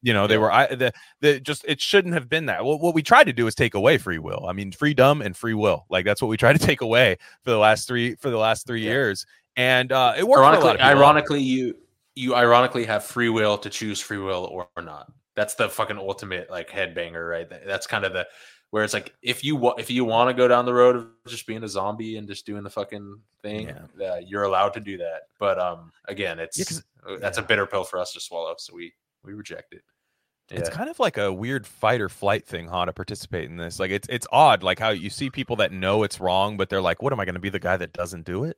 you 0.02 0.14
know 0.14 0.28
they 0.28 0.36
Yeah. 0.36 0.40
were 0.40 0.52
i 0.52 0.68
the, 0.76 0.92
the 1.22 1.40
just 1.40 1.66
it 1.68 1.82
shouldn't 1.82 2.14
have 2.14 2.30
been 2.30 2.46
that 2.48 2.64
what, 2.64 2.80
what 2.80 2.94
we 2.94 3.02
tried 3.04 3.26
to 3.26 3.34
do 3.34 3.48
is 3.48 3.56
take 3.56 3.74
away 3.74 3.98
free 3.98 4.20
will 4.20 4.46
i 4.48 4.54
mean 4.54 4.72
freedom 4.72 5.22
and 5.22 5.36
free 5.36 5.54
will 5.54 5.86
like 5.90 6.06
that's 6.06 6.22
what 6.22 6.28
we 6.30 6.38
tried 6.38 6.60
to 6.60 6.66
take 6.66 6.82
away 6.82 7.18
for 7.44 7.52
the 7.52 7.58
last 7.58 7.88
three 7.88 8.16
for 8.16 8.30
the 8.30 8.38
last 8.38 8.66
three 8.68 8.84
Yeah. 8.84 8.92
years 8.92 9.26
and 9.58 9.92
uh 9.92 10.14
it 10.18 10.28
worked 10.28 10.46
ironically, 10.46 10.80
ironically, 10.82 11.42
you 11.42 11.76
you 12.16 12.34
ironically 12.36 12.86
have 12.86 13.04
free 13.04 13.30
will 13.30 13.58
to 13.58 13.70
choose 13.70 14.00
free 14.00 14.18
will 14.18 14.46
or, 14.46 14.68
or 14.78 14.82
not. 14.84 15.12
That's 15.36 15.56
the 15.56 15.68
fucking 15.70 15.98
ultimate 15.98 16.50
like 16.50 16.70
headbanger, 16.70 17.30
right? 17.30 17.50
That's 17.66 17.88
kind 17.88 18.06
of 18.06 18.14
the 18.14 18.26
where 18.76 18.84
it's 18.84 18.94
like 18.94 19.14
if 19.22 19.42
you 19.42 19.56
wa- 19.56 19.76
if 19.78 19.90
you 19.90 20.04
want 20.04 20.30
to 20.30 20.34
go 20.34 20.50
down 20.50 20.66
the 20.66 20.74
road 20.74 20.98
of 20.98 21.08
just 21.28 21.48
being 21.48 21.64
a 21.64 21.68
zombie 21.70 22.18
and 22.18 22.28
just 22.28 22.46
doing 22.46 22.62
the 22.62 22.70
fucking 22.70 23.22
thing, 23.42 23.68
uh, 24.06 24.18
you're 24.18 24.44
allowed 24.44 24.74
to 24.74 24.82
do 24.82 24.98
that. 24.98 25.30
But 25.40 25.58
um, 25.58 25.94
again, 26.10 26.40
it's 26.40 26.58
'cause- 26.68 26.84
uh, 27.08 27.16
that's 27.18 27.38
a 27.38 27.42
bitter 27.42 27.66
pill 27.66 27.86
for 27.86 28.00
us 28.00 28.12
to 28.12 28.20
swallow, 28.20 28.54
so 28.58 28.74
we 28.76 28.94
we 29.24 29.32
reject 29.34 29.74
it. 29.74 29.82
It's 30.52 30.68
kind 30.76 30.90
of 30.90 31.00
like 31.00 31.16
a 31.18 31.32
weird 31.32 31.66
fight 31.66 32.02
or 32.02 32.10
flight 32.10 32.46
thing, 32.46 32.68
huh, 32.68 32.84
to 32.86 32.92
participate 32.92 33.46
in 33.50 33.56
this. 33.56 33.80
Like 33.80 33.92
it's 33.92 34.10
it's 34.10 34.28
odd, 34.30 34.62
like 34.62 34.78
how 34.78 34.90
you 34.90 35.10
see 35.10 35.30
people 35.30 35.56
that 35.56 35.72
know 35.72 36.04
it's 36.04 36.20
wrong, 36.20 36.58
but 36.58 36.68
they're 36.68 36.82
like, 36.82 37.02
"What 37.02 37.14
am 37.14 37.20
I 37.22 37.24
going 37.26 37.36
to 37.36 37.40
be 37.40 37.50
the 37.50 37.60
guy 37.60 37.78
that 37.78 37.94
doesn't 37.94 38.26
do 38.26 38.44
it?" 38.44 38.58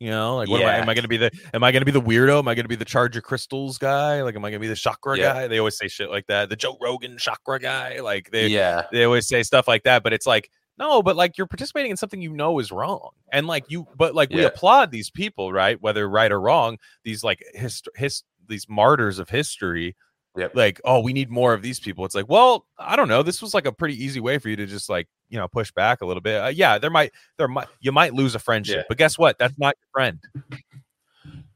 You 0.00 0.08
know, 0.10 0.36
like, 0.36 0.48
what 0.48 0.62
am 0.62 0.66
I? 0.68 0.76
Am 0.76 0.88
I 0.88 0.94
going 0.94 1.02
to 1.02 1.08
be 1.08 1.18
the? 1.18 1.30
Am 1.52 1.62
I 1.62 1.72
going 1.72 1.82
to 1.82 1.84
be 1.84 1.92
the 1.92 2.00
weirdo? 2.00 2.38
Am 2.38 2.48
I 2.48 2.54
going 2.54 2.64
to 2.64 2.68
be 2.70 2.74
the 2.74 2.86
chakra 2.86 3.20
Crystals 3.20 3.76
guy? 3.76 4.22
Like, 4.22 4.34
am 4.34 4.42
I 4.44 4.48
going 4.48 4.58
to 4.58 4.64
be 4.64 4.68
the 4.68 4.74
chakra 4.74 5.18
Yeah. 5.18 5.34
guy? 5.34 5.46
They 5.46 5.58
always 5.58 5.76
say 5.76 5.88
shit 5.88 6.08
like 6.10 6.26
that. 6.28 6.48
The 6.48 6.56
Joe 6.56 6.78
Rogan 6.80 7.18
chakra 7.18 7.58
guy. 7.60 8.00
Like 8.00 8.30
they 8.30 8.46
yeah, 8.48 8.84
they 8.90 9.04
always 9.04 9.28
say 9.28 9.42
stuff 9.42 9.68
like 9.68 9.82
that, 9.82 10.02
but 10.02 10.14
it's 10.14 10.26
like 10.26 10.50
no, 10.78 11.02
but 11.02 11.14
like 11.16 11.36
you're 11.36 11.46
participating 11.46 11.90
in 11.90 11.98
something 11.98 12.22
you 12.22 12.32
know 12.32 12.58
is 12.58 12.72
wrong, 12.72 13.10
and 13.30 13.46
like 13.46 13.66
you, 13.68 13.86
but 13.94 14.14
like 14.14 14.30
we 14.30 14.42
applaud 14.46 14.90
these 14.90 15.10
people, 15.10 15.52
right? 15.52 15.78
Whether 15.82 16.08
right 16.08 16.32
or 16.32 16.40
wrong, 16.40 16.78
these 17.04 17.22
like 17.22 17.44
his 17.52 17.82
his 17.94 18.22
these 18.48 18.66
martyrs 18.70 19.18
of 19.18 19.28
history. 19.28 19.96
Yep. 20.36 20.54
Like, 20.54 20.80
oh, 20.84 21.00
we 21.00 21.12
need 21.12 21.28
more 21.28 21.52
of 21.54 21.60
these 21.62 21.80
people. 21.80 22.04
It's 22.04 22.14
like, 22.14 22.28
well, 22.28 22.64
I 22.78 22.94
don't 22.94 23.08
know. 23.08 23.22
This 23.22 23.42
was 23.42 23.52
like 23.52 23.66
a 23.66 23.72
pretty 23.72 24.02
easy 24.02 24.20
way 24.20 24.38
for 24.38 24.48
you 24.48 24.56
to 24.56 24.66
just 24.66 24.88
like 24.88 25.08
you 25.28 25.38
know 25.38 25.48
push 25.48 25.72
back 25.72 26.02
a 26.02 26.06
little 26.06 26.20
bit. 26.20 26.40
Uh, 26.42 26.48
yeah, 26.48 26.78
there 26.78 26.90
might 26.90 27.12
there 27.36 27.48
might 27.48 27.66
you 27.80 27.90
might 27.92 28.14
lose 28.14 28.34
a 28.34 28.38
friendship, 28.38 28.76
Yeah. 28.76 28.82
but 28.88 28.96
guess 28.96 29.18
what? 29.18 29.38
That's 29.38 29.58
not 29.58 29.74
your 29.80 29.88
friend. 29.92 30.20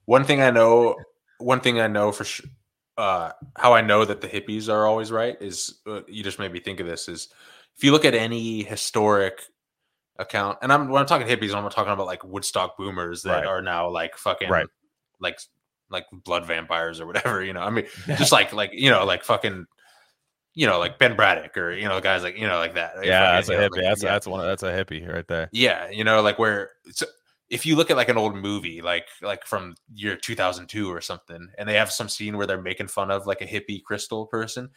One 0.06 0.24
thing 0.24 0.42
I 0.42 0.50
know, 0.50 0.96
one 1.38 1.60
thing 1.60 1.80
I 1.80 1.86
know 1.86 2.12
for 2.12 2.24
sure, 2.24 2.46
uh, 2.98 3.30
how 3.56 3.72
I 3.74 3.80
know 3.80 4.04
that 4.04 4.20
the 4.20 4.28
hippies 4.28 4.68
are 4.72 4.86
always 4.86 5.10
right 5.10 5.36
is 5.40 5.80
uh, 5.86 6.00
you 6.08 6.22
just 6.22 6.38
made 6.38 6.52
me 6.52 6.60
think 6.60 6.80
of 6.80 6.86
this 6.86 7.08
is 7.08 7.28
if 7.76 7.82
you 7.84 7.90
look 7.92 8.04
at 8.04 8.14
any 8.14 8.62
historic 8.64 9.40
account, 10.18 10.58
and 10.62 10.72
I'm 10.72 10.88
when 10.88 11.00
I'm 11.00 11.06
talking 11.06 11.26
hippies, 11.26 11.54
I'm 11.54 11.68
talking 11.70 11.92
about 11.92 12.06
like 12.06 12.24
Woodstock 12.24 12.76
boomers 12.76 13.22
that 13.22 13.38
Right. 13.38 13.46
are 13.46 13.62
now 13.62 13.88
like 13.88 14.16
fucking 14.16 14.48
Right. 14.50 14.66
like 15.20 15.38
like 15.90 16.06
blood 16.12 16.46
vampires 16.46 17.00
or 17.00 17.06
whatever. 17.06 17.42
You 17.44 17.52
know, 17.52 17.60
I 17.60 17.70
mean, 17.70 17.86
just 18.06 18.32
like 18.32 18.52
like 18.52 18.70
you 18.72 18.90
know, 18.90 19.04
like 19.04 19.24
fucking. 19.24 19.66
You 20.56 20.68
know, 20.68 20.78
like 20.78 21.00
Ben 21.00 21.16
Braddock, 21.16 21.56
or 21.56 21.72
you 21.72 21.88
know, 21.88 22.00
guys 22.00 22.22
like 22.22 22.38
you 22.38 22.46
know, 22.46 22.58
like 22.58 22.74
that. 22.76 22.92
yeah, 23.04 23.20
fucking, 23.22 23.34
that's 23.34 23.48
a 23.48 23.52
know, 23.52 23.58
hippie. 23.58 23.70
like- 23.72 23.82
That's 23.82 24.02
yeah. 24.04 24.12
that's 24.12 24.26
one. 24.28 24.46
That's 24.46 24.62
a 24.62 24.70
hippie 24.70 25.12
right 25.12 25.26
there. 25.26 25.48
Yeah, 25.50 25.90
you 25.90 26.04
know, 26.04 26.22
like 26.22 26.38
where 26.38 26.70
so 26.92 27.06
if 27.50 27.66
you 27.66 27.74
look 27.74 27.90
at 27.90 27.96
like 27.96 28.08
an 28.08 28.16
old 28.16 28.36
movie, 28.36 28.80
like 28.80 29.08
like 29.20 29.44
from 29.46 29.74
year 29.92 30.14
2002 30.16 30.88
or 30.88 31.00
something, 31.00 31.48
and 31.58 31.68
they 31.68 31.74
have 31.74 31.90
some 31.90 32.08
scene 32.08 32.36
where 32.36 32.46
they're 32.46 32.62
making 32.62 32.86
fun 32.86 33.10
of 33.10 33.26
like 33.26 33.40
a 33.40 33.46
hippie 33.46 33.82
crystal 33.82 34.26
person, 34.26 34.70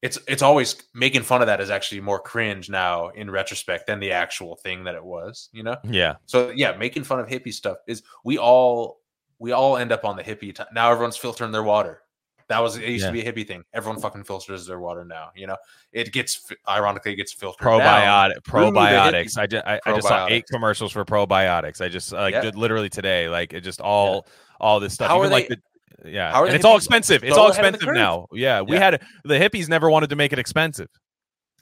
it's 0.00 0.18
it's 0.26 0.40
always 0.40 0.76
making 0.94 1.24
fun 1.24 1.42
of 1.42 1.46
that 1.48 1.60
is 1.60 1.68
actually 1.68 2.00
more 2.00 2.20
cringe 2.20 2.70
now 2.70 3.08
in 3.10 3.30
retrospect 3.30 3.86
than 3.86 4.00
the 4.00 4.12
actual 4.12 4.56
thing 4.56 4.84
that 4.84 4.94
it 4.94 5.04
was, 5.04 5.50
you 5.52 5.62
know? 5.62 5.76
Yeah, 5.84 6.14
So 6.24 6.48
yeah, 6.50 6.74
making 6.78 7.04
fun 7.04 7.20
of 7.20 7.28
hippie 7.28 7.52
stuff 7.52 7.76
is 7.86 8.02
we 8.24 8.38
all 8.38 9.00
we 9.38 9.52
all 9.52 9.76
end 9.76 9.92
up 9.92 10.04
on 10.04 10.16
the 10.16 10.22
hippie 10.24 10.54
t- 10.54 10.62
now 10.72 10.90
everyone's 10.90 11.16
filtering 11.16 11.52
their 11.52 11.62
water. 11.62 12.02
That 12.48 12.60
was 12.60 12.76
it 12.78 12.84
used 12.88 13.02
Yeah. 13.04 13.10
to 13.10 13.12
be 13.12 13.20
a 13.20 13.30
hippie 13.32 13.46
thing. 13.46 13.62
Everyone 13.74 14.00
fucking 14.00 14.24
filters 14.24 14.66
their 14.66 14.80
water 14.80 15.04
now, 15.04 15.30
you 15.36 15.46
know. 15.46 15.56
It 15.92 16.12
gets 16.12 16.50
ironically 16.66 17.12
it 17.12 17.16
gets 17.16 17.32
filtered 17.32 17.60
probiotic 17.66 18.40
probiotics. 18.42 19.36
I 19.36 19.46
just 19.46 19.66
I, 19.66 19.78
I 19.84 19.92
just 19.94 20.08
saw 20.08 20.26
eight 20.28 20.46
commercials 20.50 20.92
for 20.92 21.04
probiotics. 21.04 21.80
I 21.82 21.88
just 21.88 22.10
like 22.12 22.32
Yeah. 22.34 22.50
literally 22.54 22.88
today. 22.88 23.28
Like 23.28 23.52
it 23.52 23.60
just 23.60 23.80
all 23.82 24.26
all 24.60 24.80
this 24.80 24.94
stuff. 24.94 25.08
How 25.08 25.20
are 25.20 25.28
like 25.28 25.48
they- 25.48 25.56
the 26.02 26.10
yeah, 26.10 26.32
how 26.32 26.42
are 26.42 26.46
and 26.46 26.54
it's 26.54 26.64
all 26.64 26.76
expensive. 26.76 27.22
It's 27.24 27.36
all 27.36 27.50
ahead 27.50 27.64
of 27.66 27.72
the 27.72 27.76
expensive 27.76 27.94
now. 27.94 28.28
Yeah, 28.32 28.62
we 28.62 28.76
Yeah. 28.76 28.80
had 28.92 29.02
the 29.24 29.34
hippies 29.38 29.68
never 29.68 29.90
wanted 29.90 30.10
to 30.10 30.16
make 30.16 30.32
it 30.32 30.38
expensive. 30.38 30.88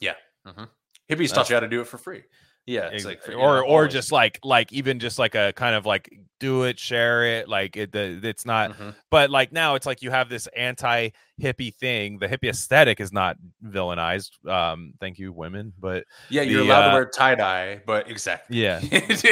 Yeah. 0.00 0.12
Mm-hmm. 0.46 0.60
Hippies 0.62 0.68
That's- 1.08 1.32
taught 1.32 1.48
you 1.50 1.56
how 1.56 1.60
to 1.60 1.68
do 1.68 1.80
it 1.80 1.86
for 1.88 1.98
free. 1.98 2.22
Yeah, 2.66 2.88
it's 2.92 3.04
like 3.04 3.20
or 3.28 3.58
know, 3.58 3.60
or 3.62 3.86
just 3.86 4.10
like 4.10 4.40
like 4.42 4.72
even 4.72 4.98
just 4.98 5.18
like 5.18 5.34
a 5.36 5.52
kind 5.52 5.76
of 5.76 5.86
like 5.86 6.12
do 6.40 6.64
it 6.64 6.78
share 6.78 7.24
it 7.24 7.48
like 7.48 7.76
it 7.76 7.92
the, 7.92 8.20
it's 8.22 8.44
not 8.44 8.72
Mhm. 8.76 8.94
but 9.10 9.30
like 9.30 9.52
now 9.52 9.76
it's 9.76 9.86
like 9.86 10.02
you 10.02 10.10
have 10.10 10.28
this 10.28 10.48
anti 10.48 11.10
hippie 11.40 11.74
thing 11.74 12.18
the 12.18 12.26
hippie 12.26 12.48
aesthetic 12.48 12.98
is 12.98 13.12
not 13.12 13.36
villainized 13.62 14.30
um 14.48 14.94
thank 15.00 15.18
you 15.18 15.32
women 15.32 15.72
but 15.78 16.04
yeah, 16.30 16.42
you're 16.42 16.62
the, 16.62 16.66
allowed 16.66 16.82
uh, 16.82 16.88
to 16.88 16.94
wear 16.94 17.06
tie 17.06 17.34
dye, 17.34 17.80
but 17.86 18.10
exactly. 18.10 18.58
yeah 18.58 18.80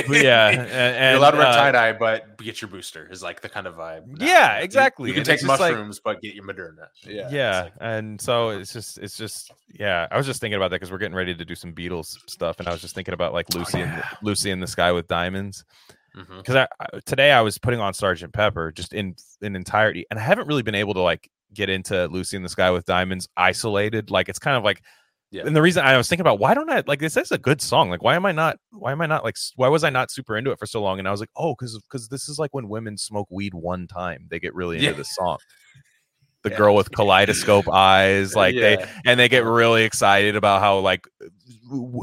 yeah, 0.09 0.49
and, 0.49 0.61
and, 0.61 1.11
you're 1.11 1.19
allowed 1.19 1.31
to 1.33 1.39
wear 1.39 1.47
uh, 1.47 1.55
tie 1.55 1.73
dye, 1.73 1.93
but 1.93 2.37
get 2.39 2.61
your 2.61 2.69
booster 2.69 3.09
is 3.11 3.23
like 3.23 3.41
the 3.41 3.49
kind 3.49 3.67
of 3.67 3.77
vibe. 3.77 4.21
Yeah, 4.21 4.49
know? 4.49 4.59
You- 4.59 4.65
exactly, 4.65 5.09
You, 5.09 5.15
can 5.15 5.21
and 5.21 5.27
take 5.27 5.41
just 5.41 5.49
like- 5.49 5.73
mushrooms, 5.73 6.01
but 6.01 6.21
get 6.21 6.35
your 6.35 6.45
Moderna. 6.45 6.89
Yeah, 7.07 7.29
yeah, 7.31 7.63
like- 7.63 7.73
and 7.81 8.21
so 8.21 8.51
it's 8.51 8.73
just 8.73 8.99
it's 8.99 9.17
just 9.17 9.53
yeah 9.73 10.07
i 10.11 10.17
was 10.17 10.27
just 10.27 10.41
thinking 10.41 10.57
about 10.57 10.71
that 10.71 10.77
because 10.77 10.93
we're 10.93 10.99
getting 10.99 11.17
ready 11.17 11.35
to 11.35 11.45
do 11.45 11.55
some 11.55 11.73
beatles 11.73 12.17
stuff 12.29 12.61
and 12.61 12.69
i 12.69 12.71
was 12.71 12.81
just 12.81 12.95
thinking 12.95 13.13
about 13.13 13.33
like 13.33 13.53
lucy 13.55 13.81
and 13.81 13.91
yeah. 13.91 14.09
lucy 14.23 14.51
in 14.51 14.61
the 14.61 14.67
sky 14.67 14.93
with 14.93 15.09
diamonds 15.09 15.65
because 16.15 16.55
I, 16.55 16.69
I 16.79 17.01
today 17.07 17.33
I 17.33 17.41
was 17.41 17.59
putting 17.59 17.81
on 17.81 17.93
Sergeant 17.93 18.33
Pepper 18.33 18.71
just 18.71 18.93
in 18.93 19.17
in 19.43 19.57
entirety, 19.57 20.07
and 20.11 20.19
I 20.19 20.23
haven't 20.23 20.47
really 20.47 20.63
been 20.63 20.77
able 20.77 20.95
to 20.95 21.01
like 21.01 21.29
get 21.55 21.69
into 21.71 22.07
Lucy 22.09 22.37
in 22.37 22.43
the 22.43 22.49
Sky 22.49 22.71
with 22.71 22.85
Diamonds 22.85 23.29
isolated. 23.37 24.11
Like 24.11 24.29
it's 24.29 24.39
kind 24.39 24.57
of 24.57 24.65
like, 24.65 24.83
Yeah. 25.31 25.43
and 25.47 25.55
the 25.57 25.63
reason 25.63 25.85
I 25.85 25.97
was 25.97 26.09
thinking 26.09 26.21
about 26.23 26.39
why 26.39 26.55
don't 26.55 26.71
I 26.71 26.83
like 26.87 27.01
this 27.01 27.17
is 27.17 27.33
a 27.33 27.39
good 27.39 27.61
song. 27.63 27.91
Like 27.91 28.03
why 28.03 28.15
am 28.17 28.27
I 28.27 28.33
not? 28.33 28.59
Why 28.71 28.93
am 28.93 29.01
I 29.01 29.07
not 29.07 29.25
like? 29.25 29.37
Why 29.57 29.69
was 29.69 29.85
I 29.85 29.91
not 29.91 30.11
super 30.11 30.37
into 30.37 30.51
it 30.51 30.59
for 30.59 30.67
so 30.67 30.83
long? 30.83 30.99
And 30.99 31.07
I 31.09 31.11
was 31.11 31.21
like, 31.21 31.31
oh, 31.37 31.55
because 31.55 31.79
because 31.81 32.09
this 32.09 32.29
is 32.29 32.39
like 32.39 32.53
when 32.53 32.69
women 32.69 32.99
smoke 32.99 33.29
weed 33.31 33.55
one 33.55 33.87
time, 33.87 34.27
they 34.31 34.39
get 34.39 34.55
really 34.55 34.77
into 34.77 34.91
Yeah. 34.91 34.97
the 34.97 35.05
song. 35.05 35.39
The 36.43 36.51
Yeah. 36.51 36.59
girl 36.59 36.75
with 36.77 36.93
kaleidoscope 36.93 37.69
eyes, 37.73 38.35
like 38.37 38.55
they 38.55 38.85
and 39.07 39.19
they 39.19 39.29
get 39.31 39.45
really 39.45 39.85
excited 39.85 40.37
about 40.37 40.61
how 40.61 40.79
like 40.81 41.07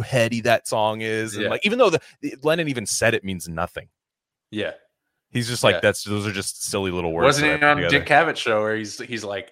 heady 0.06 0.42
that 0.42 0.68
song 0.68 1.02
is, 1.02 1.36
and 1.36 1.44
Yeah. 1.44 1.50
like 1.50 1.66
even 1.66 1.78
though 1.78 1.92
the- 1.92 2.02
Lennon 2.44 2.68
even 2.68 2.86
said 2.86 3.14
it 3.14 3.24
means 3.24 3.48
nothing. 3.48 3.90
yeah. 4.50 4.72
He's 5.32 5.48
just 5.48 5.64
like 5.64 5.76
Yeah. 5.76 5.80
that's 5.82 6.04
those 6.04 6.28
are 6.28 6.32
just 6.32 6.64
silly 6.64 6.92
little 6.92 7.12
words. 7.14 7.26
Wasn't 7.26 7.48
it 7.48 7.64
on 7.64 7.78
together. 7.78 8.00
Dick 8.00 8.08
Cavett 8.08 8.36
show 8.38 8.62
where 8.62 8.76
he's 8.76 9.00
he's 9.00 9.24
like 9.24 9.52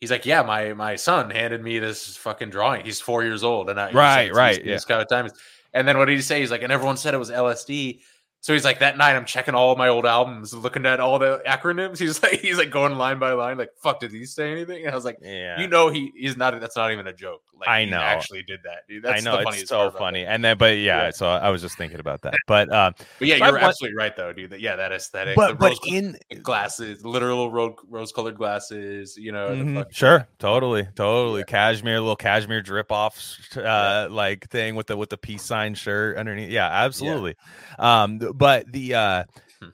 he's 0.00 0.10
like, 0.10 0.26
yeah, 0.26 0.42
my 0.42 0.74
my 0.74 0.96
son 0.96 1.30
handed 1.30 1.62
me 1.62 1.78
this 1.78 2.16
fucking 2.16 2.50
drawing. 2.50 2.84
He's 2.84 3.00
four 3.00 3.24
years 3.24 3.42
old, 3.42 3.70
and 3.70 3.80
I 3.80 3.86
he's 3.88 3.94
Right, 3.94 4.28
"It's 4.28 4.36
right, 4.36 4.56
Lucy 4.58 4.68
yeah. 4.68 4.74
the 4.76 4.80
Sky 4.80 4.98
with 4.98 5.08
Diamonds." 5.08 5.38
And 5.74 5.86
then 5.86 5.98
what 5.98 6.06
did 6.06 6.16
he 6.16 6.22
say? 6.22 6.40
He's 6.40 6.50
like, 6.50 6.62
and 6.62 6.72
everyone 6.72 6.96
said 6.96 7.14
it 7.14 7.18
was 7.18 7.30
LSD. 7.30 8.00
So 8.40 8.52
he's 8.52 8.64
like, 8.64 8.78
that 8.78 8.96
night 8.96 9.16
I'm 9.16 9.24
checking 9.24 9.54
all 9.54 9.74
my 9.74 9.88
old 9.88 10.06
albums, 10.06 10.54
looking 10.54 10.86
at 10.86 11.00
all 11.00 11.18
the 11.18 11.42
acronyms. 11.44 11.98
He's 12.04 12.22
like, 12.22 12.38
he's 12.40 12.56
like 12.56 12.70
going 12.70 12.94
line 12.96 13.18
by 13.18 13.32
line, 13.32 13.58
like, 13.58 13.70
fuck, 13.82 13.98
did 13.98 14.12
he 14.12 14.24
say 14.26 14.52
anything? 14.52 14.84
And 14.84 14.92
I 14.92 14.94
was 14.94 15.04
like, 15.04 15.18
Yeah, 15.20 15.60
you 15.60 15.66
know, 15.66 15.88
he 15.90 16.12
he's 16.16 16.36
not. 16.36 16.58
That's 16.60 16.76
not 16.76 16.92
even 16.92 17.08
a 17.08 17.12
joke. 17.12 17.42
Like, 17.58 17.68
I 17.68 17.84
know. 17.84 17.98
actually 17.98 18.42
did 18.44 18.60
that. 18.64 18.86
Dude. 18.88 19.02
That's 19.02 19.20
I 19.20 19.24
know 19.24 19.38
it's 19.48 19.68
so 19.68 19.90
funny. 19.90 20.24
And 20.24 20.44
then, 20.44 20.56
but 20.58 20.76
yeah, 20.78 21.04
Yeah. 21.06 21.10
so 21.10 21.26
I 21.28 21.50
was 21.50 21.60
just 21.60 21.76
thinking 21.76 21.98
about 22.00 22.22
that. 22.22 22.34
But 22.46 22.72
uh, 22.72 22.92
But 23.18 23.28
yeah, 23.28 23.36
you're 23.36 23.50
want- 23.52 23.62
absolutely 23.62 23.96
right, 23.96 24.14
though, 24.16 24.32
dude. 24.32 24.50
That, 24.50 24.60
yeah, 24.60 24.76
that 24.76 24.92
aesthetic. 24.92 25.34
the 25.34 25.40
but 25.56 25.58
but 25.58 25.78
in 25.86 26.16
glasses, 26.42 27.04
literal 27.04 27.50
ro- 27.50 27.76
rose-colored 27.88 28.36
glasses. 28.36 29.16
You 29.16 29.32
know, 29.32 29.48
the 29.56 29.62
Mhm, 29.64 29.74
fucking- 29.78 29.92
sure, 29.92 30.28
totally, 30.38 30.86
totally, 30.94 31.40
Yeah. 31.40 31.44
cashmere, 31.46 32.00
little 32.00 32.16
cashmere 32.16 32.62
drip 32.62 32.92
off, 32.92 33.18
uh, 33.56 34.08
like 34.10 34.48
thing 34.50 34.74
with 34.76 34.86
the 34.86 34.96
with 34.96 35.10
the 35.10 35.18
peace 35.18 35.42
sign 35.42 35.74
shirt 35.74 36.16
underneath. 36.16 36.50
Yeah, 36.50 36.68
absolutely. 36.68 37.34
Um, 37.78 38.18
but 38.18 38.70
the 38.72 38.94
uh, 38.94 39.24
Hmm. 39.60 39.68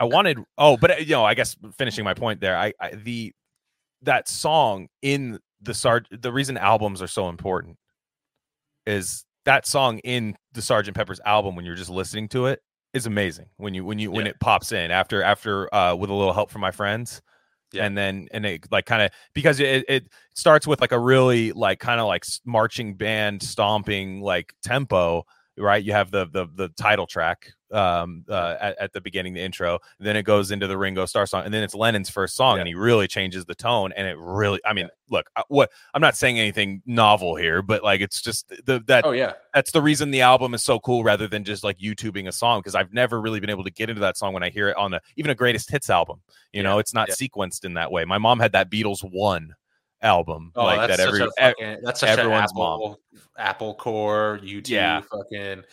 I 0.00 0.04
wanted. 0.04 0.38
Oh, 0.56 0.76
but 0.76 0.90
uh, 0.90 0.94
you 0.96 1.10
know, 1.12 1.24
I 1.24 1.34
guess 1.34 1.56
finishing 1.76 2.04
my 2.04 2.14
point 2.14 2.40
there. 2.40 2.56
I, 2.56 2.72
I 2.80 2.90
the 2.94 3.32
that 4.02 4.28
song 4.28 4.88
in 5.02 5.40
the 5.60 5.74
Sarge. 5.74 6.06
The 6.10 6.32
reason 6.32 6.56
albums 6.56 7.02
are 7.02 7.06
so 7.08 7.28
important 7.28 7.76
is 8.86 9.24
that 9.44 9.66
song 9.66 9.98
in 10.00 10.36
the 10.52 10.62
Sergeant 10.62 10.96
Pepper's 10.96 11.20
album 11.24 11.56
when 11.56 11.64
you're 11.64 11.74
just 11.74 11.90
listening 11.90 12.28
to 12.28 12.46
it 12.46 12.60
is 12.94 13.06
amazing 13.06 13.46
when 13.58 13.74
you 13.74 13.84
when 13.84 13.98
you 13.98 14.10
when 14.10 14.26
it 14.26 14.40
pops 14.40 14.72
in 14.72 14.90
after 14.90 15.22
after 15.22 15.72
uh 15.74 15.94
with 15.94 16.08
a 16.08 16.14
little 16.14 16.32
help 16.32 16.50
from 16.50 16.62
my 16.62 16.70
friends 16.70 17.20
Yeah. 17.72 17.84
and 17.84 17.96
then 17.96 18.28
and 18.32 18.46
it 18.46 18.66
like 18.70 18.86
kind 18.86 19.02
of 19.02 19.10
because 19.34 19.60
it, 19.60 19.84
it 19.88 20.08
starts 20.34 20.66
with 20.66 20.80
like 20.80 20.92
a 20.92 20.98
really 20.98 21.52
like 21.52 21.80
kind 21.80 22.00
of 22.00 22.06
like 22.06 22.24
marching 22.46 22.94
band 22.94 23.42
stomping 23.42 24.22
like 24.22 24.54
tempo 24.62 25.24
right 25.58 25.84
you 25.84 25.92
have 25.92 26.10
the 26.10 26.26
the 26.26 26.46
the 26.54 26.68
title 26.70 27.06
track 27.06 27.50
um 27.70 28.24
uh 28.30 28.56
at, 28.60 28.78
at 28.80 28.92
the 28.92 29.00
beginning 29.00 29.34
the 29.34 29.40
intro 29.42 29.78
then 30.00 30.16
it 30.16 30.22
goes 30.22 30.50
into 30.50 30.66
the 30.66 30.78
ringo 30.78 31.04
starr 31.04 31.26
song 31.26 31.44
and 31.44 31.52
then 31.52 31.62
it's 31.62 31.74
lennon's 31.74 32.08
first 32.08 32.34
song 32.34 32.56
Yeah. 32.56 32.60
and 32.60 32.68
he 32.68 32.74
really 32.74 33.06
changes 33.06 33.44
the 33.44 33.54
tone 33.54 33.92
and 33.92 34.06
it 34.06 34.16
really 34.18 34.58
i 34.64 34.72
mean 34.72 34.88
look 35.10 35.26
I- 35.36 35.42
what 35.48 35.70
i'm 35.92 36.00
not 36.00 36.16
saying 36.16 36.38
anything 36.38 36.82
novel 36.86 37.36
here 37.36 37.60
but 37.60 37.82
like 37.84 38.00
it's 38.00 38.22
just 38.22 38.48
the 38.64 38.82
that 38.86 39.04
Oh 39.04 39.12
yeah, 39.12 39.34
that's 39.54 39.70
the 39.72 39.82
reason 39.82 40.10
the 40.10 40.20
album 40.22 40.54
is 40.54 40.62
so 40.62 40.78
cool 40.80 41.04
rather 41.04 41.26
than 41.28 41.44
just 41.44 41.64
like 41.64 41.78
YouTubing 41.78 42.28
a 42.28 42.32
song 42.32 42.60
because 42.60 42.74
I've 42.74 42.92
never 42.92 43.20
really 43.20 43.40
been 43.40 43.50
able 43.50 43.64
to 43.64 43.70
get 43.70 43.88
into 43.90 44.00
that 44.00 44.16
song 44.16 44.32
when 44.32 44.42
I 44.42 44.50
hear 44.50 44.68
it 44.68 44.76
on 44.76 44.94
a 44.94 45.00
even 45.16 45.30
a 45.30 45.34
greatest 45.34 45.70
hits 45.70 45.90
album. 45.90 46.20
You 46.52 46.62
know, 46.62 46.78
it's 46.78 46.94
not 46.94 47.08
yeah. 47.08 47.14
sequenced 47.14 47.64
in 47.64 47.74
that 47.74 47.90
way. 47.90 48.04
My 48.04 48.18
mom 48.18 48.38
had 48.38 48.52
that 48.52 48.70
Beatles 48.70 49.00
one 49.02 49.54
album 50.02 50.52
Oh, 50.54 50.64
like 50.64 50.88
that's 50.88 50.96
that 50.98 51.08
every 51.08 51.26
fucking, 51.38 51.78
that's 51.82 52.00
such 52.00 52.08
everyone's 52.10 52.50
Apple, 52.52 53.00
Apple 53.36 53.74
Corps, 53.74 54.38
YouTube, 54.42 54.68
Yeah. 54.70 55.00
fucking, 55.00 55.64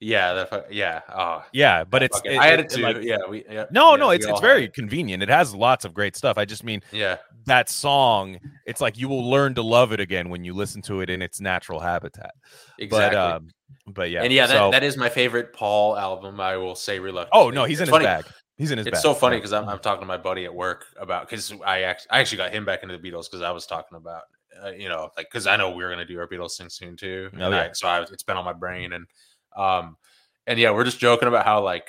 yeah, 0.00 0.32
the, 0.34 0.64
yeah. 0.70 1.00
Oh, 1.14 1.44
yeah, 1.52 1.84
but 1.84 2.02
it's 2.02 2.20
it- 2.24 2.38
I 2.38 2.46
had 2.46 2.60
it- 2.60 2.66
it 2.72 2.76
too. 2.76 2.82
like- 2.82 3.02
yeah, 3.02 3.18
we. 3.28 3.44
Yeah, 3.48 3.64
no, 3.70 3.90
yeah, 3.92 3.96
no, 3.96 4.10
it's 4.10 4.26
it's 4.26 4.40
very 4.40 4.64
it. 4.64 4.74
convenient. 4.74 5.22
It 5.22 5.28
has 5.28 5.54
lots 5.54 5.84
of 5.84 5.94
great 5.94 6.16
stuff. 6.16 6.36
I 6.36 6.44
just 6.44 6.64
mean 6.64 6.82
Yeah, 6.92 7.16
that 7.46 7.70
song. 7.70 8.38
It's 8.66 8.80
like 8.80 8.98
you 8.98 9.08
will 9.08 9.28
learn 9.30 9.54
to 9.54 9.62
love 9.62 9.92
it 9.92 10.00
again 10.00 10.28
when 10.30 10.44
you 10.44 10.52
listen 10.54 10.82
to 10.82 11.00
it 11.00 11.08
in 11.10 11.22
its 11.22 11.40
natural 11.40 11.80
habitat. 11.80 12.32
exactly. 12.78 13.16
But 13.16 13.34
um, 13.36 13.48
but 13.86 14.10
yeah, 14.10 14.22
and 14.22 14.32
yeah, 14.32 14.46
that, 14.46 14.54
so- 14.56 14.70
that 14.72 14.82
is 14.82 14.96
my 14.96 15.08
favorite 15.08 15.52
Paul 15.54 15.96
album. 15.96 16.40
I 16.40 16.56
will 16.56 16.74
say 16.74 16.98
reluctantly. 16.98 17.40
oh 17.40 17.50
no, 17.50 17.64
he's 17.64 17.78
in 17.80 17.84
It's 17.84 17.88
his 17.90 17.92
funny. 17.92 18.04
bag. 18.04 18.24
He's 18.56 18.70
in 18.70 18.78
his 18.78 18.86
It's 18.86 19.02
so 19.02 19.14
funny 19.14 19.36
because 19.36 19.52
I'm, 19.52 19.68
I'm 19.68 19.80
talking 19.80 20.00
to 20.02 20.06
my 20.06 20.16
buddy 20.16 20.44
at 20.44 20.54
work 20.54 20.86
about 20.96 21.28
because 21.28 21.52
I 21.66 21.82
actually 21.82 22.10
I 22.10 22.20
actually 22.20 22.38
got 22.38 22.52
him 22.52 22.64
back 22.64 22.82
into 22.82 22.96
the 22.96 23.10
Beatles 23.10 23.24
because 23.30 23.42
I 23.42 23.50
was 23.50 23.66
talking 23.66 23.96
about 23.96 24.22
uh, 24.64 24.70
you 24.70 24.88
know 24.88 25.10
like 25.16 25.26
because 25.30 25.46
I 25.46 25.56
know 25.56 25.70
we 25.70 25.82
are 25.82 25.90
gonna 25.90 26.04
do 26.04 26.18
our 26.20 26.28
Beatles 26.28 26.56
thing 26.56 26.68
soon 26.68 26.96
too. 26.96 27.30
Oh, 27.34 27.46
and 27.46 27.54
I- 27.54 27.66
yeah. 27.66 27.72
so 27.72 27.88
I, 27.88 28.02
it's 28.02 28.22
been 28.22 28.36
on 28.36 28.44
my 28.44 28.52
brain 28.52 28.92
and 28.92 29.06
um 29.56 29.96
and 30.46 30.58
yeah 30.58 30.70
we're 30.70 30.84
just 30.84 30.98
joking 30.98 31.28
about 31.28 31.44
how 31.44 31.62
like 31.62 31.88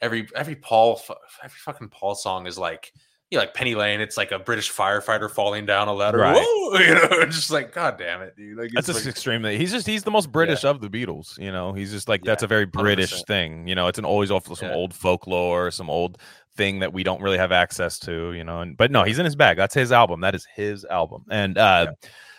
every 0.00 0.28
every 0.34 0.56
Paul 0.56 1.00
every 1.42 1.56
fucking 1.58 1.88
Paul 1.88 2.14
song 2.14 2.46
is 2.46 2.58
like 2.58 2.92
you 3.34 3.38
know, 3.38 3.42
like 3.42 3.54
Penny 3.54 3.74
Lane. 3.74 4.00
It's 4.00 4.16
like 4.16 4.32
a 4.32 4.38
British 4.38 4.72
firefighter 4.72 5.30
falling 5.30 5.66
down 5.66 5.88
a 5.88 5.92
ladder. 5.92 6.18
Right. 6.18 6.36
Whoa! 6.36 6.78
You 6.78 6.94
know, 6.94 7.24
just 7.26 7.50
like 7.50 7.72
God 7.72 7.98
damn 7.98 8.20
it, 8.22 8.36
dude. 8.36 8.56
Like 8.58 8.70
That's 8.74 8.88
it's 8.88 8.96
just 8.98 9.06
like, 9.06 9.12
extremely. 9.14 9.56
He's 9.58 9.70
just 9.70 9.86
he's 9.86 10.02
the 10.02 10.10
most 10.10 10.32
British 10.32 10.64
of 10.64 10.80
the 10.80 10.88
Beatles. 10.88 11.38
You 11.38 11.52
know, 11.52 11.72
he's 11.72 11.92
just 11.92 12.08
like 12.08 12.22
that's 12.24 12.42
a 12.42 12.46
very 12.48 12.64
British 12.66 13.12
100%. 13.22 13.26
thing. 13.26 13.68
You 13.68 13.74
know, 13.76 13.86
it's 13.86 13.98
an 13.98 14.04
always 14.04 14.30
off 14.32 14.46
some 14.56 14.68
Yeah. 14.70 14.74
old 14.74 14.92
folklore, 14.94 15.70
some 15.70 15.88
old 15.88 16.18
thing 16.56 16.80
that 16.80 16.92
we 16.92 17.02
don't 17.04 17.20
really 17.22 17.38
have 17.38 17.52
access 17.52 17.98
to. 18.00 18.32
You 18.32 18.42
know, 18.44 18.60
and 18.60 18.76
but 18.76 18.90
no, 18.90 19.04
he's 19.04 19.18
in 19.20 19.24
his 19.24 19.36
bag. 19.36 19.56
That's 19.56 19.74
his 19.74 19.92
album. 19.92 20.20
That 20.22 20.34
is 20.34 20.46
his 20.54 20.84
album. 20.86 21.24
And 21.30 21.56
uh, 21.58 21.92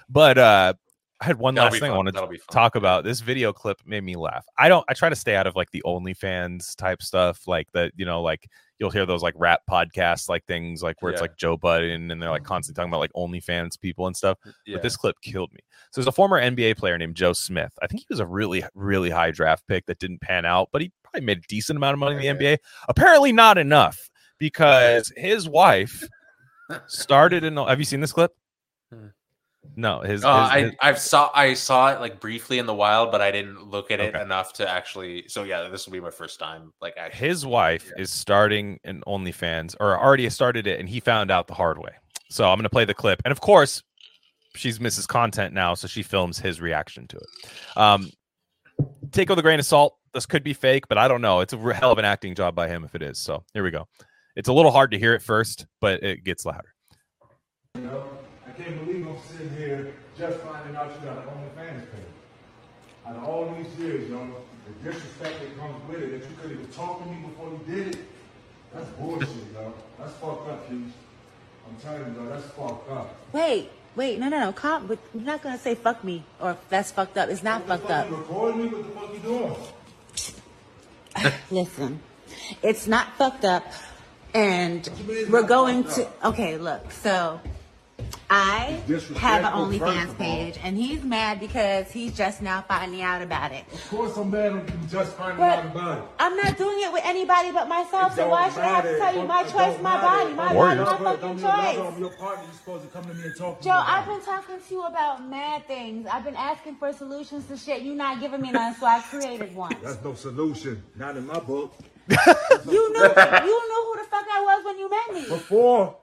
but 0.09 0.37
uh, 0.37 0.73
I 1.21 1.25
had 1.25 1.37
one 1.37 1.55
That'll 1.55 1.71
last 1.71 1.79
thing 1.79 1.91
I 1.91 1.93
fun. 1.93 1.97
wanted 1.97 2.11
to 2.11 2.15
That'll 2.21 2.29
fun. 2.29 2.39
talk 2.51 2.75
about. 2.75 3.05
This 3.05 3.21
video 3.21 3.53
clip 3.53 3.79
made 3.85 4.03
me 4.03 4.15
laugh. 4.17 4.45
I 4.57 4.67
don't. 4.67 4.83
I 4.89 4.93
try 4.95 5.07
to 5.09 5.15
stay 5.15 5.35
out 5.37 5.47
of 5.47 5.55
like 5.55 5.71
the 5.71 5.81
OnlyFans 5.85 6.75
type 6.75 7.01
stuff, 7.01 7.47
like 7.47 7.71
the 7.71 7.91
you 7.95 8.05
know 8.05 8.21
like. 8.21 8.49
You'll 8.79 8.91
hear 8.91 9.05
those 9.05 9.23
like 9.23 9.35
rap 9.37 9.61
podcasts, 9.69 10.27
like 10.27 10.45
things 10.45 10.83
like 10.83 11.01
where 11.01 11.11
it's 11.11 11.21
like 11.21 11.37
Joe 11.37 11.57
Budden, 11.57 12.11
and 12.11 12.21
they're 12.21 12.29
like 12.29 12.41
mm-hmm. 12.41 12.47
constantly 12.47 12.79
talking 12.79 12.91
about 12.91 12.99
like 12.99 13.13
OnlyFans 13.13 13.79
people 13.79 14.07
and 14.07 14.15
stuff 14.15 14.37
yeah. 14.65 14.75
but 14.75 14.83
this 14.83 14.97
clip 14.97 15.15
killed 15.21 15.51
me. 15.53 15.59
So 15.91 16.01
there's 16.01 16.07
a 16.07 16.11
former 16.11 16.41
NBA 16.41 16.77
player 16.77 16.97
named 16.97 17.15
Joe 17.15 17.33
Smith. 17.33 17.73
I 17.81 17.87
think 17.87 18.01
he 18.01 18.07
was 18.09 18.19
a 18.19 18.25
really, 18.25 18.63
really 18.73 19.09
high 19.09 19.31
draft 19.31 19.67
pick 19.67 19.85
that 19.85 19.99
didn't 19.99 20.21
pan 20.21 20.45
out, 20.45 20.69
but 20.71 20.81
he 20.81 20.91
probably 21.03 21.21
made 21.21 21.39
a 21.39 21.47
decent 21.47 21.77
amount 21.77 21.93
of 21.93 21.99
money 21.99 22.27
in 22.27 22.37
the 22.37 22.45
NBA. 22.45 22.57
Apparently, 22.87 23.31
not 23.31 23.57
enough 23.57 24.09
because 24.37 25.11
his 25.15 25.47
wife 25.47 26.07
started 26.87 27.43
in. 27.43 27.57
Have 27.57 27.79
you 27.79 27.85
seen 27.85 28.01
this 28.01 28.13
clip? 28.13 28.31
No, 29.75 30.01
his. 30.01 30.23
Uh, 30.23 30.43
his- 30.43 30.51
I 30.51 30.59
his- 30.61 30.71
I've 30.81 30.99
saw 30.99 31.31
I 31.33 31.53
saw 31.53 31.91
it 31.93 31.99
like 31.99 32.19
briefly 32.19 32.59
in 32.59 32.65
the 32.65 32.73
wild, 32.73 33.11
but 33.11 33.21
I 33.21 33.31
didn't 33.31 33.69
look 33.69 33.91
at 33.91 33.99
it 33.99 34.15
Okay. 34.15 34.23
enough 34.23 34.53
to 34.53 34.69
actually. 34.69 35.27
So 35.27 35.43
yeah, 35.43 35.67
this 35.69 35.85
will 35.85 35.93
be 35.93 35.99
my 35.99 36.11
first 36.11 36.39
time. 36.39 36.71
Like 36.81 36.93
actually, 36.97 37.27
his 37.27 37.45
wife 37.45 37.91
Yeah. 37.95 38.03
is 38.03 38.11
starting 38.11 38.79
an 38.83 39.03
OnlyFans 39.07 39.75
or 39.79 39.99
already 40.01 40.29
started 40.29 40.67
it, 40.67 40.79
and 40.79 40.87
he 40.87 40.99
found 40.99 41.31
out 41.31 41.47
the 41.47 41.53
hard 41.53 41.77
way. 41.77 41.91
So 42.29 42.49
I'm 42.49 42.57
going 42.57 42.63
to 42.63 42.69
play 42.69 42.85
the 42.85 42.93
clip, 42.93 43.21
and 43.25 43.31
of 43.31 43.39
course, 43.41 43.83
she's 44.55 44.79
Mrs. 44.79 45.07
Content 45.07 45.53
now, 45.53 45.73
so 45.73 45.87
she 45.87 46.01
films 46.03 46.39
his 46.39 46.59
reaction 46.61 47.07
to 47.07 47.17
it. 47.17 47.77
Um, 47.77 48.09
take 49.11 49.29
it 49.29 49.31
with 49.31 49.39
a 49.39 49.43
grain 49.43 49.59
of 49.59 49.65
salt. 49.65 49.97
This 50.13 50.25
could 50.25 50.43
be 50.43 50.53
fake, 50.53 50.87
but 50.87 50.97
I 50.97 51.07
don't 51.07 51.21
know. 51.21 51.41
It's 51.41 51.53
a 51.53 51.57
hell 51.73 51.91
of 51.91 51.97
an 51.97 52.05
acting 52.05 52.33
job 52.35 52.55
by 52.55 52.67
him 52.67 52.83
if 52.83 52.95
it 52.95 53.01
is. 53.01 53.19
So 53.19 53.43
here 53.53 53.63
we 53.63 53.71
go. 53.71 53.87
It's 54.35 54.49
a 54.49 54.53
little 54.53 54.71
hard 54.71 54.91
to 54.91 54.97
hear 54.99 55.13
at 55.13 55.21
first, 55.21 55.65
but 55.81 56.01
it 56.03 56.23
gets 56.23 56.45
louder. 56.45 56.73
I 57.75 57.79
can't 58.57 58.85
believe 58.85 59.07
I'm 59.07 59.17
sitting 59.29 59.55
here 59.57 59.93
just 60.17 60.37
finding 60.39 60.75
out 60.75 60.91
you 60.93 61.07
got 61.07 61.17
an 61.17 61.23
OnlyFans 61.23 61.81
page. 61.91 62.13
Out 63.05 63.15
of 63.17 63.23
all 63.23 63.53
these 63.55 63.79
years, 63.79 64.09
yo, 64.09 64.27
the 64.65 64.89
disrespect 64.91 65.35
that 65.41 65.59
comes 65.59 65.75
with 65.87 66.01
it, 66.01 66.11
that 66.11 66.29
you 66.29 66.35
could 66.41 66.51
even 66.51 66.67
talk 66.67 67.03
to 67.03 67.09
me 67.09 67.17
before 67.27 67.49
you 67.51 67.75
did 67.75 67.95
it, 67.95 68.01
that's 68.73 68.89
bullshit, 68.91 69.29
yo. 69.53 69.73
That's 69.99 70.13
fucked 70.13 70.49
up, 70.49 70.67
Hughes. 70.69 70.91
I'm 71.67 71.75
telling 71.81 72.13
you, 72.13 72.21
yo, 72.21 72.29
that's 72.29 72.45
fucked 72.51 72.89
up. 72.89 73.15
Wait, 73.31 73.69
wait, 73.95 74.19
no, 74.19 74.29
no, 74.29 74.39
no, 74.39 74.51
calm. 74.53 74.87
But 74.87 74.99
you're 75.13 75.23
not 75.23 75.41
gonna 75.41 75.57
say 75.57 75.75
fuck 75.75 76.03
me 76.03 76.23
or 76.39 76.57
that's 76.69 76.91
fucked 76.91 77.17
up. 77.17 77.29
It's 77.29 77.43
not 77.43 77.67
What 77.67 77.79
fucked 77.79 77.91
up. 77.91 78.09
Recording 78.11 78.61
me? 78.63 78.67
What 78.69 78.83
the 78.83 78.99
fuck 78.99 79.13
you 79.13 79.19
doing? 79.19 79.55
Listen, 81.51 81.99
it's 82.61 82.87
not 82.87 83.15
fucked 83.17 83.45
up, 83.45 83.65
and 84.33 84.85
you 84.85 84.93
mean 85.03 85.17
it's 85.17 85.29
we're 85.29 85.43
going 85.43 85.83
to. 85.83 86.07
Okay, 86.25 86.57
look. 86.57 86.91
So, 86.91 87.39
I 88.29 88.81
have 89.17 89.45
an 89.45 89.51
OnlyFans 89.51 90.17
page, 90.17 90.57
and 90.63 90.75
he's 90.75 91.03
mad 91.03 91.39
because 91.39 91.91
he's 91.91 92.15
just 92.15 92.41
now 92.41 92.61
finding 92.67 93.01
out 93.01 93.21
about 93.21 93.51
it. 93.51 93.65
Of 93.71 93.89
course 93.89 94.17
I'm 94.17 94.31
mad 94.31 94.53
you 94.53 94.87
just 94.89 95.15
finding 95.15 95.37
But 95.37 95.59
out 95.59 95.65
about 95.65 95.97
it. 95.99 96.03
I'm 96.19 96.35
not 96.35 96.57
doing 96.57 96.81
it 96.81 96.91
with 96.91 97.03
anybody 97.05 97.51
but 97.51 97.67
myself. 97.67 98.13
It 98.13 98.15
So 98.15 98.29
why 98.29 98.49
should 98.49 98.59
I 98.59 98.67
have 98.67 98.83
to 98.83 98.97
tell 98.97 99.15
you 99.15 99.23
my 99.27 99.43
choice, 99.43 99.79
my 99.81 100.01
body, 100.01 100.33
my 100.33 100.53
body, 100.53 100.79
my 100.79 100.97
fucking 100.97 101.39
choice. 101.39 101.99
Your 101.99 102.09
partner. 102.11 102.43
You're 102.45 102.53
supposed 102.53 102.83
to 102.83 102.89
come 102.89 103.05
to 103.05 103.13
me 103.13 103.23
and 103.25 103.35
talk 103.37 103.59
to 103.59 103.63
Joe. 103.63 103.83
I've 103.85 104.05
been 104.07 104.21
talking 104.21 104.55
to 104.59 104.73
you 104.73 104.83
about 104.83 105.27
mad 105.29 105.67
things. 105.67 106.07
I've 106.11 106.23
been 106.23 106.35
asking 106.35 106.75
for 106.75 106.91
solutions 106.93 107.45
to 107.47 107.57
shit. 107.57 107.83
You're 107.83 107.95
not 107.95 108.19
giving 108.19 108.41
me 108.41 108.51
none, 108.51 108.75
so 108.75 108.85
I 108.85 109.01
created 109.01 109.55
one. 109.55 109.75
That's 109.83 110.03
no 110.03 110.15
solution. 110.15 110.81
Not 110.95 111.17
in 111.17 111.27
my 111.27 111.39
book. 111.39 111.73
You 112.65 112.93
knew, 112.93 113.03
you 113.03 113.67
knew 113.69 113.83
who 113.85 113.97
the 113.97 114.07
fuck 114.09 114.25
I 114.31 114.41
was 114.41 114.65
when 114.65 114.79
you 114.79 114.89
met 114.89 115.13
me. 115.13 115.29
Before, 115.29 115.97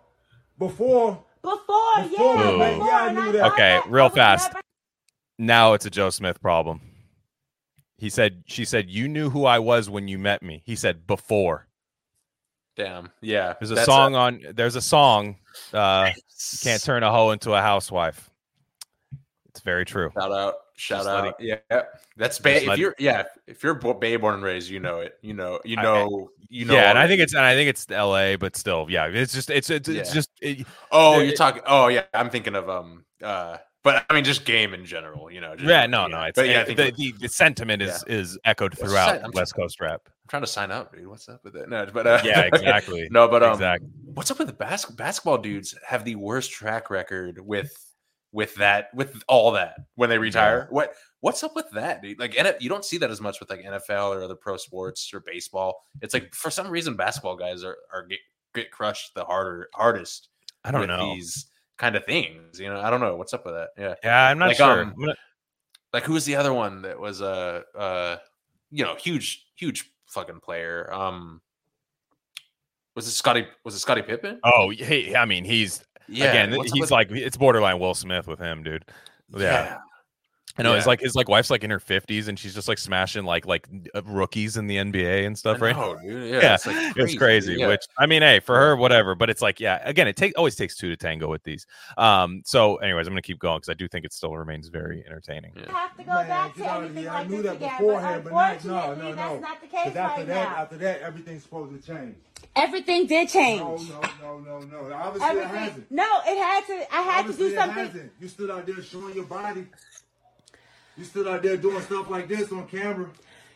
before, 0.59 1.25
Before, 1.43 1.59
Before 2.03 2.37
yeah, 2.37 2.51
we 2.53 2.59
before. 2.75 2.87
yeah, 2.87 2.97
I 2.97 3.13
knew 3.13 3.33
that. 3.33 3.53
Okay, 3.53 3.81
that 3.83 3.91
real 3.91 4.09
fast. 4.09 4.53
never- 4.53 4.61
Now 5.39 5.73
it's 5.75 5.87
a 5.87 5.91
Joe 5.91 6.11
Smith 6.11 6.41
problem. 6.41 6.81
He 7.99 8.09
said, 8.11 8.45
she 8.47 8.65
said, 8.65 8.89
you 8.91 9.09
knew 9.09 9.31
who 9.31 9.45
I 9.45 9.59
was 9.61 9.89
when 9.91 10.09
you 10.09 10.19
met 10.19 10.43
me. 10.43 10.63
He 10.65 10.75
said, 10.77 11.07
before. 11.07 11.69
damn, 12.77 13.11
yeah. 13.21 13.55
There's 13.61 13.71
a 13.71 13.75
that's 13.77 13.87
song 13.87 14.15
on, 14.17 14.41
there's 14.55 14.77
a 14.77 14.81
song, 14.81 15.37
uh, 15.73 16.11
you 16.15 16.59
can't 16.63 16.83
turn 16.83 17.03
a 17.03 17.13
hoe 17.13 17.31
into 17.31 17.53
a 17.53 17.61
housewife. 17.61 18.29
It's 19.51 19.61
very 19.61 19.85
true. 19.85 20.11
Shout 20.19 20.33
out, 20.33 20.55
shout 20.83 21.07
out. 21.07 21.25
letting- 21.41 21.59
Yeah, 21.71 21.83
that's 22.17 22.39
ba- 22.39 22.71
if 22.73 22.79
you're 22.79 22.95
yeah, 22.99 23.25
if 23.47 23.63
you're 23.63 23.75
bo- 23.75 23.95
Bay 23.95 24.17
born 24.17 24.35
and 24.35 24.43
raised, 24.43 24.69
you 24.71 24.81
know 24.81 24.99
it. 25.01 25.19
You 25.23 25.35
know, 25.35 25.61
you 25.65 25.77
I- 25.79 25.83
know, 25.83 26.31
you 26.49 26.65
know. 26.65 26.75
yeah, 26.75 26.91
and 26.91 26.99
I 26.99 27.07
think 27.07 27.21
it's 27.21 27.35
and 27.35 27.45
I 27.45 27.55
think 27.55 27.69
it's 27.69 27.91
L.A., 27.91 28.37
but 28.37 28.57
still, 28.57 28.87
yeah, 28.91 29.07
it's 29.07 29.33
just 29.33 29.51
it's 29.51 29.71
it's, 29.71 29.89
it's 29.89 30.13
just 30.13 30.31
it, 30.41 30.67
Oh, 30.91 31.21
it- 31.21 31.27
you're 31.27 31.37
talking. 31.37 31.63
Oh, 31.67 31.89
yeah. 31.89 32.05
I'm 32.15 32.31
thinking 32.31 32.55
of 32.57 32.69
um. 32.69 33.05
uh 33.23 33.59
But 33.85 34.05
I 34.09 34.15
mean, 34.15 34.25
just 34.25 34.45
game 34.45 34.75
in 34.75 34.85
general. 34.85 35.31
You 35.31 35.41
know. 35.41 35.57
Just, 35.57 35.69
yeah, 35.69 35.87
no, 35.87 36.07
no, 36.07 36.23
it's 36.23 36.37
But 36.37 36.49
yeah, 36.49 36.61
I 36.61 36.71
it- 36.71 36.77
the, 36.77 36.93
the, 36.97 37.13
the 37.21 37.29
sentiment 37.29 37.83
is 37.83 38.05
is 38.07 38.39
echoed 38.45 38.77
throughout? 38.79 39.23
I'm 39.25 39.31
West 39.33 39.55
Coast 39.57 39.81
rap. 39.81 40.03
I'm 40.07 40.29
trying 40.29 40.43
to 40.43 40.47
sign 40.49 40.71
up, 40.71 40.95
dude. 40.95 41.07
What's 41.09 41.29
up 41.29 41.41
with 41.45 41.57
it? 41.57 41.69
No, 41.69 41.85
but 41.93 42.07
uh, 42.07 42.21
Yeah, 42.25 42.43
exactly. 42.53 43.09
no, 43.11 43.29
but 43.29 43.43
um, 43.43 43.55
exactly. 43.55 43.89
what's 44.15 44.31
up 44.31 44.39
with 44.39 44.47
the 44.49 44.53
bas- 44.55 44.87
basketball 44.87 45.39
dudes? 45.39 45.75
Have 45.87 46.05
the 46.05 46.15
worst 46.15 46.53
track 46.53 46.91
record 46.91 47.39
with 47.41 47.73
with 48.33 48.55
that 48.57 48.89
with 48.95 49.23
all 49.29 49.53
that 49.53 49.77
when 49.97 50.09
they 50.11 50.19
retire. 50.19 50.67
What 50.71 50.95
what's 51.21 51.43
up 51.45 51.55
with 51.55 51.71
that, 51.73 52.03
dude? 52.03 52.19
Like, 52.19 52.37
and 52.39 52.55
you 52.61 52.69
don't 52.69 52.85
see 52.85 52.99
that 52.99 53.11
as 53.11 53.21
much 53.21 53.39
with 53.41 53.51
like 53.51 53.63
NFL 53.63 54.17
or 54.17 54.23
other 54.23 54.35
pro 54.35 54.57
sports 54.57 55.11
or 55.13 55.21
baseball. 55.21 55.85
It's 56.01 56.15
like 56.15 56.35
for 56.35 56.51
some 56.51 56.69
reason 56.69 56.97
basketball 56.97 57.37
guys 57.37 57.63
are 57.63 57.77
are 57.93 58.07
get, 58.07 58.19
get 58.55 58.71
crushed 58.71 59.15
the 59.15 59.25
harder 59.25 59.69
hardest. 59.75 60.29
I 60.65 60.71
don't 60.71 60.87
know. 60.89 61.15
these 61.15 61.47
kind 61.77 61.97
of 61.97 62.05
things. 62.05 62.59
You 62.61 62.69
know, 62.71 62.81
I 62.81 62.89
don't 62.91 63.01
know 63.01 63.17
what's 63.17 63.35
up 63.35 63.45
with 63.45 63.55
that. 63.55 63.71
Yeah, 63.77 63.95
Yeah, 64.05 64.29
I'm 64.29 64.39
not 64.39 64.49
Like, 64.49 64.57
sure. 64.57 64.83
um, 64.83 64.95
gonna- 64.99 65.15
like 65.93 66.05
who 66.05 66.15
was 66.15 66.25
the 66.25 66.37
other 66.37 66.55
one 66.55 66.83
that 66.83 66.99
was 66.99 67.21
a 67.21 67.65
uh, 67.75 67.79
uh, 67.79 68.17
you 68.71 68.83
know 68.85 68.95
huge 68.95 69.47
huge 69.57 69.91
fucking 70.07 70.41
player? 70.41 70.89
Um, 70.93 71.43
was 72.95 73.07
it 73.07 73.13
Scottie? 73.13 73.47
Was 73.65 73.75
it 73.75 73.79
Scottie 73.81 74.03
Pippen? 74.03 74.41
oh, 74.45 74.71
hey, 74.71 75.15
I 75.15 75.25
mean, 75.25 75.45
he's 75.45 75.83
Yeah, 76.13 76.31
again, 76.31 76.53
he's 76.65 76.73
with- 76.81 76.91
like 76.91 77.11
it's 77.11 77.37
borderline 77.37 77.79
Will 77.79 77.95
Smith 77.95 78.27
with 78.27 78.39
him, 78.39 78.63
dude. 78.63 78.85
Yeah, 79.37 79.79
I 80.59 80.63
know. 80.63 80.75
It's 80.75 80.85
Yeah. 80.85 80.89
like 80.91 81.01
his 81.01 81.15
like 81.15 81.31
wife's 81.31 81.49
like 81.49 81.65
in 81.65 81.71
her 81.71 81.79
50s 81.81 82.29
and 82.29 82.39
she's 82.39 82.55
just 82.55 82.69
like 82.69 82.77
smashing 82.77 83.25
like 83.25 83.47
like 83.47 83.67
uh, 83.95 84.03
rookies 84.03 84.59
in 84.59 84.67
the 84.67 84.77
NBA 84.77 85.25
and 85.25 85.39
stuff, 85.39 85.63
right? 85.63 85.75
Oh, 85.75 85.97
dude. 86.03 86.29
Yeah, 86.31 86.41
yeah, 86.43 86.55
it's, 86.57 86.67
like 86.67 86.95
it's 86.99 87.15
crazy. 87.17 87.55
Yeah. 87.55 87.69
Which 87.69 87.81
I 87.99 88.05
mean, 88.05 88.21
hey, 88.21 88.39
for 88.41 88.55
her, 88.57 88.77
whatever. 88.77 89.15
But 89.15 89.31
it's 89.31 89.41
like, 89.41 89.59
yeah, 89.61 89.81
again, 89.89 90.07
it 90.09 90.17
takes 90.17 90.35
always 90.37 90.55
takes 90.55 90.77
two 90.77 90.91
to 90.91 90.97
tango 90.97 91.31
with 91.31 91.43
these. 91.45 91.67
Um, 91.97 92.43
so, 92.45 92.77
anyways, 92.77 93.07
I'm 93.07 93.15
gonna 93.15 93.23
keep 93.23 93.39
going 93.39 93.57
because 93.61 93.71
I 93.71 93.75
do 93.75 93.89
think 93.89 94.05
it 94.05 94.13
still 94.13 94.37
remains 94.37 94.69
very 94.69 95.03
entertaining. 95.07 95.53
Yeah. 95.57 95.73
have 95.73 95.97
to 95.97 96.05
go 96.05 96.13
Man, 96.13 96.29
back 96.29 96.55
to 96.57 96.61
know, 96.61 96.81
anything 96.81 97.05
like 97.07 97.15
I 97.15 97.25
knew 97.25 97.37
this 97.37 97.45
that 97.47 97.57
again. 97.57 97.71
beforehand, 97.79 98.25
but 98.25 98.31
but 98.33 98.37
not, 98.37 98.53
unfortunately, 98.53 99.03
no, 99.05 99.09
no, 99.11 99.15
that's 99.17 99.41
not 99.41 99.61
the 99.63 99.67
case 99.69 99.85
Because 99.85 99.97
after 99.97 100.21
right 100.21 100.27
that, 100.29 100.49
now. 100.51 100.57
after 100.57 100.77
that, 100.77 101.01
everything's 101.01 101.43
supposed 101.45 101.83
to 101.83 101.87
change. 101.95 102.17
Everything 102.55 103.07
did 103.07 103.29
change. 103.29 103.61
No, 103.61 103.79
no, 104.21 104.39
no, 104.39 104.59
no, 104.61 104.89
no. 104.89 104.95
Obviously, 104.95 105.39
it 105.39 105.47
hasn't. 105.47 105.91
No, 105.91 106.05
it 106.27 106.37
had 106.39 106.67
to. 106.67 106.95
I 106.95 107.01
had 107.03 107.21
Obviously, 107.21 107.45
to 107.45 107.51
do 107.51 107.55
it 107.55 107.59
something. 107.59 107.87
hasn't. 107.87 108.13
You 108.21 108.29
stood 108.29 108.51
out 108.51 108.67
there 108.67 108.83
showing 108.83 109.15
your 109.15 109.25
body. 109.25 109.67
You 110.99 111.05
stood 111.05 111.27
out 111.27 111.43
there 111.43 111.57
doing 111.57 111.81
stuff 111.83 112.11
like 112.11 112.29
this 112.29 112.53
on 112.53 112.67
camera. 112.69 113.09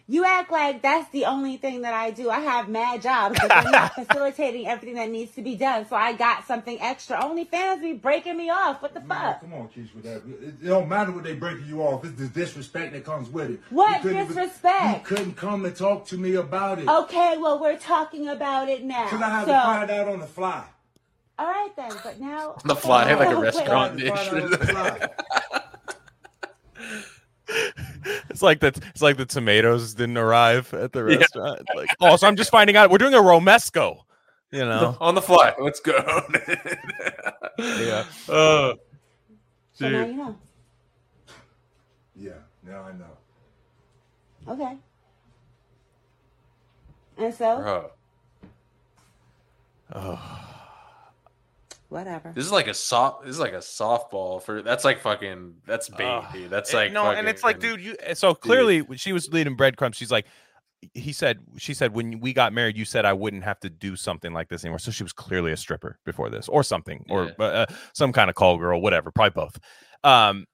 You 0.08 0.24
act 0.24 0.52
like 0.52 0.82
that's 0.82 1.10
the 1.10 1.24
only 1.24 1.56
thing 1.56 1.80
that 1.82 1.92
I 1.92 2.12
do. 2.12 2.30
I 2.30 2.38
have 2.38 2.68
mad 2.68 3.02
jobs, 3.02 3.40
but 3.40 3.48
they're 3.48 3.72
not 3.72 3.92
facilitating 4.06 4.68
everything 4.68 4.94
that 4.94 5.10
needs 5.10 5.32
to 5.34 5.42
be 5.42 5.56
done. 5.56 5.84
So 5.88 5.96
I 5.96 6.12
got 6.12 6.46
something 6.46 6.80
extra. 6.80 7.18
OnlyFans 7.18 7.80
be 7.80 7.92
breaking 7.94 8.36
me 8.36 8.48
off. 8.48 8.80
What 8.82 8.94
the 8.94 9.00
Man, 9.00 9.08
fuck? 9.08 9.40
come 9.40 9.54
on, 9.54 9.68
Keith, 9.68 9.88
with 9.96 10.04
that. 10.04 10.18
It, 10.18 10.44
it 10.62 10.64
don't 10.64 10.88
matter 10.88 11.10
what 11.10 11.24
they 11.24 11.34
breaking 11.34 11.66
you 11.66 11.82
off. 11.82 12.04
It's 12.04 12.14
the 12.20 12.28
disrespect 12.28 12.92
that 12.92 13.04
comes 13.04 13.28
with 13.28 13.50
it. 13.50 13.60
What 13.70 13.96
You 13.96 14.02
couldn't 14.10 14.16
even- 14.18 14.36
disrespect? 14.36 15.10
you 15.10 15.16
couldn't 15.16 15.34
come 15.34 15.64
and 15.64 15.74
talk 15.74 16.06
to 16.06 16.16
me 16.16 16.36
about 16.36 16.78
it. 16.78 16.86
Okay, 16.88 17.36
well 17.38 17.58
we're 17.60 17.76
talking 17.76 18.28
about 18.28 18.68
it 18.68 18.84
now. 18.84 19.04
Because 19.06 19.22
I 19.22 19.28
had 19.28 19.46
so, 19.46 19.52
to 19.54 19.60
find 19.60 19.90
out 19.90 20.06
on 20.08 20.20
the 20.20 20.26
fly. 20.28 20.64
all 21.36 21.46
right 21.48 21.74
then, 21.74 21.90
but 22.04 22.20
now 22.20 22.50
On 22.52 22.60
the 22.68 22.76
fly, 22.76 23.12
like 23.12 23.28
a 23.28 23.36
restaurant. 23.40 24.00
I 24.00 25.08
had 27.48 27.76
to 27.76 27.82
find 27.82 27.86
out 27.86 27.86
on 27.86 28.02
the 28.02 28.06
fly. 28.06 28.22
It's 28.30 28.42
like 28.42 28.60
that. 28.60 28.78
It's 28.88 29.02
like 29.02 29.16
the 29.16 29.26
tomatoes 29.26 29.94
didn't 29.94 30.16
arrive 30.18 30.72
at 30.74 30.92
the 30.92 31.04
restaurant. 31.04 31.62
Like, 31.74 31.88
oh, 32.00 32.16
so 32.16 32.26
I'm 32.26 32.36
just 32.36 32.50
finding 32.50 32.76
out 32.76 32.90
we're 32.90 32.98
doing 32.98 33.14
a 33.14 33.18
romesco. 33.18 33.98
You 34.52 34.60
know? 34.60 34.96
on 35.00 35.14
the 35.14 35.22
fly. 35.22 35.54
Let's 35.60 35.80
go. 35.80 35.94
Yeah. 37.58 38.04
Uh, 38.28 38.74
So 39.72 39.88
now 39.88 40.04
you 40.04 40.14
know. 40.14 40.36
Yeah, 42.14 42.32
now 42.62 42.82
I 42.82 42.92
know. 42.92 43.16
Okay. 44.48 44.76
And 47.18 47.34
so 47.34 47.58
Bro, 47.62 47.90
whatever. 51.88 52.32
this 52.34 52.44
is 52.44 52.52
like 52.52 52.66
a 52.68 52.74
soft. 52.74 53.24
This 53.24 53.30
is 53.34 53.40
like 53.40 53.52
a 53.52 53.58
softball 53.58 54.42
for. 54.42 54.62
That's 54.62 54.84
like 54.84 55.00
fucking. 55.00 55.54
That's 55.66 55.88
bait, 55.88 56.04
Ugh. 56.04 56.24
dude. 56.32 56.50
That's 56.50 56.72
like 56.74 56.92
no, 56.92 57.10
and 57.10 57.28
it's 57.28 57.42
like, 57.44 57.58
dude, 57.60 57.80
you. 57.80 57.96
So 58.14 58.34
clearly, 58.34 58.82
when 58.82 58.98
she 58.98 59.12
was 59.12 59.32
leading 59.32 59.56
breadcrumbs. 59.56 59.96
She's 59.96 60.10
like, 60.10 60.26
he 60.94 61.12
said, 61.12 61.38
she 61.56 61.74
said, 61.74 61.94
when 61.94 62.20
we 62.20 62.32
got 62.32 62.52
married, 62.52 62.76
you 62.76 62.84
said 62.84 63.04
I 63.04 63.12
wouldn't 63.14 63.44
have 63.44 63.58
to 63.60 63.70
do 63.70 63.96
something 63.96 64.32
like 64.32 64.48
this 64.48 64.64
anymore. 64.64 64.78
So 64.78 64.90
she 64.90 65.02
was 65.02 65.12
clearly 65.12 65.52
a 65.52 65.56
stripper 65.56 65.98
before 66.04 66.28
this, 66.30 66.48
or 66.48 66.62
something, 66.62 67.04
or 67.08 67.32
Yeah. 67.38 67.44
uh, 67.44 67.66
some 67.94 68.12
kind 68.12 68.28
of 68.28 68.36
call 68.36 68.56
girl, 68.58 68.80
whatever, 68.80 69.10
probably 69.10 69.30
both. 69.42 69.58
Um, 70.04 70.46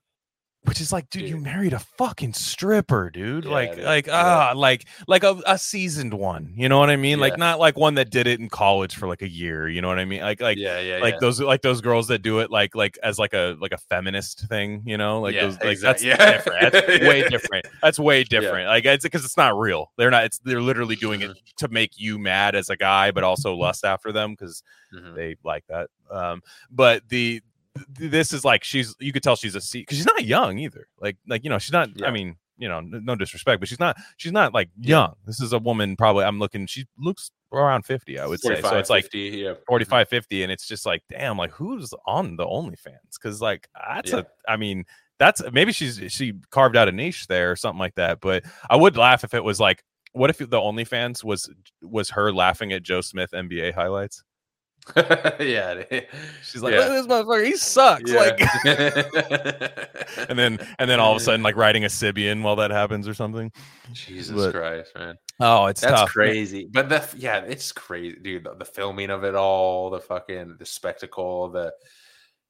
which 0.65 0.81
is 0.81 0.93
like, 0.93 1.11
dude, 1.11 1.29
you 1.29 1.37
married 1.37 1.73
a 1.73 1.81
fucking 1.81 2.33
stripper, 2.35 3.11
dude. 3.11 3.45
Yeah, 3.45 3.51
like, 3.51 3.75
dude. 3.75 3.85
like, 3.85 4.07
Yeah. 4.07 4.51
ah, 4.51 4.53
like, 4.55 4.87
like 5.09 5.25
a, 5.25 5.41
a 5.45 5.59
seasoned 5.59 6.15
one. 6.15 6.53
You 6.57 6.69
know 6.69 6.79
what 6.79 6.89
I 6.89 6.95
mean? 6.97 7.19
Like, 7.19 7.37
not 7.37 7.59
like 7.59 7.77
one 7.77 7.95
that 7.97 8.11
did 8.11 8.29
it 8.29 8.39
in 8.39 8.49
college 8.49 8.95
for 8.95 9.09
like 9.09 9.23
a 9.23 9.29
year. 9.29 9.69
You 9.69 9.83
know 9.83 9.89
what 9.89 9.99
I 9.99 10.05
mean? 10.05 10.21
Like, 10.21 10.41
like, 10.41 10.59
yeah, 10.59 10.79
yeah, 10.79 10.99
like 10.99 11.15
yeah. 11.15 11.21
those, 11.21 11.41
like 11.41 11.63
those 11.63 11.81
girls 11.81 12.07
that 12.09 12.21
do 12.23 12.39
it, 12.39 12.51
like, 12.51 12.77
like 12.77 12.97
as 13.03 13.19
like 13.19 13.35
a 13.35 13.57
like 13.61 13.73
a 13.73 13.79
feminist 13.79 14.47
thing. 14.49 14.83
You 14.87 14.97
know, 14.99 15.21
like 15.21 15.35
Yeah, 15.35 15.47
those, 15.47 15.55
like 15.61 15.65
exact- 15.73 16.01
that's 16.01 16.05
yeah. 16.05 16.33
different. 16.33 16.73
That's 16.73 16.87
way 17.09 17.29
different. 17.29 17.67
That's 17.83 17.99
way 17.99 18.23
different. 18.23 18.69
Like, 18.69 18.85
it's 18.85 19.03
because 19.03 19.25
it's 19.25 19.37
not 19.37 19.59
real. 19.59 19.91
They're 19.99 20.11
not. 20.11 20.25
It's 20.25 20.39
they're 20.39 20.63
literally 20.63 20.95
doing 20.97 21.23
it 21.23 21.31
Mm-hmm. 21.31 21.39
to 21.59 21.69
make 21.69 21.93
you 21.97 22.19
mad 22.21 22.55
as 22.55 22.69
a 22.71 22.77
guy, 22.77 23.11
but 23.11 23.25
also 23.25 23.55
lust 23.55 23.85
after 23.85 24.13
them 24.13 24.33
because 24.33 24.63
Mhm. 24.95 25.15
they 25.17 25.37
like 25.43 25.65
that. 25.69 25.89
Um, 26.11 26.43
but 26.71 27.03
the 27.09 27.41
th- 27.41 27.43
this 27.89 28.33
is 28.33 28.45
like 28.45 28.65
she's 28.65 28.95
you 29.01 29.13
could 29.13 29.23
tell 29.23 29.37
she's 29.37 29.55
a 29.55 29.61
C 29.61 29.81
because 29.81 29.97
she's 29.99 30.07
not 30.07 30.25
young 30.25 30.59
either. 30.59 30.87
Like 31.01 31.17
like 31.29 31.45
you 31.45 31.51
know 31.51 31.59
she's 31.59 31.73
not. 31.73 31.89
Yeah. 31.95 32.07
I 32.07 32.11
mean 32.11 32.37
you 32.59 32.69
know 32.69 32.81
no 32.81 33.17
disrespect, 33.17 33.61
but 33.61 33.69
she's 33.69 33.81
not 33.81 33.97
she's 34.17 34.33
not 34.33 34.53
like 34.55 34.69
young. 34.79 35.15
This 35.27 35.41
is 35.41 35.53
a 35.53 35.59
woman 35.59 35.97
probably. 35.97 36.25
I'm 36.25 36.39
looking. 36.39 36.67
She 36.67 36.87
looks 36.99 37.31
around 37.53 37.85
fifty. 37.87 38.19
I 38.19 38.27
would 38.27 38.41
say. 38.41 38.57
So 38.57 38.63
45, 38.63 38.79
it's 38.79 38.91
like 38.91 39.05
50, 39.05 39.19
yeah. 39.19 39.49
Mm-hmm. 39.51 39.61
45 39.67 40.09
50 40.09 40.43
and 40.43 40.53
it's 40.53 40.67
just 40.67 40.87
like 40.87 41.03
damn 41.11 41.39
like 41.39 41.51
who's 41.53 41.93
on 42.07 42.37
the 42.37 42.45
onlyfans 42.47 43.15
because 43.21 43.41
like 43.41 43.69
that's 43.89 44.13
Yeah. 44.13 44.21
a 44.21 44.25
i 44.53 44.57
mean 44.57 44.85
that's 45.19 45.43
maybe 45.53 45.73
she's 45.73 46.01
she 46.09 46.35
carved 46.51 46.77
out 46.77 46.89
a 46.89 46.93
niche 46.93 47.27
there 47.27 47.51
or 47.51 47.57
something 47.57 47.79
like 47.79 47.95
that 47.97 48.21
but 48.21 48.43
i 48.71 48.77
would 48.77 48.97
laugh 48.97 49.23
if 49.25 49.35
it 49.35 49.45
was 49.45 49.61
like 49.61 49.83
what 50.13 50.31
if 50.31 50.39
the 50.39 50.47
onlyfans 50.47 51.23
was 51.23 51.49
was 51.83 52.11
her 52.11 52.33
laughing 52.33 52.73
at 52.73 52.83
joe 52.83 53.01
smith 53.01 53.31
nba 53.33 53.73
highlights 53.75 54.23
yeah. 54.97 55.83
she's 56.43 56.61
like 56.61 56.75
Yeah. 56.75 56.89
this 56.89 57.07
motherfucker 57.07 57.47
he 57.47 57.57
sucks 57.57 58.11
like 58.11 58.41
like, 58.41 58.41
and 60.29 60.37
then 60.39 60.59
and 60.79 60.91
then 60.91 60.99
all 60.99 61.13
of 61.13 61.17
a 61.17 61.21
sudden 61.25 61.43
like 61.43 61.55
riding 61.57 61.85
a 61.85 61.89
Sybian 61.89 62.43
while 62.43 62.57
that 62.57 62.73
happens 62.73 63.07
or 63.07 63.15
something 63.15 63.53
Jesus 63.93 64.35
but- 64.35 64.53
Christ, 64.53 64.91
man. 64.97 65.17
oh 65.39 65.67
it's 65.67 65.81
That's 65.83 66.01
tough 66.01 66.09
crazy. 66.11 66.69
But 66.71 66.89
the 66.89 67.07
yeah, 67.17 67.39
it's 67.43 67.71
crazy, 67.71 68.19
dude. 68.21 68.45
The, 68.45 68.55
the 68.57 68.65
filming 68.65 69.11
of 69.11 69.23
it 69.23 69.35
all, 69.37 69.91
the 69.91 70.01
fucking 70.01 70.57
the 70.59 70.67
spectacle, 70.67 71.49
the 71.51 71.73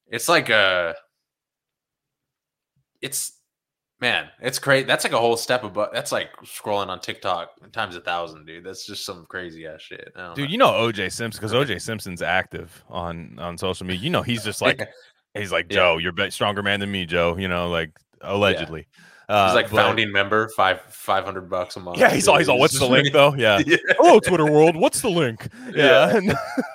it's 0.07 0.27
like 0.27 0.49
a 0.49 0.95
it's 3.01 3.33
man, 4.03 4.27
it's 4.41 4.59
crazy. 4.59 4.85
That's 4.85 5.05
like 5.05 5.13
a 5.13 5.17
whole 5.17 5.37
step 5.37 5.63
above 5.63 5.89
that's 5.93 6.11
like 6.11 6.29
scrolling 6.43 6.89
on 6.89 6.99
TikTok 6.99 7.71
times 7.71 7.95
a 7.95 8.01
thousand, 8.01 8.45
dude. 8.45 8.65
That's 8.65 8.85
just 8.85 9.05
some 9.05 9.25
crazy 9.29 9.65
ass 9.65 9.81
shit. 9.81 10.11
Dude 10.35 10.37
know. 10.37 10.43
you 10.51 10.57
know 10.57 10.71
oj 10.71 11.11
simpson 11.11 11.39
because 11.41 11.53
oj 11.53 11.81
simpson's 11.81 12.21
active 12.21 12.83
on 12.89 13.39
on 13.39 13.57
social 13.57 13.87
media 13.87 14.03
you 14.03 14.09
know 14.09 14.21
he's 14.21 14.43
just 14.43 14.61
like 14.67 14.87
he's 15.33 15.51
like 15.53 15.67
Yeah. 15.71 15.75
joe 15.77 15.97
you're 15.99 16.13
a 16.19 16.29
stronger 16.31 16.61
man 16.61 16.81
than 16.81 16.91
me 16.91 17.05
joe 17.05 17.37
you 17.37 17.47
know 17.47 17.69
like 17.69 17.91
allegedly 18.21 18.87
uh, 19.29 19.47
He's 19.47 19.55
like 19.55 19.69
but- 19.71 19.77
founding 19.77 20.11
member, 20.11 20.49
five 20.49 20.81
five 20.89 21.23
hundred 21.23 21.49
bucks 21.49 21.77
a 21.77 21.79
month. 21.79 21.97
Yeah, 21.97 22.13
he's 22.13 22.27
all 22.27 22.37
he's 22.37 22.49
all. 22.49 22.59
What's 22.59 22.77
the 22.77 22.85
link 22.85 23.13
though? 23.13 23.33
Yeah. 23.35 23.61
Yeah. 23.65 23.77
Hello, 23.97 24.19
Twitter 24.19 24.51
world. 24.51 24.75
What's 24.75 24.99
the 24.99 25.09
link? 25.09 25.47
Yeah. 25.73 26.19
Yeah. 26.21 26.33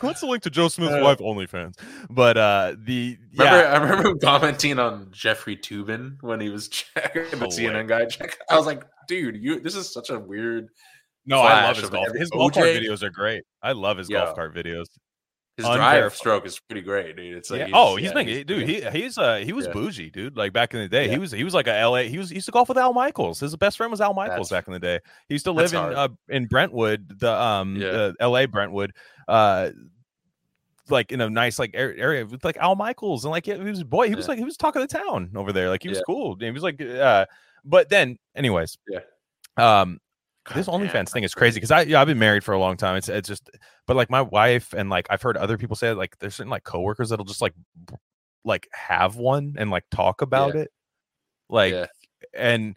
What's 0.00 0.20
the 0.20 0.26
link 0.26 0.42
to 0.44 0.50
Joe 0.50 0.68
Smith's 0.68 0.94
Uh, 0.94 1.00
wife 1.02 1.18
OnlyFans? 1.18 1.74
But 2.10 2.36
uh 2.36 2.74
the 2.78 3.18
Remember, 3.36 3.58
yeah, 3.60 3.72
I 3.72 3.76
remember 3.78 4.14
commenting 4.22 4.78
on 4.78 5.08
Jeffrey 5.10 5.56
Toobin 5.56 6.16
when 6.22 6.40
he 6.40 6.48
was 6.48 6.68
checking 6.68 7.22
the 7.38 7.46
CNN 7.46 7.88
guy. 7.88 8.06
Check. 8.06 8.38
I 8.50 8.56
was 8.56 8.66
like, 8.66 8.84
dude, 9.08 9.36
you. 9.36 9.60
This 9.60 9.74
is 9.74 9.92
such 9.92 10.10
a 10.10 10.18
weird. 10.18 10.68
no, 11.26 11.40
I 11.40 11.64
love 11.64 11.76
his 11.76 11.90
golf. 11.90 12.08
His 12.14 12.30
golf 12.30 12.52
cart 12.54 12.66
videos 12.66 13.02
are 13.02 13.10
great. 13.10 13.44
I 13.62 13.72
love 13.72 13.98
his 13.98 14.08
Yeah. 14.10 14.24
golf 14.24 14.34
cart 14.34 14.54
videos. 14.54 14.86
His 15.64 15.76
drive 15.76 16.14
stroke 16.14 16.46
is 16.46 16.58
pretty 16.60 16.82
great, 16.82 17.16
dude. 17.16 17.36
It's 17.36 17.50
like, 17.50 17.60
yeah. 17.60 17.66
he's 17.66 17.74
Oh, 17.76 17.96
he's 17.96 18.06
yeah, 18.08 18.14
been 18.22 18.46
dude. 18.46 18.68
He 18.68 18.80
he's 18.90 19.18
uh 19.18 19.36
he 19.36 19.52
was 19.52 19.66
Yeah. 19.66 19.72
bougie, 19.72 20.10
dude. 20.10 20.36
Like 20.36 20.52
back 20.52 20.74
in 20.74 20.80
the 20.80 20.88
day, 20.88 21.08
he 21.08 21.18
was 21.18 21.30
he 21.32 21.44
was 21.44 21.54
like 21.54 21.66
a 21.66 21.74
L.A. 21.76 22.08
He 22.08 22.18
was 22.18 22.28
he 22.30 22.36
used 22.36 22.46
to 22.46 22.52
golf 22.52 22.68
with 22.68 22.78
Al 22.78 22.92
Michaels. 22.92 23.40
His 23.40 23.54
best 23.56 23.76
friend 23.76 23.90
was 23.90 24.00
Al 24.00 24.14
Michaels 24.14 24.48
That's- 24.48 24.62
back 24.64 24.68
in 24.68 24.72
the 24.74 24.78
day. 24.80 25.00
He 25.28 25.34
used 25.34 25.44
to 25.46 25.52
live 25.52 25.72
in 25.72 25.78
hard. 25.78 25.94
uh, 25.94 26.08
in 26.28 26.46
Brentwood, 26.46 27.18
the 27.20 27.32
um 27.32 27.78
the 27.78 28.14
L.A. 28.20 28.46
Brentwood, 28.46 28.92
uh. 29.28 29.70
Like 30.90 31.12
in 31.12 31.20
a 31.20 31.30
nice 31.30 31.60
like 31.60 31.70
area 31.74 32.26
with 32.26 32.44
like 32.44 32.56
Al 32.56 32.74
Michaels 32.74 33.24
and 33.24 33.30
like 33.30 33.46
he 33.46 33.54
was 33.54 33.84
boy 33.84 34.08
he 34.08 34.16
was 34.16 34.26
like 34.26 34.36
he 34.36 34.44
was 34.44 34.56
talking 34.56 34.82
the 34.82 34.88
town 34.88 35.30
over 35.36 35.52
there 35.52 35.68
like 35.68 35.80
he 35.82 35.88
was 35.88 35.98
Yeah. 35.98 36.04
cool 36.06 36.36
he 36.40 36.50
was 36.50 36.64
like 36.64 36.80
uh 36.82 37.24
but 37.64 37.88
then 37.88 38.18
anyways 38.34 38.76
Yeah. 38.88 38.98
um 39.56 40.00
God 40.44 40.54
damn, 40.54 40.64
OnlyFans 40.64 41.10
thing 41.10 41.24
is 41.24 41.34
crazy 41.34 41.56
because 41.56 41.70
I 41.70 41.82
yeah, 41.82 42.00
I've 42.00 42.06
been 42.06 42.18
married 42.18 42.42
for 42.44 42.52
a 42.52 42.58
long 42.58 42.76
time. 42.76 42.96
It's 42.96 43.08
it's 43.08 43.28
just 43.28 43.48
but 43.86 43.96
like 43.96 44.10
my 44.10 44.22
wife 44.22 44.72
and 44.72 44.90
like 44.90 45.06
I've 45.10 45.22
heard 45.22 45.36
other 45.36 45.56
people 45.56 45.76
say 45.76 45.92
like 45.92 46.18
there's 46.18 46.34
certain 46.34 46.50
like 46.50 46.64
coworkers 46.64 47.10
that'll 47.10 47.24
just 47.24 47.40
like 47.42 47.54
like 48.44 48.68
have 48.72 49.16
one 49.16 49.54
and 49.58 49.70
like 49.70 49.84
talk 49.90 50.20
about 50.22 50.56
it. 50.56 50.70
Like 51.48 51.72
Yeah. 51.72 51.86
and 52.34 52.76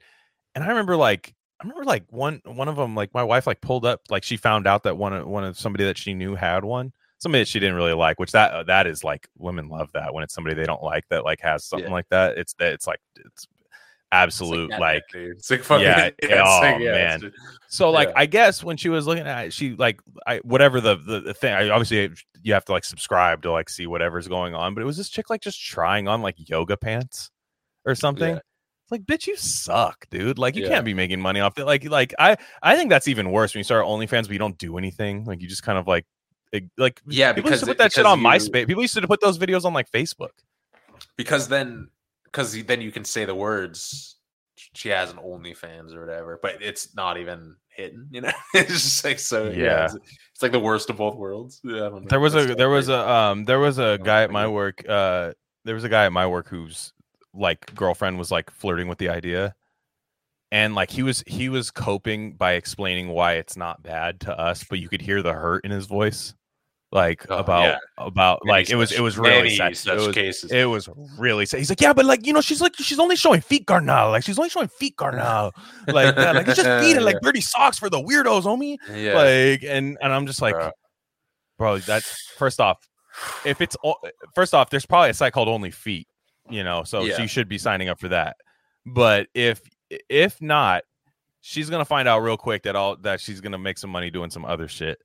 and 0.53 0.63
I 0.63 0.67
remember 0.67 0.95
like 0.95 1.33
I 1.59 1.63
remember 1.63 1.85
like 1.85 2.03
one 2.09 2.41
one 2.45 2.67
of 2.67 2.75
them 2.75 2.93
like 2.95 3.13
my 3.13 3.23
wife 3.23 3.47
like 3.47 3.61
pulled 3.61 3.85
up 3.85 4.01
like 4.09 4.23
she 4.23 4.37
found 4.37 4.67
out 4.67 4.83
that 4.83 4.97
one 4.97 5.13
of 5.13 5.27
one 5.27 5.43
of 5.43 5.57
somebody 5.57 5.85
that 5.85 5.97
she 5.97 6.13
knew 6.13 6.35
had 6.35 6.63
one 6.65 6.91
somebody 7.17 7.41
that 7.41 7.47
she 7.47 7.59
didn't 7.59 7.75
really 7.75 7.93
like 7.93 8.19
which 8.19 8.31
that 8.33 8.67
that 8.67 8.85
is 8.85 9.03
like 9.03 9.27
women 9.37 9.69
love 9.69 9.89
that 9.93 10.13
when 10.13 10.23
it's 10.23 10.33
somebody 10.33 10.53
they 10.53 10.65
don't 10.65 10.83
like 10.83 11.07
that 11.09 11.23
like 11.23 11.39
has 11.41 11.63
something 11.63 11.87
Yeah. 11.87 11.93
like 11.93 12.09
that 12.09 12.37
it's 12.37 12.53
that 12.55 12.73
it's 12.73 12.85
like 12.85 12.99
it's 13.15 13.47
absolute 14.23 14.69
yeah, 14.71 14.77
like 14.79 15.03
dude. 15.11 15.37
It's 15.37 15.49
like 15.51 15.63
fucking, 15.63 15.85
Yeah, 15.85 16.09
it's 16.19 16.33
oh, 16.33 16.59
like, 16.61 16.79
yeah, 16.79 16.91
man. 16.91 17.21
just- 17.21 17.35
so 17.67 17.89
like 17.91 18.09
Yeah. 18.09 18.13
I 18.17 18.25
guess 18.25 18.63
when 18.63 18.77
she 18.77 18.89
was 18.89 19.05
looking 19.07 19.27
at 19.27 19.47
it, 19.47 19.53
she 19.53 19.75
like 19.75 19.99
I 20.25 20.37
whatever 20.39 20.79
the, 20.81 20.95
the 20.95 21.19
the 21.21 21.33
thing 21.33 21.53
I 21.53 21.69
obviously 21.69 22.09
you 22.43 22.53
have 22.53 22.65
to 22.65 22.71
like 22.71 22.85
subscribe 22.85 23.41
to 23.43 23.51
like 23.51 23.69
see 23.69 23.87
whatever's 23.87 24.27
going 24.27 24.55
on, 24.55 24.73
but 24.75 24.81
it 24.81 24.85
was 24.85 24.97
this 24.97 25.09
chick 25.09 25.29
like 25.29 25.41
just 25.41 25.61
trying 25.61 26.07
on 26.07 26.21
like 26.21 26.35
yoga 26.49 26.77
pants 26.77 27.31
or 27.85 27.95
something. 27.95 28.35
Yeah. 28.35 28.39
It's 28.83 28.91
like 28.91 29.03
bitch, 29.03 29.25
you 29.27 29.35
suck, 29.35 30.05
dude. 30.11 30.37
Like 30.37 30.55
you 30.55 30.63
Yeah. 30.63 30.69
can't 30.69 30.85
be 30.85 30.93
making 30.93 31.19
money 31.19 31.39
off 31.39 31.57
it. 31.57 31.65
Like 31.65 31.83
like 31.85 32.13
I 32.19 32.37
I 32.61 32.75
think 32.77 32.89
that's 32.91 33.07
even 33.07 33.31
worse 33.31 33.53
when 33.53 33.59
you 33.59 33.63
start 33.63 33.85
OnlyFans, 33.85 34.23
but 34.23 34.31
you 34.31 34.39
don't 34.39 34.57
do 34.57 34.77
anything. 34.77 35.25
Like 35.25 35.41
you 35.41 35.47
just 35.47 35.63
kind 35.63 35.77
of 35.77 35.87
like 35.87 36.05
like 36.77 37.01
Yeah, 37.07 37.33
people 37.33 37.49
used 37.51 37.61
to 37.61 37.65
because 37.65 37.75
put 37.75 37.77
that 37.79 37.91
shit 37.93 38.05
on 38.05 38.19
you- 38.19 38.25
MySpace. 38.27 38.67
People 38.67 38.83
used 38.83 38.93
to 38.95 39.05
put 39.07 39.19
those 39.21 39.37
videos 39.37 39.65
on 39.65 39.73
like 39.73 39.91
Facebook. 39.91 40.29
because 41.17 41.47
then 41.49 41.89
because 42.35 42.61
then 42.65 42.81
you 42.81 42.91
can 42.91 43.05
say 43.05 43.23
the 43.23 43.33
words 43.33 44.17
she 44.73 44.89
has 44.89 45.09
an 45.09 45.17
OnlyFans 45.17 45.93
or 45.93 46.01
whatever, 46.01 46.37
but 46.41 46.61
it's 46.61 46.93
not 46.95 47.17
even 47.17 47.55
hidden. 47.69 48.09
You 48.11 48.21
know, 48.21 48.31
it's 48.53 48.71
just 48.71 49.05
like 49.05 49.19
so. 49.19 49.45
Yeah, 49.45 49.51
Yeah. 49.51 49.85
it's, 49.85 49.95
it's 49.95 50.41
like 50.41 50.51
the 50.51 50.59
worst 50.59 50.89
of 50.89 50.97
both 50.97 51.15
worlds. 51.15 51.61
Yeah, 51.63 51.75
I 51.85 51.89
don't 51.89 52.01
know. 52.01 52.07
There 52.09 52.19
was 52.19 52.33
That's 52.33 52.51
a 52.51 52.55
there 52.55 52.69
was 52.69 52.89
a 52.89 53.09
um 53.09 53.45
there 53.45 53.59
was 53.59 53.77
a 53.77 53.97
guy 54.03 54.23
at 54.23 54.31
my 54.31 54.47
work 54.47 54.83
uh 54.87 55.31
there 55.63 55.75
was 55.75 55.85
a 55.85 55.89
guy 55.89 56.05
at 56.05 56.11
my 56.11 56.27
work 56.27 56.49
whose 56.49 56.91
like 57.33 57.73
girlfriend 57.73 58.17
was 58.17 58.31
like 58.31 58.51
flirting 58.51 58.87
with 58.87 58.97
the 58.97 59.09
idea 59.09 59.55
and 60.51 60.75
like 60.75 60.89
he 60.89 61.03
was 61.03 61.23
he 61.27 61.49
was 61.49 61.71
coping 61.71 62.33
by 62.33 62.53
explaining 62.53 63.09
why 63.09 63.33
it's 63.33 63.57
not 63.57 63.83
bad 63.83 64.21
to 64.21 64.39
us 64.39 64.63
but 64.63 64.79
you 64.79 64.87
could 64.87 65.01
hear 65.01 65.21
the 65.21 65.33
hurt 65.33 65.65
in 65.65 65.71
his 65.71 65.85
voice 65.85 66.33
like 66.91 67.25
Oh, 67.29 67.37
about 67.39 67.63
yeah. 67.63 67.77
about 67.97 68.39
Many 68.45 68.57
like 68.59 68.69
it 68.69 68.75
was 68.75 68.91
it 68.91 69.01
was 69.01 69.17
really 69.17 69.55
such 69.55 69.85
it 69.87 69.95
was, 69.95 70.13
cases. 70.13 70.51
it 70.51 70.65
was 70.65 70.87
really 71.17 71.45
sad. 71.45 71.57
he's 71.57 71.69
like 71.69 71.81
yeah 71.81 71.93
but 71.93 72.05
like 72.05 72.25
you 72.25 72.31
know 72.31 72.41
she's 72.41 72.61
like 72.61 72.75
she's 72.75 72.99
only 72.99 73.15
showing 73.15 73.41
feet 73.41 73.65
guard 73.65 73.83
now 73.83 74.09
like 74.11 74.23
she's 74.23 74.37
only 74.37 74.49
showing 74.49 74.67
feet 74.67 74.95
guard 74.95 75.15
now 75.15 75.51
like 75.87 76.15
that 76.15 76.35
like 76.35 76.47
it's 76.47 76.57
just 76.61 76.83
feet 76.85 76.95
and 76.95 77.03
like 77.05 77.19
dirty 77.21 77.41
socks 77.41 77.77
for 77.79 77.89
the 77.89 77.97
weirdos 77.97 78.43
homie 78.43 78.77
yeah, 78.93 79.13
like 79.15 79.63
and 79.63 79.97
and 80.01 80.13
i'm 80.13 80.25
just 80.27 80.41
like 80.41 80.55
Bruh. 80.55 80.71
bro 81.57 81.79
that's 81.79 82.29
first 82.37 82.59
off 82.61 82.77
if 83.45 83.61
it's 83.61 83.75
first 84.35 84.53
off 84.53 84.69
there's 84.69 84.85
probably 84.85 85.09
a 85.09 85.13
site 85.13 85.33
called 85.33 85.49
only 85.49 85.71
feet 85.71 86.07
you 86.49 86.63
know 86.63 86.83
so 86.83 87.03
Yeah. 87.03 87.17
she 87.17 87.27
should 87.27 87.49
be 87.49 87.57
signing 87.57 87.89
up 87.89 87.99
for 87.99 88.09
that 88.09 88.37
but 88.85 89.27
if 89.33 89.59
if 90.09 90.39
not 90.41 90.83
she's 91.41 91.69
gonna 91.69 91.83
find 91.85 92.07
out 92.07 92.19
real 92.19 92.37
quick 92.37 92.63
that 92.63 92.75
all 92.75 92.95
that 92.97 93.19
she's 93.19 93.41
gonna 93.41 93.57
make 93.57 93.77
some 93.79 93.89
money 93.89 94.11
doing 94.11 94.29
some 94.29 94.45
other 94.45 94.67
shit 94.67 94.99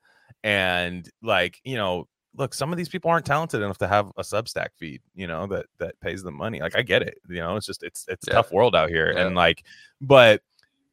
and 0.44 1.08
like 1.22 1.60
you 1.64 1.76
know 1.76 2.06
look 2.36 2.54
some 2.54 2.70
of 2.72 2.76
these 2.78 2.88
people 2.88 3.10
aren't 3.10 3.26
talented 3.26 3.60
enough 3.60 3.78
to 3.78 3.88
have 3.88 4.08
a 4.16 4.22
substack 4.22 4.68
feed 4.78 5.00
you 5.14 5.26
know 5.26 5.46
that 5.46 5.66
that 5.78 5.98
pays 6.00 6.22
them 6.22 6.34
money 6.34 6.60
like 6.60 6.76
i 6.76 6.82
get 6.82 7.02
it 7.02 7.18
you 7.28 7.36
know 7.40 7.56
it's 7.56 7.66
just 7.66 7.82
it's 7.82 8.04
it's 8.08 8.26
a 8.28 8.30
Yeah. 8.30 8.34
tough 8.36 8.52
world 8.52 8.74
out 8.76 8.88
here 8.88 9.12
Yeah. 9.12 9.26
and 9.26 9.34
like 9.34 9.64
but 10.00 10.40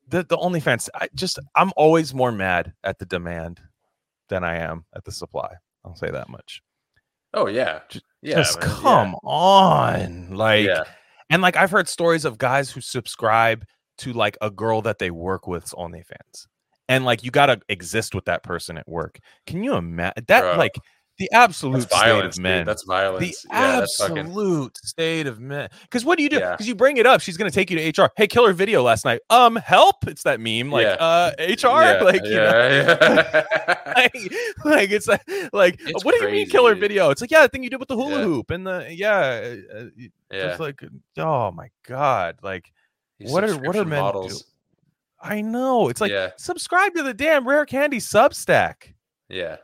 the 0.10 0.24
the 0.24 0.38
OnlyFans, 0.38 0.88
I 0.96 1.10
just 1.16 1.38
I'm 1.56 1.74
always 1.76 2.14
more 2.14 2.32
mad 2.32 2.72
at 2.86 2.98
the 2.98 3.06
demand 3.06 3.60
than 4.30 4.42
I 4.42 4.56
am 4.60 4.86
at 4.96 5.04
the 5.04 5.12
supply. 5.12 5.54
I'll 5.84 5.98
say 5.98 6.10
that 6.12 6.30
much. 6.30 6.62
oh 7.34 7.48
yeah, 7.48 7.82
Ju- 7.90 8.00
yeah, 8.22 8.36
just 8.38 8.58
man, 8.62 8.70
yeah. 8.70 8.76
come 8.78 9.16
on, 9.26 10.34
like, 10.34 10.70
and 11.30 11.42
like 11.42 11.58
I've 11.58 11.72
heard 11.72 11.90
stories 11.90 12.24
of 12.24 12.38
guys 12.38 12.72
who 12.72 12.80
subscribe 12.80 13.66
to 13.98 14.14
like 14.14 14.38
a 14.42 14.50
girl 14.50 14.82
that 14.84 14.98
they 14.98 15.12
work 15.12 15.46
with 15.46 15.64
with's 15.64 15.74
OnlyFans, 15.74 16.48
and 16.90 17.06
like 17.06 17.24
you 17.24 17.32
gotta 17.32 17.60
exist 17.70 18.14
with 18.16 18.26
that 18.26 18.44
person 18.44 18.78
at 18.78 18.88
work. 18.88 19.20
Can 19.46 19.64
you 19.64 19.76
imagine 19.76 20.26
that? 20.28 20.44
Bruh. 20.44 20.58
Like 20.58 20.76
the 21.20 21.32
absolute 21.32 21.82
state 21.82 21.98
violence, 21.98 22.36
of 22.38 22.44
dude. 22.44 22.44
men. 22.44 22.66
That's 22.68 22.84
the 22.84 22.94
violence. 22.94 23.44
yeah, 23.50 23.80
that's 23.80 23.98
fucking. 23.98 24.20
absolute 24.20 24.78
state 24.78 25.26
of 25.26 25.40
men. 25.40 25.68
Because 25.82 26.06
what 26.06 26.16
do 26.16 26.24
you 26.24 26.30
do? 26.30 26.36
Yeah. 26.38 26.52
Because 26.52 26.68
you 26.68 26.76
bring 26.76 26.98
it 26.98 27.08
up, 27.08 27.22
she's 27.22 27.38
gonna 27.38 27.50
take 27.50 27.72
you 27.72 27.92
to 27.92 28.02
HR. 28.04 28.12
Hey, 28.16 28.28
killer 28.28 28.54
video 28.54 28.84
last 28.84 29.04
night. 29.04 29.22
Um, 29.32 29.56
help! 29.56 30.08
It's 30.08 30.22
that 30.24 30.40
meme, 30.40 30.72
like 30.72 30.84
Yeah. 30.86 30.92
uh, 31.00 31.32
HR, 31.40 31.82
Yeah, 31.82 32.00
like 32.04 32.24
you 32.24 32.36
know, 32.36 32.44
yeah, 32.44 32.98
yeah. 33.02 33.84
like, 33.96 34.14
like 34.66 34.92
it's 34.92 35.08
like, 35.08 35.24
like 35.54 35.80
It's 35.80 36.06
what 36.06 36.14
do 36.20 36.24
you 36.24 36.32
mean 36.32 36.50
killer 36.50 36.76
dude. 36.76 36.82
video? 36.82 37.10
It's 37.10 37.22
like 37.22 37.32
yeah, 37.32 37.42
the 37.42 37.50
thing 37.50 37.64
you 37.64 37.72
did 37.72 37.80
with 37.80 37.90
the 37.90 37.96
hula 37.96 38.20
Yeah. 38.20 38.24
hoop 38.24 38.52
and 38.52 38.68
the 38.68 38.86
yeah, 38.92 39.18
uh, 39.18 39.76
uh, 39.80 39.84
yeah. 39.98 40.08
it's 40.52 40.60
like 40.60 40.84
oh 41.18 41.52
my 41.52 41.70
god, 41.88 42.38
like 42.44 42.72
These 43.18 43.32
what 43.32 43.44
are- 43.44 43.56
what 43.58 43.76
are 43.76 43.86
men 43.86 44.00
models? 44.02 44.46
I 45.22 45.42
know 45.42 45.90
it's 45.90 46.00
like 46.02 46.12
yeah, 46.12 46.32
subscribe 46.38 46.94
to 46.96 47.04
the 47.04 47.14
damn 47.14 47.48
rare 47.48 47.66
candy 47.66 47.98
Substack. 47.98 48.94
yeah, 49.30 49.58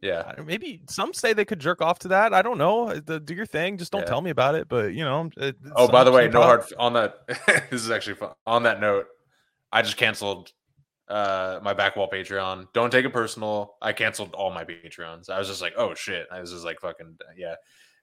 yeah. 0.00 0.32
Maybe 0.44 0.82
some 0.88 1.12
say 1.12 1.32
they 1.32 1.44
could 1.44 1.58
jerk 1.58 1.82
off 1.82 1.98
to 2.00 2.08
that. 2.08 2.32
I 2.32 2.40
don't 2.42 2.56
know. 2.58 2.88
Uh, 2.88 3.18
Do 3.18 3.34
your 3.34 3.46
thing. 3.46 3.76
Just 3.78 3.92
don't 3.92 4.02
Yeah. 4.02 4.06
tell 4.06 4.20
me 4.22 4.30
about 4.30 4.54
it. 4.54 4.68
But 4.68 4.94
you 4.94 5.04
know. 5.04 5.28
it- 5.36 5.56
Oh, 5.76 5.88
by 5.88 6.04
the 6.04 6.12
way, 6.12 6.28
no 6.28 6.42
hard 6.42 6.64
on 6.78 6.92
that. 6.94 7.26
this 7.70 7.82
is 7.82 7.90
actually 7.90 8.14
fun. 8.16 8.30
On 8.46 8.62
that 8.62 8.80
note, 8.80 9.06
I 9.72 9.82
just 9.82 9.96
canceled 9.96 10.52
uh 11.08 11.58
my 11.62 11.74
back 11.74 11.96
wall 11.96 12.08
Patreon. 12.08 12.68
Don't 12.72 12.90
take 12.92 13.04
it 13.04 13.12
personal. 13.12 13.74
I 13.82 13.92
canceled 13.92 14.32
all 14.34 14.50
my 14.52 14.64
Patreons. 14.64 15.28
I 15.28 15.38
was 15.40 15.48
just 15.48 15.60
like, 15.60 15.72
oh 15.76 15.94
shit. 15.94 16.28
I 16.30 16.40
was 16.40 16.52
just 16.52 16.64
like 16.64 16.80
fucking 16.80 17.18
yeah. 17.36 17.56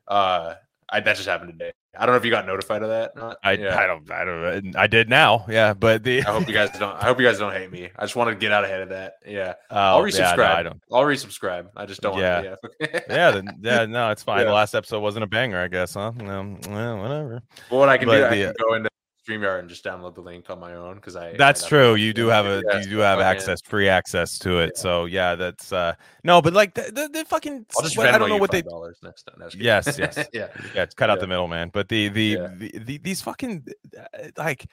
Uh 0.08 0.56
I 0.90 1.00
that 1.02 1.16
just 1.16 1.28
happened 1.28 1.54
today. 1.54 1.74
I 2.00 2.06
don't 2.06 2.14
know 2.14 2.18
if 2.18 2.26
you 2.26 2.32
got 2.32 2.46
notified 2.46 2.84
of 2.84 2.90
that. 2.90 3.16
not. 3.16 3.38
I, 3.44 3.54
yeah. 3.54 3.78
I 3.78 3.88
don't 3.88 4.10
I 4.12 4.24
don't 4.24 4.76
I 4.76 4.88
did 4.88 5.10
now. 5.10 5.46
Yeah, 5.50 5.74
but 5.74 6.04
the 6.04 6.20
I 6.20 6.32
hope 6.32 6.48
you 6.48 6.54
guys 6.54 6.70
don't. 6.78 6.96
I 6.96 7.06
hope 7.06 7.20
you 7.20 7.26
guys 7.26 7.40
don't 7.40 7.52
hate 7.52 7.72
me. 7.72 7.90
I 7.96 8.04
just 8.04 8.16
want 8.16 8.30
to 8.30 8.36
get 8.36 8.52
out 8.52 8.64
ahead 8.64 8.82
of 8.82 8.90
that. 8.90 9.14
Yeah, 9.26 9.56
oh, 9.72 9.76
I'll 9.76 10.08
yeah, 10.08 10.34
resubscribe. 10.34 10.38
no, 10.38 10.44
I 10.44 10.64
don't. 10.64 10.82
I'll 10.92 11.04
resubscribe. 11.04 11.68
I 11.76 11.86
just 11.86 12.02
don't. 12.02 12.18
Yeah. 12.18 12.42
Want 12.42 12.58
to, 12.62 12.90
yeah. 12.94 13.00
Yeah, 13.10 13.32
then, 13.32 13.60
yeah, 13.62 13.86
no, 13.86 14.12
it's 14.12 14.24
fine. 14.24 14.46
The 14.46 14.52
last 14.52 14.76
episode 14.76 15.00
wasn't 15.00 15.24
a 15.24 15.28
banger, 15.28 15.60
I 15.60 15.68
guess, 15.68 15.96
huh? 15.96 16.12
No, 16.16 16.58
well, 16.70 16.98
whatever. 16.98 17.42
Well, 17.72 17.80
what 17.80 17.90
I 17.90 17.98
can 17.98 18.08
But 18.08 18.18
do, 18.18 18.26
I 18.26 18.30
can 18.30 18.50
uh, 18.50 18.54
go 18.60 18.74
into 18.76 18.90
Streamyard 19.28 19.60
and 19.60 19.70
just 19.70 19.84
download 19.84 20.16
the 20.16 20.22
link 20.22 20.50
on 20.50 20.60
my 20.60 20.76
own 20.76 20.96
because 20.96 21.16
I. 21.16 21.36
I 21.40 21.52
true. 21.54 21.96
You 21.96 22.14
do 22.14 22.28
have 22.28 22.46
a 22.46 22.64
you 22.82 22.90
do 22.90 22.98
have 23.00 23.20
access, 23.20 23.60
free 23.62 23.90
access 23.90 24.38
to 24.40 24.60
it. 24.60 24.72
Yeah. 24.76 24.82
So 24.82 25.06
yeah, 25.06 25.36
that's 25.36 25.72
uh 25.72 25.96
no, 26.24 26.42
but 26.42 26.54
like 26.54 26.74
the 26.74 26.84
the, 26.84 27.10
the 27.12 27.26
fucking 27.26 27.66
I'll 27.76 27.84
just 27.84 27.98
what- 27.98 28.08
I 28.08 28.18
don't 28.18 28.30
know 28.30 28.38
what 28.38 28.52
they 28.52 28.62
$5 28.62 28.94
next 29.04 29.24
time. 29.24 29.36
No. 29.40 29.50
Yes, 29.58 29.98
yes. 30.00 30.18
yeah, 30.34 30.48
yeah, 30.74 30.84
it's 30.84 30.96
cut 30.96 31.10
out 31.10 31.18
Yeah. 31.18 31.22
the 31.22 31.28
middleman. 31.28 31.70
But 31.74 31.90
the 31.90 32.10
the, 32.10 32.24
Yeah. 32.24 32.48
the, 32.56 32.80
the 32.80 32.98
these 33.00 33.22
fucking 33.22 33.66
uh, 33.98 34.04
like 34.38 34.68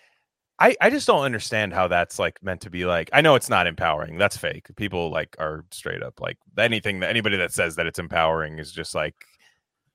I 0.59 0.77
I 0.81 0.91
just 0.91 1.07
don't 1.07 1.23
understand 1.23 1.73
how 1.73 1.89
that's 1.89 2.19
like 2.19 2.43
meant 2.43 2.61
to 2.63 2.71
be 2.71 2.85
like 2.85 3.11
I 3.13 3.21
know 3.23 3.35
it's 3.35 3.49
not 3.49 3.67
empowering. 3.67 4.19
That's 4.19 4.37
fake. 4.37 4.69
People 4.77 5.11
like 5.11 5.35
are 5.39 5.65
straight 5.73 6.03
up 6.03 6.21
like 6.21 6.39
anything 6.59 7.01
that 7.01 7.11
anybody 7.11 7.37
that 7.39 7.53
says 7.53 7.77
that 7.77 7.87
it's 7.87 7.99
empowering 7.99 8.59
is 8.59 8.71
just 8.73 8.95
like 8.95 9.15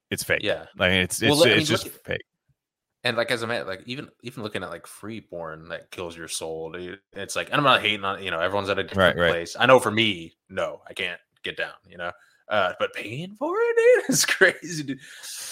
it's 0.09 0.23
fake. 0.23 0.41
yeah. 0.43 0.65
I 0.79 0.89
mean 0.89 1.01
it's 1.01 1.21
it's, 1.21 1.29
Well, 1.29 1.43
I 1.45 1.49
mean, 1.49 1.59
it's 1.59 1.69
just 1.69 1.85
look 1.85 2.03
fake. 2.05 2.23
And 3.03 3.15
like 3.15 3.31
as 3.31 3.43
a 3.43 3.47
man, 3.47 3.65
like 3.65 3.83
even 3.85 4.09
even 4.23 4.43
looking 4.43 4.61
at 4.61 4.69
like 4.69 4.85
Freeborn, 4.85 5.69
that 5.69 5.89
kills 5.91 6.17
your 6.17 6.27
soul, 6.27 6.71
dude. 6.71 6.99
It's 7.13 7.35
like 7.35 7.47
and 7.47 7.55
I'm 7.55 7.63
not 7.63 7.81
hating 7.81 8.03
on 8.03 8.21
you 8.21 8.29
know 8.29 8.39
everyone's 8.39 8.69
at 8.69 8.77
a 8.77 8.83
different 8.83 9.17
right. 9.17 9.31
place. 9.31 9.55
I 9.57 9.65
know 9.67 9.79
for 9.79 9.91
me, 9.91 10.35
no, 10.49 10.81
I 10.87 10.93
can't 10.93 11.19
get 11.43 11.55
down. 11.55 11.73
You 11.87 11.97
know, 11.97 12.11
uh, 12.49 12.73
but 12.77 12.93
paying 12.93 13.35
for 13.35 13.55
it, 13.57 13.75
dude, 13.77 14.09
is 14.09 14.25
crazy, 14.25 14.83
dude. 14.83 14.99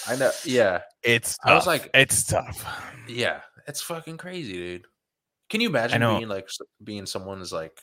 I 0.06 0.16
know. 0.16 0.30
Yeah, 0.44 0.80
It's 1.02 1.38
I 1.42 1.54
was 1.54 1.66
like- 1.66 1.88
it's 1.94 2.22
tough. 2.24 2.66
yeah, 3.08 3.40
it's 3.66 3.80
fucking 3.80 4.18
crazy, 4.18 4.52
dude. 4.52 4.86
Can 5.48 5.62
you 5.62 5.68
imagine 5.68 6.00
being 6.00 6.28
like 6.28 6.50
being 6.84 7.06
someone's 7.06 7.52
like 7.52 7.80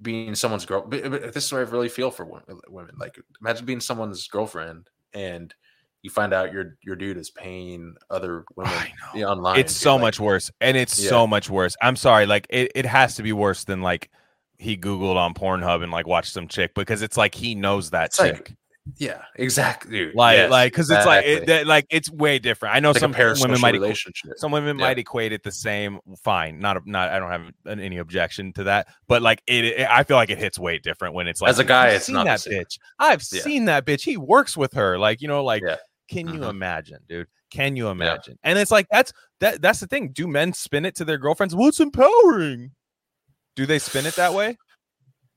being 0.00 0.34
someone's 0.34 0.64
girl? 0.64 0.84
But, 0.88 1.10
but 1.10 1.34
this 1.34 1.44
is 1.44 1.52
where 1.52 1.66
I 1.66 1.68
really 1.68 1.90
feel 1.90 2.10
for 2.10 2.24
women. 2.24 2.94
Like, 2.98 3.20
imagine 3.42 3.66
being 3.66 3.80
someone's 3.80 4.26
girlfriend 4.28 4.88
and 5.12 5.54
you 6.02 6.10
find 6.10 6.32
out 6.34 6.52
your 6.52 6.76
your 6.82 6.96
dude 6.96 7.16
is 7.16 7.30
paying 7.30 7.94
other 8.10 8.44
women 8.56 8.72
I 8.74 8.88
know. 9.14 9.20
yeah, 9.20 9.26
online. 9.26 9.58
it's 9.58 9.74
so 9.74 9.94
like- 9.94 10.02
much 10.02 10.20
worse 10.20 10.50
and 10.60 10.76
it's 10.76 10.98
Yeah. 11.02 11.10
so 11.10 11.26
much 11.26 11.48
worse 11.48 11.76
i'm 11.80 11.96
sorry 11.96 12.26
like 12.26 12.46
it, 12.50 12.72
it 12.74 12.86
has 12.86 13.14
to 13.16 13.22
be 13.22 13.32
worse 13.32 13.64
than 13.64 13.82
like 13.82 14.10
he 14.58 14.76
googled 14.76 15.16
on 15.16 15.34
pornhub 15.34 15.82
and 15.82 15.90
like 15.92 16.06
watched 16.06 16.32
some 16.32 16.48
chick 16.48 16.74
because 16.74 17.02
it's 17.02 17.16
like 17.16 17.34
he 17.34 17.54
knows 17.54 17.90
that 17.90 18.06
It's 18.06 18.20
like, 18.20 18.36
chick 18.48 18.56
Yeah, 18.98 19.22
exactly, 19.36 19.92
dude. 19.92 20.14
like 20.16 20.36
Yes, 20.38 20.50
like 20.50 20.72
because 20.72 20.90
it's 20.90 21.06
like 21.06 21.24
it, 21.24 21.46
that, 21.46 21.66
like 21.68 21.86
it's 21.90 22.10
way 22.10 22.40
different 22.40 22.74
i 22.74 22.80
know 22.80 22.90
like 22.90 22.98
some 22.98 23.12
women 23.12 23.60
might 23.60 23.96
some 24.36 24.50
women 24.50 24.76
Yeah. 24.78 24.84
might 24.86 24.98
equate 24.98 25.32
it 25.32 25.44
the 25.44 25.52
same 25.52 26.00
fine 26.24 26.58
not 26.58 26.76
a, 26.78 26.80
not 26.84 27.10
i 27.10 27.18
don't 27.20 27.30
have 27.30 27.42
an- 27.66 27.78
any 27.80 27.98
objection 27.98 28.52
to 28.54 28.64
that 28.64 28.88
but 29.06 29.22
like 29.22 29.40
it, 29.46 29.64
it 29.64 29.86
i 29.88 30.02
feel 30.02 30.16
like 30.16 30.30
it 30.30 30.38
hits 30.38 30.58
way 30.58 30.78
different 30.78 31.14
when 31.14 31.28
it's 31.28 31.40
like 31.40 31.50
As 31.50 31.60
a 31.60 31.64
guy, 31.64 31.88
"I've 31.88 31.92
it's 31.94 32.06
seen 32.06 32.14
not 32.16 32.24
that 32.26 32.40
bitch 32.40 32.78
i've 32.98 33.22
Yeah. 33.32 33.42
seen 33.42 33.64
that 33.66 33.86
bitch 33.86 34.02
he 34.02 34.16
works 34.16 34.56
with 34.56 34.72
her 34.74 34.98
like 34.98 35.20
you 35.22 35.28
know 35.28 35.44
like 35.44 35.62
Yeah. 35.64 35.76
Can 36.08 36.26
you 36.28 36.40
Mhm. 36.40 36.50
imagine 36.50 36.98
dude 37.08 37.26
can 37.50 37.76
you 37.76 37.88
imagine 37.88 38.38
and 38.42 38.58
it's 38.58 38.70
like 38.70 38.86
that's 38.90 39.12
that 39.40 39.60
that's 39.62 39.80
the 39.80 39.86
thing 39.86 40.08
do 40.08 40.26
men 40.26 40.52
spin 40.52 40.84
it 40.84 40.94
to 40.96 41.04
their 41.04 41.18
girlfriends 41.18 41.54
well 41.54 41.70
empowering 41.80 42.70
do 43.56 43.66
they 43.66 43.78
spin 43.78 44.06
it 44.06 44.14
that 44.16 44.32
way 44.34 44.56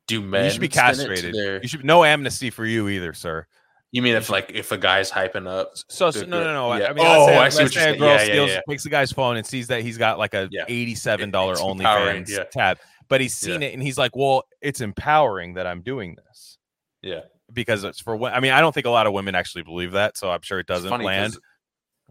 Do 0.07 0.21
men 0.21 0.45
you 0.45 0.51
should 0.51 0.61
be 0.61 0.69
spin 0.69 0.85
it 0.85 0.93
to 0.93 0.97
castrated 0.97 1.35
their- 1.35 1.61
you 1.61 1.67
should 1.67 1.83
no 1.85 2.03
amnesty 2.03 2.49
for 2.49 2.65
you 2.65 2.87
either 2.89 3.13
sir 3.13 3.45
You 3.91 4.01
mean 4.01 4.15
if 4.15 4.29
like 4.29 4.51
if 4.53 4.71
a 4.73 4.77
guy's 4.77 5.09
hyping 5.09 5.47
up? 5.47 5.71
So, 5.89 6.11
so 6.11 6.25
no, 6.25 6.43
no, 6.43 6.51
no. 6.53 6.75
yeah. 6.75 6.87
I 6.89 6.93
mean, 6.93 7.05
oh, 7.07 7.27
say, 7.27 7.37
I 7.37 7.47
see 7.49 7.63
what 7.63 7.73
you're 7.75 7.83
saying. 7.83 7.99
girl 7.99 8.09
Yeah, 8.09 8.17
yeah, 8.17 8.23
steals, 8.25 8.49
yeah. 8.49 8.61
takes 8.67 8.83
the 8.83 8.89
guy's 8.89 9.11
phone 9.13 9.37
and 9.37 9.45
sees 9.47 9.67
that 9.67 9.83
he's 9.83 9.97
got 9.97 10.17
like 10.19 10.33
a 10.33 10.49
Yeah. 10.51 10.65
eighty-seven 10.67 11.31
dollar 11.31 11.53
dollar 11.55 11.71
it's 11.71 11.79
empowering, 11.79 12.23
OnlyFans 12.25 12.29
yeah. 12.29 12.43
tab, 12.51 12.77
but 13.07 13.21
he's 13.21 13.37
seen 13.37 13.63
it 13.63 13.73
and 13.73 13.81
he's 13.81 13.97
like, 13.97 14.13
"Well, 14.13 14.43
it's 14.59 14.81
empowering 14.81 15.53
that 15.53 15.65
I'm 15.65 15.81
doing 15.81 16.15
this 16.15 16.57
Yeah, 17.03 17.21
because 17.51 17.83
it's 17.83 17.99
for." 18.01 18.21
I 18.29 18.39
mean, 18.39 18.51
I 18.53 18.61
don't 18.61 18.73
think 18.73 18.85
a 18.85 18.89
lot 18.91 19.07
of 19.07 19.13
women 19.13 19.35
actually 19.35 19.63
believe 19.63 19.91
that, 19.93 20.17
so 20.17 20.29
I'm 20.31 20.41
sure 20.41 20.59
it 20.59 20.67
doesn't 20.67 21.01
land. 21.01 21.37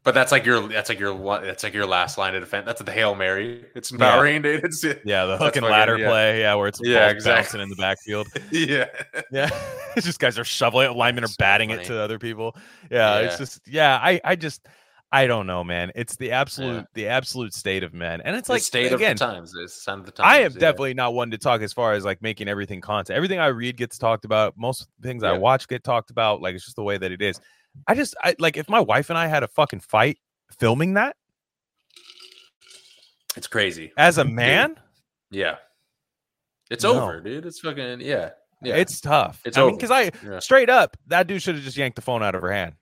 But 0.02 0.12
that's 0.12 0.30
like 0.32 0.44
your 0.44 0.68
that's 0.68 0.90
like 0.90 1.00
your 1.00 1.14
one 1.14 1.44
that's 1.44 1.64
like 1.64 1.72
your 1.72 1.86
last 1.86 2.18
line 2.18 2.34
of 2.34 2.42
defense. 2.42 2.66
That's 2.66 2.82
the 2.82 2.92
hail 2.92 3.14
mary. 3.14 3.64
It's 3.74 3.90
empowering, 3.90 4.42
dude. 4.42 4.62
It's 4.62 4.84
Yeah, 5.04 5.24
the 5.24 5.38
hook 5.38 5.56
and 5.56 5.62
fucking- 5.64 5.70
ladder 5.70 5.96
yeah. 5.96 6.08
play, 6.10 6.40
yeah, 6.40 6.54
where 6.56 6.68
it's 6.68 6.78
Yeah, 6.82 7.08
exactly. 7.08 7.62
in 7.62 7.70
the 7.70 7.76
backfield. 7.76 8.26
yeah. 8.50 8.84
Yeah, 9.32 9.48
it's 9.96 10.04
just 10.04 10.18
guys 10.18 10.38
are 10.38 10.44
shoveling 10.44 10.90
it, 10.90 10.94
linemen 10.94 11.24
are 11.24 11.28
batting 11.38 11.70
funny. 11.70 11.80
it 11.82 11.86
to 11.86 11.98
other 11.98 12.18
people. 12.18 12.54
Yeah, 12.90 13.20
it's 13.20 13.38
just 13.38 13.60
yeah. 13.66 13.98
I 14.02 14.20
I 14.22 14.36
just 14.36 14.66
I 15.16 15.28
don't 15.28 15.46
know, 15.46 15.62
man. 15.62 15.92
It's 15.94 16.16
the 16.16 16.32
absolute 16.32 16.74
Yeah. 16.74 16.82
the 16.94 17.06
absolute 17.08 17.54
state 17.54 17.84
of 17.84 17.94
men, 17.94 18.20
and 18.22 18.34
it's 18.34 18.40
It's 18.40 18.48
like 18.48 18.62
state 18.62 18.92
again, 18.92 19.12
of 19.12 19.18
the 19.18 19.24
times. 19.24 19.54
It's 19.54 19.74
the 19.76 19.80
sign 19.80 19.98
of 20.00 20.06
the 20.06 20.10
times. 20.12 20.26
I 20.26 20.38
am 20.40 20.52
yeah. 20.52 20.58
definitely 20.58 20.94
not 20.94 21.14
one 21.14 21.30
to 21.30 21.38
talk 21.38 21.60
as 21.62 21.72
far 21.72 21.92
as 21.92 22.04
like 22.04 22.20
making 22.20 22.48
everything 22.48 22.80
content. 22.80 23.16
Everything 23.16 23.38
I 23.38 23.46
read 23.46 23.76
gets 23.76 23.96
talked 23.96 24.24
about. 24.24 24.54
Most 24.56 24.88
things 25.02 25.22
I 25.22 25.32
watch 25.38 25.68
get 25.68 25.84
talked 25.84 26.10
about. 26.10 26.42
Like 26.42 26.56
it's 26.56 26.64
just 26.64 26.74
the 26.74 26.82
way 26.82 26.98
that 26.98 27.12
it 27.12 27.22
is. 27.22 27.40
I 27.86 27.94
just 27.94 28.16
I 28.24 28.34
like 28.40 28.56
if 28.56 28.68
my 28.68 28.80
wife 28.80 29.08
and 29.10 29.16
I 29.18 29.26
had 29.28 29.42
a 29.44 29.48
fucking 29.48 29.80
fight 29.80 30.18
filming 30.58 30.94
that 30.94 31.14
It's 33.36 33.46
crazy. 33.46 33.92
as 33.96 34.18
a 34.18 34.24
man, 34.42 34.76
Yeah. 35.30 35.56
It's 36.70 36.82
No. 36.82 37.00
over, 37.00 37.20
dude. 37.20 37.46
It's 37.46 37.60
fucking 37.60 38.00
yeah. 38.00 38.30
Yeah. 38.62 38.76
it's 38.76 39.00
tough. 39.00 39.40
It's 39.44 39.56
I 39.56 39.60
mean, 39.60 39.68
over. 39.68 39.76
because 39.76 39.90
I 39.90 40.10
Yeah. 40.24 40.38
straight 40.40 40.70
up 40.70 40.96
that 41.06 41.26
dude 41.26 41.42
should 41.42 41.54
have 41.54 41.64
just 41.64 41.76
yanked 41.76 41.96
the 41.96 42.02
phone 42.02 42.22
out 42.22 42.34
of 42.34 42.42
her 42.42 42.50
hand 42.52 42.74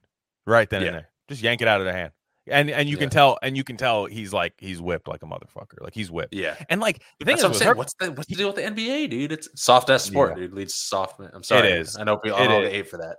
right 0.47 0.69
then 0.69 0.81
Yeah. 0.81 0.87
and 0.87 0.95
there. 0.97 1.09
Just 1.29 1.41
yank 1.43 1.61
it 1.61 1.67
out 1.67 1.79
of 1.79 1.85
the 1.85 1.93
hand. 1.93 2.11
And 2.47 2.69
and 2.69 2.89
you 2.89 2.97
can 2.97 3.09
tell 3.09 3.37
and 3.41 3.55
you 3.55 3.63
can 3.63 3.77
tell 3.77 4.05
he's 4.05 4.33
like 4.33 4.53
he's 4.57 4.81
whipped 4.81 5.07
like 5.07 5.23
a 5.23 5.25
motherfucker. 5.25 5.79
Like 5.81 5.93
he's 5.93 6.11
whipped. 6.11 6.33
yeah. 6.33 6.55
And 6.69 6.81
like 6.81 6.97
the 7.19 7.25
thing 7.25 7.37
That's 7.37 7.39
is 7.39 7.43
what 7.43 7.49
I'm 7.49 7.53
saying. 7.59 7.67
her, 7.69 7.75
What's 7.75 7.93
the 7.93 8.11
what's 8.11 8.27
the 8.29 8.35
deal 8.35 8.47
with 8.47 8.57
the 8.57 8.63
NBA, 8.63 9.09
dude? 9.09 9.31
It's 9.31 9.47
soft 9.55 9.89
ass 9.89 10.03
sport, 10.03 10.35
dude. 10.35 10.51
Leads 10.53 10.73
to 10.73 10.79
soft. 10.79 11.21
I'm 11.33 11.41
sorry. 11.43 11.69
it 11.69 11.77
is 11.79 11.97
I 11.97 12.03
know 12.03 12.17
people. 12.17 12.37
It 12.37 12.41
I 12.43 12.47
know 12.47 12.61
is. 12.61 12.69
they 12.69 12.75
hate 12.75 12.89
for 12.89 12.97
that. 12.97 13.17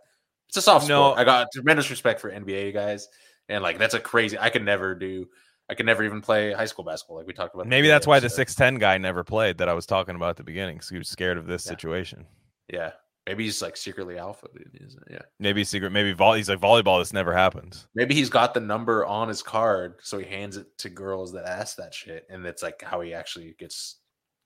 It's 0.49 0.59
a 0.59 0.63
soft 0.63 0.89
No. 0.89 1.13
sport. 1.13 1.19
I 1.21 1.25
got 1.25 1.49
tremendous 1.55 1.89
respect 1.91 2.21
for 2.21 2.31
NBA 2.31 2.75
guys, 2.75 3.09
and 3.49 3.63
like 3.63 3.79
that's 3.79 3.95
a 3.95 4.01
crazy. 4.01 4.39
I 4.39 4.51
could 4.51 4.63
never 4.65 4.95
do. 4.95 5.27
I 5.71 5.75
could 5.75 5.87
never 5.87 6.05
even 6.05 6.21
play 6.21 6.53
high 6.53 6.67
school 6.67 6.85
basketball, 6.85 7.17
like 7.17 7.27
we 7.27 7.33
talked 7.33 7.55
about. 7.55 7.67
maybe 7.67 7.89
that's 7.89 8.07
why 8.07 8.21
the 8.21 8.29
six 8.29 8.55
ten 8.55 8.75
guy 8.75 8.99
never 8.99 9.25
played 9.25 9.57
that 9.57 9.69
I 9.71 9.73
was 9.73 9.87
talking 9.87 10.17
about 10.17 10.29
at 10.31 10.37
the 10.37 10.45
beginning. 10.45 10.77
because 10.77 10.91
he 10.91 10.99
was 10.99 11.09
scared 11.09 11.39
of 11.39 11.47
this 11.47 11.65
Yeah. 11.65 11.71
situation. 11.71 12.27
Yeah, 12.71 12.91
maybe 13.27 13.45
he's 13.45 13.63
like 13.63 13.77
secretly 13.77 14.19
alpha, 14.19 14.49
dude. 14.55 14.71
He's- 14.79 14.97
uh, 14.97 15.05
Yeah, 15.11 15.23
Maybe 15.39 15.65
secret. 15.65 15.91
Maybe 15.91 16.13
vol- 16.13 16.35
he's 16.35 16.49
like 16.49 16.61
volleyball. 16.61 17.01
This 17.01 17.13
never 17.13 17.33
happens. 17.33 17.87
maybe 17.95 18.15
he's 18.15 18.31
got 18.31 18.55
the 18.55 18.61
number 18.61 19.05
on 19.07 19.29
his 19.29 19.43
card, 19.43 19.97
so 20.03 20.19
he 20.19 20.25
hands 20.27 20.57
it 20.57 20.67
to 20.79 20.89
girls 20.91 21.33
that 21.33 21.45
ask 21.47 21.77
that 21.77 21.95
shit, 21.95 22.27
and 22.31 22.45
it's 22.47 22.63
like 22.63 22.83
how 22.83 23.01
he 23.01 23.15
actually 23.15 23.55
gets 23.59 23.99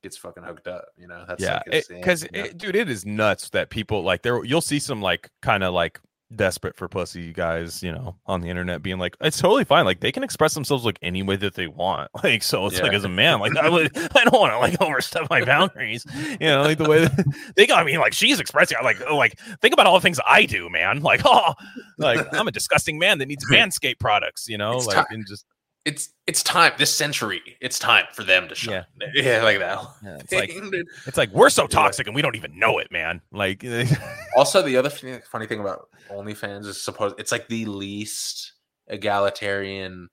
gets 0.02 0.16
fucking 0.16 0.44
hooked 0.44 0.68
up. 0.68 0.86
You 0.96 1.08
know, 1.08 1.24
that's 1.26 1.42
yeah, 1.42 1.60
like 1.70 1.86
because 1.88 2.22
you 2.32 2.42
know? 2.42 2.48
dude, 2.52 2.76
it 2.76 2.88
is 2.88 3.04
nuts 3.04 3.50
that 3.50 3.68
people 3.70 4.02
like 4.02 4.22
there. 4.22 4.44
You'll 4.44 4.60
see 4.60 4.78
some 4.78 5.02
like 5.02 5.28
kind 5.42 5.64
of 5.64 5.74
like 5.74 6.00
desperate 6.34 6.76
for 6.76 6.88
pussy 6.88 7.32
guys, 7.32 7.82
you 7.82 7.92
know, 7.92 8.16
on 8.26 8.40
the 8.40 8.48
internet 8.48 8.82
being 8.82 8.98
like, 8.98 9.16
it's 9.20 9.38
totally 9.38 9.64
fine. 9.64 9.84
Like 9.84 10.00
they 10.00 10.12
can 10.12 10.22
express 10.22 10.54
themselves 10.54 10.84
like 10.84 10.98
any 11.02 11.22
way 11.22 11.36
that 11.36 11.54
they 11.54 11.66
want. 11.66 12.10
Like 12.22 12.42
so, 12.42 12.66
it's 12.66 12.80
like 12.80 12.92
as 12.92 13.04
a 13.04 13.08
man, 13.08 13.38
like 13.38 13.56
I 13.56 13.68
would, 13.68 13.96
I 14.14 14.24
don't 14.24 14.38
want 14.38 14.52
to 14.52 14.58
like 14.58 14.80
overstep 14.82 15.30
my 15.30 15.44
boundaries. 15.44 16.04
You 16.40 16.48
know, 16.48 16.62
like 16.62 16.78
the 16.78 16.88
way 16.88 17.00
that, 17.04 17.52
they 17.56 17.66
got 17.66 17.86
me. 17.86 17.96
Like 17.96 18.12
she's 18.12 18.40
expressing. 18.40 18.76
Like, 18.82 19.00
like 19.10 19.38
think 19.62 19.72
about 19.72 19.86
all 19.86 19.94
the 19.94 20.00
things 20.00 20.18
I 20.26 20.44
do, 20.44 20.68
man. 20.68 21.00
Like 21.00 21.22
oh, 21.24 21.54
like 21.96 22.26
I'm 22.34 22.48
a 22.48 22.50
disgusting 22.50 22.98
man 22.98 23.18
that 23.18 23.26
needs 23.26 23.44
Manscaped 23.50 24.00
products. 24.00 24.48
You 24.48 24.58
know, 24.58 24.76
It's 24.76 24.86
like 24.86 25.06
and 25.10 25.24
just 25.26 25.46
it's 25.88 26.10
it's 26.26 26.42
time 26.42 26.72
this 26.76 26.94
century. 26.94 27.40
It's 27.62 27.78
time 27.78 28.04
for 28.12 28.22
them 28.22 28.46
to 28.48 28.54
shine. 28.54 28.84
Yeah, 29.14 29.42
like 29.42 29.58
that. 29.58 29.82
Yeah, 30.04 30.18
it's 30.20 30.32
like 30.32 30.50
it's 31.06 31.16
like 31.16 31.30
we're 31.32 31.48
so 31.48 31.66
toxic 31.66 32.06
and 32.06 32.14
we 32.14 32.20
don't 32.20 32.36
even 32.36 32.58
know 32.58 32.78
it, 32.78 32.92
man. 32.92 33.22
Like 33.32 33.64
also 34.36 34.60
the 34.60 34.76
other 34.76 34.90
funny 34.90 35.20
funny 35.30 35.46
thing 35.46 35.60
about 35.60 35.88
OnlyFans 36.10 36.66
is 36.66 36.82
suppose 36.82 37.14
it's 37.16 37.32
like 37.32 37.48
the 37.48 37.64
least 37.64 38.52
egalitarian. 38.88 40.10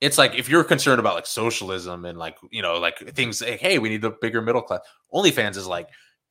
It's 0.00 0.16
like 0.16 0.34
if 0.34 0.48
you're 0.48 0.64
concerned 0.64 1.00
about 1.00 1.16
like 1.16 1.26
socialism 1.26 2.06
and 2.06 2.18
like 2.18 2.38
you 2.50 2.62
know 2.62 2.78
like 2.78 2.96
things 3.14 3.42
like 3.42 3.60
hey 3.60 3.78
we 3.78 3.90
need 3.90 4.00
the 4.00 4.16
bigger 4.22 4.40
middle 4.40 4.62
class. 4.62 4.80
OnlyFans 5.12 5.58
is 5.58 5.66
like 5.66 5.88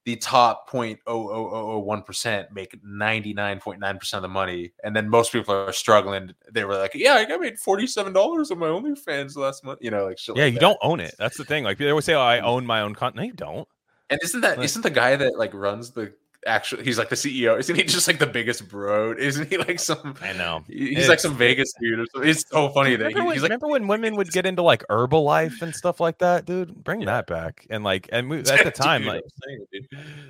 the 0.10 0.15
top 0.15 0.68
0.00001% 0.69 2.52
make 2.52 2.81
99.9% 2.84 4.14
of 4.14 4.22
the 4.23 4.27
money 4.27 4.72
and 4.84 4.95
then 4.95 5.07
most 5.07 5.31
people 5.31 5.53
are 5.53 5.72
struggling. 5.72 6.34
They 6.52 6.64
were 6.64 6.77
like 6.77 6.95
yeah 6.95 7.26
i 7.30 7.38
made 7.38 7.57
$47 7.57 8.52
on 8.52 8.57
my 8.60 8.68
onlyfans 8.68 9.38
last 9.38 9.64
month 9.64 9.80
you 9.81 9.91
know 9.91 10.06
like 10.06 10.18
yeah 10.27 10.34
like 10.34 10.53
you 10.53 10.53
that. 10.53 10.60
don't 10.60 10.80
own 10.81 10.99
it. 10.99 11.14
That's 11.19 11.38
the 11.38 11.45
thing. 11.45 11.64
Like 11.64 11.77
they 11.77 11.90
always 11.90 12.06
say 12.06 12.15
oh 12.15 12.22
i 12.22 12.40
own 12.40 12.65
my 12.65 12.81
own 12.81 12.95
content 12.95 13.18
no, 13.18 13.23
you 13.23 13.34
don't. 13.34 13.68
And 14.10 14.19
isn't 14.23 14.41
that 14.41 14.57
not 14.57 14.84
the 14.84 14.90
guy 14.90 15.15
that 15.15 15.38
like 15.38 15.53
runs 15.53 15.91
the 15.91 16.14
actually 16.45 16.84
he's 16.84 16.98
like 16.98 17.10
the 17.10 17.16
CEO. 17.16 17.60
Isn't 17.60 17.76
he 17.76 17.84
just 17.84 18.07
like 18.07 18.20
the 18.20 18.28
biggest 18.28 18.68
bro? 18.68 19.14
Isn't 19.14 19.49
he 19.49 19.57
like 19.57 19.80
some 19.80 20.16
I 20.22 20.34
know. 20.34 20.64
He's 20.68 20.99
it's, 20.99 21.10
like 21.10 21.20
some 21.20 21.36
Vegas 21.36 21.74
dude. 21.80 21.99
or 21.99 22.06
something. 22.14 22.30
It's 22.30 22.48
so 22.49 22.70
funny 22.70 22.95
that 22.95 23.06
remember, 23.06 23.20
he, 23.20 23.26
when, 23.26 23.36
he's 23.36 23.41
like 23.44 23.49
remember 23.49 23.68
when 23.68 23.88
women 23.88 24.16
would 24.16 24.32
get 24.32 24.45
into 24.45 24.61
like 24.61 24.84
Herbalife 24.90 25.61
and 25.61 25.76
stuff 25.76 25.99
like 25.99 26.20
that, 26.20 26.45
dude? 26.45 26.84
Bring 26.84 27.02
yeah. 27.02 27.07
that 27.07 27.28
back. 27.28 27.66
And 27.70 27.84
like 27.84 28.10
and 28.11 28.30
we, 28.30 28.40
at 28.40 28.64
the 28.64 28.72
time 28.72 29.02
dude, 29.02 29.14
like 29.14 29.24
saying, 29.45 29.88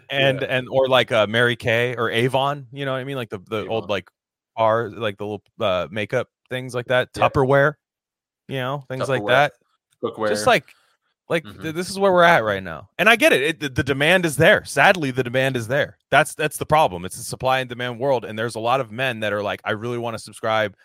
and 0.09 0.41
yeah. 0.41 0.47
and 0.47 0.67
or 0.69 0.87
like 0.87 1.11
uh 1.11 1.27
Mary 1.27 1.55
Kay 1.55 1.95
or 1.95 2.09
Avon, 2.09 2.67
you 2.71 2.85
know 2.85 2.93
what 2.93 2.99
I 2.99 3.03
mean? 3.03 3.17
Like 3.17 3.29
the 3.29 3.39
the 3.39 3.61
Avon. 3.61 3.69
old 3.69 3.89
like 3.89 4.09
bar 4.55 4.89
like 4.89 5.17
the 5.17 5.25
little 5.25 5.43
uh 5.59 5.87
makeup 5.91 6.27
things 6.49 6.73
like 6.73 6.87
that, 6.87 7.09
yeah. 7.15 7.29
Tupperware, 7.29 7.75
you 8.47 8.57
know, 8.57 8.83
things 8.89 9.03
Tupperware. 9.03 9.07
like 9.07 9.27
that. 9.27 9.53
Cookware. 10.03 10.29
Just 10.29 10.47
like 10.47 10.65
like 11.29 11.43
mm-hmm. 11.43 11.61
th- 11.61 11.75
this 11.75 11.89
is 11.89 11.99
where 11.99 12.11
we're 12.11 12.23
at 12.23 12.43
right 12.43 12.63
now, 12.63 12.89
and 12.97 13.07
I 13.07 13.15
get 13.15 13.31
it. 13.31 13.41
it 13.43 13.59
the, 13.59 13.69
the, 13.69 13.83
demand 13.83 14.25
is 14.25 14.35
there. 14.35 14.65
Sadly, 14.65 15.11
the 15.11 15.23
demand 15.23 15.55
is 15.55 15.67
there. 15.67 15.97
That's 16.09 16.33
that's 16.33 16.57
the 16.57 16.65
problem. 16.65 17.05
It's 17.05 17.17
a 17.17 17.23
supply 17.23 17.59
and 17.59 17.69
demand 17.69 17.99
world, 17.99 18.25
and 18.25 18.37
there's 18.37 18.55
a 18.55 18.59
lot 18.59 18.81
of 18.81 18.91
men 18.91 19.19
that 19.19 19.31
are 19.31 19.43
like, 19.43 19.61
I 19.63 19.71
really 19.71 19.99
want 19.99 20.15
to 20.15 20.19
subscribe 20.19 20.75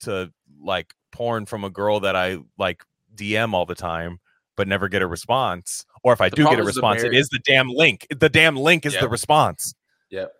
to 0.00 0.32
like 0.60 0.92
porn 1.12 1.46
from 1.46 1.62
a 1.62 1.70
girl 1.70 2.00
that 2.00 2.16
I 2.16 2.38
like 2.58 2.82
DM 3.14 3.52
all 3.52 3.64
the 3.64 3.76
time, 3.76 4.18
but 4.56 4.66
never 4.66 4.88
get 4.88 5.02
a 5.02 5.06
response. 5.06 5.86
Or 6.02 6.12
if 6.12 6.20
I 6.20 6.30
the 6.30 6.36
do 6.36 6.44
get 6.44 6.58
a 6.58 6.64
response, 6.64 7.04
it 7.04 7.14
is 7.14 7.28
the 7.28 7.40
damn 7.44 7.68
link. 7.68 8.06
The 8.10 8.28
damn 8.28 8.56
link 8.56 8.84
is 8.84 8.94
yep. 8.94 9.02
the 9.02 9.08
response. 9.08 9.72
Yep. 10.10 10.32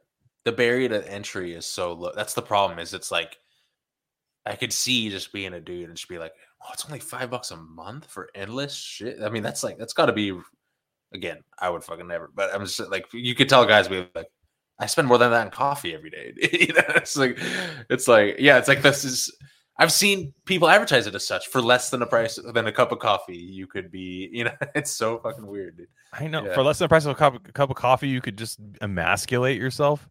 The 0.44 0.52
barrier 0.52 0.88
to 0.88 1.08
entry 1.08 1.54
is 1.54 1.66
so 1.66 1.92
low. 1.92 2.10
That's 2.16 2.34
the 2.34 2.42
problem. 2.42 2.80
Is 2.80 2.94
it's 2.94 3.12
like 3.12 3.38
I 4.44 4.56
could 4.56 4.72
see 4.72 5.08
just 5.08 5.32
being 5.32 5.54
a 5.54 5.60
dude 5.60 5.88
and 5.88 5.96
just 5.96 6.08
be 6.08 6.18
like, 6.18 6.32
oh, 6.64 6.70
it's 6.72 6.84
only 6.84 7.00
five 7.00 7.30
bucks 7.30 7.50
a 7.50 7.56
month 7.56 8.06
for 8.06 8.30
endless 8.34 8.74
shit. 8.74 9.18
I 9.22 9.28
mean, 9.28 9.42
that's 9.42 9.62
like 9.62 9.78
that's 9.78 9.92
got 9.92 10.06
to 10.06 10.12
be. 10.12 10.38
Again, 11.14 11.42
I 11.58 11.68
would 11.68 11.84
fucking 11.84 12.08
never. 12.08 12.30
But 12.34 12.54
I'm 12.54 12.64
just 12.64 12.80
like 12.90 13.06
you 13.12 13.34
could 13.34 13.48
tell 13.48 13.66
guys 13.66 13.86
be 13.86 14.08
like, 14.14 14.28
I 14.78 14.86
spend 14.86 15.08
more 15.08 15.18
than 15.18 15.30
that 15.30 15.44
in 15.44 15.50
coffee 15.50 15.94
every 15.94 16.10
day. 16.10 16.32
you 16.52 16.72
know, 16.72 16.82
it's 16.96 17.16
like 17.16 17.38
it's 17.90 18.08
like 18.08 18.36
yeah, 18.38 18.58
it's 18.58 18.68
like 18.68 18.82
this 18.82 19.04
is. 19.04 19.34
I've 19.78 19.92
seen 19.92 20.34
people 20.44 20.68
advertise 20.68 21.06
it 21.06 21.14
as 21.14 21.26
such 21.26 21.48
for 21.48 21.60
less 21.60 21.88
than 21.90 22.02
a 22.02 22.06
price 22.06 22.38
than 22.52 22.66
a 22.66 22.72
cup 22.72 22.92
of 22.92 22.98
coffee. 22.98 23.36
You 23.36 23.66
could 23.66 23.90
be, 23.90 24.28
you 24.32 24.44
know, 24.44 24.52
it's 24.74 24.90
so 24.90 25.18
fucking 25.18 25.46
weird. 25.46 25.78
Dude. 25.78 25.88
I 26.12 26.28
know. 26.28 26.44
Yeah. 26.44 26.54
For 26.54 26.62
less 26.62 26.78
than 26.78 26.86
the 26.86 26.90
price 26.90 27.04
of 27.04 27.12
a 27.12 27.14
cup, 27.14 27.34
a 27.34 27.52
cup 27.52 27.70
of 27.70 27.76
coffee, 27.76 28.08
you 28.08 28.20
could 28.20 28.36
just 28.36 28.60
emasculate 28.80 29.58
yourself. 29.58 30.08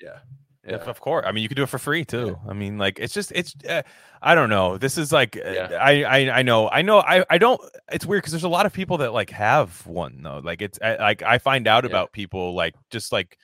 Yeah. 0.00 0.18
Yeah. 0.66 0.76
Of 0.76 1.00
course. 1.00 1.24
I 1.26 1.32
mean, 1.32 1.42
you 1.42 1.48
could 1.48 1.56
do 1.56 1.62
it 1.62 1.68
for 1.68 1.78
free 1.78 2.04
too. 2.04 2.38
Yeah. 2.42 2.50
I 2.50 2.54
mean, 2.54 2.78
like 2.78 2.98
it's 2.98 3.12
just 3.12 3.32
it's. 3.32 3.54
Uh, 3.68 3.82
I 4.22 4.34
don't 4.34 4.48
know. 4.48 4.78
This 4.78 4.96
is 4.96 5.12
like 5.12 5.36
uh, 5.36 5.50
yeah. 5.50 5.78
I, 5.78 6.04
I 6.04 6.38
I 6.38 6.42
know 6.42 6.70
I 6.70 6.80
know 6.80 7.00
I 7.00 7.24
I 7.28 7.36
don't. 7.36 7.60
It's 7.92 8.06
weird 8.06 8.22
because 8.22 8.32
there's 8.32 8.44
a 8.44 8.48
lot 8.48 8.64
of 8.64 8.72
people 8.72 8.98
that 8.98 9.12
like 9.12 9.30
have 9.30 9.86
one 9.86 10.22
though. 10.22 10.40
Like 10.42 10.62
it's 10.62 10.78
I, 10.82 10.96
like 10.96 11.22
I 11.22 11.36
find 11.36 11.66
out 11.66 11.84
about 11.84 12.12
people 12.12 12.54
like 12.54 12.74
just 12.88 13.12
like 13.12 13.36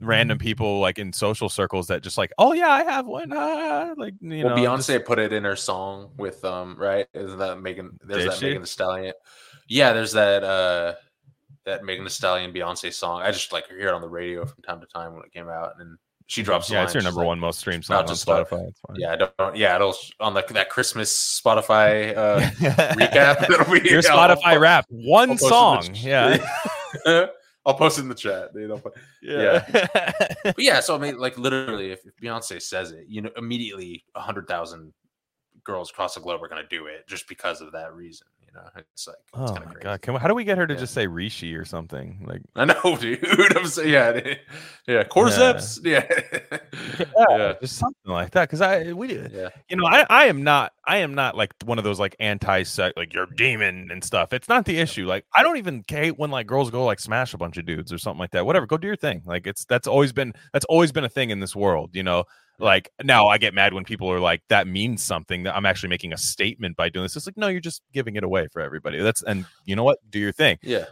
random 0.00 0.38
people 0.38 0.80
like 0.80 0.98
in 0.98 1.12
social 1.12 1.48
circles 1.48 1.86
that 1.86 2.02
just 2.02 2.18
like 2.18 2.32
oh 2.38 2.52
yeah 2.52 2.68
I 2.68 2.84
have 2.84 3.06
one 3.06 3.32
ah, 3.32 3.94
like 3.96 4.14
you 4.20 4.44
well, 4.44 4.56
know 4.56 4.62
Beyonce 4.62 5.04
put 5.04 5.18
it 5.18 5.32
in 5.32 5.44
her 5.44 5.56
song 5.56 6.10
with 6.16 6.44
um 6.44 6.76
right 6.78 7.06
isn't 7.14 7.38
that 7.38 7.60
Megan 7.60 7.98
there's 8.04 8.24
Did 8.24 8.32
that 8.32 8.38
she? 8.38 8.44
Megan 8.46 8.62
Thee 8.62 8.66
Stallion 8.66 9.14
yeah 9.68 9.92
there's 9.92 10.12
that 10.12 10.44
uh 10.44 10.94
that 11.64 11.84
Megan 11.84 12.04
Thee 12.04 12.10
Stallion 12.10 12.52
Beyonce 12.52 12.92
song 12.92 13.22
I 13.22 13.30
just 13.30 13.52
like 13.52 13.68
hear 13.68 13.88
it 13.88 13.94
on 13.94 14.02
the 14.02 14.08
radio 14.08 14.44
from 14.44 14.62
time 14.62 14.80
to 14.80 14.86
time 14.86 15.14
when 15.14 15.24
it 15.24 15.32
came 15.32 15.48
out 15.48 15.74
and 15.78 15.96
she 16.26 16.42
drops. 16.42 16.70
Yeah, 16.70 16.84
it's 16.84 16.94
your 16.94 17.02
number 17.02 17.20
like, 17.20 17.26
one 17.28 17.40
most 17.40 17.60
streamed 17.60 17.84
song 17.84 17.98
on 17.98 18.06
Spotify. 18.06 18.72
Yeah, 18.96 19.12
I 19.12 19.16
don't. 19.16 19.56
Yeah, 19.56 19.76
it'll 19.76 19.94
on 20.20 20.34
the 20.34 20.44
that 20.50 20.70
Christmas 20.70 21.40
Spotify 21.44 22.16
uh, 22.16 22.40
recap. 22.40 23.82
Be, 23.82 23.88
your 23.88 24.02
Spotify 24.02 24.38
I'll, 24.44 24.58
rap, 24.58 24.86
one 24.88 25.30
I'll 25.30 25.38
song. 25.38 25.94
Yeah. 25.94 26.38
I'll 27.66 27.74
post 27.74 27.98
it 27.98 28.02
in 28.02 28.08
the 28.08 28.14
chat. 28.14 28.54
Dude. 28.54 28.70
yeah. 29.22 29.64
yeah. 29.74 30.34
but 30.44 30.58
yeah, 30.58 30.80
so 30.80 30.94
I 30.94 30.98
mean, 30.98 31.18
like 31.18 31.36
literally, 31.36 31.90
if, 31.90 32.06
if 32.06 32.16
Beyonce 32.16 32.62
says 32.62 32.92
it, 32.92 33.06
you 33.08 33.22
know, 33.22 33.30
immediately 33.36 34.04
a 34.14 34.20
hundred 34.20 34.46
thousand 34.46 34.92
girls 35.64 35.90
across 35.90 36.14
the 36.14 36.20
globe 36.20 36.42
are 36.42 36.48
going 36.48 36.62
to 36.62 36.68
do 36.68 36.86
it 36.86 37.06
just 37.08 37.28
because 37.28 37.60
of 37.60 37.72
that 37.72 37.92
reason 37.92 38.26
know, 38.56 38.68
it's 38.76 39.06
like 39.06 39.16
it's 39.18 39.34
oh 39.34 39.54
my 39.54 39.60
crazy. 39.60 39.80
god, 39.80 40.02
can 40.02 40.14
we, 40.14 40.20
how 40.20 40.28
do 40.28 40.34
we 40.34 40.44
get 40.44 40.58
her 40.58 40.66
to 40.66 40.74
yeah. 40.74 40.80
just 40.80 40.94
say 40.94 41.06
reishi 41.06 41.58
or 41.58 41.64
something? 41.64 42.24
Like 42.26 42.42
I 42.54 42.64
know, 42.64 42.96
dude. 43.00 43.56
I'm 43.56 43.66
saying, 43.66 43.92
yeah, 43.92 44.34
yeah, 44.86 45.04
cordyceps, 45.04 45.80
yeah, 45.84 46.04
yeah, 46.10 47.06
yeah, 47.28 47.36
yeah. 47.38 47.52
just 47.60 47.76
something 47.76 48.12
like 48.12 48.32
that. 48.32 48.48
Because 48.48 48.60
I 48.60 48.92
we, 48.92 49.18
yeah. 49.18 49.50
you 49.68 49.76
know, 49.76 49.86
I 49.86 50.04
I 50.10 50.24
am 50.26 50.42
not 50.42 50.72
I 50.86 50.98
am 50.98 51.14
not 51.14 51.36
like 51.36 51.54
one 51.64 51.78
of 51.78 51.84
those 51.84 52.00
like 52.00 52.16
anti 52.18 52.62
sex 52.64 52.94
like 52.96 53.14
you're 53.14 53.26
mm. 53.26 53.36
demon 53.36 53.88
and 53.90 54.02
stuff. 54.02 54.32
It's 54.32 54.48
not 54.48 54.64
the 54.64 54.78
issue. 54.78 55.06
Like 55.06 55.24
I 55.36 55.42
don't 55.42 55.58
even 55.58 55.84
hate 55.86 56.18
when 56.18 56.30
like 56.30 56.46
girls 56.46 56.70
go 56.70 56.84
like 56.84 57.00
smash 57.00 57.34
a 57.34 57.38
bunch 57.38 57.56
of 57.58 57.66
dudes 57.66 57.92
or 57.92 57.98
something 57.98 58.20
like 58.20 58.32
that. 58.32 58.46
Whatever, 58.46 58.66
go 58.66 58.76
do 58.78 58.86
your 58.86 58.96
thing. 58.96 59.22
Like 59.24 59.46
it's 59.46 59.64
that's 59.64 59.86
always 59.86 60.12
been 60.12 60.32
that's 60.52 60.66
always 60.66 60.92
been 60.92 61.04
a 61.04 61.08
thing 61.08 61.30
in 61.30 61.40
this 61.40 61.54
world. 61.54 61.90
You 61.94 62.02
know, 62.02 62.24
like 62.58 62.90
now 63.02 63.28
I 63.28 63.38
get 63.38 63.54
mad 63.54 63.74
when 63.74 63.84
people 63.84 64.10
are 64.10 64.20
like, 64.20 64.42
that 64.48 64.66
means 64.66 65.02
something 65.02 65.42
that 65.44 65.56
I'm 65.56 65.66
actually 65.66 65.88
making 65.88 66.12
a 66.12 66.16
statement 66.16 66.76
by 66.76 66.88
doing 66.88 67.04
this. 67.04 67.16
It's 67.16 67.26
like, 67.26 67.36
no, 67.36 67.48
you're 67.48 67.60
just 67.60 67.82
giving 67.92 68.16
it 68.16 68.24
away 68.24 68.48
for 68.52 68.60
everybody. 68.60 69.00
That's 69.00 69.22
and 69.22 69.46
you 69.64 69.76
know 69.76 69.84
what? 69.84 69.98
Do 70.10 70.18
your 70.18 70.32
thing. 70.32 70.58
Yeah. 70.62 70.86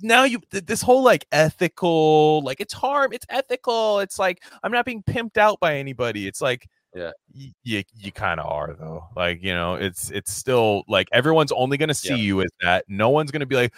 Now 0.00 0.24
you 0.24 0.40
this 0.50 0.80
whole 0.80 1.02
like 1.02 1.26
ethical, 1.32 2.42
like 2.42 2.60
it's 2.60 2.72
harm, 2.72 3.12
it's 3.12 3.26
ethical. 3.28 3.98
It's 4.00 4.18
like 4.18 4.42
I'm 4.62 4.70
not 4.70 4.84
being 4.84 5.02
pimped 5.02 5.38
out 5.38 5.58
by 5.60 5.76
anybody. 5.76 6.26
It's 6.26 6.40
like 6.40 6.68
yeah 6.94 7.10
y- 7.34 7.52
you 7.64 7.82
you 7.94 8.10
kind 8.10 8.40
of 8.40 8.46
are 8.46 8.74
though 8.80 9.04
like 9.14 9.42
you 9.42 9.52
know 9.52 9.74
it's 9.74 10.10
it's 10.10 10.32
still 10.32 10.84
like 10.88 11.06
everyone's 11.12 11.52
only 11.52 11.76
going 11.76 11.90
to 11.90 11.94
see 11.94 12.08
yeah. 12.08 12.16
you 12.16 12.40
as 12.40 12.48
that 12.62 12.82
no 12.88 13.10
one's 13.10 13.30
going 13.30 13.40
to 13.40 13.46
be 13.46 13.56
like 13.56 13.74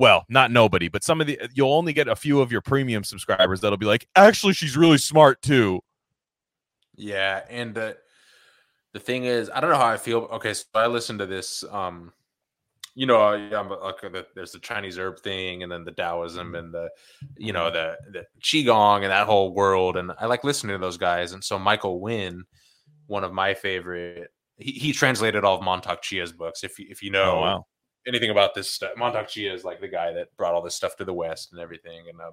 well, 0.00 0.24
not 0.30 0.50
nobody, 0.50 0.88
but 0.88 1.04
some 1.04 1.20
of 1.20 1.26
the 1.26 1.38
you'll 1.52 1.74
only 1.74 1.92
get 1.92 2.08
a 2.08 2.16
few 2.16 2.40
of 2.40 2.50
your 2.50 2.62
premium 2.62 3.04
subscribers 3.04 3.60
that'll 3.60 3.76
be 3.76 3.84
like, 3.84 4.08
actually, 4.16 4.54
she's 4.54 4.74
really 4.74 4.96
smart 4.96 5.42
too. 5.42 5.82
Yeah, 6.96 7.42
and 7.48 7.74
the 7.74 7.96
the 8.92 9.00
thing 9.00 9.24
is, 9.24 9.50
I 9.50 9.60
don't 9.60 9.70
know 9.70 9.76
how 9.76 9.86
I 9.86 9.96
feel. 9.96 10.28
Okay, 10.32 10.54
so 10.54 10.64
I 10.74 10.86
listened 10.86 11.20
to 11.20 11.26
this. 11.26 11.64
Um, 11.70 12.12
you 12.94 13.06
know, 13.06 13.34
yeah, 13.34 13.60
like 13.60 14.24
there's 14.34 14.52
the 14.52 14.58
Chinese 14.58 14.98
herb 14.98 15.20
thing, 15.20 15.62
and 15.62 15.70
then 15.70 15.84
the 15.84 15.92
Taoism, 15.92 16.48
mm-hmm. 16.48 16.54
and 16.56 16.74
the 16.74 16.90
you 17.36 17.52
know 17.52 17.70
the 17.70 17.96
the 18.12 18.26
qigong 18.42 19.02
and 19.02 19.10
that 19.10 19.26
whole 19.26 19.54
world. 19.54 19.96
And 19.96 20.12
I 20.18 20.26
like 20.26 20.44
listening 20.44 20.74
to 20.74 20.80
those 20.80 20.96
guys. 20.96 21.32
And 21.32 21.42
so 21.42 21.58
Michael 21.58 22.00
Winn, 22.00 22.44
one 23.06 23.24
of 23.24 23.32
my 23.32 23.54
favorite, 23.54 24.30
he, 24.56 24.72
he 24.72 24.92
translated 24.92 25.44
all 25.44 25.58
of 25.58 25.64
Mantak 25.64 26.02
Chia's 26.02 26.32
books. 26.32 26.64
If 26.64 26.78
you, 26.78 26.86
if 26.90 27.02
you 27.02 27.10
know 27.10 27.38
oh, 27.38 27.40
wow. 27.40 27.66
anything 28.08 28.30
about 28.30 28.54
this 28.54 28.70
stuff, 28.70 28.90
Mantak 28.98 29.28
Chia 29.28 29.54
is 29.54 29.64
like 29.64 29.80
the 29.80 29.88
guy 29.88 30.12
that 30.12 30.36
brought 30.36 30.54
all 30.54 30.62
this 30.62 30.74
stuff 30.74 30.96
to 30.96 31.04
the 31.04 31.14
West 31.14 31.52
and 31.52 31.60
everything. 31.60 32.02
And 32.08 32.20
um, 32.20 32.32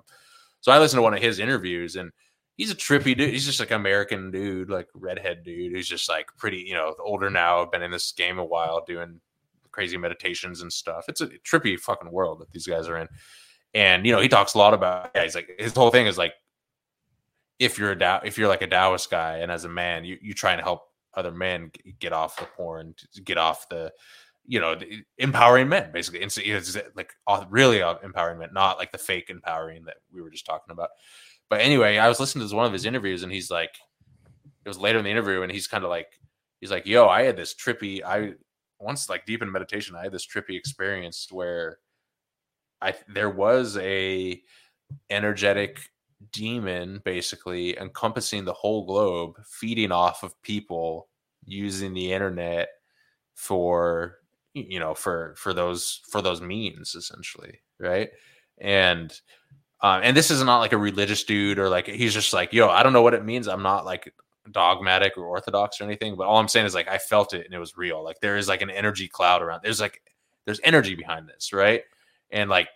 so 0.62 0.72
I 0.72 0.80
listened 0.80 0.98
to 0.98 1.04
one 1.04 1.14
of 1.14 1.22
his 1.22 1.40
interviews, 1.40 1.96
and 1.96 2.12
he's 2.58 2.72
a 2.72 2.76
trippy 2.76 3.16
dude. 3.16 3.30
He's 3.30 3.46
just 3.46 3.60
like 3.60 3.72
American 3.72 4.32
dude, 4.32 4.70
like 4.70 4.88
redhead 4.94 5.44
dude 5.44 5.72
who's 5.72 5.88
just 5.88 6.10
like 6.10 6.28
pretty, 6.38 6.58
you 6.58 6.74
know, 6.74 6.96
older 7.00 7.30
now, 7.30 7.66
been 7.66 7.84
in 7.84 7.92
this 7.92 8.12
game 8.12 8.40
a 8.40 8.44
while 8.44 8.84
doing 8.84 9.22
crazy 9.72 9.96
meditations 9.96 10.62
and 10.62 10.74
stuff. 10.74 11.06
It's 11.08 11.22
a 11.22 11.28
trippy 11.28 11.80
fucking 11.80 12.12
world 12.12 12.40
that 12.40 12.52
these 12.52 12.66
guys 12.66 12.88
are 12.88 12.98
in. 12.98 13.08
And 13.74 14.06
you 14.06 14.12
know, 14.12 14.20
he 14.20 14.28
talks 14.28 14.56
a 14.56 14.58
lot 14.58 14.74
about 14.74 15.12
yeah, 15.14 15.24
he's 15.24 15.36
like 15.36 15.50
his 15.60 15.74
whole 15.74 15.92
thing 15.92 16.08
is 16.08 16.18
like 16.18 16.34
if 17.60 17.78
you're 17.78 17.92
a 17.92 17.98
Tao, 17.98 18.22
if 18.24 18.38
you're 18.38 18.48
like 18.48 18.62
a 18.64 18.68
Taoist 18.68 19.10
guy 19.10 19.38
and 19.38 19.52
as 19.52 19.66
a 19.66 19.70
man, 19.70 20.04
you 20.04 20.18
you 20.22 20.34
try 20.34 20.54
and 20.54 20.62
help 20.62 20.90
other 21.14 21.32
men 21.32 21.72
get 22.00 22.12
off 22.12 22.38
the 22.38 22.46
porn, 22.46 22.96
get 23.24 23.38
off 23.38 23.70
the 23.70 23.92
you 24.50 24.62
know, 24.62 24.80
empowering 25.18 25.68
men 25.68 25.92
basically. 25.92 26.22
It's, 26.22 26.38
it's 26.38 26.78
like 26.96 27.14
really 27.50 27.82
uh, 27.82 27.96
empowering 28.02 28.40
men, 28.40 28.50
not 28.54 28.78
like 28.78 28.94
the 28.94 28.98
fake 28.98 29.30
empowering 29.30 29.84
that 29.86 29.98
we 30.12 30.22
were 30.22 30.30
just 30.30 30.46
talking 30.46 30.72
about. 30.72 30.90
But 31.50 31.62
anyway, 31.62 31.98
I 31.98 32.08
was 32.08 32.20
listening 32.20 32.48
to 32.48 32.56
one 32.56 32.66
of 32.66 32.74
his 32.74 32.86
interviews, 32.86 33.24
and 33.24 33.32
he's 33.32 33.50
like, 33.50 33.76
it 34.66 34.68
was 34.68 34.78
later 34.78 35.00
in 35.00 35.06
the 35.06 35.12
interview, 35.12 35.44
and 35.44 35.52
he's 35.52 35.68
kind 35.68 35.84
of 35.84 35.90
like, 35.90 36.08
he's 36.60 36.72
like, 36.72 36.86
"Yo, 36.86 37.08
I 37.08 37.24
had 37.24 37.38
this 37.38 37.56
trippy. 37.56 38.04
I 38.04 38.34
once 38.80 39.10
like 39.10 39.26
deep 39.26 39.42
in 39.42 39.52
meditation, 39.52 39.96
I 39.96 40.04
had 40.04 40.12
this 40.12 40.28
trippy 40.28 40.58
experience 40.58 41.28
where 41.32 41.78
I 42.82 42.96
there 43.08 43.30
was 43.30 43.78
a 43.78 44.42
energetic 45.10 45.80
demon 46.32 47.02
basically 47.06 47.78
encompassing 47.78 48.46
the 48.46 48.54
whole 48.54 48.86
globe, 48.86 49.34
feeding 49.50 49.92
off 49.92 50.24
of 50.24 50.40
people 50.42 51.08
using 51.46 51.94
the 51.94 52.12
internet 52.12 52.70
for 53.36 54.18
you 54.54 54.80
know 54.80 54.94
for 54.94 55.36
for 55.38 55.54
those 55.54 56.02
for 56.10 56.22
those 56.22 56.42
means 56.42 56.96
essentially 56.96 57.60
right 57.80 58.10
and 58.60 59.22
uh, 59.82 60.00
and 60.04 60.16
this 60.18 60.32
is 60.32 60.44
not 60.44 60.60
like 60.60 60.74
a 60.74 60.78
religious 60.78 61.24
dude 61.24 61.60
or 61.60 61.70
like 61.70 61.88
he's 61.88 62.14
just 62.14 62.34
like 62.34 62.54
yo 62.54 62.70
i 62.70 62.84
don't 62.84 62.94
know 62.94 63.02
what 63.02 63.14
it 63.14 63.26
means. 63.26 63.48
I'm 63.48 63.64
not 63.64 63.86
like 63.86 64.14
dogmatic 64.52 65.18
or 65.18 65.26
orthodox 65.26 65.82
or 65.82 65.84
anything 65.84 66.16
but 66.16 66.26
all 66.26 66.38
i'm 66.38 66.48
saying 66.48 66.66
is 66.66 66.74
like 66.74 66.88
i 66.88 66.98
felt 66.98 67.34
it 67.34 67.46
and 67.46 67.54
it 67.54 67.60
was 67.60 67.76
real. 67.78 68.04
Like 68.04 68.20
there 68.22 68.38
is 68.38 68.48
like 68.48 68.62
an 68.62 68.70
energy 68.70 69.08
cloud 69.08 69.42
around 69.42 69.62
there's 69.64 69.82
like 69.82 70.02
there's 70.46 70.62
energy 70.64 70.96
behind 70.96 71.28
this 71.28 71.52
right? 71.52 71.84
And 72.32 72.50
like 72.50 72.70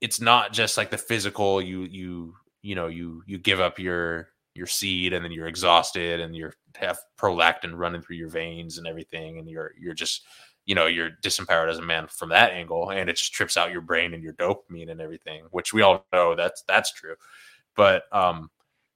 it's 0.00 0.20
not 0.20 0.52
just 0.52 0.76
like 0.76 0.90
the 0.90 0.98
physical 0.98 1.60
you 1.60 1.82
you 1.82 2.34
you 2.62 2.74
know 2.74 2.86
you 2.86 3.22
you 3.26 3.38
give 3.38 3.60
up 3.60 3.78
your 3.78 4.28
your 4.54 4.66
seed 4.66 5.12
and 5.12 5.24
then 5.24 5.32
you're 5.32 5.46
exhausted 5.46 6.20
and 6.20 6.34
you're 6.34 6.54
have 6.76 6.98
prolactin 7.16 7.72
running 7.76 8.02
through 8.02 8.16
your 8.16 8.28
veins 8.28 8.78
and 8.78 8.86
everything 8.86 9.38
and 9.38 9.48
you're 9.48 9.72
you're 9.78 9.94
just 9.94 10.26
you 10.68 10.74
know 10.74 10.86
you're 10.86 11.10
disempowered 11.22 11.70
as 11.70 11.78
a 11.78 11.82
man 11.82 12.06
from 12.06 12.28
that 12.28 12.52
angle 12.52 12.90
and 12.90 13.10
it 13.10 13.16
just 13.16 13.32
trips 13.32 13.56
out 13.56 13.72
your 13.72 13.80
brain 13.80 14.14
and 14.14 14.22
your 14.22 14.34
dopamine 14.34 14.90
and 14.90 15.00
everything 15.00 15.42
which 15.50 15.72
we 15.72 15.82
all 15.82 16.06
know 16.12 16.36
that's 16.36 16.62
that's 16.68 16.92
true 16.92 17.14
but 17.74 18.04
um 18.12 18.50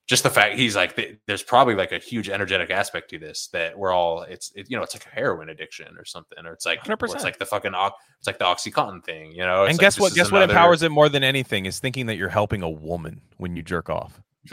just 0.05 0.23
the 0.23 0.29
fact 0.29 0.59
he's 0.59 0.75
like 0.75 0.95
th- 0.95 1.17
there's 1.25 1.41
probably 1.41 1.75
like 1.75 1.91
a 1.91 1.97
huge 1.97 2.29
energetic 2.29 2.69
aspect 2.69 3.09
to 3.09 3.17
this 3.17 3.47
that 3.47 3.77
we're 3.77 3.91
all 3.91 4.21
it's 4.21 4.51
it, 4.55 4.69
you 4.69 4.77
know 4.77 4.83
it's 4.83 4.93
like 4.93 5.05
a 5.05 5.09
heroin 5.09 5.49
addiction 5.49 5.97
or 5.97 6.05
something 6.05 6.45
or 6.45 6.53
it's 6.53 6.65
like 6.65 6.87
or 6.87 6.95
100%. 6.95 7.15
it's 7.15 7.23
like 7.23 7.39
the 7.39 7.45
fucking 7.45 7.73
it's 7.73 8.27
like 8.27 8.37
the 8.37 8.45
oxycontin 8.45 9.03
thing 9.03 9.31
you 9.31 9.39
know 9.39 9.63
It's 9.63 9.71
and 9.71 9.79
guess 9.79 9.95
this 9.95 10.01
what? 10.01 10.13
Guess 10.13 10.31
what 10.31 10.43
empowers 10.43 10.83
it 10.83 10.89
more 10.89 11.09
than 11.09 11.23
anything 11.23 11.65
is 11.65 11.79
thinking 11.79 12.05
that 12.05 12.17
you're 12.17 12.29
helping 12.29 12.61
a 12.61 12.69
woman 12.69 13.21
when 13.37 13.55
you 13.55 13.63
jerk 13.63 13.89
off. 13.89 14.21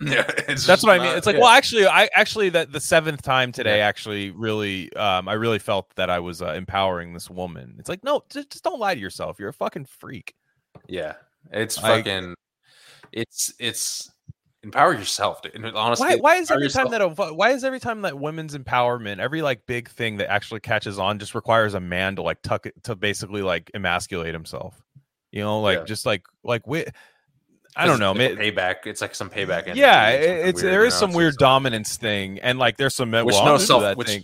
Yeah, 0.00 0.24
it's 0.48 0.66
That's 0.66 0.82
what 0.82 0.92
I 0.92 0.98
mean. 0.98 1.06
not- 1.08 1.16
It's 1.18 1.26
like, 1.26 1.36
yeah. 1.36 1.42
well, 1.42 1.50
actually, 1.50 1.86
I 1.86 2.08
actually 2.14 2.50
that 2.50 2.72
the 2.72 2.80
seventh 2.80 3.22
time 3.22 3.52
today 3.52 3.80
actually 3.80 4.30
really, 4.30 4.92
um, 4.94 5.28
I 5.28 5.32
really 5.34 5.58
felt 5.58 5.94
that 5.96 6.10
I 6.10 6.18
was 6.18 6.42
uh, 6.42 6.52
empowering 6.52 7.14
this 7.14 7.30
woman. 7.30 7.76
It's 7.78 7.88
like, 7.88 8.04
no, 8.04 8.22
just, 8.30 8.50
just 8.50 8.64
don't 8.64 8.78
lie 8.78 8.94
to 8.94 9.00
yourself. 9.00 9.38
You're 9.38 9.48
a 9.48 9.54
fucking 9.54 9.86
freak. 9.86 10.34
Yeah, 10.86 11.14
it's 11.50 11.82
Like- 11.82 12.04
fucking. 12.04 12.34
It's 13.12 13.54
it's 13.58 14.10
empower 14.62 14.92
yourself. 14.92 15.40
dude. 15.40 15.64
Honestly, 15.74 16.06
Why? 16.06 16.16
Why 16.16 16.34
is 16.36 16.50
every 16.50 16.68
time 16.68 16.90
that 16.90 17.00
a, 17.00 17.08
why 17.08 17.50
is 17.50 17.62
every 17.64 17.80
time 17.80 18.02
that 18.02 18.18
women's 18.18 18.56
empowerment, 18.56 19.20
every 19.20 19.40
like 19.42 19.64
big 19.66 19.88
thing 19.88 20.16
that 20.18 20.28
actually 20.30 20.60
catches 20.60 20.98
on, 20.98 21.18
just 21.18 21.34
requires 21.34 21.74
a 21.74 21.80
man 21.80 22.16
to 22.16 22.22
like 22.22 22.42
tuck 22.42 22.66
it 22.66 22.74
to 22.84 22.96
basically 22.96 23.42
like 23.42 23.70
emasculate 23.74 24.34
himself. 24.34 24.82
You 25.30 25.42
know, 25.42 25.60
like 25.60 25.78
Yeah. 25.78 25.84
just 25.84 26.04
like 26.04 26.24
like 26.42 26.66
we. 26.66 26.84
I 27.76 27.86
don't 27.86 28.00
know, 28.00 28.14
man. 28.14 28.36
payback. 28.36 28.86
It's 28.86 29.00
like 29.00 29.14
some 29.14 29.30
payback. 29.30 29.74
Yeah, 29.74 30.08
it's 30.10 30.62
weird, 30.62 30.72
there 30.72 30.84
you 30.84 30.90
know? 30.90 30.96
some 30.96 31.12
weird 31.12 31.36
dominance 31.36 31.96
thing, 31.96 32.38
and 32.40 32.58
like 32.58 32.76
there's 32.76 32.94
some 32.94 33.10
which 33.10 33.24
well, 33.26 33.44
no 33.44 33.58
self 33.58 33.96
which, 33.96 34.22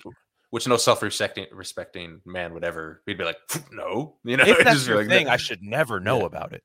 which 0.50 0.66
no 0.66 0.76
self 0.76 1.02
respecting 1.02 1.46
respecting 1.52 2.20
man 2.24 2.54
would 2.54 2.64
ever. 2.64 3.02
He'd 3.06 3.18
be 3.18 3.24
like, 3.24 3.38
no, 3.70 4.16
you 4.24 4.36
know. 4.36 4.44
if 4.44 4.58
that's 4.58 4.76
just 4.76 4.88
your 4.88 4.98
like, 4.98 5.08
thing, 5.08 5.26
no. 5.26 5.32
I 5.32 5.36
should 5.36 5.62
never 5.62 6.00
know 6.00 6.20
Yeah. 6.20 6.26
about 6.26 6.52
it. 6.52 6.62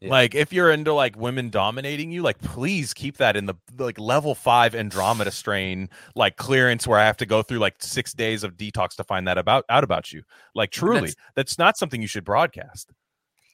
Yeah. 0.00 0.10
Like 0.10 0.34
if 0.34 0.52
you're 0.52 0.70
into 0.70 0.92
like 0.92 1.16
women 1.16 1.50
dominating 1.50 2.10
you, 2.10 2.22
like 2.22 2.38
please 2.40 2.92
keep 2.92 3.16
that 3.18 3.36
in 3.36 3.46
the 3.46 3.54
like 3.78 3.98
level 3.98 4.34
five 4.34 4.74
Andromeda 4.74 5.30
strain 5.30 5.88
like 6.14 6.36
clearance 6.36 6.86
where 6.86 6.98
I 6.98 7.06
have 7.06 7.16
to 7.18 7.26
go 7.26 7.42
through 7.42 7.60
like 7.60 7.76
six 7.80 8.12
days 8.12 8.44
of 8.44 8.56
detox 8.56 8.96
to 8.96 9.04
find 9.04 9.26
that 9.28 9.38
about 9.38 9.64
out 9.70 9.82
about 9.84 10.12
you. 10.12 10.22
Like 10.54 10.70
truly, 10.72 11.00
That's- 11.00 11.14
that's, 11.36 11.58
not 11.58 11.78
something 11.78 12.02
you 12.02 12.08
should 12.08 12.24
broadcast. 12.24 12.90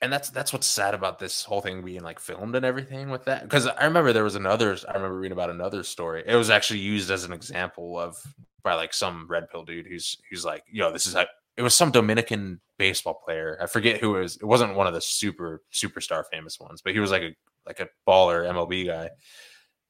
And 0.02 0.12
that's 0.12 0.30
that's 0.30 0.52
what's 0.52 0.66
sad 0.66 0.94
about 0.94 1.18
this 1.18 1.44
whole 1.44 1.60
thing 1.60 1.82
being 1.82 2.02
like 2.02 2.18
filmed 2.18 2.54
and 2.54 2.64
everything 2.64 3.10
with 3.10 3.24
that 3.24 3.42
because 3.42 3.66
i 3.66 3.84
remember 3.84 4.12
there 4.12 4.24
was 4.24 4.34
another 4.34 4.76
i 4.88 4.94
remember 4.94 5.18
reading 5.18 5.32
about 5.32 5.50
another 5.50 5.82
story 5.82 6.22
it 6.26 6.36
was 6.36 6.50
actually 6.50 6.80
used 6.80 7.10
as 7.10 7.24
an 7.24 7.32
example 7.32 7.98
of 7.98 8.16
by 8.62 8.74
like 8.74 8.92
some 8.94 9.26
red 9.28 9.48
pill 9.50 9.64
dude 9.64 9.86
who's 9.86 10.16
who's 10.30 10.44
like 10.44 10.64
yo 10.70 10.92
this 10.92 11.06
is 11.06 11.14
how 11.14 11.26
it 11.56 11.62
was 11.62 11.74
some 11.74 11.90
dominican 11.90 12.60
baseball 12.78 13.20
player 13.24 13.58
i 13.60 13.66
forget 13.66 14.00
who 14.00 14.16
it 14.16 14.20
was 14.20 14.36
it 14.36 14.44
wasn't 14.44 14.74
one 14.74 14.86
of 14.86 14.94
the 14.94 15.00
super 15.00 15.62
superstar 15.72 16.24
famous 16.32 16.58
ones 16.58 16.80
but 16.82 16.92
he 16.92 17.00
was 17.00 17.10
like 17.10 17.22
a 17.22 17.34
like 17.66 17.80
a 17.80 17.88
baller 18.08 18.48
mlb 18.50 18.86
guy 18.86 19.10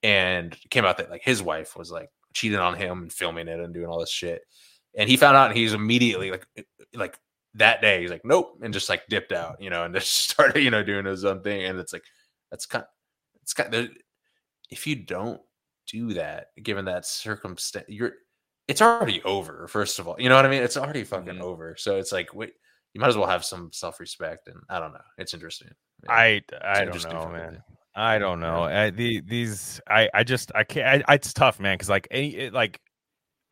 and 0.03 0.57
came 0.71 0.85
out 0.85 0.97
that 0.97 1.11
like 1.11 1.23
his 1.23 1.43
wife 1.43 1.77
was 1.77 1.91
like 1.91 2.11
cheating 2.33 2.59
on 2.59 2.75
him 2.75 3.03
and 3.03 3.13
filming 3.13 3.49
it 3.49 3.61
and 3.61 3.75
doing 3.75 3.87
all 3.87 4.01
this 4.01 4.11
shit 4.11 4.43
and 4.97 5.09
he 5.09 5.17
found 5.17 5.37
out 5.37 5.51
and 5.51 5.59
he's 5.59 5.73
immediately 5.73 6.31
like 6.31 6.47
eh, 6.57 6.63
like 6.95 7.19
that 7.55 7.81
day 7.81 8.01
he's 8.01 8.11
like 8.11 8.25
nope 8.25 8.59
and 8.63 8.73
just 8.73 8.89
like 8.89 9.03
dipped 9.09 9.33
out 9.33 9.61
you 9.61 9.71
know 9.71 9.85
and 9.85 9.95
just 9.97 10.31
started 10.31 10.63
you 10.63 10.71
know 10.71 10.83
doing 10.83 11.05
his 11.05 11.25
own 11.25 11.43
thing 11.43 11.65
and 11.65 11.79
it's 11.79 11.93
like 11.93 12.05
that's 12.51 12.67
kind 12.67 12.85
it's 13.43 13.53
kind 13.53 13.75
of 13.75 13.89
if 14.71 14.87
you 14.87 14.97
don't 14.97 15.41
do 15.89 16.15
that 16.15 16.47
given 16.63 16.85
that 16.85 17.05
circumstance 17.07 17.87
you're 17.89 18.13
it's 18.69 18.81
already 18.83 19.21
over 19.25 19.67
first 19.67 19.99
of 19.99 20.07
all 20.07 20.15
you 20.19 20.29
know 20.29 20.37
what 20.37 20.47
i 20.47 20.49
mean 20.49 20.63
it's 20.63 20.77
already 20.77 21.03
fucking 21.03 21.35
Mhm. 21.37 21.41
over 21.41 21.75
so 21.77 21.97
it's 21.97 22.13
like 22.13 22.33
wait 22.35 22.53
you 22.95 23.01
might 23.01 23.09
as 23.09 23.17
well 23.17 23.27
have 23.29 23.45
some 23.45 23.71
self-respect 23.73 24.47
and 24.49 24.59
i 24.69 24.79
don't 24.79 24.93
know 24.93 25.01
it's 25.19 25.35
interesting 25.35 25.71
Yeah. 26.05 26.13
I 26.13 26.25
It's 26.27 26.47
I 26.63 26.85
don't 26.85 27.03
know, 27.03 27.29
man. 27.29 27.51
thing. 27.55 27.63
I 27.97 28.19
don't 28.19 28.39
know. 28.41 28.63
I, 28.65 28.91
the 28.91 29.21
these 29.23 29.81
I 29.89 30.09
I 30.15 30.23
just 30.23 30.53
I 30.55 30.63
can't. 30.65 31.03
I, 31.09 31.15
it's 31.15 31.33
tough, 31.35 31.59
man. 31.59 31.75
Because 31.75 31.89
like 31.91 32.07
any 32.13 32.35
it, 32.37 32.53
like 32.55 32.81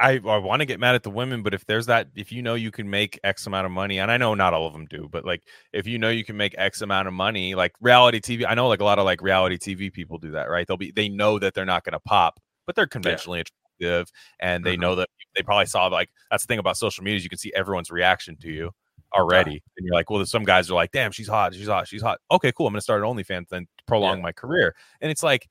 I 0.00 0.20
I 0.24 0.36
want 0.38 0.60
to 0.60 0.66
get 0.66 0.78
mad 0.78 0.94
at 0.94 1.02
the 1.02 1.10
women, 1.10 1.42
but 1.42 1.54
if 1.54 1.66
there's 1.66 1.86
that, 1.86 2.08
if 2.14 2.30
you 2.30 2.40
know 2.40 2.54
you 2.54 2.70
can 2.70 2.88
make 2.88 3.18
X 3.24 3.46
amount 3.46 3.66
of 3.66 3.72
money, 3.72 3.98
and 3.98 4.10
I 4.10 4.16
know 4.16 4.34
not 4.34 4.54
all 4.54 4.66
of 4.66 4.72
them 4.72 4.86
do, 4.86 5.08
but 5.10 5.24
like 5.24 5.42
if 5.72 5.86
you 5.86 5.98
know 5.98 6.08
you 6.10 6.24
can 6.24 6.36
make 6.36 6.54
X 6.56 6.82
amount 6.82 7.08
of 7.08 7.14
money, 7.14 7.54
like 7.54 7.72
reality 7.80 8.20
TV, 8.20 8.44
I 8.48 8.54
know 8.54 8.68
like 8.68 8.80
a 8.80 8.84
lot 8.84 8.98
of 8.98 9.04
like 9.04 9.22
reality 9.22 9.58
TV 9.58 9.92
people 9.92 10.18
do 10.18 10.30
that, 10.32 10.48
right? 10.48 10.66
They'll 10.66 10.76
be 10.76 10.92
they 10.92 11.08
know 11.08 11.38
that 11.40 11.54
they're 11.54 11.64
not 11.64 11.84
going 11.84 11.94
to 11.94 12.00
pop, 12.00 12.38
but 12.66 12.76
they're 12.76 12.86
conventionally 12.86 13.40
attractive, 13.40 14.12
and 14.38 14.64
they 14.64 14.74
mm-hmm. 14.74 14.82
know 14.82 14.94
that 14.96 15.08
they 15.36 15.42
probably 15.42 15.66
saw 15.66 15.86
like 15.88 16.10
that's 16.30 16.44
the 16.44 16.48
thing 16.48 16.60
about 16.60 16.76
social 16.76 17.02
media 17.02 17.16
is 17.16 17.24
you 17.24 17.30
can 17.30 17.38
see 17.38 17.52
everyone's 17.54 17.90
reaction 17.90 18.36
to 18.36 18.50
you 18.50 18.70
already, 19.16 19.62
and 19.76 19.84
you're 19.86 19.94
like, 19.94 20.10
well, 20.10 20.24
some 20.26 20.44
guys 20.44 20.70
are 20.70 20.74
like, 20.74 20.92
damn, 20.92 21.10
she's 21.10 21.28
hot, 21.28 21.54
she's 21.54 21.66
hot, 21.66 21.88
she's 21.88 22.02
hot. 22.02 22.20
Okay, 22.30 22.52
cool, 22.52 22.68
I'm 22.68 22.72
gonna 22.72 22.82
start 22.82 23.02
an 23.02 23.08
OnlyFans 23.08 23.48
then 23.48 23.66
prolong 23.88 24.18
Yeah. 24.18 24.22
my 24.22 24.32
career, 24.32 24.76
and 25.00 25.10
it's 25.10 25.24
like, 25.24 25.48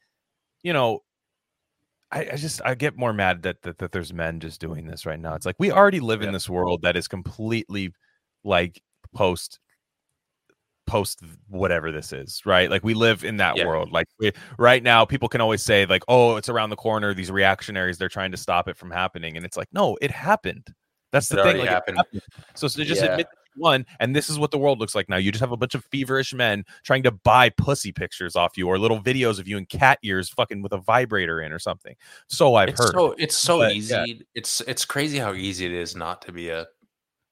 you 0.63 0.71
know. 0.71 1.01
I, 2.11 2.29
I 2.33 2.35
just 2.37 2.61
I 2.63 2.75
get 2.75 2.97
more 2.97 3.13
mad 3.13 3.41
that, 3.43 3.61
that 3.63 3.79
that 3.79 3.91
there's 3.91 4.13
men 4.13 4.39
just 4.39 4.61
doing 4.61 4.87
this 4.87 5.05
right 5.05 5.19
now. 5.19 5.35
It's 5.35 5.45
like 5.45 5.57
we 5.59 5.71
already 5.71 5.99
live 5.99 6.21
in 6.21 6.31
this 6.31 6.49
world 6.49 6.81
that 6.83 6.95
is 6.95 7.07
completely 7.07 7.93
like 8.43 8.81
post 9.13 9.59
post 10.85 11.19
whatever 11.49 11.91
this 11.91 12.13
is, 12.13 12.41
right? 12.45 12.71
Like 12.71 12.83
we 12.83 12.93
live 12.93 13.25
in 13.25 13.37
that 13.37 13.57
Yeah. 13.57 13.65
world. 13.67 13.91
Like 13.91 14.07
we, 14.19 14.31
right 14.57 14.81
now, 14.81 15.03
people 15.03 15.27
can 15.27 15.41
always 15.41 15.61
say 15.61 15.85
like, 15.85 16.03
"Oh, 16.07 16.37
it's 16.37 16.47
around 16.49 16.69
the 16.69 16.77
corner." 16.77 17.13
These 17.13 17.29
reactionaries, 17.31 17.97
they're 17.97 18.07
trying 18.09 18.31
to 18.31 18.37
stop 18.37 18.69
it 18.69 18.77
from 18.77 18.89
happening, 18.91 19.35
and 19.35 19.45
it's 19.45 19.57
like, 19.57 19.67
no, 19.73 19.97
it 20.01 20.11
happened. 20.11 20.65
That's 21.11 21.29
It 21.31 21.35
the 21.35 21.43
thing. 21.43 21.45
already 21.45 21.59
Like, 21.59 21.69
it 21.69 21.73
happened. 21.73 21.97
happened. 21.97 22.21
So, 22.55 22.67
so 22.69 22.83
just 22.83 23.01
Yeah. 23.01 23.11
admit 23.11 23.27
won, 23.57 23.85
and 23.99 24.15
this 24.15 24.29
is 24.29 24.37
what 24.39 24.51
the 24.51 24.57
world 24.57 24.79
looks 24.79 24.95
like 24.95 25.09
now. 25.09 25.17
You 25.17 25.31
just 25.31 25.41
have 25.41 25.51
a 25.51 25.57
bunch 25.57 25.75
of 25.75 25.83
feverish 25.85 26.33
men 26.33 26.63
trying 26.83 27.03
to 27.03 27.11
buy 27.11 27.49
pussy 27.49 27.91
pictures 27.91 28.35
off 28.35 28.57
you 28.57 28.67
or 28.67 28.77
little 28.79 29.01
videos 29.01 29.39
of 29.39 29.47
you 29.47 29.57
in 29.57 29.65
cat 29.65 29.99
ears, 30.03 30.29
fucking 30.29 30.61
with 30.61 30.71
a 30.73 30.77
vibrator 30.79 31.41
in 31.41 31.51
or 31.51 31.59
something. 31.59 31.95
So 32.27 32.55
I've 32.55 32.69
it's 32.69 32.79
heard. 32.79 32.93
so 32.93 33.11
it's 33.17 33.35
so 33.35 33.59
But, 33.59 33.73
easy 33.73 33.93
yeah. 33.95 34.13
it's 34.35 34.61
it's 34.61 34.85
crazy 34.85 35.17
how 35.17 35.33
easy 35.33 35.65
it 35.65 35.71
is 35.71 35.95
not 35.95 36.21
to 36.23 36.31
be 36.31 36.49
a 36.49 36.67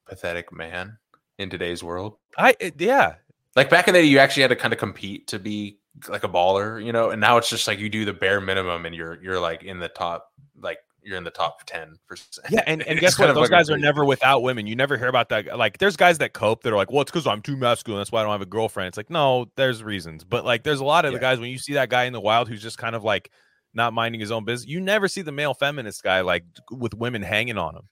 pathetic 0.06 0.52
man 0.54 0.98
in 1.38 1.50
today's 1.50 1.84
world 1.84 2.18
I 2.38 2.56
it- 2.60 2.80
yeah, 2.80 3.16
like 3.56 3.70
back 3.70 3.88
in 3.88 3.94
the 3.94 4.02
day 4.02 4.06
you 4.06 4.20
actually 4.20 4.42
had 4.44 4.50
to 4.50 4.56
kind 4.56 4.74
of 4.74 4.80
compete 4.80 5.28
to 5.28 5.40
be 5.40 5.80
like 6.10 6.24
a 6.24 6.30
baller 6.30 6.84
you 6.84 6.92
know 6.92 7.10
and 7.12 7.20
now 7.22 7.38
it's 7.38 7.50
just 7.50 7.68
like 7.68 7.80
you 7.80 7.90
do 7.90 8.06
the 8.06 8.14
bare 8.14 8.42
minimum 8.42 8.86
and 8.86 8.94
you're 8.94 9.22
you're 9.24 9.40
like 9.40 9.64
in 9.64 9.80
the 9.80 9.88
top 9.90 10.32
like 10.62 10.80
you're 11.06 11.18
in 11.18 11.24
the 11.24 11.30
top 11.32 11.64
10 11.66 11.96
percent 12.08 12.48
Yeah, 12.50 12.62
and, 12.68 12.82
and 12.84 13.00
guess 13.00 13.18
what? 13.18 13.34
Those 13.34 13.50
guys 13.50 13.70
are 13.70 13.78
never 13.78 14.04
without 14.04 14.42
women. 14.42 14.66
You 14.68 14.76
never 14.76 14.98
hear 14.98 15.08
about 15.08 15.30
that. 15.30 15.58
Like, 15.58 15.78
there's 15.78 15.96
guys 15.96 16.18
that 16.18 16.34
cope 16.34 16.64
that 16.64 16.74
are 16.74 16.76
like, 16.76 16.92
well, 16.92 17.02
it's 17.02 17.12
because 17.12 17.28
I'm 17.28 17.42
too 17.42 17.56
masculine. 17.56 18.00
That's 18.00 18.12
why 18.12 18.20
I 18.22 18.24
don't 18.24 18.32
have 18.32 18.42
a 18.42 18.46
girlfriend. 18.46 18.88
It's 18.90 18.98
like, 18.98 19.10
no, 19.10 19.46
there's 19.56 19.84
reasons. 19.84 20.24
But 20.24 20.44
like, 20.46 20.64
there's 20.64 20.80
a 20.80 20.84
lot 20.86 21.06
of 21.06 21.14
the 21.14 21.20
guys 21.20 21.40
when 21.40 21.50
you 21.50 21.58
see 21.60 21.74
that 21.74 21.90
guy 21.90 22.04
in 22.06 22.14
the 22.14 22.20
wild 22.22 22.50
who's 22.50 22.62
just 22.62 22.78
kind 22.78 22.96
of 22.96 23.04
like 23.04 23.32
not 23.74 23.94
minding 23.94 24.20
his 24.22 24.32
own 24.32 24.46
business. 24.46 24.68
You 24.70 24.80
never 24.82 25.08
see 25.08 25.22
the 25.22 25.32
male 25.32 25.54
feminist 25.54 26.02
guy 26.04 26.22
like 26.22 26.44
with 26.72 26.94
women 26.96 27.22
hanging 27.22 27.58
on 27.58 27.76
him. 27.76 27.84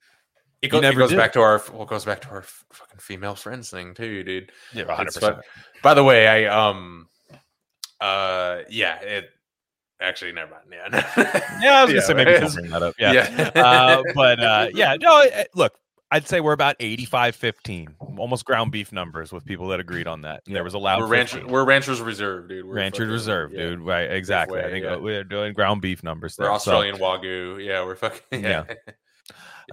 it, 0.61 0.69
go- 0.69 0.77
it 0.77 0.81
never 0.81 0.99
goes 0.99 1.09
did. 1.09 1.17
back 1.17 1.33
to 1.33 1.41
our 1.41 1.61
well, 1.73 1.83
it 1.83 1.89
goes 1.89 2.05
back 2.05 2.21
to 2.21 2.29
our 2.29 2.41
fucking 2.41 2.99
female 2.99 3.35
friends 3.35 3.69
thing 3.69 3.93
too 3.93 4.23
dude 4.23 4.51
Yeah, 4.73 4.85
It's 5.01 5.17
fun. 5.17 5.41
by 5.81 5.93
the 5.93 6.03
way 6.05 6.25
i 6.27 6.45
um 6.45 7.07
uh 7.99 8.59
yeah 8.69 8.99
it 9.01 9.29
actually 10.03 10.31
never 10.31 10.51
mind 10.51 10.63
yeah 10.71 11.59
Yeah, 11.61 11.79
I 11.79 11.83
was 11.85 11.93
gonna 11.93 12.01
say 12.05 12.13
maybe 12.13 12.39
don't 12.39 12.53
bring 12.53 12.69
that 12.71 12.83
up. 12.83 12.95
Yeah. 12.99 13.13
yeah 13.13 13.61
uh, 13.63 14.03
but 14.13 14.39
uh, 14.39 14.67
yeah, 14.73 14.95
no, 14.99 15.25
look, 15.55 15.73
I'd 16.11 16.27
say 16.27 16.41
we're 16.41 16.53
about 16.53 16.75
85 16.79 17.35
15, 17.35 17.95
almost 18.17 18.45
ground 18.45 18.71
beef 18.71 18.91
numbers 18.91 19.31
with 19.31 19.45
people 19.45 19.67
that 19.69 19.79
agreed 19.79 20.05
on 20.07 20.21
that. 20.21 20.43
And 20.45 20.55
there 20.55 20.63
was 20.63 20.75
a 20.75 20.77
loud 20.77 21.01
we're 21.01 21.07
rancher, 21.07 21.45
we're 21.47 21.65
ranchers 21.65 22.01
reserve 22.01 22.49
dude 22.49 22.65
we're 22.65 22.75
Rancher 22.75 23.03
fucking- 23.03 23.11
Reserve, 23.11 23.51
yeah. 23.53 23.59
dude. 23.59 23.79
Right, 23.79 24.11
exactly. 24.11 24.59
I 24.59 24.69
think 24.69 24.85
yeah. 24.85 24.95
we're 24.97 25.23
doing 25.23 25.53
ground 25.53 25.81
beef 25.81 26.03
numbers 26.03 26.35
We're 26.37 26.45
there. 26.45 26.59
So- 26.59 26.71
Australian 26.71 26.97
Wagyu. 26.97 27.65
Yeah, 27.65 27.83
we're 27.83 27.95
fucking. 27.95 28.43
Yeah. 28.43 28.65
Yeah. 28.69 28.75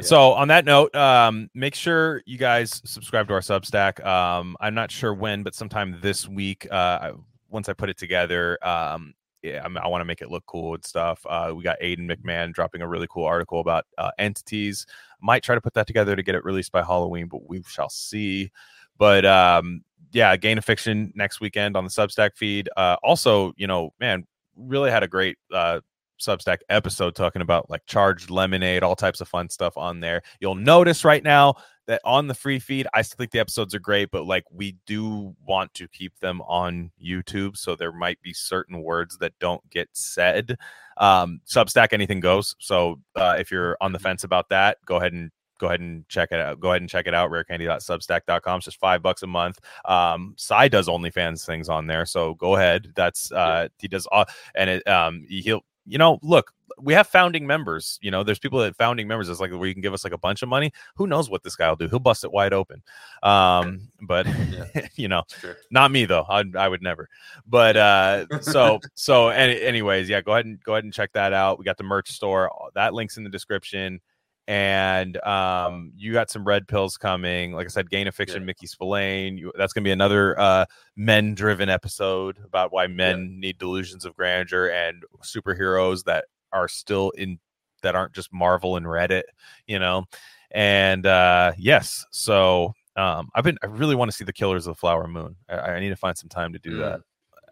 So 0.03 0.33
on 0.35 0.49
that 0.49 0.65
note, 0.65 0.95
um, 0.95 1.51
make 1.53 1.75
sure 1.75 2.23
you 2.25 2.39
guys 2.39 2.81
subscribe 2.85 3.27
to 3.27 3.35
our 3.35 3.41
Substack. 3.41 4.03
Um, 4.07 4.57
I'm 4.61 4.73
not 4.73 4.91
sure 4.91 5.13
when, 5.13 5.43
but 5.43 5.55
sometime 5.55 5.99
this 6.01 6.29
week, 6.29 6.67
uh, 6.71 6.75
I- 6.75 7.13
once 7.51 7.69
I 7.69 7.73
put 7.73 7.91
it 7.91 7.99
together, 7.99 8.57
um, 8.67 9.13
yeah, 9.43 9.63
I'm, 9.65 9.75
want 9.75 10.01
to 10.01 10.05
make 10.05 10.21
it 10.21 10.31
look 10.31 10.45
cool 10.47 10.75
and 10.75 10.85
stuff. 10.85 11.25
Uh, 11.29 11.53
we 11.55 11.63
got 11.63 11.81
Aiden 11.81 12.11
McMahon 12.11 12.53
dropping 12.53 12.83
a 12.83 12.89
really 12.89 13.07
cool 13.11 13.25
article 13.25 13.61
about 13.61 13.87
uh, 13.99 14.11
entities. 14.19 14.87
Might 15.21 15.43
try 15.43 15.55
to 15.55 15.61
put 15.61 15.75
that 15.75 15.87
together 15.87 16.15
to 16.15 16.23
get 16.23 16.35
it 16.35 16.45
released 16.45 16.73
by 16.73 16.83
Halloween, 16.83 17.27
but 17.27 17.49
we 17.49 17.63
shall 17.67 17.89
see. 17.89 18.51
But 18.99 19.25
um, 19.25 19.83
yeah, 20.13 20.37
Gain 20.37 20.59
of 20.59 20.65
Fiction 20.65 21.13
next 21.15 21.41
weekend 21.41 21.77
on 21.77 21.85
the 21.85 21.91
Substack 21.91 22.37
feed. 22.37 22.69
Uh, 22.77 22.97
also, 23.03 23.53
you 23.57 23.67
know, 23.67 23.93
man, 23.99 24.27
really 24.57 24.91
had 24.91 25.03
a 25.03 25.09
great 25.09 25.39
uh, 25.53 25.81
Substack 26.21 26.59
episode 26.69 27.15
talking 27.15 27.43
about 27.43 27.71
like 27.71 27.87
charged 27.87 28.31
lemonade, 28.31 28.83
all 28.83 28.97
types 28.97 29.21
of 29.21 29.29
fun 29.29 29.49
stuff 29.49 29.77
on 29.77 30.01
there. 30.01 30.23
You'll 30.39 30.55
notice 30.55 31.05
right 31.05 31.23
now 31.25 31.55
that 31.91 32.01
on 32.05 32.29
the 32.29 32.35
free 32.35 32.61
feed, 32.61 32.87
I 32.95 33.03
still 33.03 33.17
think 33.17 33.33
the 33.33 33.41
episodes 33.41 33.75
are 33.75 33.81
great, 33.81 34.13
but 34.13 34.25
like 34.25 34.45
we 34.53 34.77
do 34.87 35.35
want 35.45 35.75
to 35.75 35.89
keep 35.89 36.17
them 36.21 36.41
on 36.43 36.93
YouTube. 37.05 37.57
So 37.57 37.75
there 37.75 37.91
might 37.91 38.23
be 38.23 38.33
certain 38.33 38.83
words 38.83 39.19
that 39.19 39.33
don't 39.41 39.69
get 39.71 39.89
said. 39.93 40.57
Um, 40.99 41.41
Substack, 41.47 41.93
anything 41.93 42.21
goes. 42.21 42.55
So 42.61 43.01
uh, 43.17 43.37
if 43.41 43.51
you're 43.51 43.77
on 43.81 43.91
the 43.91 43.99
fence 43.99 44.23
about 44.23 44.51
that, 44.51 44.79
go 44.87 44.97
ahead 44.97 45.13
and 45.13 45.33
go 45.59 45.67
ahead 45.67 45.81
and 45.81 46.09
check 46.09 46.29
it 46.31 46.41
out. 46.41 46.61
Go 46.61 46.71
ahead 46.71 46.81
and 46.81 46.89
check 46.89 47.09
it 47.09 47.15
out. 47.15 47.29
Rarecandy.substack.com. 47.33 48.59
It's 48.59 48.65
just 48.67 48.79
five 48.79 49.03
bucks 49.03 49.25
a 49.25 49.27
month. 49.27 49.59
Um, 49.85 50.35
Psi 50.37 50.69
does 50.69 50.87
OnlyFans 50.87 51.45
things 51.45 51.69
on 51.69 51.89
there, 51.89 52.07
so 52.07 52.35
go 52.35 52.55
ahead. 52.55 52.93
That's 52.95 53.33
uh, 53.33 53.67
he 53.79 53.89
does 53.89 54.07
all, 54.07 54.27
and 54.55 54.71
it 54.71 54.87
um, 54.87 55.27
he'll 55.29 55.65
you 55.91 55.99
know 55.99 56.19
look. 56.23 56.53
We 56.83 56.95
have 56.95 57.09
founding 57.09 57.47
members. 57.47 57.99
You 58.01 58.11
know, 58.11 58.23
there's 58.25 58.39
people 58.39 58.59
that 58.61 58.75
founding 58.75 59.07
members. 59.07 59.29
It's 59.29 59.39
like 59.39 59.51
where 59.51 59.67
you 59.67 59.75
can 59.75 59.83
give 59.83 59.93
us 59.93 60.03
like 60.03 60.15
a 60.15 60.19
bunch 60.19 60.41
of 60.41 60.49
money. 60.49 60.73
Who 60.95 61.07
knows 61.07 61.29
what 61.29 61.43
this 61.43 61.55
guy 61.55 61.69
will 61.69 61.77
do? 61.77 61.89
He'll 61.89 61.99
bust 61.99 62.25
it 62.25 62.33
wide 62.33 62.55
open. 62.55 62.83
Um, 63.23 63.83
but 64.01 64.27
you 64.95 65.07
know, 65.09 65.25
Sure. 65.41 65.59
not 65.71 65.91
me 65.91 66.07
though. 66.07 66.25
I, 66.27 66.45
I 66.57 66.69
would 66.69 66.81
never. 66.81 67.07
But 67.47 67.77
uh, 67.77 68.27
so 68.41 68.81
so 68.95 69.29
any, 69.29 69.61
anyways, 69.61 70.09
yeah. 70.09 70.23
Go 70.23 70.33
ahead 70.33 70.47
and 70.47 70.63
go 70.65 70.73
ahead 70.73 70.85
and 70.85 70.93
check 70.95 71.13
that 71.13 71.35
out. 71.35 71.59
We 71.59 71.67
got 71.67 71.77
the 71.77 71.85
merch 71.85 72.11
store. 72.11 72.51
That 72.75 72.95
links 72.95 73.19
in 73.19 73.25
the 73.25 73.31
description 73.31 74.01
and 74.49 75.17
um, 75.25 75.93
you 75.97 76.13
got 76.13 76.31
some 76.31 76.45
red 76.45 76.67
pills 76.67 76.97
coming. 76.97 77.53
Like 77.53 77.67
I 77.67 77.69
said, 77.69 77.89
Gain 77.91 78.09
of 78.09 78.15
Fiction, 78.15 78.43
Yeah. 78.43 78.47
Mickey 78.47 78.67
Spillane. 78.67 79.39
You, 79.39 79.53
that's 79.57 79.73
going 79.73 79.85
to 79.85 79.89
be 79.89 79.93
another 79.93 80.39
uh, 80.41 80.65
men-driven 80.97 81.69
episode 81.69 82.39
about 82.45 82.73
why 82.73 82.87
men 82.87 83.39
need 83.39 83.59
delusions 83.59 84.05
of 84.05 84.15
grandeur 84.17 84.69
and 84.69 85.03
superheroes 85.23 86.05
that 86.05 86.25
are 86.53 86.69
still 86.69 87.11
in 87.11 87.39
that 87.83 87.95
aren't 87.95 88.13
just 88.13 88.33
Marvel 88.33 88.77
and 88.77 88.87
Reddit, 88.87 89.23
you 89.67 89.79
know. 89.79 90.05
And 90.51 91.07
uh, 91.07 91.53
yes, 91.57 92.05
so 92.11 92.75
um, 92.97 93.29
I've 93.35 93.45
been 93.45 93.57
I 93.63 93.67
really 93.67 93.95
want 93.95 94.11
to 94.11 94.17
see 94.17 94.25
the 94.25 94.33
Killers 94.33 94.67
of 94.67 94.75
the 94.75 94.79
Flower 94.81 95.07
Moon. 95.07 95.37
I, 95.49 95.55
I 95.59 95.81
need 95.81 95.91
to 95.91 95.97
find 95.97 96.19
some 96.19 96.29
time 96.29 96.53
to 96.53 96.59
do 96.59 96.73
Mm. 96.73 96.79
that. 96.81 97.01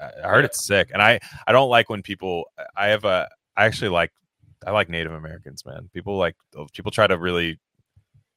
I, 0.00 0.26
I 0.26 0.30
heard 0.30 0.44
it's 0.44 0.66
sick, 0.66 0.90
and 0.92 1.00
I 1.00 1.18
I 1.46 1.52
don't 1.52 1.70
like 1.70 1.88
when 1.88 2.02
people. 2.02 2.44
I 2.76 2.88
have 2.88 3.04
a 3.04 3.28
I 3.56 3.66
actually 3.66 3.90
like 3.90 4.10
I 4.66 4.70
like 4.72 4.88
Native 4.88 5.12
Americans, 5.12 5.64
man. 5.64 5.88
People 5.94 6.16
like 6.18 6.36
oh, 6.56 6.66
people 6.72 6.90
try 6.90 7.06
to 7.06 7.16
really 7.18 7.58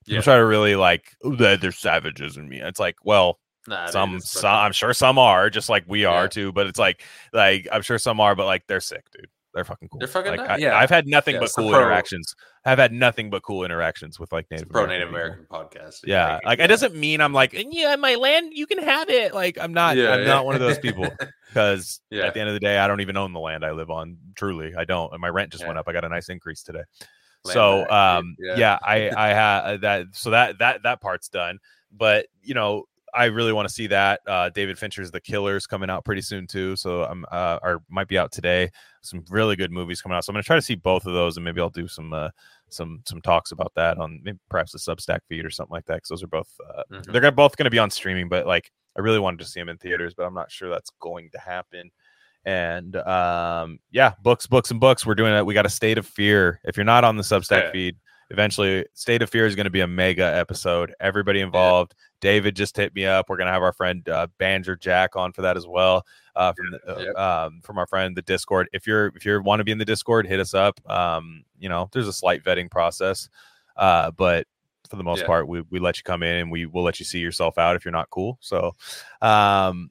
people 0.05 0.15
Yeah. 0.15 0.21
try 0.21 0.35
to 0.37 0.45
really 0.45 0.75
like 0.75 1.15
"Oh, 1.23 1.35
they're, 1.35 1.71
savages 1.71 2.37
in 2.37 2.47
me. 2.49 2.59
It's 2.61 2.79
like, 2.79 2.95
well, 3.03 3.39
Nah, 3.67 3.87
some, 3.91 4.19
some 4.19 4.51
I'm 4.55 4.71
sure 4.71 4.91
some 4.93 5.19
are 5.19 5.49
just 5.51 5.69
like 5.69 5.83
we 5.87 6.03
are 6.05 6.23
Yeah. 6.23 6.27
too, 6.29 6.51
but 6.51 6.65
it's 6.67 6.79
like 6.79 7.03
like 7.33 7.67
I'm 7.71 7.83
sure 7.83 7.97
some 7.99 8.19
are, 8.19 8.35
but 8.35 8.45
like 8.45 8.65
they're 8.67 8.79
sick, 8.79 9.05
dude. 9.11 9.27
They're 9.53 9.65
fucking 9.65 9.89
cool. 9.89 9.99
They're 9.99 10.07
fucking 10.07 10.31
like, 10.31 10.39
nuts. 10.39 10.51
I, 10.51 10.57
Yeah. 10.57 10.77
I've 10.77 10.89
had 10.89 11.07
nothing 11.07 11.35
Yeah, 11.35 11.41
but 11.41 11.51
cool 11.55 11.71
pro- 11.71 11.79
interactions. 11.81 12.33
I've 12.63 12.77
had 12.79 12.93
nothing 12.93 13.29
but 13.29 13.43
cool 13.43 13.65
interactions 13.65 14.19
with 14.19 14.31
like 14.31 14.45
Native 14.49 14.69
pro 14.69 14.85
Native. 14.85 15.09
American 15.09 15.45
podcast. 15.51 15.99
Yeah, 16.05 16.39
like 16.45 16.59
it 16.59 16.67
doesn't 16.67 16.95
mean 16.95 17.19
I'm 17.21 17.33
like, 17.33 17.53
yeah, 17.53 17.95
my 17.97 18.15
land, 18.15 18.53
you 18.55 18.65
can 18.65 18.77
have 18.77 19.09
it. 19.09 19.33
Like 19.33 19.57
I'm 19.59 19.73
not, 19.73 19.97
Yeah, 19.97 20.11
I'm 20.11 20.19
yeah. 20.21 20.25
not 20.27 20.45
one 20.45 20.55
of 20.55 20.61
those 20.61 20.79
people 20.79 21.09
because 21.49 21.99
Yeah. 22.09 22.27
at 22.27 22.33
the 22.33 22.39
end 22.39 22.47
of 22.49 22.53
the 22.53 22.59
day, 22.61 22.77
I 22.77 22.87
don't 22.87 23.01
even 23.01 23.17
own 23.17 23.33
the 23.33 23.39
land 23.41 23.65
I 23.65 23.71
live 23.71 23.89
on. 23.89 24.17
Truly, 24.35 24.73
I 24.75 24.85
don't, 24.85 25.11
and 25.11 25.19
my 25.21 25.27
rent 25.29 25.51
just 25.51 25.65
went 25.65 25.77
up. 25.77 25.87
I 25.89 25.93
got 25.93 26.05
a 26.05 26.09
nice 26.09 26.29
increase 26.29 26.63
today. 26.63 26.83
Land 27.43 27.53
so, 27.53 27.81
back, 27.89 27.91
um, 27.91 28.35
Yeah. 28.39 28.55
yeah, 28.55 28.79
I, 28.81 29.09
I 29.17 29.27
have 29.33 29.81
that. 29.81 30.05
So 30.13 30.29
that 30.29 30.59
that 30.59 30.83
that 30.83 31.01
part's 31.01 31.27
done. 31.27 31.59
But 31.91 32.27
you 32.41 32.53
know, 32.53 32.85
I 33.13 33.25
really 33.25 33.53
want 33.53 33.67
to 33.67 33.73
see 33.73 33.87
that. 33.87 34.21
Uh, 34.27 34.49
David 34.49 34.77
Fincher's 34.79 35.11
The 35.11 35.19
Killers 35.21 35.67
coming 35.67 35.89
out 35.89 36.05
pretty 36.05 36.21
soon 36.21 36.47
too. 36.47 36.75
So 36.75 37.03
I'm, 37.03 37.25
uh, 37.31 37.59
or 37.61 37.81
might 37.89 38.07
be 38.07 38.17
out 38.17 38.31
today. 38.31 38.69
Some 39.01 39.23
really 39.29 39.55
good 39.55 39.71
movies 39.71 40.01
coming 40.01 40.15
out. 40.17 40.23
So 40.25 40.31
I'm 40.31 40.35
gonna 40.35 40.43
try 40.43 40.55
to 40.55 40.61
see 40.61 40.75
both 40.75 41.05
of 41.05 41.13
those, 41.13 41.37
and 41.37 41.43
maybe 41.43 41.59
I'll 41.61 41.69
do 41.69 41.87
some. 41.87 42.13
Uh, 42.13 42.29
some 42.69 43.01
some 43.05 43.21
talks 43.21 43.51
about 43.51 43.73
that 43.75 43.97
on 43.97 44.21
maybe 44.23 44.39
perhaps 44.49 44.71
the 44.71 44.77
Substack 44.79 45.19
feed 45.27 45.43
or 45.45 45.49
something 45.49 45.73
like 45.73 45.83
that 45.87 45.95
because 45.95 46.07
those 46.07 46.23
are 46.23 46.27
both 46.27 46.47
uh, 46.73 46.83
Mhm. 46.89 47.03
they're 47.11 47.19
gonna, 47.19 47.33
both 47.33 47.57
going 47.57 47.65
to 47.65 47.69
be 47.69 47.77
on 47.79 47.89
streaming. 47.89 48.29
But 48.29 48.47
like 48.47 48.71
I 48.97 49.01
really 49.01 49.19
wanted 49.19 49.39
to 49.39 49.45
see 49.45 49.59
them 49.59 49.67
in 49.67 49.77
theaters, 49.77 50.13
but 50.13 50.23
I'm 50.25 50.33
not 50.33 50.49
sure 50.49 50.69
that's 50.69 50.89
going 51.01 51.29
to 51.31 51.37
happen. 51.37 51.91
And 52.45 52.95
um, 52.95 53.79
yeah, 53.91 54.13
books, 54.23 54.47
books, 54.47 54.71
and 54.71 54.79
books. 54.79 55.05
We're 55.05 55.15
doing 55.15 55.33
it. 55.33 55.45
We 55.45 55.53
got 55.53 55.65
a 55.65 55.69
State 55.69 55.97
of 55.97 56.07
Fear. 56.07 56.61
If 56.63 56.77
you're 56.77 56.85
not 56.85 57.03
on 57.03 57.17
the 57.17 57.23
Substack 57.23 57.63
Yeah. 57.65 57.71
feed, 57.71 57.97
eventually 58.31 58.85
State 58.93 59.21
of 59.21 59.29
Fear 59.29 59.45
is 59.45 59.55
going 59.55 59.65
to 59.65 59.69
be 59.69 59.81
a 59.81 59.87
mega 59.87 60.23
episode. 60.25 60.93
Everybody 60.99 61.41
involved. 61.41 61.93
David 62.21 62.55
just 62.55 62.75
hit 62.77 62.93
me 62.95 63.05
up. 63.05 63.29
We're 63.29 63.37
gonna 63.37 63.51
have 63.51 63.63
our 63.63 63.73
friend 63.73 64.07
uh, 64.07 64.27
Banjer 64.39 64.79
Jack 64.79 65.15
on 65.15 65.31
for 65.33 65.41
that 65.41 65.57
as 65.57 65.65
well. 65.67 66.05
Uh, 66.35 66.53
from 66.53 66.65
the, 66.71 66.79
uh, 66.87 66.99
Yep. 66.99 67.15
um, 67.17 67.61
from 67.63 67.77
our 67.79 67.87
friend 67.87 68.15
the 68.15 68.21
Discord. 68.21 68.69
If 68.73 68.85
you're 68.87 69.07
if 69.15 69.25
you 69.25 69.41
want 69.41 69.59
to 69.59 69.63
be 69.63 69.71
in 69.71 69.79
the 69.79 69.85
Discord, 69.85 70.27
hit 70.27 70.39
us 70.39 70.53
up. 70.53 70.79
Um, 70.89 71.43
you 71.59 71.67
know, 71.67 71.89
there's 71.91 72.07
a 72.07 72.13
slight 72.13 72.43
vetting 72.43 72.69
process, 72.69 73.27
uh, 73.75 74.11
but 74.11 74.45
for 74.89 74.97
the 74.97 75.03
most 75.03 75.21
Yeah. 75.21 75.25
part, 75.27 75.47
we 75.47 75.61
we 75.71 75.79
let 75.79 75.97
you 75.97 76.03
come 76.03 76.21
in 76.21 76.35
and 76.35 76.51
we 76.51 76.67
will 76.67 76.83
let 76.83 76.99
you 76.99 77.05
see 77.05 77.19
yourself 77.19 77.57
out 77.57 77.75
if 77.75 77.83
you're 77.85 77.91
not 77.91 78.09
cool. 78.11 78.37
So, 78.39 78.75
um, 79.21 79.89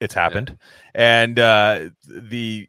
it's 0.00 0.14
happened, 0.14 0.58
and 0.94 1.38
uh, 1.38 1.88
the 2.06 2.68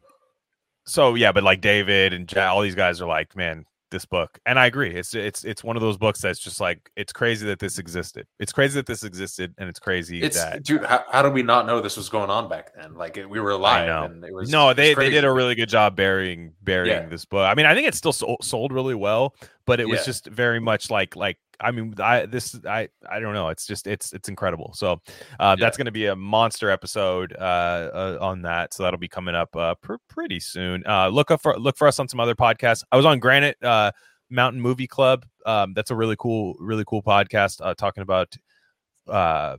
so 0.86 1.14
yeah, 1.14 1.32
but 1.32 1.42
like 1.44 1.60
David 1.60 2.12
and 2.14 2.26
Jack, 2.28 2.50
all 2.50 2.62
these 2.62 2.74
guys 2.74 3.00
are 3.02 3.08
like, 3.08 3.36
man, 3.36 3.66
this 3.94 4.04
book, 4.04 4.38
and 4.44 4.58
I 4.58 4.66
agree. 4.66 4.94
It's 4.94 5.14
it's 5.14 5.44
it's 5.44 5.64
one 5.64 5.76
of 5.76 5.80
those 5.82 5.96
books 5.96 6.20
that's 6.20 6.38
just 6.38 6.60
like 6.60 6.90
it's 6.96 7.12
crazy 7.12 7.46
that 7.46 7.58
this 7.60 7.78
existed. 7.78 8.26
It's 8.38 8.52
crazy 8.52 8.74
that 8.74 8.86
this 8.86 9.04
existed, 9.04 9.54
and 9.56 9.68
it's 9.68 9.78
crazy 9.80 10.20
It's 10.22 10.36
that 10.36 10.62
dude. 10.64 10.84
How, 10.84 11.04
how 11.10 11.22
did 11.22 11.32
we 11.32 11.42
not 11.42 11.66
know 11.66 11.80
this 11.80 11.96
was 11.96 12.08
going 12.08 12.28
on 12.28 12.48
back 12.48 12.74
then? 12.74 12.94
Like 12.94 13.16
it- 13.16 13.30
we 13.30 13.40
were 13.40 13.52
alive. 13.52 13.88
And 14.10 14.22
it 14.24 14.34
was 14.34 14.50
no, 14.50 14.74
they 14.74 14.92
they 14.94 15.08
did 15.10 15.24
a 15.24 15.32
really 15.32 15.54
good 15.54 15.68
job 15.68 15.96
burying 15.96 16.52
burying 16.62 17.02
Yeah. 17.04 17.08
this 17.08 17.24
book. 17.24 17.46
I 17.46 17.54
mean, 17.54 17.66
I 17.66 17.74
think 17.74 17.86
it's 17.88 17.96
still 17.98 18.12
sold, 18.12 18.44
sold 18.44 18.72
really 18.72 18.94
well, 18.94 19.34
but 19.64 19.80
it 19.80 19.88
was 19.88 20.04
just 20.04 20.26
very 20.26 20.60
much 20.60 20.90
like 20.90 21.16
like 21.16 21.38
I 21.60 21.70
mean, 21.70 21.94
I 21.98 22.26
this 22.26 22.58
I 22.66 22.88
I 23.08 23.20
don't 23.20 23.34
know. 23.34 23.48
It's 23.48 23.66
just 23.66 23.86
it's 23.86 24.12
it's 24.12 24.28
incredible. 24.28 24.72
So 24.74 25.00
uh, 25.38 25.56
that's 25.56 25.76
going 25.76 25.86
to 25.86 25.92
be 25.92 26.06
a 26.06 26.16
monster 26.16 26.70
episode 26.70 27.34
uh, 27.38 27.42
uh, 27.42 28.18
on 28.20 28.42
that. 28.42 28.74
So 28.74 28.82
that'll 28.82 28.98
be 28.98 29.08
coming 29.08 29.34
up 29.34 29.54
uh, 29.56 29.74
pr- 29.76 29.94
pretty 30.08 30.40
soon. 30.40 30.84
Uh, 30.86 31.08
look 31.08 31.30
up 31.30 31.42
for 31.42 31.58
look 31.58 31.76
for 31.76 31.86
us 31.88 31.98
on 31.98 32.08
some 32.08 32.20
other 32.20 32.34
podcasts. 32.34 32.82
I 32.92 32.96
was 32.96 33.06
on 33.06 33.18
Granite 33.18 33.62
uh, 33.62 33.92
Mountain 34.30 34.60
Movie 34.60 34.86
Club. 34.86 35.24
Um, 35.46 35.74
that's 35.74 35.90
a 35.90 35.96
really 35.96 36.16
cool 36.18 36.54
really 36.58 36.84
cool 36.86 37.02
podcast 37.02 37.60
uh, 37.62 37.74
talking 37.74 38.02
about 38.02 38.34
uh 39.06 39.56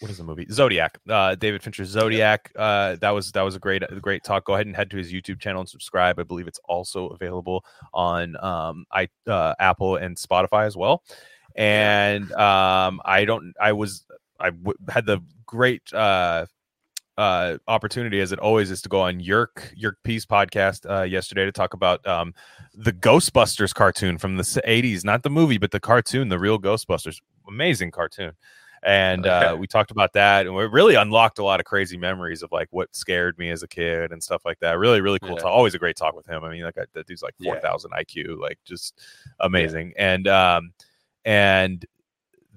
what 0.00 0.10
is 0.10 0.18
the 0.18 0.24
movie? 0.24 0.46
Zodiac 0.50 0.98
uh 1.08 1.34
david 1.34 1.62
fincher's 1.62 1.88
zodiac 1.88 2.52
uh 2.56 2.96
that 2.96 3.10
was 3.10 3.32
that 3.32 3.42
was 3.42 3.56
a 3.56 3.58
great 3.58 3.82
great 4.00 4.22
talk. 4.24 4.44
Go 4.44 4.54
ahead 4.54 4.66
and 4.66 4.76
head 4.76 4.90
to 4.90 4.96
his 4.96 5.12
youtube 5.12 5.40
channel 5.40 5.60
and 5.60 5.68
subscribe. 5.68 6.18
I 6.18 6.22
believe 6.22 6.46
it's 6.46 6.60
also 6.64 7.08
available 7.08 7.64
on 7.92 8.36
um 8.42 8.84
i 8.92 9.08
uh 9.26 9.54
apple 9.58 9.96
and 9.96 10.16
spotify 10.16 10.66
as 10.66 10.76
well. 10.76 11.02
And 11.56 12.30
um 12.32 13.00
i 13.04 13.24
don't 13.24 13.54
i 13.60 13.72
was 13.72 14.04
i 14.38 14.50
w- 14.50 14.78
had 14.88 15.06
the 15.06 15.20
great 15.46 15.92
uh 15.92 16.46
uh 17.16 17.58
opportunity 17.66 18.20
as 18.20 18.30
it 18.30 18.38
always 18.38 18.70
is 18.70 18.80
to 18.82 18.88
go 18.88 19.00
on 19.00 19.18
yerk 19.18 19.72
yerk 19.74 19.96
peace 20.04 20.24
podcast 20.24 20.88
uh 20.88 21.02
yesterday 21.02 21.44
to 21.44 21.50
talk 21.50 21.74
about 21.74 22.06
um 22.06 22.32
the 22.74 22.92
ghostbusters 22.92 23.74
cartoon 23.74 24.18
from 24.18 24.36
the 24.36 24.44
80s 24.44 25.04
not 25.04 25.24
the 25.24 25.30
movie 25.30 25.58
but 25.58 25.72
the 25.72 25.80
cartoon 25.80 26.28
the 26.28 26.38
real 26.38 26.60
ghostbusters. 26.60 27.16
Amazing 27.48 27.90
cartoon 27.90 28.34
and 28.82 29.26
uh, 29.26 29.56
we 29.58 29.66
talked 29.66 29.90
about 29.90 30.12
that 30.12 30.46
and 30.46 30.54
we 30.54 30.64
really 30.64 30.94
unlocked 30.94 31.38
a 31.38 31.44
lot 31.44 31.60
of 31.60 31.66
crazy 31.66 31.96
memories 31.96 32.42
of 32.42 32.52
like 32.52 32.68
what 32.70 32.94
scared 32.94 33.36
me 33.38 33.50
as 33.50 33.62
a 33.62 33.68
kid 33.68 34.12
and 34.12 34.22
stuff 34.22 34.42
like 34.44 34.58
that 34.60 34.78
really 34.78 35.00
really 35.00 35.18
cool 35.18 35.30
Yeah. 35.30 35.36
talk. 35.36 35.46
always 35.50 35.74
a 35.74 35.78
great 35.78 35.96
talk 35.96 36.14
with 36.14 36.26
him 36.26 36.44
i 36.44 36.50
mean 36.50 36.62
like 36.62 36.74
that, 36.76 36.88
that 36.94 37.06
dude's 37.06 37.22
like 37.22 37.34
Yeah. 37.38 37.52
4000 37.54 37.90
iq 37.92 38.38
like 38.38 38.58
just 38.64 39.00
amazing 39.40 39.92
and 39.98 40.26
um 40.28 40.72
and 41.24 41.84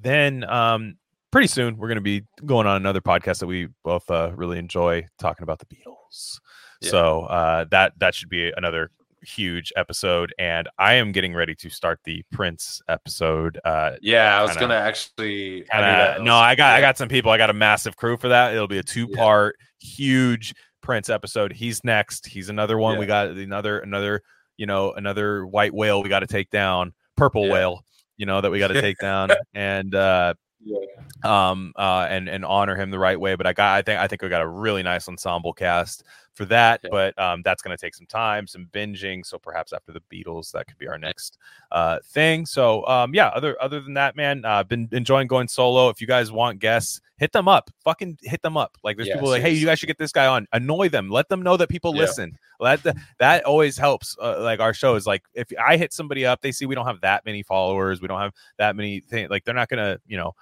then 0.01 0.43
um 0.45 0.97
pretty 1.31 1.47
soon 1.47 1.77
we're 1.77 1.87
going 1.87 1.95
to 1.95 2.01
be 2.01 2.23
going 2.45 2.67
on 2.67 2.75
another 2.75 3.01
podcast 3.01 3.39
that 3.39 3.47
we 3.47 3.67
both 3.83 4.09
uh, 4.11 4.31
really 4.35 4.59
enjoy 4.59 5.05
talking 5.17 5.43
about 5.43 5.59
the 5.59 5.65
beatles 5.65 6.39
Yeah. 6.81 6.89
so 6.91 7.21
uh 7.23 7.65
that 7.71 7.93
that 7.99 8.13
should 8.15 8.29
be 8.29 8.51
another 8.55 8.91
huge 9.23 9.71
episode 9.75 10.33
and 10.39 10.67
i 10.79 10.93
am 10.95 11.11
getting 11.11 11.33
ready 11.33 11.53
to 11.53 11.69
start 11.69 11.99
the 12.05 12.23
prince 12.31 12.81
episode 12.89 13.59
uh 13.65 13.91
Yeah, 14.01 14.37
I 14.37 14.41
was 14.41 14.51
kinda- 14.51 14.61
gonna 14.75 14.79
actually. 14.79 15.65
I 15.71 15.77
knew 15.79 16.21
uh, 16.21 16.23
no, 16.23 16.35
I 16.35 16.55
got 16.55 16.73
I 16.75 16.81
got 16.81 16.97
some 16.97 17.07
people. 17.09 17.31
I 17.31 17.37
got 17.37 17.49
a 17.49 17.53
massive 17.53 17.95
crew 17.97 18.17
for 18.17 18.29
that. 18.29 18.53
It'll 18.53 18.67
be 18.67 18.79
a 18.79 18.83
two 18.83 19.07
part, 19.07 19.55
huge 19.79 20.53
Prince 20.81 21.09
episode. 21.09 21.53
He's 21.53 21.83
next. 21.83 22.25
He's 22.25 22.49
another 22.49 22.77
one. 22.77 22.97
We 22.97 23.05
got 23.05 23.27
another 23.29 23.79
another 23.79 24.21
you 24.57 24.65
know 24.65 24.93
another 24.93 25.45
white 25.45 25.73
whale 25.73 26.01
we 26.01 26.09
got 26.09 26.19
to 26.21 26.27
take 26.27 26.49
down. 26.49 26.93
Purple 27.15 27.45
Yeah. 27.47 27.53
whale, 27.53 27.85
you 28.17 28.25
know 28.25 28.41
that 28.41 28.49
we 28.49 28.57
got 28.59 28.69
to 28.69 28.81
take 28.81 28.97
down 28.97 29.29
and 29.53 29.93
uh 29.93 30.33
Yeah. 30.63 30.77
um 31.23 31.73
uh 31.75 32.07
and 32.09 32.27
and 32.27 32.43
honor 32.43 32.75
him 32.75 32.89
the 32.89 32.97
right 32.99 33.19
way. 33.19 33.35
But 33.35 33.45
I 33.45 33.53
got 33.53 33.77
I 33.77 33.81
think 33.83 33.99
I 33.99 34.07
think 34.07 34.21
we 34.23 34.29
got 34.29 34.41
a 34.41 34.47
really 34.47 34.81
nice 34.83 35.07
ensemble 35.07 35.53
cast. 35.53 36.03
For 36.33 36.45
that. 36.45 36.81
Yeah. 36.83 36.89
But 36.91 37.19
um, 37.19 37.41
that's 37.43 37.61
going 37.61 37.75
to 37.75 37.81
take 37.81 37.95
some 37.95 38.07
time, 38.07 38.47
some 38.47 38.67
binging. 38.71 39.25
So 39.25 39.37
perhaps 39.37 39.73
after 39.73 39.91
the 39.91 40.01
Beatles, 40.11 40.51
that 40.51 40.67
could 40.67 40.77
be 40.77 40.87
our 40.87 40.97
next 40.97 41.37
uh, 41.71 41.99
thing. 42.05 42.45
So 42.45 42.85
um, 42.87 43.13
yeah, 43.13 43.27
other 43.27 43.61
other 43.61 43.81
than 43.81 43.93
that, 43.95 44.15
man, 44.15 44.45
uh, 44.45 44.63
been 44.63 44.87
enjoying 44.91 45.27
going 45.27 45.47
solo. 45.47 45.89
If 45.89 46.01
you 46.01 46.07
guys 46.07 46.31
want 46.31 46.59
guests, 46.59 47.01
hit 47.17 47.31
them 47.31 47.47
up. 47.47 47.69
Fucking 47.83 48.17
hit 48.21 48.41
them 48.41 48.57
up. 48.57 48.77
Like 48.83 48.97
there's 48.97 49.09
people 49.09 49.29
like, 49.29 49.41
hey, 49.41 49.51
you 49.51 49.65
guys 49.65 49.79
should 49.79 49.87
get 49.87 49.97
this 49.97 50.11
guy 50.11 50.27
on. 50.27 50.47
Annoy 50.53 50.89
them. 50.89 51.09
Let 51.09 51.29
them 51.29 51.41
know 51.41 51.57
that 51.57 51.69
people 51.69 51.93
Yeah. 51.93 52.01
listen. 52.01 52.37
Let 52.59 52.83
the, 52.83 52.95
that 53.19 53.43
always 53.45 53.77
helps. 53.77 54.15
Uh, 54.21 54.41
like 54.41 54.59
our 54.59 54.73
show 54.73 54.95
is 54.95 55.05
Like 55.07 55.23
if 55.33 55.47
I 55.63 55.77
hit 55.77 55.93
somebody 55.93 56.25
up, 56.25 56.41
they 56.41 56.51
see 56.51 56.65
we 56.65 56.75
don't 56.75 56.87
have 56.87 57.01
that 57.01 57.25
many 57.25 57.43
followers. 57.43 58.01
We 58.01 58.07
don't 58.07 58.19
have 58.19 58.33
that 58.57 58.75
many 58.75 59.01
things. 59.01 59.29
Like 59.29 59.43
they're 59.43 59.55
not 59.55 59.69
gonna, 59.69 59.99
you 60.07 60.17
know. 60.17 60.33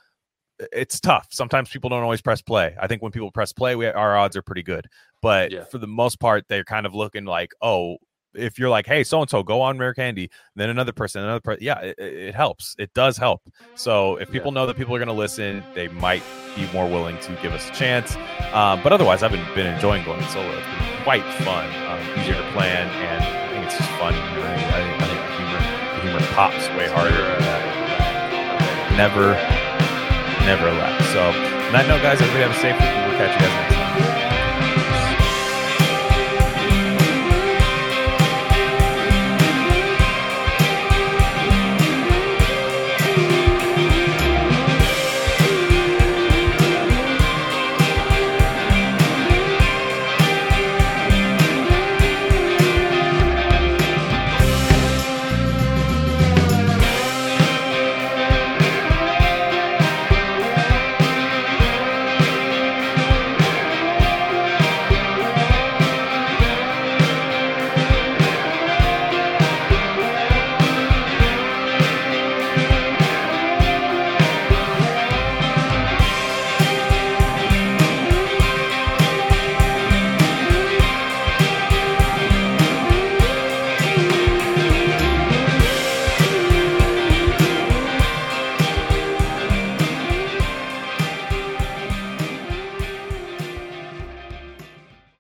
It's 0.74 1.00
tough. 1.00 1.28
Sometimes 1.32 1.70
people 1.70 1.90
don't 1.90 2.04
always 2.04 2.22
press 2.22 2.42
play. 2.42 2.76
I 2.80 2.88
think 2.88 3.02
when 3.02 3.12
people 3.12 3.32
press 3.32 3.54
play, 3.54 3.76
we 3.76 3.88
our 3.88 4.18
odds 4.18 4.36
are 4.36 4.42
pretty 4.42 4.64
good. 4.64 4.88
But 5.22 5.52
Yeah. 5.52 5.64
for 5.66 5.78
the 5.78 5.88
most 5.88 6.20
part, 6.20 6.46
they're 6.50 6.64
kind 6.66 6.86
of 6.86 6.94
looking 6.94 7.26
like, 7.26 7.52
oh, 7.62 7.98
if 8.36 8.60
you're 8.60 8.70
like, 8.70 8.86
hey, 8.86 9.04
so 9.04 9.22
and 9.22 9.30
so, 9.30 9.42
go 9.42 9.60
on 9.62 9.80
Rare 9.80 9.94
Candy, 9.94 10.30
then 10.56 10.70
another 10.70 10.92
person, 10.92 11.24
another 11.24 11.40
person, 11.40 11.64
yeah, 11.64 11.80
it, 11.80 11.98
it 11.98 12.36
helps. 12.36 12.76
It 12.78 12.94
does 12.94 13.18
help. 13.18 13.42
So 13.76 14.18
if 14.18 14.30
people 14.32 14.52
know 14.52 14.68
that 14.68 14.78
people 14.78 14.94
are 14.96 15.00
going 15.00 15.08
to 15.08 15.14
listen, 15.14 15.64
they 15.74 15.88
might 15.88 16.22
be 16.56 16.68
more 16.72 16.88
willing 16.88 17.18
to 17.22 17.32
give 17.42 17.54
us 17.54 17.68
a 17.70 17.74
chance. 17.74 18.16
Um, 18.54 18.82
but 18.84 18.94
otherwise, 18.94 19.24
I've 19.24 19.32
been, 19.32 19.46
been 19.56 19.66
enjoying 19.74 20.04
going 20.06 20.22
solo. 20.28 20.48
It's 20.52 20.68
been 20.68 21.04
quite 21.04 21.24
fun, 21.44 21.66
um, 21.88 22.20
easier 22.20 22.36
to 22.36 22.52
plan, 22.52 22.88
and 22.88 23.24
I 23.24 23.50
think 23.54 23.66
it's 23.66 23.78
just 23.78 23.90
fun. 23.92 24.14
I, 24.14 24.56
think, 24.56 25.02
I, 25.02 25.08
think, 25.08 25.22
the 25.26 25.36
humor, 25.38 25.60
the 25.96 26.20
humor 26.20 26.34
pops 26.36 26.68
way 26.78 26.88
harder. 26.88 27.26
Never, 28.96 29.34
never 30.50 30.72
left. 30.72 31.06
So, 31.14 31.22
on 31.22 31.74
that 31.74 31.86
note, 31.88 32.02
guys, 32.02 32.20
everybody 32.20 32.42
have 32.42 32.50
a 32.50 32.56
safe 32.56 32.74
week, 32.74 32.90
we'll 33.06 33.18
catch 33.22 33.36
you 33.36 33.46
guys 33.46 33.54
next 33.54 33.74
time. 33.74 33.79